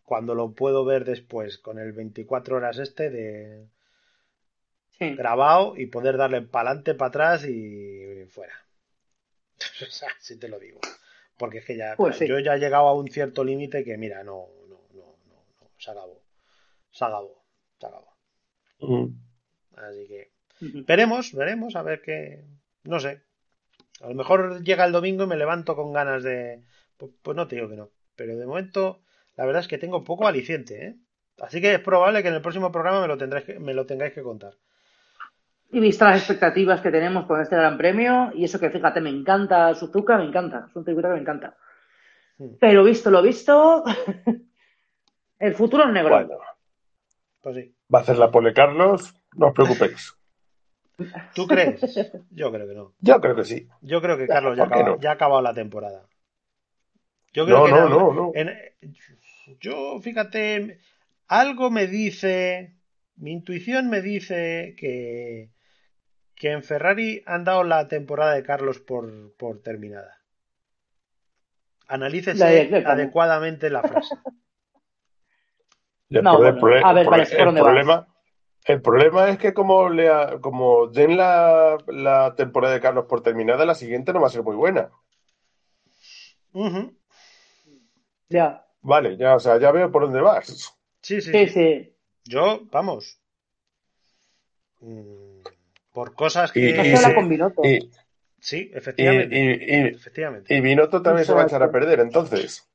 cuando 0.09 0.35
lo 0.35 0.53
puedo 0.55 0.87
ver 0.87 1.05
después 1.05 1.59
con 1.59 1.79
el 1.79 1.93
24 1.93 2.57
horas 2.57 2.79
este 2.79 3.11
de 3.11 3.69
sí. 4.99 5.15
grabado 5.15 5.77
y 5.77 5.85
poder 5.87 6.17
darle 6.17 6.41
para 6.41 6.71
adelante, 6.71 6.95
para 6.95 7.09
atrás 7.11 7.45
y 7.45 8.25
fuera. 8.31 8.55
O 9.87 9.91
sea, 9.91 10.09
sí 10.19 10.39
te 10.39 10.49
lo 10.49 10.59
digo. 10.59 10.81
Porque 11.37 11.59
es 11.59 11.67
que 11.67 11.77
ya, 11.77 11.95
Pues 11.95 12.17
sí. 12.17 12.27
yo 12.27 12.39
ya 12.39 12.55
he 12.55 12.59
llegado 12.59 12.89
a 12.89 12.95
un 12.95 13.09
cierto 13.09 13.45
límite 13.45 13.85
que, 13.85 13.99
mira, 13.99 14.25
no, 14.25 14.49
no, 14.67 14.81
no, 14.95 15.05
no, 15.27 15.45
no, 15.61 15.71
se 15.77 15.91
acabó. 15.91 16.23
Se 16.91 17.05
acabó, 17.05 17.45
se 17.79 17.87
acabó. 17.87 18.17
Mm. 18.81 19.09
Así 19.77 20.07
que 20.09 20.31
veremos, 20.87 21.35
veremos, 21.35 21.77
a 21.77 21.83
ver 21.83 22.01
qué. 22.01 22.45
No 22.85 22.99
sé. 22.99 23.21
A 24.01 24.09
lo 24.09 24.15
mejor 24.15 24.63
llega 24.65 24.87
el 24.87 24.93
domingo 24.93 25.25
y 25.25 25.27
me 25.27 25.37
levanto 25.37 25.77
con 25.77 25.93
ganas 25.93 26.23
de. 26.23 26.63
Pues, 26.97 27.13
pues 27.23 27.37
no 27.37 27.47
te 27.47 27.57
digo 27.57 27.69
que 27.69 27.77
no. 27.77 27.91
Pero 28.17 28.37
de 28.37 28.47
momento, 28.47 29.03
la 29.39 29.47
verdad 29.47 29.62
es 29.62 29.68
que 29.68 29.78
tengo 29.78 30.05
poco 30.05 30.26
aliciente, 30.28 30.86
¿eh? 30.86 30.95
Así 31.41 31.61
que 31.61 31.72
es 31.74 31.80
probable 31.80 32.20
que 32.22 32.28
en 32.28 32.34
el 32.34 32.43
próximo 32.43 32.70
programa 32.72 33.01
me 33.01 33.07
lo, 33.09 33.16
tendréis 33.16 33.47
que, 33.47 33.59
me 33.61 33.72
lo 33.72 33.86
tengáis 33.86 34.12
que 34.12 34.22
contar. 34.22 34.55
Y 35.70 35.80
vistas 35.80 36.09
las 36.11 36.18
expectativas 36.20 36.80
que 36.80 36.91
tenemos 36.91 37.26
con 37.26 37.41
este 37.41 37.55
gran 37.57 37.78
premio, 37.78 38.30
y 38.34 38.45
eso 38.45 38.59
que 38.59 38.70
fíjate, 38.70 39.01
me 39.01 39.11
encanta 39.11 39.74
Suzuka, 39.74 40.18
me 40.18 40.24
encanta, 40.24 40.66
es 40.68 40.74
un 40.76 40.84
circuito 40.84 41.09
que 41.09 41.14
me 41.14 41.20
encanta. 41.20 41.57
Pero 42.61 42.82
visto 42.84 43.11
lo 43.11 43.22
visto, 43.22 43.84
el 45.39 45.55
futuro 45.55 45.84
es 45.84 45.91
negro. 45.93 46.11
Bueno, 46.14 46.39
Pues 47.41 47.55
sí. 47.57 47.74
va 47.95 48.01
a 48.01 48.03
hacer 48.03 48.18
la 48.18 48.30
pole 48.30 48.53
Carlos, 48.53 49.14
no 49.36 49.49
os 49.49 49.55
preocupéis. 49.55 50.14
¿Tú 51.34 51.47
crees? 51.47 51.80
Yo 52.30 52.51
creo 52.51 52.66
que 52.66 52.74
no. 52.74 52.95
Yo 53.01 53.20
creo 53.20 53.36
que 53.36 53.45
sí. 53.45 53.68
Yo 53.82 54.01
creo 54.03 54.16
que 54.16 54.26
Carlos 54.26 54.57
ya, 54.57 54.64
¿por 54.64 54.72
qué 54.72 54.78
acaba- 54.80 54.97
no? 54.97 55.01
ya 55.01 55.11
ha 55.11 55.14
acabado 55.14 55.43
la 55.43 55.55
temporada. 55.55 56.07
Yo 57.33 57.45
creo 57.45 57.59
No, 57.59 57.64
que 57.64 57.70
no, 57.70 57.85
en- 57.87 57.91
no, 57.91 58.12
no. 58.12 58.33
en- 58.35 58.74
yo, 59.61 59.99
fíjate, 60.01 60.79
algo 61.26 61.70
me 61.70 61.87
dice, 61.87 62.74
mi 63.16 63.33
intuición 63.33 63.89
me 63.91 64.01
dice 64.03 64.74
que, 64.79 65.51
que 66.35 66.53
en 66.53 66.62
Ferrari 66.62 67.22
han 67.26 67.45
dado 67.45 67.64
la 67.64 67.89
temporada 67.89 68.35
de 68.35 68.43
Carlos 68.43 68.79
por, 68.81 69.35
por 69.37 69.61
terminada. 69.62 70.18
Analícese 71.89 72.39
La 72.39 72.47
de- 72.49 72.68
la- 72.70 72.91
adecuadamente 72.91 73.70
la 73.70 73.83
frase. 73.83 74.14
El 76.11 76.22
No, 76.22 76.39
bueno, 76.39 76.66
el 76.68 76.85
a 76.85 76.93
ver, 76.95 77.05
el 77.05 77.11
vale, 77.11 77.26
pro- 77.26 77.31
¿por 77.31 77.39
el 77.39 77.45
dónde 77.45 77.61
problema, 77.61 78.07
el 78.64 78.81
problema 78.83 79.29
es 79.29 79.39
que 79.39 79.53
como, 79.53 79.91
le 79.91 80.09
ha- 80.09 80.39
como 80.41 80.87
den 80.87 81.18
la, 81.18 81.76
la 81.87 82.35
temporada 82.35 82.72
de 82.74 82.81
Carlos 82.81 83.05
por 83.07 83.22
terminada, 83.22 83.66
la 83.66 83.74
siguiente 83.74 84.12
no 84.14 84.20
va 84.22 84.29
a 84.29 84.31
ser 84.31 84.43
muy 84.43 84.57
buena. 84.57 84.91
Ujú. 86.53 86.97
Ya. 88.29 88.64
Vale, 88.83 89.16
ya, 89.16 89.35
o 89.37 89.41
sea, 89.41 89.59
ya 89.59 89.70
veo 89.72 89.91
por 89.91 90.03
dónde 90.03 90.20
vas. 90.20 90.47
Sí, 91.03 91.20
sí, 91.20 91.31
Sí, 91.33 91.47
sí. 91.47 91.49
sí. 91.49 91.95
Yo, 92.24 92.61
vamos. 92.70 93.18
mm, 94.81 95.41
Por 95.93 96.14
cosas 96.14 96.53
que... 96.53 96.72
No 96.74 96.83
y 96.83 96.87
se 96.91 96.97
habla 96.97 97.09
se- 97.09 97.14
con 97.14 97.29
Binotto. 97.29 97.62
Y, 97.64 97.91
Sí, 98.41 98.70
y, 98.72 98.76
efectivamente. 98.76 99.37
y, 99.37 99.95
Efectivamente. 99.97 100.55
y, 100.55 100.61
Binotto 100.61 101.03
también 101.03 101.26
se 101.26 101.33
va 101.33 101.43
a 101.43 101.47
echar 101.47 101.62
a 101.62 101.72
perder, 101.72 101.99
entonces. 102.01 102.68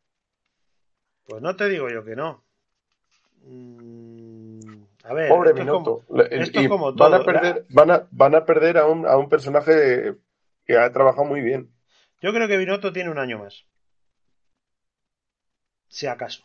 Pues 1.26 1.41
no 1.41 1.56
te 1.56 1.70
digo 1.70 1.88
yo 1.89 2.04
que 2.04 2.16
no. 2.18 2.43
Mm, 3.45 4.84
A 5.06 5.14
ver, 5.14 5.30
Pobre 5.30 5.49
esto 5.51 5.62
es 5.62 5.68
como- 5.70 6.01
Binotto. 6.01 6.16
Le- 6.16 6.43
esto 6.43 6.60
y 6.60 6.64
es 6.64 6.70
como 6.70 6.93
van 6.93 7.14
a 7.14 7.18
todo. 7.18 7.26
perder, 7.26 7.66
van 7.70 7.91
a, 7.91 8.08
van 8.12 8.36
a 8.36 8.45
perder 8.45 8.78
a 8.78 8.88
un, 8.88 9.06
a 9.06 9.16
un 9.18 9.30
personaje 9.30 10.16
que 10.66 10.78
ha 10.78 10.91
trabajado 10.91 11.26
muy 11.26 11.39
bien. 11.41 11.70
Yo 12.22 12.34
creo 12.34 12.47
que 12.47 12.58
Binotto 12.58 12.91
tiene 12.91 13.10
un 13.10 13.18
año 13.20 13.38
más. 13.39 13.66
Si 15.98 16.08
acaso. 16.08 16.41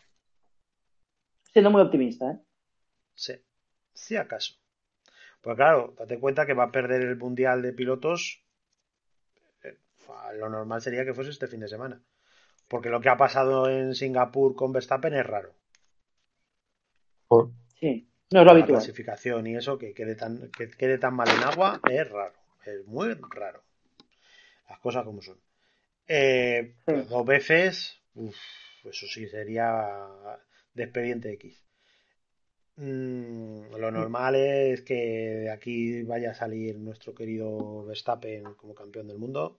Siendo 1.51 1.71
muy 1.71 1.81
optimista, 1.81 2.31
¿eh? 2.31 2.39
Sí. 3.15 3.33
Si 3.93 4.15
acaso. 4.15 4.53
Pues 5.41 5.55
claro, 5.55 5.95
date 5.97 6.19
cuenta 6.19 6.45
que 6.45 6.53
va 6.53 6.65
a 6.65 6.71
perder 6.71 7.01
el 7.01 7.15
Mundial 7.17 7.61
de 7.63 7.73
Pilotos. 7.73 8.43
Eh, 9.63 9.75
Lo 10.37 10.49
normal 10.49 10.81
sería 10.81 11.03
que 11.05 11.15
fuese 11.15 11.31
este 11.31 11.47
fin 11.47 11.61
de 11.61 11.67
semana. 11.67 11.99
Porque 12.67 12.89
lo 12.89 13.01
que 13.01 13.09
ha 13.09 13.17
pasado 13.17 13.67
en 13.69 13.95
Singapur 13.95 14.55
con 14.55 14.71
Verstappen 14.71 15.15
es 15.15 15.25
raro. 15.25 15.51
Sí. 17.79 18.07
No 18.31 18.41
es 18.41 18.45
lo 18.45 18.45
La 18.45 18.51
habitual. 18.51 18.79
clasificación 18.79 19.47
y 19.47 19.55
eso, 19.55 19.79
que 19.79 19.93
quede 19.95 20.15
tan, 20.15 20.51
que 20.51 20.69
quede 20.69 20.99
tan 20.99 21.15
mal 21.15 21.27
en 21.29 21.43
agua, 21.43 21.79
es 21.89 22.07
raro. 22.07 22.35
Es 22.65 22.85
muy 22.85 23.15
raro. 23.31 23.63
Las 24.69 24.79
cosas 24.79 25.03
como 25.05 25.21
son. 25.23 25.39
Eh, 26.07 26.75
Sí. 26.85 26.93
dos 27.09 27.25
veces, 27.25 27.99
uf, 28.13 28.35
eso 28.85 29.07
sí 29.07 29.27
sería 29.27 29.97
de 30.73 30.83
expediente 30.83 31.31
X. 31.33 31.63
Mm, 32.77 33.75
lo 33.77 33.91
normal 33.91 34.35
es 34.35 34.81
que 34.83 34.93
de 34.95 35.51
aquí 35.51 36.03
vaya 36.03 36.31
a 36.31 36.35
salir 36.35 36.77
nuestro 36.79 37.13
querido 37.13 37.85
Verstappen 37.85 38.53
como 38.55 38.73
campeón 38.73 39.07
del 39.07 39.17
mundo. 39.17 39.57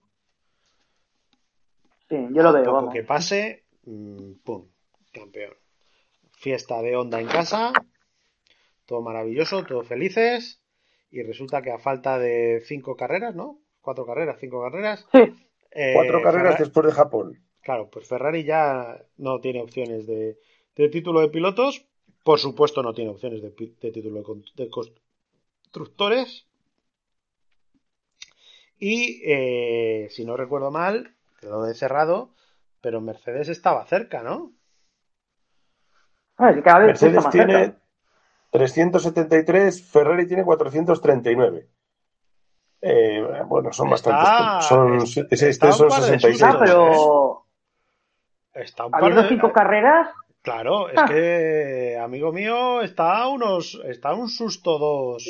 Sí, 2.09 2.15
yo 2.33 2.43
lo 2.43 2.51
veo, 2.51 2.63
Poco 2.63 2.75
vamos. 2.77 2.93
que 2.93 3.03
pase, 3.03 3.63
mm, 3.85 4.33
pum, 4.43 4.67
campeón. 5.13 5.53
Fiesta 6.33 6.81
de 6.81 6.95
onda 6.95 7.21
en 7.21 7.27
casa, 7.27 7.71
todo 8.85 9.01
maravilloso, 9.01 9.63
todos 9.63 9.87
felices. 9.87 10.59
Y 11.11 11.21
resulta 11.23 11.61
que 11.61 11.71
a 11.71 11.77
falta 11.77 12.17
de 12.17 12.61
cinco 12.65 12.95
carreras, 12.95 13.35
¿no? 13.35 13.59
Cuatro 13.81 14.05
carreras, 14.05 14.37
cinco 14.39 14.61
carreras. 14.63 15.05
Sí. 15.11 15.19
eh, 15.71 15.93
Cuatro 15.95 16.21
carreras 16.23 16.57
después 16.59 16.87
de 16.87 16.93
Japón. 16.93 17.39
Claro, 17.61 17.89
pues 17.89 18.07
Ferrari 18.07 18.43
ya 18.43 19.03
no 19.17 19.39
tiene 19.39 19.61
opciones 19.61 20.07
de, 20.07 20.39
de 20.75 20.89
título 20.89 21.21
de 21.21 21.29
pilotos. 21.29 21.85
Por 22.23 22.39
supuesto, 22.39 22.81
no 22.83 22.93
tiene 22.93 23.11
opciones 23.11 23.41
de, 23.41 23.49
de 23.51 23.91
título 23.91 24.17
de, 24.17 24.23
con- 24.23 24.45
de 24.55 24.69
constructores. 24.69 26.47
Y 28.77 29.21
eh, 29.25 30.07
si 30.09 30.25
no 30.25 30.35
recuerdo 30.37 30.71
mal, 30.71 31.15
quedó 31.39 31.63
de 31.63 31.73
cerrado, 31.75 32.33
pero 32.81 32.99
Mercedes 33.01 33.47
estaba 33.49 33.85
cerca, 33.85 34.23
¿no? 34.23 34.53
A 36.37 36.47
ver, 36.47 36.55
que 36.55 36.63
cada 36.63 36.79
vez 36.79 36.93
está 36.93 37.05
Mercedes 37.05 37.23
más 37.25 37.31
tiene 37.33 37.53
cerca. 37.65 37.81
373, 38.51 39.83
Ferrari 39.83 40.27
tiene 40.27 40.43
439. 40.43 41.67
Eh, 42.83 43.23
bueno, 43.47 43.71
son 43.71 43.93
Está- 43.93 44.09
bastantes. 44.11 44.67
Son, 44.67 44.95
está- 44.97 45.21
ese- 45.21 45.27
este 45.29 45.49
está 45.49 45.67
un 45.67 45.73
son 45.73 45.89
par 45.89 46.01
de 46.01 46.07
66. 46.19 46.43
Ah, 46.43 46.57
pero 46.59 47.30
Está 48.53 48.85
un 48.85 48.91
par 48.91 49.13
de- 49.15 49.27
cinco 49.29 49.51
carreras, 49.53 50.09
Claro, 50.43 50.89
es 50.89 50.97
Ah. 50.97 51.05
que, 51.07 51.99
amigo 52.03 52.31
mío, 52.33 52.81
está 52.81 53.19
a 53.19 53.27
unos, 53.27 53.79
está 53.85 54.09
a 54.09 54.15
un 54.15 54.27
susto 54.27 54.79
dos. 54.79 55.23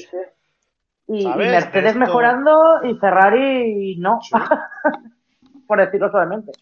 Y, 1.08 1.18
y 1.18 1.24
¿Sabes? 1.24 1.52
Mercedes 1.52 1.86
Esto- 1.88 2.00
mejorando 2.00 2.80
y 2.86 2.96
Ferrari 2.96 3.98
no, 4.00 4.20
Sí. 4.22 4.32
por 5.68 5.80
decirlo 5.80 6.10
suavemente. 6.10 6.54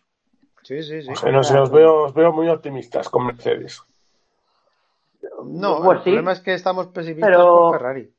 Sí, 0.63 0.81
sí, 0.81 1.03
sí. 1.03 1.09
No 1.09 1.15
sé, 1.15 1.31
no 1.31 1.43
sé, 1.43 1.59
os 1.59 1.69
veo, 1.71 2.05
os 2.05 2.13
veo 2.15 2.33
muy 2.33 2.49
optimistas 2.49 3.07
con 3.09 3.27
Mercedes. 3.27 3.83
No, 5.45 5.81
Pues 5.83 5.97
el 5.99 6.03
sí, 6.03 6.09
problema 6.09 6.31
es 6.31 6.39
que 6.41 6.53
estamos 6.55 6.87
pesimistas 6.87 7.29
pero- 7.29 7.55
con 7.69 7.73
Ferrari. 7.73 8.11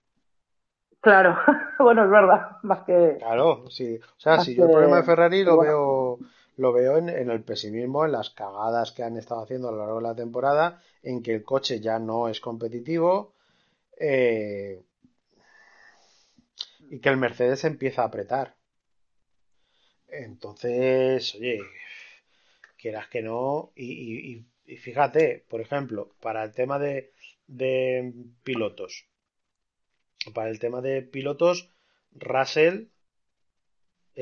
claro. 1.01 1.37
bueno, 1.81 2.05
es 2.05 2.11
verdad, 2.11 2.57
más 2.62 2.83
que... 2.85 3.17
Claro, 3.19 3.65
sí. 3.69 3.99
O 4.17 4.21
sea, 4.21 4.39
si 4.41 4.55
yo 4.55 4.65
el 4.67 4.71
problema 4.71 4.99
de 4.99 5.03
Ferrari 5.03 5.43
lo 5.45 5.57
bueno. 5.57 5.71
veo, 5.73 6.19
lo 6.57 6.73
veo 6.73 6.97
en, 6.99 7.09
en 7.09 7.31
el 7.31 7.43
pesimismo, 7.43 8.05
en 8.05 8.13
las 8.13 8.31
cagadas 8.31 8.93
que 8.93 9.03
han 9.03 9.17
estado 9.17 9.43
haciendo 9.43 9.69
a 9.69 9.73
lo 9.73 9.79
largo 9.79 9.97
de 9.97 10.03
la 10.09 10.15
temporada, 10.15 10.83
en 11.03 11.23
que 11.23 11.35
el 11.35 11.45
coche 11.45 11.81
ya 11.81 11.99
no 11.99 12.29
es 12.29 12.41
competitivo 12.41 13.35
eh, 13.99 14.83
y 16.91 17.01
que 17.01 17.09
el 17.09 17.17
Mercedes 17.17 17.65
empieza 17.65 18.03
a 18.03 18.07
apretar. 18.07 18.55
Entonces, 20.09 21.35
oye, 21.37 21.59
quieras 22.81 23.07
que 23.09 23.23
no, 23.23 23.73
y, 23.77 23.87
y- 24.67 24.77
fíjate, 24.77 25.45
por 25.49 25.61
ejemplo, 25.61 26.15
para 26.21 26.43
el 26.45 26.53
tema 26.53 26.79
de, 26.79 27.13
de 27.47 28.13
pilotos, 28.45 29.07
para 30.35 30.49
el 30.51 30.59
tema 30.59 30.81
de 30.81 31.03
pilotos, 31.03 31.71
Russell 32.13 32.87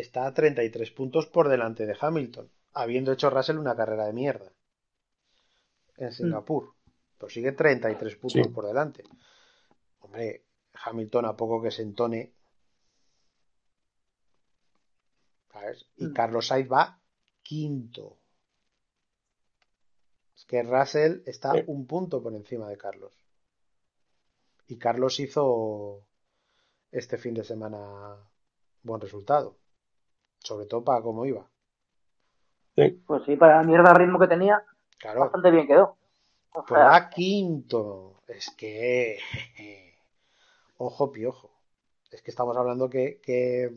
está 0.00 0.26
a 0.26 0.34
33 0.34 0.90
puntos 0.92 1.26
por 1.26 1.48
delante 1.48 1.86
de 1.86 1.96
Hamilton, 1.98 2.50
habiendo 2.72 3.12
hecho 3.12 3.30
Russell 3.30 3.58
una 3.58 3.76
carrera 3.76 4.06
de 4.06 4.12
mierda 4.12 4.52
en 5.96 6.12
Singapur. 6.12 6.74
Pero 7.18 7.28
sigue 7.30 7.52
33 7.52 8.16
puntos 8.16 8.46
Sí. 8.46 8.52
por 8.52 8.66
delante. 8.66 9.02
Hombre, 10.00 10.44
Hamilton 10.84 11.24
a 11.26 11.36
poco 11.36 11.60
que 11.62 11.70
se 11.70 11.82
entone. 11.82 12.32
¿sabes? 15.52 15.86
Y 15.96 16.06
Mm. 16.06 16.12
Carlos 16.12 16.46
Sainz 16.46 16.70
va 16.70 17.00
quinto. 17.42 18.18
Es 20.36 20.44
que 20.44 20.62
Russell 20.62 21.22
está 21.26 21.52
Sí. 21.54 21.64
un 21.66 21.86
punto 21.86 22.22
por 22.22 22.32
encima 22.34 22.68
de 22.68 22.76
Carlos. 22.76 23.12
Y 24.68 24.76
Carlos 24.78 25.18
hizo 25.18 26.04
este 26.92 27.16
fin 27.18 27.34
de 27.34 27.42
semana 27.44 28.16
buen 28.82 29.00
resultado. 29.00 29.56
Sobre 30.48 30.64
todo 30.64 30.82
para 30.82 31.02
cómo 31.02 31.26
iba. 31.26 31.46
Sí. 32.74 33.02
Pues 33.06 33.22
sí, 33.26 33.36
para 33.36 33.56
la 33.58 33.64
mierda 33.64 33.92
de 33.92 33.98
ritmo 33.98 34.18
que 34.18 34.28
tenía, 34.28 34.64
Claro, 34.96 35.20
bastante 35.20 35.50
bien 35.50 35.66
quedó. 35.66 35.98
O 36.54 36.64
pues 36.64 36.80
sea, 36.80 36.88
va 36.88 37.10
quinto. 37.10 38.22
Es 38.26 38.48
que. 38.56 39.18
Ojo, 40.78 41.12
piojo. 41.12 41.50
Es 42.10 42.22
que 42.22 42.30
estamos 42.30 42.56
hablando 42.56 42.88
que, 42.88 43.20
que, 43.20 43.70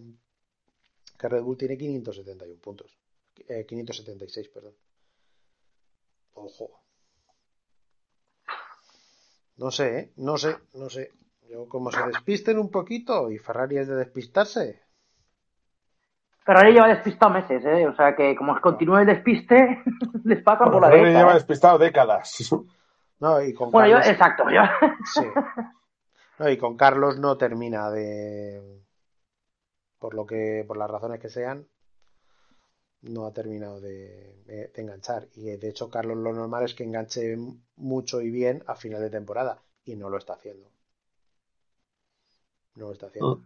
que 1.20 1.28
Red 1.28 1.42
Bull 1.42 1.58
tiene 1.58 1.78
571 1.78 2.62
puntos. 2.62 2.98
Eh, 3.50 3.66
576, 3.68 4.48
perdón. 4.48 4.74
Ojo. 6.36 6.70
No 9.58 9.72
sé, 9.72 10.00
¿eh? 10.00 10.12
No 10.16 10.38
sé, 10.38 10.56
no 10.74 10.90
sé. 10.90 11.12
Yo 11.50 11.68
como 11.68 11.92
se 11.92 12.02
despisten 12.08 12.58
un 12.58 12.72
poquito 12.72 13.30
y 13.30 13.40
Ferrari 13.40 13.78
es 13.78 13.90
de 13.90 13.96
despistarse. 13.96 14.81
Ferrari 16.54 16.74
lleva 16.74 16.88
despistado 16.88 17.32
meses, 17.34 17.64
¿eh? 17.66 17.88
O 17.88 17.96
sea 17.96 18.16
que 18.16 18.36
como 18.36 18.60
continúe 18.60 18.98
el 18.98 19.06
despiste, 19.08 19.84
les 20.24 20.42
pasan 20.44 20.72
por 20.72 20.82
la 20.82 20.88
Ferrari 20.88 21.02
derecha. 21.04 21.20
lleva 21.20 21.32
¿eh? 21.32 21.36
despistado 21.36 21.78
décadas. 21.78 22.54
No, 23.20 23.40
y 23.40 23.54
con 23.54 23.70
Bueno, 23.70 23.88
yo, 23.88 23.96
Carlos- 23.98 24.12
exacto, 24.14 24.44
yo. 24.50 24.62
Sí. 25.14 25.28
No, 26.40 26.50
y 26.50 26.58
con 26.58 26.76
Carlos 26.76 27.20
no 27.20 27.38
termina 27.38 27.92
de. 27.92 28.82
Por 30.00 30.16
lo 30.16 30.26
que, 30.26 30.66
por 30.68 30.76
las 30.76 30.90
razones 30.90 31.20
que 31.20 31.30
sean, 31.30 31.68
no 33.04 33.28
ha 33.28 33.32
terminado 33.32 33.80
de, 33.80 34.42
de- 34.48 34.72
de 34.74 34.82
enganchar. 34.82 35.28
Y 35.36 35.56
de 35.56 35.70
hecho, 35.70 35.92
Carlos 35.92 36.18
lo 36.18 36.34
normal 36.34 36.64
es 36.64 36.74
que 36.74 36.84
enganche 36.84 37.38
mucho 37.76 38.22
y 38.22 38.32
bien 38.32 38.64
a 38.66 38.74
final 38.76 39.02
de 39.02 39.12
temporada. 39.12 39.62
Y 39.86 39.96
no 39.96 40.10
lo 40.10 40.18
está 40.18 40.34
haciendo. 40.34 40.72
No 42.74 42.88
lo 42.88 42.94
está 42.94 43.06
haciendo. 43.06 43.36
Mm. 43.36 43.46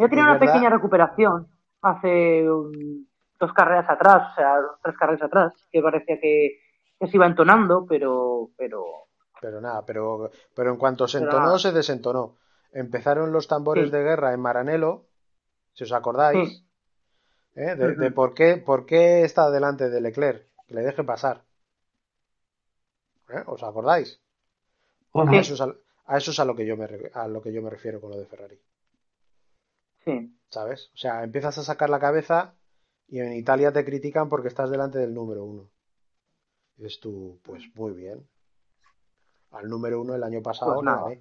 Yo 0.00 0.08
tenía 0.10 0.24
Es 0.24 0.28
una 0.28 0.32
verdad. 0.34 0.52
pequeña 0.52 0.68
recuperación 0.68 1.48
hace 1.84 2.48
um, 2.50 3.04
dos 3.38 3.52
carreras 3.52 3.88
atrás, 3.88 4.32
o 4.32 4.34
sea, 4.34 4.56
tres 4.82 4.96
carreras 4.96 5.22
atrás, 5.22 5.52
que 5.70 5.82
parecía 5.82 6.18
que, 6.20 6.58
que 6.98 7.06
se 7.06 7.16
iba 7.16 7.26
entonando, 7.26 7.86
pero, 7.88 8.50
pero 8.56 8.84
Pero 9.40 9.60
nada, 9.60 9.84
pero, 9.84 10.30
pero 10.54 10.70
en 10.70 10.76
cuanto 10.78 11.06
se 11.06 11.18
entonó, 11.18 11.46
nada. 11.46 11.58
se 11.58 11.72
desentonó. 11.72 12.36
Empezaron 12.72 13.32
los 13.32 13.46
tambores 13.46 13.86
Sí. 13.86 13.90
de 13.92 14.02
guerra 14.02 14.32
en 14.32 14.40
Maranello, 14.40 15.04
si 15.74 15.84
os 15.84 15.92
acordáis, 15.92 16.48
Sí. 16.48 16.66
¿eh? 17.56 17.74
de, 17.76 17.94
de 17.94 18.10
por 18.10 18.34
qué, 18.34 18.56
por 18.56 18.86
qué 18.86 19.22
está 19.24 19.50
delante 19.50 19.90
de 19.90 20.00
Leclerc, 20.00 20.46
que 20.66 20.74
le 20.74 20.82
deje 20.82 21.04
pasar. 21.04 21.42
¿Eh? 23.28 23.42
¿Os 23.46 23.62
acordáis? 23.62 24.20
A 25.14 25.36
eso 25.36 25.54
es 25.54 25.60
a, 25.60 25.72
a 26.06 26.16
eso 26.18 26.30
es 26.32 26.40
a 26.40 26.44
lo 26.44 26.54
que 26.56 26.66
yo 26.66 26.76
me 26.76 26.86
re- 26.86 27.10
a 27.14 27.28
lo 27.28 27.40
que 27.40 27.52
yo 27.52 27.62
me 27.62 27.70
refiero 27.70 28.00
con 28.00 28.10
lo 28.10 28.16
de 28.18 28.26
Ferrari, 28.26 28.58
sí. 30.04 30.34
¿sabes? 30.54 30.90
O 30.94 30.96
sea, 30.96 31.24
empiezas 31.24 31.58
a 31.58 31.64
sacar 31.64 31.90
la 31.90 31.98
cabeza 31.98 32.54
y 33.08 33.18
en 33.18 33.32
Italia 33.32 33.72
te 33.72 33.84
critican 33.84 34.28
porque 34.28 34.48
estás 34.48 34.70
delante 34.70 34.98
del 34.98 35.12
número 35.12 35.44
uno. 35.44 35.68
Y 36.76 36.82
dices 36.84 37.00
tú, 37.00 37.40
pues 37.42 37.62
muy 37.74 37.92
bien. 37.92 38.26
Al 39.50 39.68
número 39.68 40.00
uno 40.00 40.14
el 40.14 40.22
año 40.22 40.40
pasado 40.42 40.74
Pues 40.74 40.84
nada. 40.84 41.12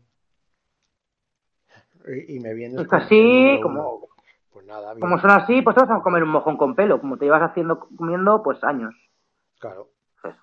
Y, 2.08 2.36
y 2.36 2.40
me 2.40 2.54
vienes 2.54 2.82
Es 2.82 2.88
con 2.88 3.02
así, 3.02 3.60
como, 3.62 3.96
uno. 3.96 4.08
Pues 4.52 4.66
nada, 4.66 4.94
bien. 4.94 5.02
como 5.02 5.20
son 5.20 5.32
así, 5.32 5.62
pues 5.62 5.76
te 5.76 5.82
vas 5.84 6.00
a 6.00 6.04
comer 6.04 6.24
un 6.24 6.30
mojón 6.30 6.58
con 6.58 6.76
pelo, 6.76 7.02
como 7.02 7.18
te 7.18 7.26
ibas 7.26 7.42
haciendo 7.42 7.80
comiendo 7.98 8.44
pues 8.44 8.64
años. 8.64 8.94
Claro, 9.60 9.90
Pues, 10.22 10.36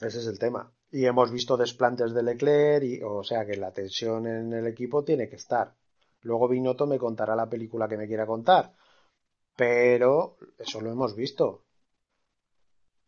ese 0.00 0.18
es 0.20 0.26
el 0.26 0.38
tema. 0.38 0.70
Y 0.90 1.04
hemos 1.04 1.30
visto 1.30 1.56
desplantes 1.56 2.14
de 2.14 2.22
Leclerc, 2.22 2.84
y, 2.84 3.02
o 3.02 3.22
sea 3.22 3.44
que 3.44 3.56
la 3.56 3.72
tensión 3.72 4.26
en 4.26 4.52
el 4.54 4.66
equipo 4.66 5.04
tiene 5.04 5.28
que 5.28 5.36
estar. 5.36 5.74
Luego 6.22 6.48
Binotto 6.48 6.86
me 6.86 6.98
contará 6.98 7.36
la 7.36 7.48
película 7.48 7.88
que 7.88 7.96
me 7.96 8.06
quiera 8.06 8.26
contar. 8.26 8.72
Pero 9.56 10.36
eso 10.58 10.80
lo 10.80 10.90
hemos 10.90 11.14
visto. 11.14 11.64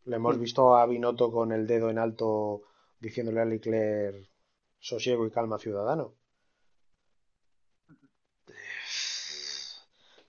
Lo 0.04 0.16
hemos 0.16 0.38
visto 0.38 0.76
a 0.76 0.86
Binotto 0.86 1.30
con 1.30 1.52
el 1.52 1.66
dedo 1.66 1.90
en 1.90 1.98
alto 1.98 2.62
diciéndole 2.98 3.40
a 3.40 3.44
Leclerc 3.44 4.28
sosiego 4.78 5.26
y 5.26 5.30
calma 5.30 5.58
ciudadano. 5.58 6.14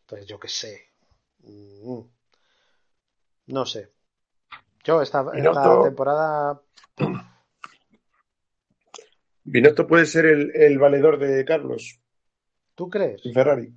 Entonces 0.02 0.28
yo 0.28 0.40
qué 0.40 0.48
sé. 0.48 0.90
Mm. 1.40 2.02
No 3.48 3.66
sé. 3.66 3.92
Yo 4.84 5.02
esta, 5.02 5.26
esta 5.34 5.84
temporada 5.84 6.62
Binotto 9.44 9.88
puede 9.88 10.06
ser 10.06 10.26
el, 10.26 10.52
el 10.56 10.78
valedor 10.80 11.18
de 11.20 11.44
Carlos 11.46 12.01
¿Tú 12.76 12.90
crees? 12.90 13.26
en 13.26 13.34
Ferrari. 13.34 13.74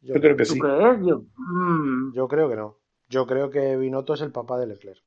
Yo, 0.00 0.14
Yo 0.14 0.20
creo 0.20 0.36
que 0.36 0.44
¿Tú 0.44 0.54
sí. 0.54 0.60
crees? 0.60 0.98
Yo, 1.04 1.22
mm, 1.36 2.12
yo 2.14 2.28
creo 2.28 2.48
que 2.48 2.56
no. 2.56 2.78
Yo 3.08 3.26
creo 3.26 3.50
que 3.50 3.76
Binotto 3.76 4.14
es 4.14 4.20
el 4.20 4.32
papá 4.32 4.58
de 4.58 4.66
Leclerc. 4.66 5.02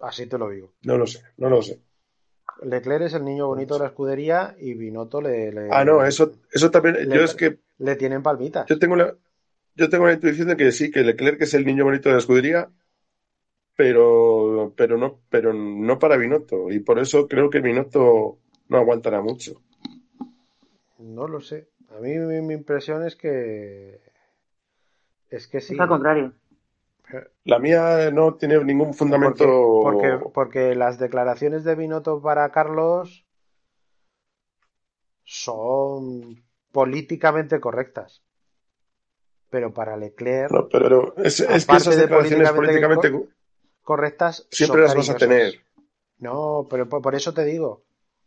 Así 0.00 0.26
te 0.26 0.36
lo 0.38 0.48
digo. 0.50 0.72
No 0.82 0.98
lo 0.98 1.06
sé, 1.06 1.22
no 1.36 1.48
lo 1.48 1.62
sé. 1.62 1.80
Leclerc 2.62 3.02
es 3.04 3.14
el 3.14 3.24
niño 3.24 3.46
bonito 3.46 3.74
de 3.74 3.80
la 3.80 3.86
escudería 3.86 4.56
y 4.58 4.74
Binotto 4.74 5.20
le, 5.20 5.52
le, 5.52 5.68
Ah, 5.70 5.84
no, 5.84 6.04
eso, 6.04 6.32
eso 6.52 6.70
también. 6.70 7.08
Le- 7.08 7.16
Yo 7.16 7.22
es 7.22 7.34
que 7.34 7.58
le 7.78 7.96
tienen 7.96 8.22
palmitas. 8.22 8.66
yo 8.68 8.78
tengo 8.78 8.96
la, 8.96 9.16
yo 9.74 9.88
tengo 9.88 10.06
la 10.06 10.12
intuición 10.14 10.48
de 10.48 10.56
que 10.56 10.72
sí, 10.72 10.90
que 10.90 11.02
Leclerc 11.02 11.40
es 11.42 11.54
el 11.54 11.64
niño 11.64 11.84
bonito 11.84 12.08
de 12.08 12.14
la 12.14 12.18
escudería, 12.20 12.70
pero, 13.76 14.74
pero 14.76 14.98
no, 14.98 15.20
pero 15.30 15.52
no 15.52 15.98
para 15.98 16.16
Binotto. 16.16 16.70
Y 16.70 16.80
por 16.80 16.98
eso 16.98 17.26
creo 17.28 17.50
que 17.50 17.60
Binotto 17.60 18.38
no 18.68 18.76
aguantará 18.78 19.22
mucho. 19.22 19.62
No 21.02 21.26
lo 21.26 21.40
sé. 21.40 21.68
A 21.90 22.00
mí 22.00 22.16
mi, 22.16 22.40
mi 22.40 22.54
impresión 22.54 23.04
es 23.04 23.16
que 23.16 24.00
es 25.28 25.48
que 25.48 25.60
sí. 25.60 25.74
es 25.74 25.80
al 25.80 25.88
contrario. 25.88 26.32
La 27.44 27.58
mía 27.58 28.10
no 28.10 28.34
tiene 28.34 28.62
ningún 28.64 28.94
fundamento. 28.94 29.44
Porque, 29.82 30.12
porque, 30.12 30.30
porque 30.32 30.74
las 30.74 30.98
declaraciones 30.98 31.64
de 31.64 31.74
Binotto 31.74 32.22
para 32.22 32.50
Carlos 32.52 33.26
son 35.24 36.42
políticamente 36.70 37.60
correctas. 37.60 38.22
Pero 39.50 39.74
para 39.74 39.96
Leclerc, 39.96 40.50
No, 40.50 40.68
pero 40.68 41.14
es, 41.16 41.40
es 41.40 41.66
que 41.66 41.76
esas 41.76 41.96
de 41.96 42.02
declaraciones 42.02 42.50
políticamente 42.52 43.10
políticamente 43.10 43.34
correctas 43.82 44.46
siempre 44.50 44.86
son 44.86 44.96
las 44.96 44.96
vas 44.96 45.10
a 45.10 45.16
tener. 45.16 45.54
No, 46.18 46.66
pero 46.70 46.88
por, 46.88 47.02
por 47.02 47.14
eso 47.14 47.34
te 47.34 47.44
digo, 47.44 47.82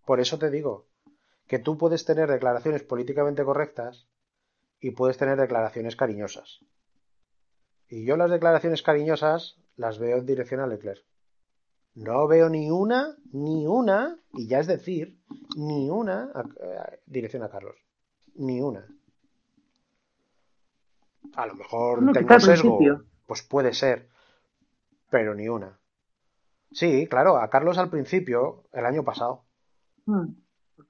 por 0.05 0.19
eso 0.19 0.37
te 0.37 0.51
digo, 0.51 0.85
que 1.47 1.59
tú 1.59 1.77
puedes 1.77 2.05
tener 2.05 2.29
declaraciones 2.29 2.83
políticamente 2.83 3.43
correctas 3.43 4.07
y 4.79 4.91
puedes 4.91 5.17
tener 5.17 5.39
declaraciones 5.39 5.95
cariñosas. 5.95 6.59
Y 7.87 8.05
yo 8.05 8.17
las 8.17 8.31
declaraciones 8.31 8.81
cariñosas 8.81 9.57
las 9.75 9.99
veo 9.99 10.17
en 10.17 10.25
dirección 10.25 10.59
a 10.59 10.67
Leclerc. 10.67 11.03
No 11.93 12.27
veo 12.27 12.49
ni 12.49 12.69
una, 12.71 13.15
ni 13.31 13.67
una, 13.67 14.17
y 14.33 14.47
ya 14.47 14.59
es 14.59 14.67
decir, 14.67 15.17
ni 15.55 15.89
una 15.89 16.29
a- 16.33 16.39
a- 16.41 16.93
dirección 17.05 17.43
a 17.43 17.49
Carlos. 17.49 17.75
Ni 18.35 18.59
una. 18.61 18.85
A 21.35 21.45
lo 21.47 21.55
mejor 21.55 22.01
No, 22.01 22.11
tengo 22.13 22.39
sesgo, 22.39 22.77
principio. 22.77 23.05
pues 23.27 23.43
puede 23.43 23.73
ser, 23.73 24.09
pero 25.09 25.35
ni 25.35 25.47
una. 25.47 25.79
Sí, 26.71 27.07
claro, 27.07 27.37
a 27.37 27.49
Carlos 27.49 27.77
al 27.77 27.89
principio, 27.89 28.63
el 28.73 28.85
año 28.85 29.03
pasado. 29.03 29.43
Mm, 30.05 30.25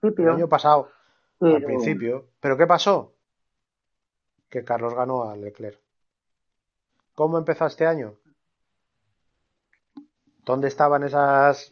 El 0.02 0.30
año 0.36 0.50
pasado, 0.50 0.90
al 1.42 1.64
principio. 1.64 2.26
¿Pero 2.40 2.58
qué 2.58 2.68
pasó? 2.68 3.14
Que 4.50 4.64
Carlos 4.64 4.94
ganó 4.94 5.30
a 5.30 5.36
Leclerc. 5.36 5.80
¿Cómo 7.14 7.38
empezó 7.38 7.66
este 7.66 7.86
año? 7.86 8.16
¿Dónde 10.46 10.68
estaban 10.68 11.04
esas, 11.04 11.72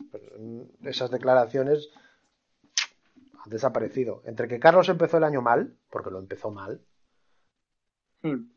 esas 0.83 1.11
declaraciones? 1.11 1.89
Han 3.43 3.49
desaparecido. 3.51 4.21
Entre 4.25 4.47
que 4.47 4.59
Carlos 4.59 4.89
empezó 4.89 5.17
el 5.17 5.23
año 5.25 5.41
mal, 5.41 5.75
porque 5.89 6.09
lo 6.09 6.19
empezó 6.19 6.49
mal, 6.49 6.81
sí. 8.21 8.49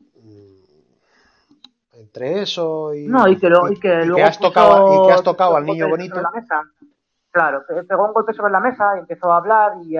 entre 1.93 2.41
eso 2.41 2.93
y, 2.93 3.07
No, 3.07 3.27
y 3.27 3.37
que, 3.37 3.49
lo- 3.49 3.71
y 3.71 3.79
que 3.79 4.01
y 4.03 4.05
luego 4.05 4.25
has 4.25 4.39
tocado, 4.39 5.03
y 5.03 5.07
que 5.07 5.13
has 5.13 5.23
tocado 5.23 5.55
al 5.57 5.65
niño 5.65 5.89
bonito, 5.89 6.21
la 6.21 6.31
mesa. 6.31 6.63
Claro, 7.37 7.63
pe- 7.67 7.83
pegó 7.83 8.07
un 8.07 8.13
golpe 8.13 8.33
sobre 8.33 8.51
la 8.51 8.59
mesa 8.59 8.95
y 8.95 8.99
empezó 8.99 9.31
a 9.31 9.37
hablar 9.37 9.73
y 9.83 9.95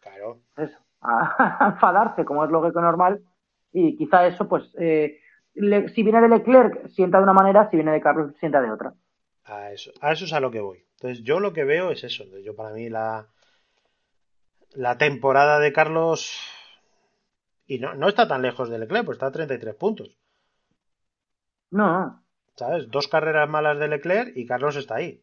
claro, 0.00 0.40
eso, 0.56 0.76
a, 1.00 1.66
a 1.66 1.68
enfadarse, 1.74 2.24
como 2.24 2.44
es 2.44 2.50
lógico 2.50 2.80
y 2.80 2.82
normal. 2.82 3.20
Y 3.72 3.96
quizá 3.96 4.26
eso, 4.26 4.48
pues, 4.48 4.64
eh, 4.78 5.20
le- 5.54 5.88
si 5.90 6.02
viene 6.02 6.20
de 6.20 6.28
Leclerc, 6.28 6.88
sienta 6.88 7.18
de 7.18 7.24
una 7.24 7.32
manera, 7.32 7.68
si 7.70 7.76
viene 7.76 7.92
de 7.92 8.00
Carlos, 8.00 8.34
sienta 8.40 8.60
de 8.60 8.70
otra. 8.72 8.94
a 9.44 9.72
eso, 9.72 9.90
a 10.00 10.12
eso 10.12 10.24
es 10.26 10.32
a 10.32 10.40
lo 10.40 10.50
que 10.50 10.60
voy. 10.60 10.84
Entonces, 10.96 11.24
yo 11.24 11.40
lo 11.40 11.52
que 11.52 11.64
veo 11.64 11.90
es 11.90 12.04
eso. 12.04 12.24
Yo 12.44 12.54
para 12.56 12.70
mí 12.70 12.88
la, 12.88 13.28
la 14.74 14.96
temporada 14.98 15.58
de 15.58 15.72
Carlos 15.72 16.38
y 17.66 17.78
no, 17.78 17.94
no 17.94 18.08
está 18.08 18.26
tan 18.26 18.42
lejos 18.42 18.68
de 18.70 18.78
Leclerc, 18.78 19.04
pues 19.04 19.16
está 19.16 19.26
a 19.26 19.32
33 19.32 19.74
puntos. 19.76 20.18
No, 21.70 22.22
¿Sabes? 22.56 22.90
Dos 22.90 23.08
carreras 23.08 23.48
malas 23.48 23.78
de 23.78 23.88
Leclerc 23.88 24.36
y 24.36 24.44
Carlos 24.46 24.76
está 24.76 24.96
ahí. 24.96 25.22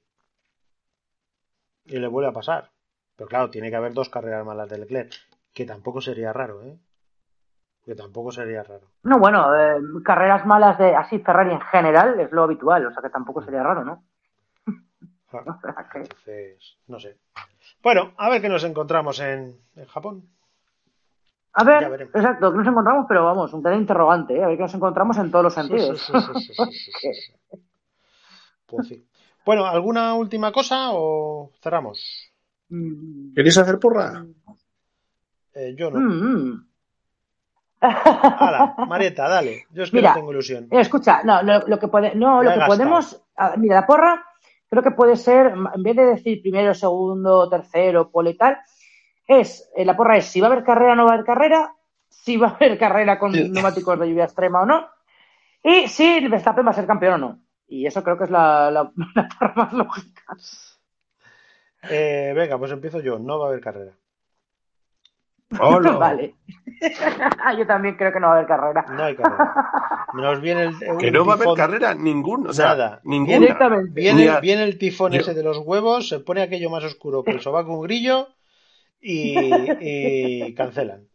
Y 1.86 1.98
le 2.00 2.08
vuelve 2.08 2.30
a 2.30 2.34
pasar. 2.34 2.70
Pero 3.16 3.28
claro, 3.30 3.50
tiene 3.50 3.70
que 3.70 3.76
haber 3.76 3.94
dos 3.94 4.10
carreras 4.10 4.46
malas 4.46 4.70
de 4.70 4.80
Leclerc. 4.80 5.14
Que 5.54 5.66
tampoco 5.66 6.02
sería 6.02 6.34
raro, 6.34 6.64
¿eh? 6.64 6.78
Que 7.86 7.96
tampoco 7.96 8.32
sería 8.32 8.64
raro. 8.64 8.88
no, 9.04 9.20
bueno, 9.20 9.56
eh, 9.56 9.78
carreras 10.04 10.46
malas 10.46 10.78
de 10.80 10.96
así 10.96 11.20
Ferrari 11.20 11.52
en 11.52 11.62
general 11.62 12.20
es 12.20 12.32
lo 12.32 12.44
habitual, 12.44 12.86
o 12.88 12.92
sea 12.92 13.02
que 13.04 13.10
tampoco 13.10 13.44
sería 13.44 13.62
raro, 13.64 13.86
¿no? 13.86 14.04
Que- 15.92 16.00
Entonces, 16.00 16.78
no 16.88 17.00
sé. 17.00 17.18
Bueno, 17.84 18.14
a 18.18 18.30
ver 18.30 18.42
qué 18.42 18.50
nos 18.50 18.64
encontramos 18.64 19.20
en, 19.20 19.56
en 19.76 19.86
Japón. 19.86 20.28
A 21.54 21.64
ver, 21.64 22.02
exacto, 22.14 22.52
que 22.52 22.58
nos 22.58 22.68
encontramos, 22.68 23.06
pero 23.08 23.24
vamos, 23.24 23.54
un 23.54 23.62
gran 23.62 23.78
interrogante, 23.80 24.36
¿eh? 24.36 24.44
a 24.44 24.48
ver 24.48 24.58
qué 24.58 24.64
nos 24.64 24.74
encontramos 24.74 25.18
en 25.18 25.32
todos 25.32 25.44
los 25.44 25.54
sentidos. 25.54 26.02
sí, 26.02 26.14
sí, 26.14 26.20
sí, 26.44 26.54
sí, 26.54 26.54
sí, 26.74 26.92
sí, 26.92 27.12
sí. 27.22 27.34
Pues 28.66 28.88
sí. 28.88 29.06
Bueno, 29.46 29.66
¿alguna 29.66 30.14
última 30.16 30.52
cosa 30.52 30.90
o 30.92 31.52
cerramos? 31.62 32.32
Mm, 32.70 33.34
¿Queréis 33.36 33.58
hacer 33.58 33.80
porra? 33.80 34.26
Eh, 35.54 35.76
yo 35.78 35.92
no. 35.92 36.00
mm, 36.00 36.50
mm. 36.50 36.68
Hala, 37.82 38.76
Marieta, 38.88 39.28
dale. 39.30 39.66
Yo 39.72 39.84
es 39.84 39.92
que 39.92 39.98
Mira, 39.98 40.10
no 40.10 40.16
tengo 40.16 40.32
ilusión. 40.32 40.64
Eh, 40.72 40.80
Escucha, 40.80 41.22
no, 41.24 41.42
lo, 41.44 41.60
lo 41.68 41.78
que 41.80 41.88
puede, 41.88 42.16
no, 42.16 42.42
lo 42.42 42.50
que 42.54 42.60
podemos, 42.66 43.22
a- 43.38 43.56
mira, 43.58 43.76
la 43.76 43.86
porra, 43.86 44.26
creo 44.70 44.82
que 44.82 44.92
puede 44.92 45.16
ser, 45.16 45.54
en 45.74 45.84
vez 45.84 45.96
de 45.96 46.06
decir 46.06 46.42
primero, 46.42 46.74
segundo, 46.74 47.48
tercero, 47.50 48.10
pole 48.10 48.32
y 48.32 48.38
tal, 48.38 48.58
es, 49.28 49.70
eh, 49.76 49.86
la 49.86 49.96
porra 49.96 50.18
es 50.18 50.26
si 50.26 50.42
va 50.42 50.48
a 50.48 50.52
haber 50.52 50.64
carrera 50.64 50.94
o 50.94 50.96
no 50.96 51.06
va 51.06 51.12
a 51.12 51.14
haber 51.14 51.26
carrera, 51.26 51.74
si 52.10 52.38
va 52.38 52.48
a 52.48 52.56
haber 52.56 52.78
carrera 52.80 53.20
con 53.20 53.32
neumáticos 53.54 54.00
de 54.00 54.08
lluvia 54.10 54.24
extrema 54.26 54.62
o 54.62 54.66
no, 54.66 54.88
y 55.62 55.88
si 55.88 56.28
Verstappen 56.28 56.66
va 56.66 56.72
a 56.72 56.74
ser 56.74 56.88
campeón 56.88 57.14
o 57.16 57.18
no. 57.18 57.40
Y 57.68 57.86
eso 57.88 58.04
creo 58.04 58.18
que 58.18 58.26
es 58.26 58.30
la, 58.32 58.70
la, 58.72 58.92
más 59.56 59.74
lógica. 59.74 60.38
Eh, 61.90 62.34
venga, 62.36 62.58
pues 62.58 62.72
empiezo 62.72 63.00
yo. 63.00 63.20
No 63.20 63.40
va 63.40 63.46
a 63.46 63.50
haber 63.50 63.62
carrera. 63.62 63.94
Hola. 65.60 65.92
Vale. 65.98 66.36
Yo 67.58 67.66
también 67.68 67.96
creo 67.96 68.12
que 68.12 68.20
no 68.20 68.28
va 68.28 68.34
a 68.34 68.36
haber 68.38 68.48
carrera. 68.48 68.86
No 68.90 69.04
hay 69.04 69.16
carrera. 69.16 69.54
Nos 70.14 70.42
viene 70.42 70.64
el, 70.64 70.98
Que 71.00 71.12
no 71.12 71.26
va 71.26 71.34
a 71.34 71.36
haber 71.36 71.48
carrera 71.56 71.94
ninguna. 71.94 72.50
O 72.50 72.54
sea, 72.54 72.68
Nada. 72.68 73.02
ninguna. 73.04 73.38
Directamente. 73.40 73.92
Viene, 73.94 74.30
a- 74.30 74.40
viene 74.40 74.64
el 74.64 74.78
tifón 74.78 75.12
Yo- 75.14 75.22
ese 75.22 75.34
de 75.34 75.44
los 75.44 75.60
huevos, 75.60 76.10
se 76.10 76.20
pone 76.20 76.42
aquello 76.42 76.70
más 76.70 76.84
oscuro 76.84 77.24
que 77.24 77.32
el 77.32 77.42
sobaco 77.42 77.74
un 77.78 77.84
grillo 77.84 78.30
y, 79.00 79.36
y 79.80 80.54
cancelan. 80.56 81.08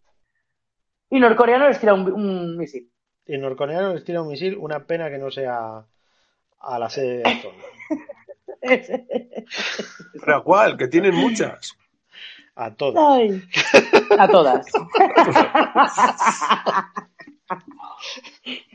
Y 1.11 1.19
norcoreano 1.19 1.67
les 1.69 1.81
tira 1.81 1.93
un, 1.95 2.11
un 2.13 2.57
misil. 2.57 2.91
Y 3.27 3.37
norcoreano 3.39 3.93
les 3.95 4.05
tira 4.05 4.23
un 4.23 4.29
misil, 4.29 4.57
una 4.57 4.87
pena 4.87 5.11
que 5.11 5.19
no 5.19 5.31
sea 5.31 5.85
a 6.61 6.79
la 6.79 6.89
sede 6.91 7.19
de 7.19 7.23
Aston. 7.25 7.55
¿Pero 10.25 10.45
cuál? 10.45 10.77
Que 10.77 10.89
tienen 10.89 11.15
muchas. 11.15 11.77
A 12.55 12.71
todos. 12.75 12.97
Ay. 12.99 13.43
A 14.19 14.29
todas. 14.29 14.67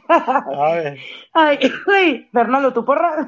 A 0.07 0.71
ver. 0.75 0.99
Ay, 1.33 1.57
ay, 1.87 2.29
Fernando, 2.31 2.71
¿tu 2.71 2.85
porra? 2.85 3.27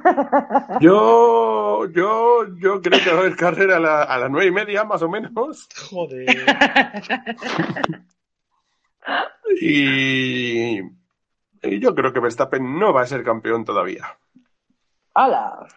Yo, 0.80 1.88
yo, 1.92 2.46
yo 2.60 2.82
creo 2.82 3.04
que 3.04 3.10
va 3.10 3.16
a 3.18 3.20
haber 3.22 3.36
carrera 3.36 3.78
a, 3.78 3.80
la- 3.80 4.04
a 4.04 4.18
las 4.20 4.30
nueve 4.30 4.48
y 4.48 4.52
media, 4.52 4.84
más 4.84 5.02
o 5.02 5.10
menos. 5.10 5.68
Joder. 5.90 6.46
Y, 9.60 10.80
y 10.80 11.80
yo 11.80 11.96
creo 11.96 12.14
que 12.14 12.20
Verstappen 12.20 12.78
no 12.78 12.94
va 12.94 13.02
a 13.02 13.08
ser 13.08 13.24
campeón 13.24 13.66
todavía. 13.66 14.18
¡Hala! 15.18 15.68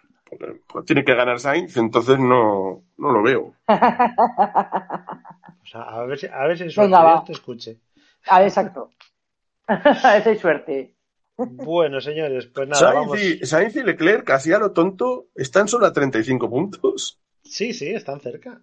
Pues, 0.69 0.85
tiene 0.85 1.03
que 1.03 1.15
ganar 1.15 1.41
Sainz, 1.41 1.77
entonces 1.79 2.19
no, 2.19 2.85
no 2.99 3.13
lo 3.13 3.23
veo. 3.23 3.55
O 5.63 5.67
sea, 5.73 5.83
a 5.83 6.05
ver 6.05 6.19
si, 6.19 6.27
a 6.27 6.47
ver 6.47 6.59
si 6.59 6.71
suerte, 6.71 6.91
Venga, 6.91 7.05
va. 7.05 7.13
Dios 7.13 7.25
te 7.27 7.33
escuche. 7.33 7.79
A 8.27 8.39
ver, 8.41 8.49
exacto. 8.49 8.91
A 9.69 10.15
ver 10.15 10.23
si 10.25 10.29
hay 10.31 10.39
suerte. 10.39 10.97
Bueno, 11.37 12.01
señores, 12.01 12.47
pues 12.47 12.67
nada, 12.67 12.81
Sainz, 12.81 12.95
vamos. 12.95 13.23
y, 13.23 13.47
Sainz 13.47 13.77
y 13.77 13.83
Leclerc, 13.85 14.25
casi 14.25 14.53
a 14.53 14.59
lo 14.59 14.73
tonto, 14.73 15.29
están 15.37 15.69
solo 15.69 15.87
a 15.87 15.93
35 15.93 16.51
puntos. 16.51 17.21
Sí, 17.45 17.73
sí, 17.73 17.91
están 17.91 18.19
cerca. 18.21 18.61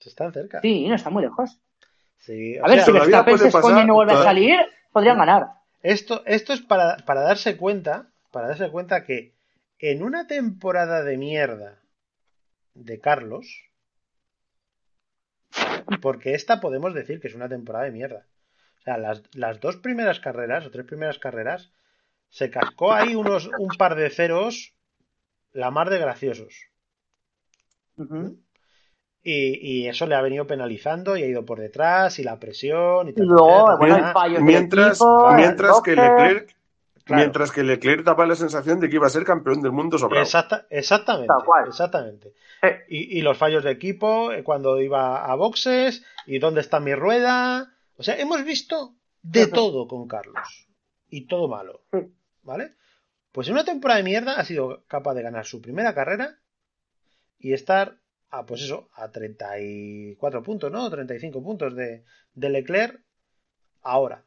Están 0.00 0.32
cerca. 0.32 0.60
Sí, 0.60 0.88
no 0.88 0.96
está 0.96 1.10
muy 1.10 1.22
lejos. 1.22 1.60
Sí, 2.16 2.58
A 2.58 2.66
ver, 2.66 2.78
sea, 2.78 2.86
si 2.86 2.92
Verstappen 2.92 3.38
se 3.38 3.48
esconde 3.48 3.82
y 3.82 3.86
no 3.86 3.94
vuelve 3.94 4.14
a 4.14 4.22
salir, 4.24 4.58
podrían 4.90 5.18
ganar. 5.18 5.46
Esto, 5.82 6.22
esto 6.26 6.52
es 6.52 6.62
para, 6.62 6.96
para 7.06 7.20
darse 7.20 7.56
cuenta, 7.56 8.08
para 8.32 8.48
darse 8.48 8.70
cuenta 8.70 9.04
que 9.04 9.33
en 9.90 10.02
una 10.02 10.26
temporada 10.26 11.02
de 11.02 11.18
mierda 11.18 11.82
de 12.72 13.00
Carlos, 13.00 13.68
porque 16.00 16.32
esta 16.34 16.58
podemos 16.60 16.94
decir 16.94 17.20
que 17.20 17.28
es 17.28 17.34
una 17.34 17.50
temporada 17.50 17.84
de 17.84 17.90
mierda. 17.90 18.26
O 18.78 18.82
sea, 18.82 18.96
las, 18.96 19.22
las 19.34 19.60
dos 19.60 19.76
primeras 19.76 20.20
carreras 20.20 20.64
o 20.64 20.70
tres 20.70 20.86
primeras 20.86 21.18
carreras 21.18 21.70
se 22.30 22.48
cascó 22.48 22.94
ahí 22.94 23.14
unos 23.14 23.50
un 23.58 23.68
par 23.76 23.94
de 23.94 24.08
ceros 24.08 24.74
la 25.52 25.70
mar 25.70 25.90
de 25.90 25.98
graciosos. 25.98 26.54
Ujú. 27.98 28.38
Y, 29.22 29.82
y 29.82 29.88
eso 29.88 30.06
le 30.06 30.14
ha 30.14 30.22
venido 30.22 30.46
penalizando 30.46 31.14
y 31.18 31.24
ha 31.24 31.26
ido 31.26 31.44
por 31.44 31.60
detrás 31.60 32.18
y 32.18 32.24
la 32.24 32.38
presión 32.38 33.08
y 33.08 33.12
tal. 33.12 33.26
luego, 33.26 33.66
tal, 33.66 33.78
bueno, 33.78 33.96
tal. 33.98 34.12
fallos 34.14 34.36
del 34.36 34.44
Mientras, 34.44 35.00
el 35.00 35.36
mientras 35.36 35.82
que. 35.82 35.94
Leclerc, 35.94 36.56
Claro. 37.04 37.20
mientras 37.22 37.52
que 37.52 37.62
Leclerc 37.62 38.02
daba 38.02 38.26
la 38.26 38.34
sensación 38.34 38.80
de 38.80 38.88
que 38.88 38.96
iba 38.96 39.06
a 39.06 39.10
ser 39.10 39.24
campeón 39.24 39.60
del 39.60 39.72
mundo 39.72 39.98
sobrado. 39.98 40.22
Exacta- 40.24 40.66
exactamente, 40.70 41.32
exactamente. 41.68 42.32
Sí. 42.62 42.68
Y, 42.88 43.18
y 43.18 43.22
los 43.22 43.36
fallos 43.36 43.62
de 43.62 43.72
equipo 43.72 44.32
eh, 44.32 44.42
cuando 44.42 44.80
iba 44.80 45.22
a 45.24 45.34
boxes 45.34 46.02
y 46.26 46.38
dónde 46.38 46.62
está 46.62 46.80
mi 46.80 46.94
rueda. 46.94 47.74
O 47.98 48.02
sea, 48.02 48.18
hemos 48.18 48.42
visto 48.44 48.94
de 49.22 49.46
todo 49.48 49.86
con 49.86 50.08
Carlos 50.08 50.66
y 51.10 51.26
todo 51.26 51.46
malo. 51.46 51.82
¿vale? 52.42 52.72
Pues 53.32 53.48
en 53.48 53.52
una 53.54 53.64
temporada 53.64 53.98
de 53.98 54.04
mierda 54.04 54.40
ha 54.40 54.44
sido 54.44 54.84
capaz 54.86 55.12
de 55.14 55.22
ganar 55.22 55.44
su 55.44 55.60
primera 55.60 55.94
carrera 55.94 56.38
y 57.38 57.52
estar 57.52 57.98
a, 58.30 58.46
pues 58.46 58.62
eso, 58.62 58.88
a 58.94 59.10
34 59.10 60.42
puntos, 60.42 60.70
¿no? 60.72 60.88
35 60.90 61.42
puntos 61.42 61.74
de, 61.76 62.04
de 62.32 62.48
Leclerc 62.48 63.00
ahora. 63.82 64.24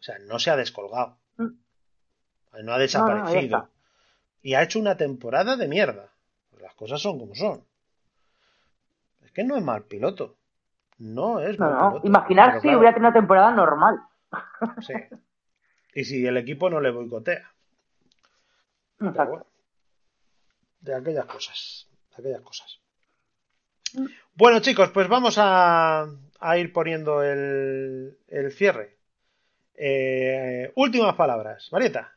O 0.00 0.02
sea, 0.02 0.18
no 0.18 0.38
se 0.40 0.50
ha 0.50 0.56
descolgado. 0.56 1.18
No 2.62 2.72
ha 2.72 2.78
desaparecido. 2.78 3.68
y 4.42 4.54
ha 4.54 4.62
hecho 4.62 4.78
una 4.78 4.96
temporada 4.96 5.56
de 5.56 5.68
mierda. 5.68 6.10
Las 6.60 6.74
cosas 6.74 7.00
son 7.00 7.18
como 7.18 7.34
son. 7.34 7.64
Es 9.22 9.30
que 9.32 9.44
no 9.44 9.56
es 9.56 9.62
mal 9.62 9.84
piloto. 9.84 10.36
No 10.98 11.40
es 11.40 11.58
mal 11.58 11.76
piloto. 11.76 12.06
Imaginar 12.06 12.54
si 12.54 12.60
claro, 12.62 12.78
hubiera 12.78 12.94
tenido 12.94 13.08
una 13.08 13.18
temporada 13.18 13.50
normal. 13.50 14.00
sí. 14.80 14.94
Y 15.94 16.04
si 16.04 16.26
el 16.26 16.36
equipo 16.36 16.68
no 16.70 16.80
le 16.80 16.90
boicotea. 16.90 17.50
Bueno. 18.98 19.46
de 20.80 20.94
aquellas 20.94 21.26
cosas. 21.26 21.88
De 22.16 22.22
aquellas 22.22 22.40
cosas. 22.42 22.80
Bueno, 24.34 24.60
chicos, 24.60 24.90
pues 24.90 25.08
vamos 25.08 25.36
a, 25.38 26.06
a 26.40 26.58
ir 26.58 26.72
poniendo 26.72 27.22
el, 27.22 28.18
el 28.28 28.52
cierre. 28.52 28.96
Eh, 29.74 30.72
últimas 30.76 31.14
palabras. 31.14 31.68
Marieta. 31.72 32.15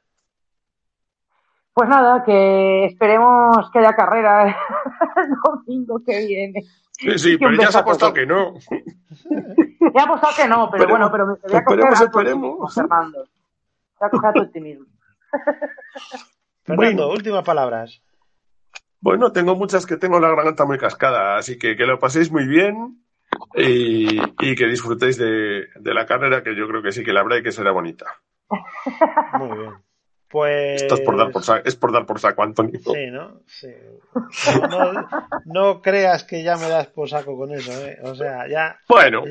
Pues 1.80 1.90
nada, 1.90 2.24
que 2.26 2.86
esperemos 2.88 3.72
que 3.72 3.80
haya 3.80 3.94
carrera 3.96 4.48
el 5.16 5.30
domingo 5.44 6.02
que 6.06 6.26
viene. 6.28 6.62
Sí, 6.92 7.18
sí, 7.18 7.38
pero 7.38 7.52
ya 7.54 7.58
beso 7.60 7.72
se 7.72 7.78
ha 7.78 7.80
a 7.80 7.84
apostado 7.84 8.14
que 8.14 8.26
no. 8.26 8.54
Me 9.80 10.02
ha 10.02 10.04
apostado 10.04 10.34
que 10.36 10.48
no, 10.50 10.70
pero 10.70 10.84
Esperemos- 10.84 10.90
bueno, 10.90 11.10
pero 11.12 11.26
me 11.28 11.34
voy 11.34 11.56
a 11.56 11.64
coger 11.64 11.80
esperemos, 11.80 12.02
a 12.02 12.04
esperemos. 12.04 12.76
Fernando. 12.76 13.18
Voy 14.00 14.08
a 14.08 14.10
coger 14.10 14.30
a 14.30 14.34
tu 14.34 14.42
optimismo. 14.42 14.86
Fernando, 16.66 16.76
Bueno. 16.76 17.08
últimas 17.14 17.44
palabras. 17.46 18.02
Bueno, 19.00 19.32
tengo 19.32 19.56
muchas 19.56 19.86
que 19.86 19.96
tengo 19.96 20.20
la 20.20 20.28
garganta 20.30 20.66
muy 20.66 20.78
cascada, 20.78 21.38
así 21.38 21.58
que 21.58 21.78
que 21.78 21.86
lo 21.86 21.98
paséis 21.98 22.30
muy 22.30 22.46
bien 22.46 23.02
y, 23.56 24.20
y 24.42 24.56
que 24.56 24.66
disfrutéis 24.68 25.18
de, 25.18 25.68
de 25.80 25.94
la 25.94 26.06
carrera, 26.06 26.44
que 26.44 26.54
yo 26.58 26.68
creo 26.68 26.84
que 26.84 26.92
sí 26.92 27.06
que 27.06 27.14
la 27.14 27.22
habrá 27.22 27.38
y 27.38 27.44
que 27.44 27.54
será 27.54 27.72
bonita. 27.72 28.06
Muy 29.40 29.58
bien. 29.58 29.74
Pues. 30.30 30.84
Esto 30.84 30.96
es 30.96 31.02
por 31.02 31.18
dar 31.18 31.32
por 31.32 31.44
saco, 31.44 31.68
es 31.68 31.76
por 31.76 31.92
dar 31.92 32.06
por 32.06 32.20
saco, 32.20 32.44
Antonio. 32.44 32.80
Sí, 32.84 33.08
¿no? 33.12 33.42
Sí. 33.48 33.68
No, 34.70 34.94
no- 34.94 35.08
no 35.46 35.82
creas 35.82 36.24
que 36.24 36.44
ya 36.44 36.56
me 36.56 36.70
das 36.70 36.88
por 36.88 37.10
saco 37.10 37.36
con 37.38 37.52
eso, 37.54 37.72
¿eh? 37.88 37.98
O 38.04 38.14
sea, 38.16 38.48
ya. 38.48 38.78
Bueno, 38.88 39.24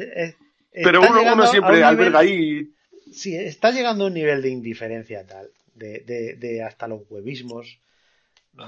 pero 0.72 1.00
uno, 1.00 1.22
uno 1.32 1.46
siempre 1.46 1.74
un 1.74 1.78
nivel- 1.78 1.84
alberga 1.84 2.18
ahí. 2.18 2.72
Sí, 3.12 3.34
está 3.36 3.70
llegando 3.70 4.04
a 4.04 4.08
un 4.08 4.14
nivel 4.14 4.42
de 4.42 4.50
indiferencia 4.50 5.24
tal, 5.26 5.50
de, 5.74 6.00
de, 6.00 6.34
de 6.34 6.62
hasta 6.62 6.86
los 6.88 7.02
huevismos, 7.08 7.80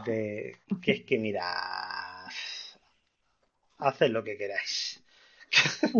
de 0.06 0.56
que 0.80 0.92
es 0.92 1.02
que 1.02 1.18
mira, 1.18 1.44
haced 3.78 4.08
lo 4.10 4.22
que 4.24 4.38
queráis. 4.38 5.02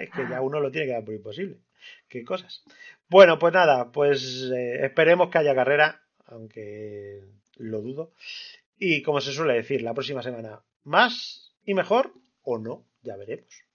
Es 0.00 0.10
que 0.10 0.28
ya 0.28 0.40
uno 0.40 0.60
lo 0.60 0.70
tiene 0.70 0.88
que 0.88 0.92
dar 0.94 1.04
por 1.04 1.14
imposible. 1.14 1.58
Qué 2.08 2.24
cosas. 2.24 2.62
Bueno, 3.08 3.38
pues 3.38 3.52
nada, 3.52 3.92
pues 3.92 4.50
eh, 4.54 4.84
esperemos 4.84 5.30
que 5.30 5.38
haya 5.38 5.54
carrera, 5.54 6.02
aunque 6.26 7.22
lo 7.56 7.80
dudo. 7.80 8.12
Y 8.78 9.02
como 9.02 9.20
se 9.20 9.32
suele 9.32 9.54
decir, 9.54 9.82
la 9.82 9.94
próxima 9.94 10.22
semana 10.22 10.62
más 10.84 11.54
y 11.64 11.74
mejor 11.74 12.12
o 12.42 12.58
no, 12.58 12.84
ya 13.02 13.16
veremos. 13.16 13.65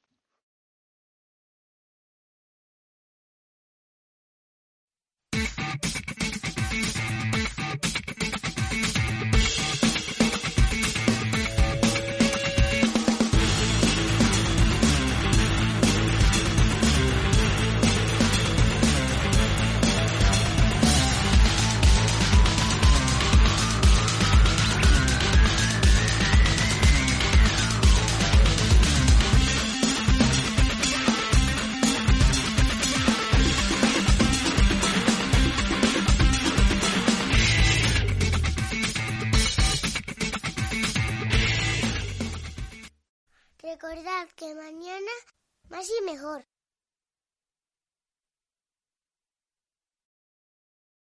Recordad 43.82 44.30
que 44.36 44.54
mañana 44.54 45.12
más 45.70 45.90
y 45.90 46.04
mejor. 46.04 46.46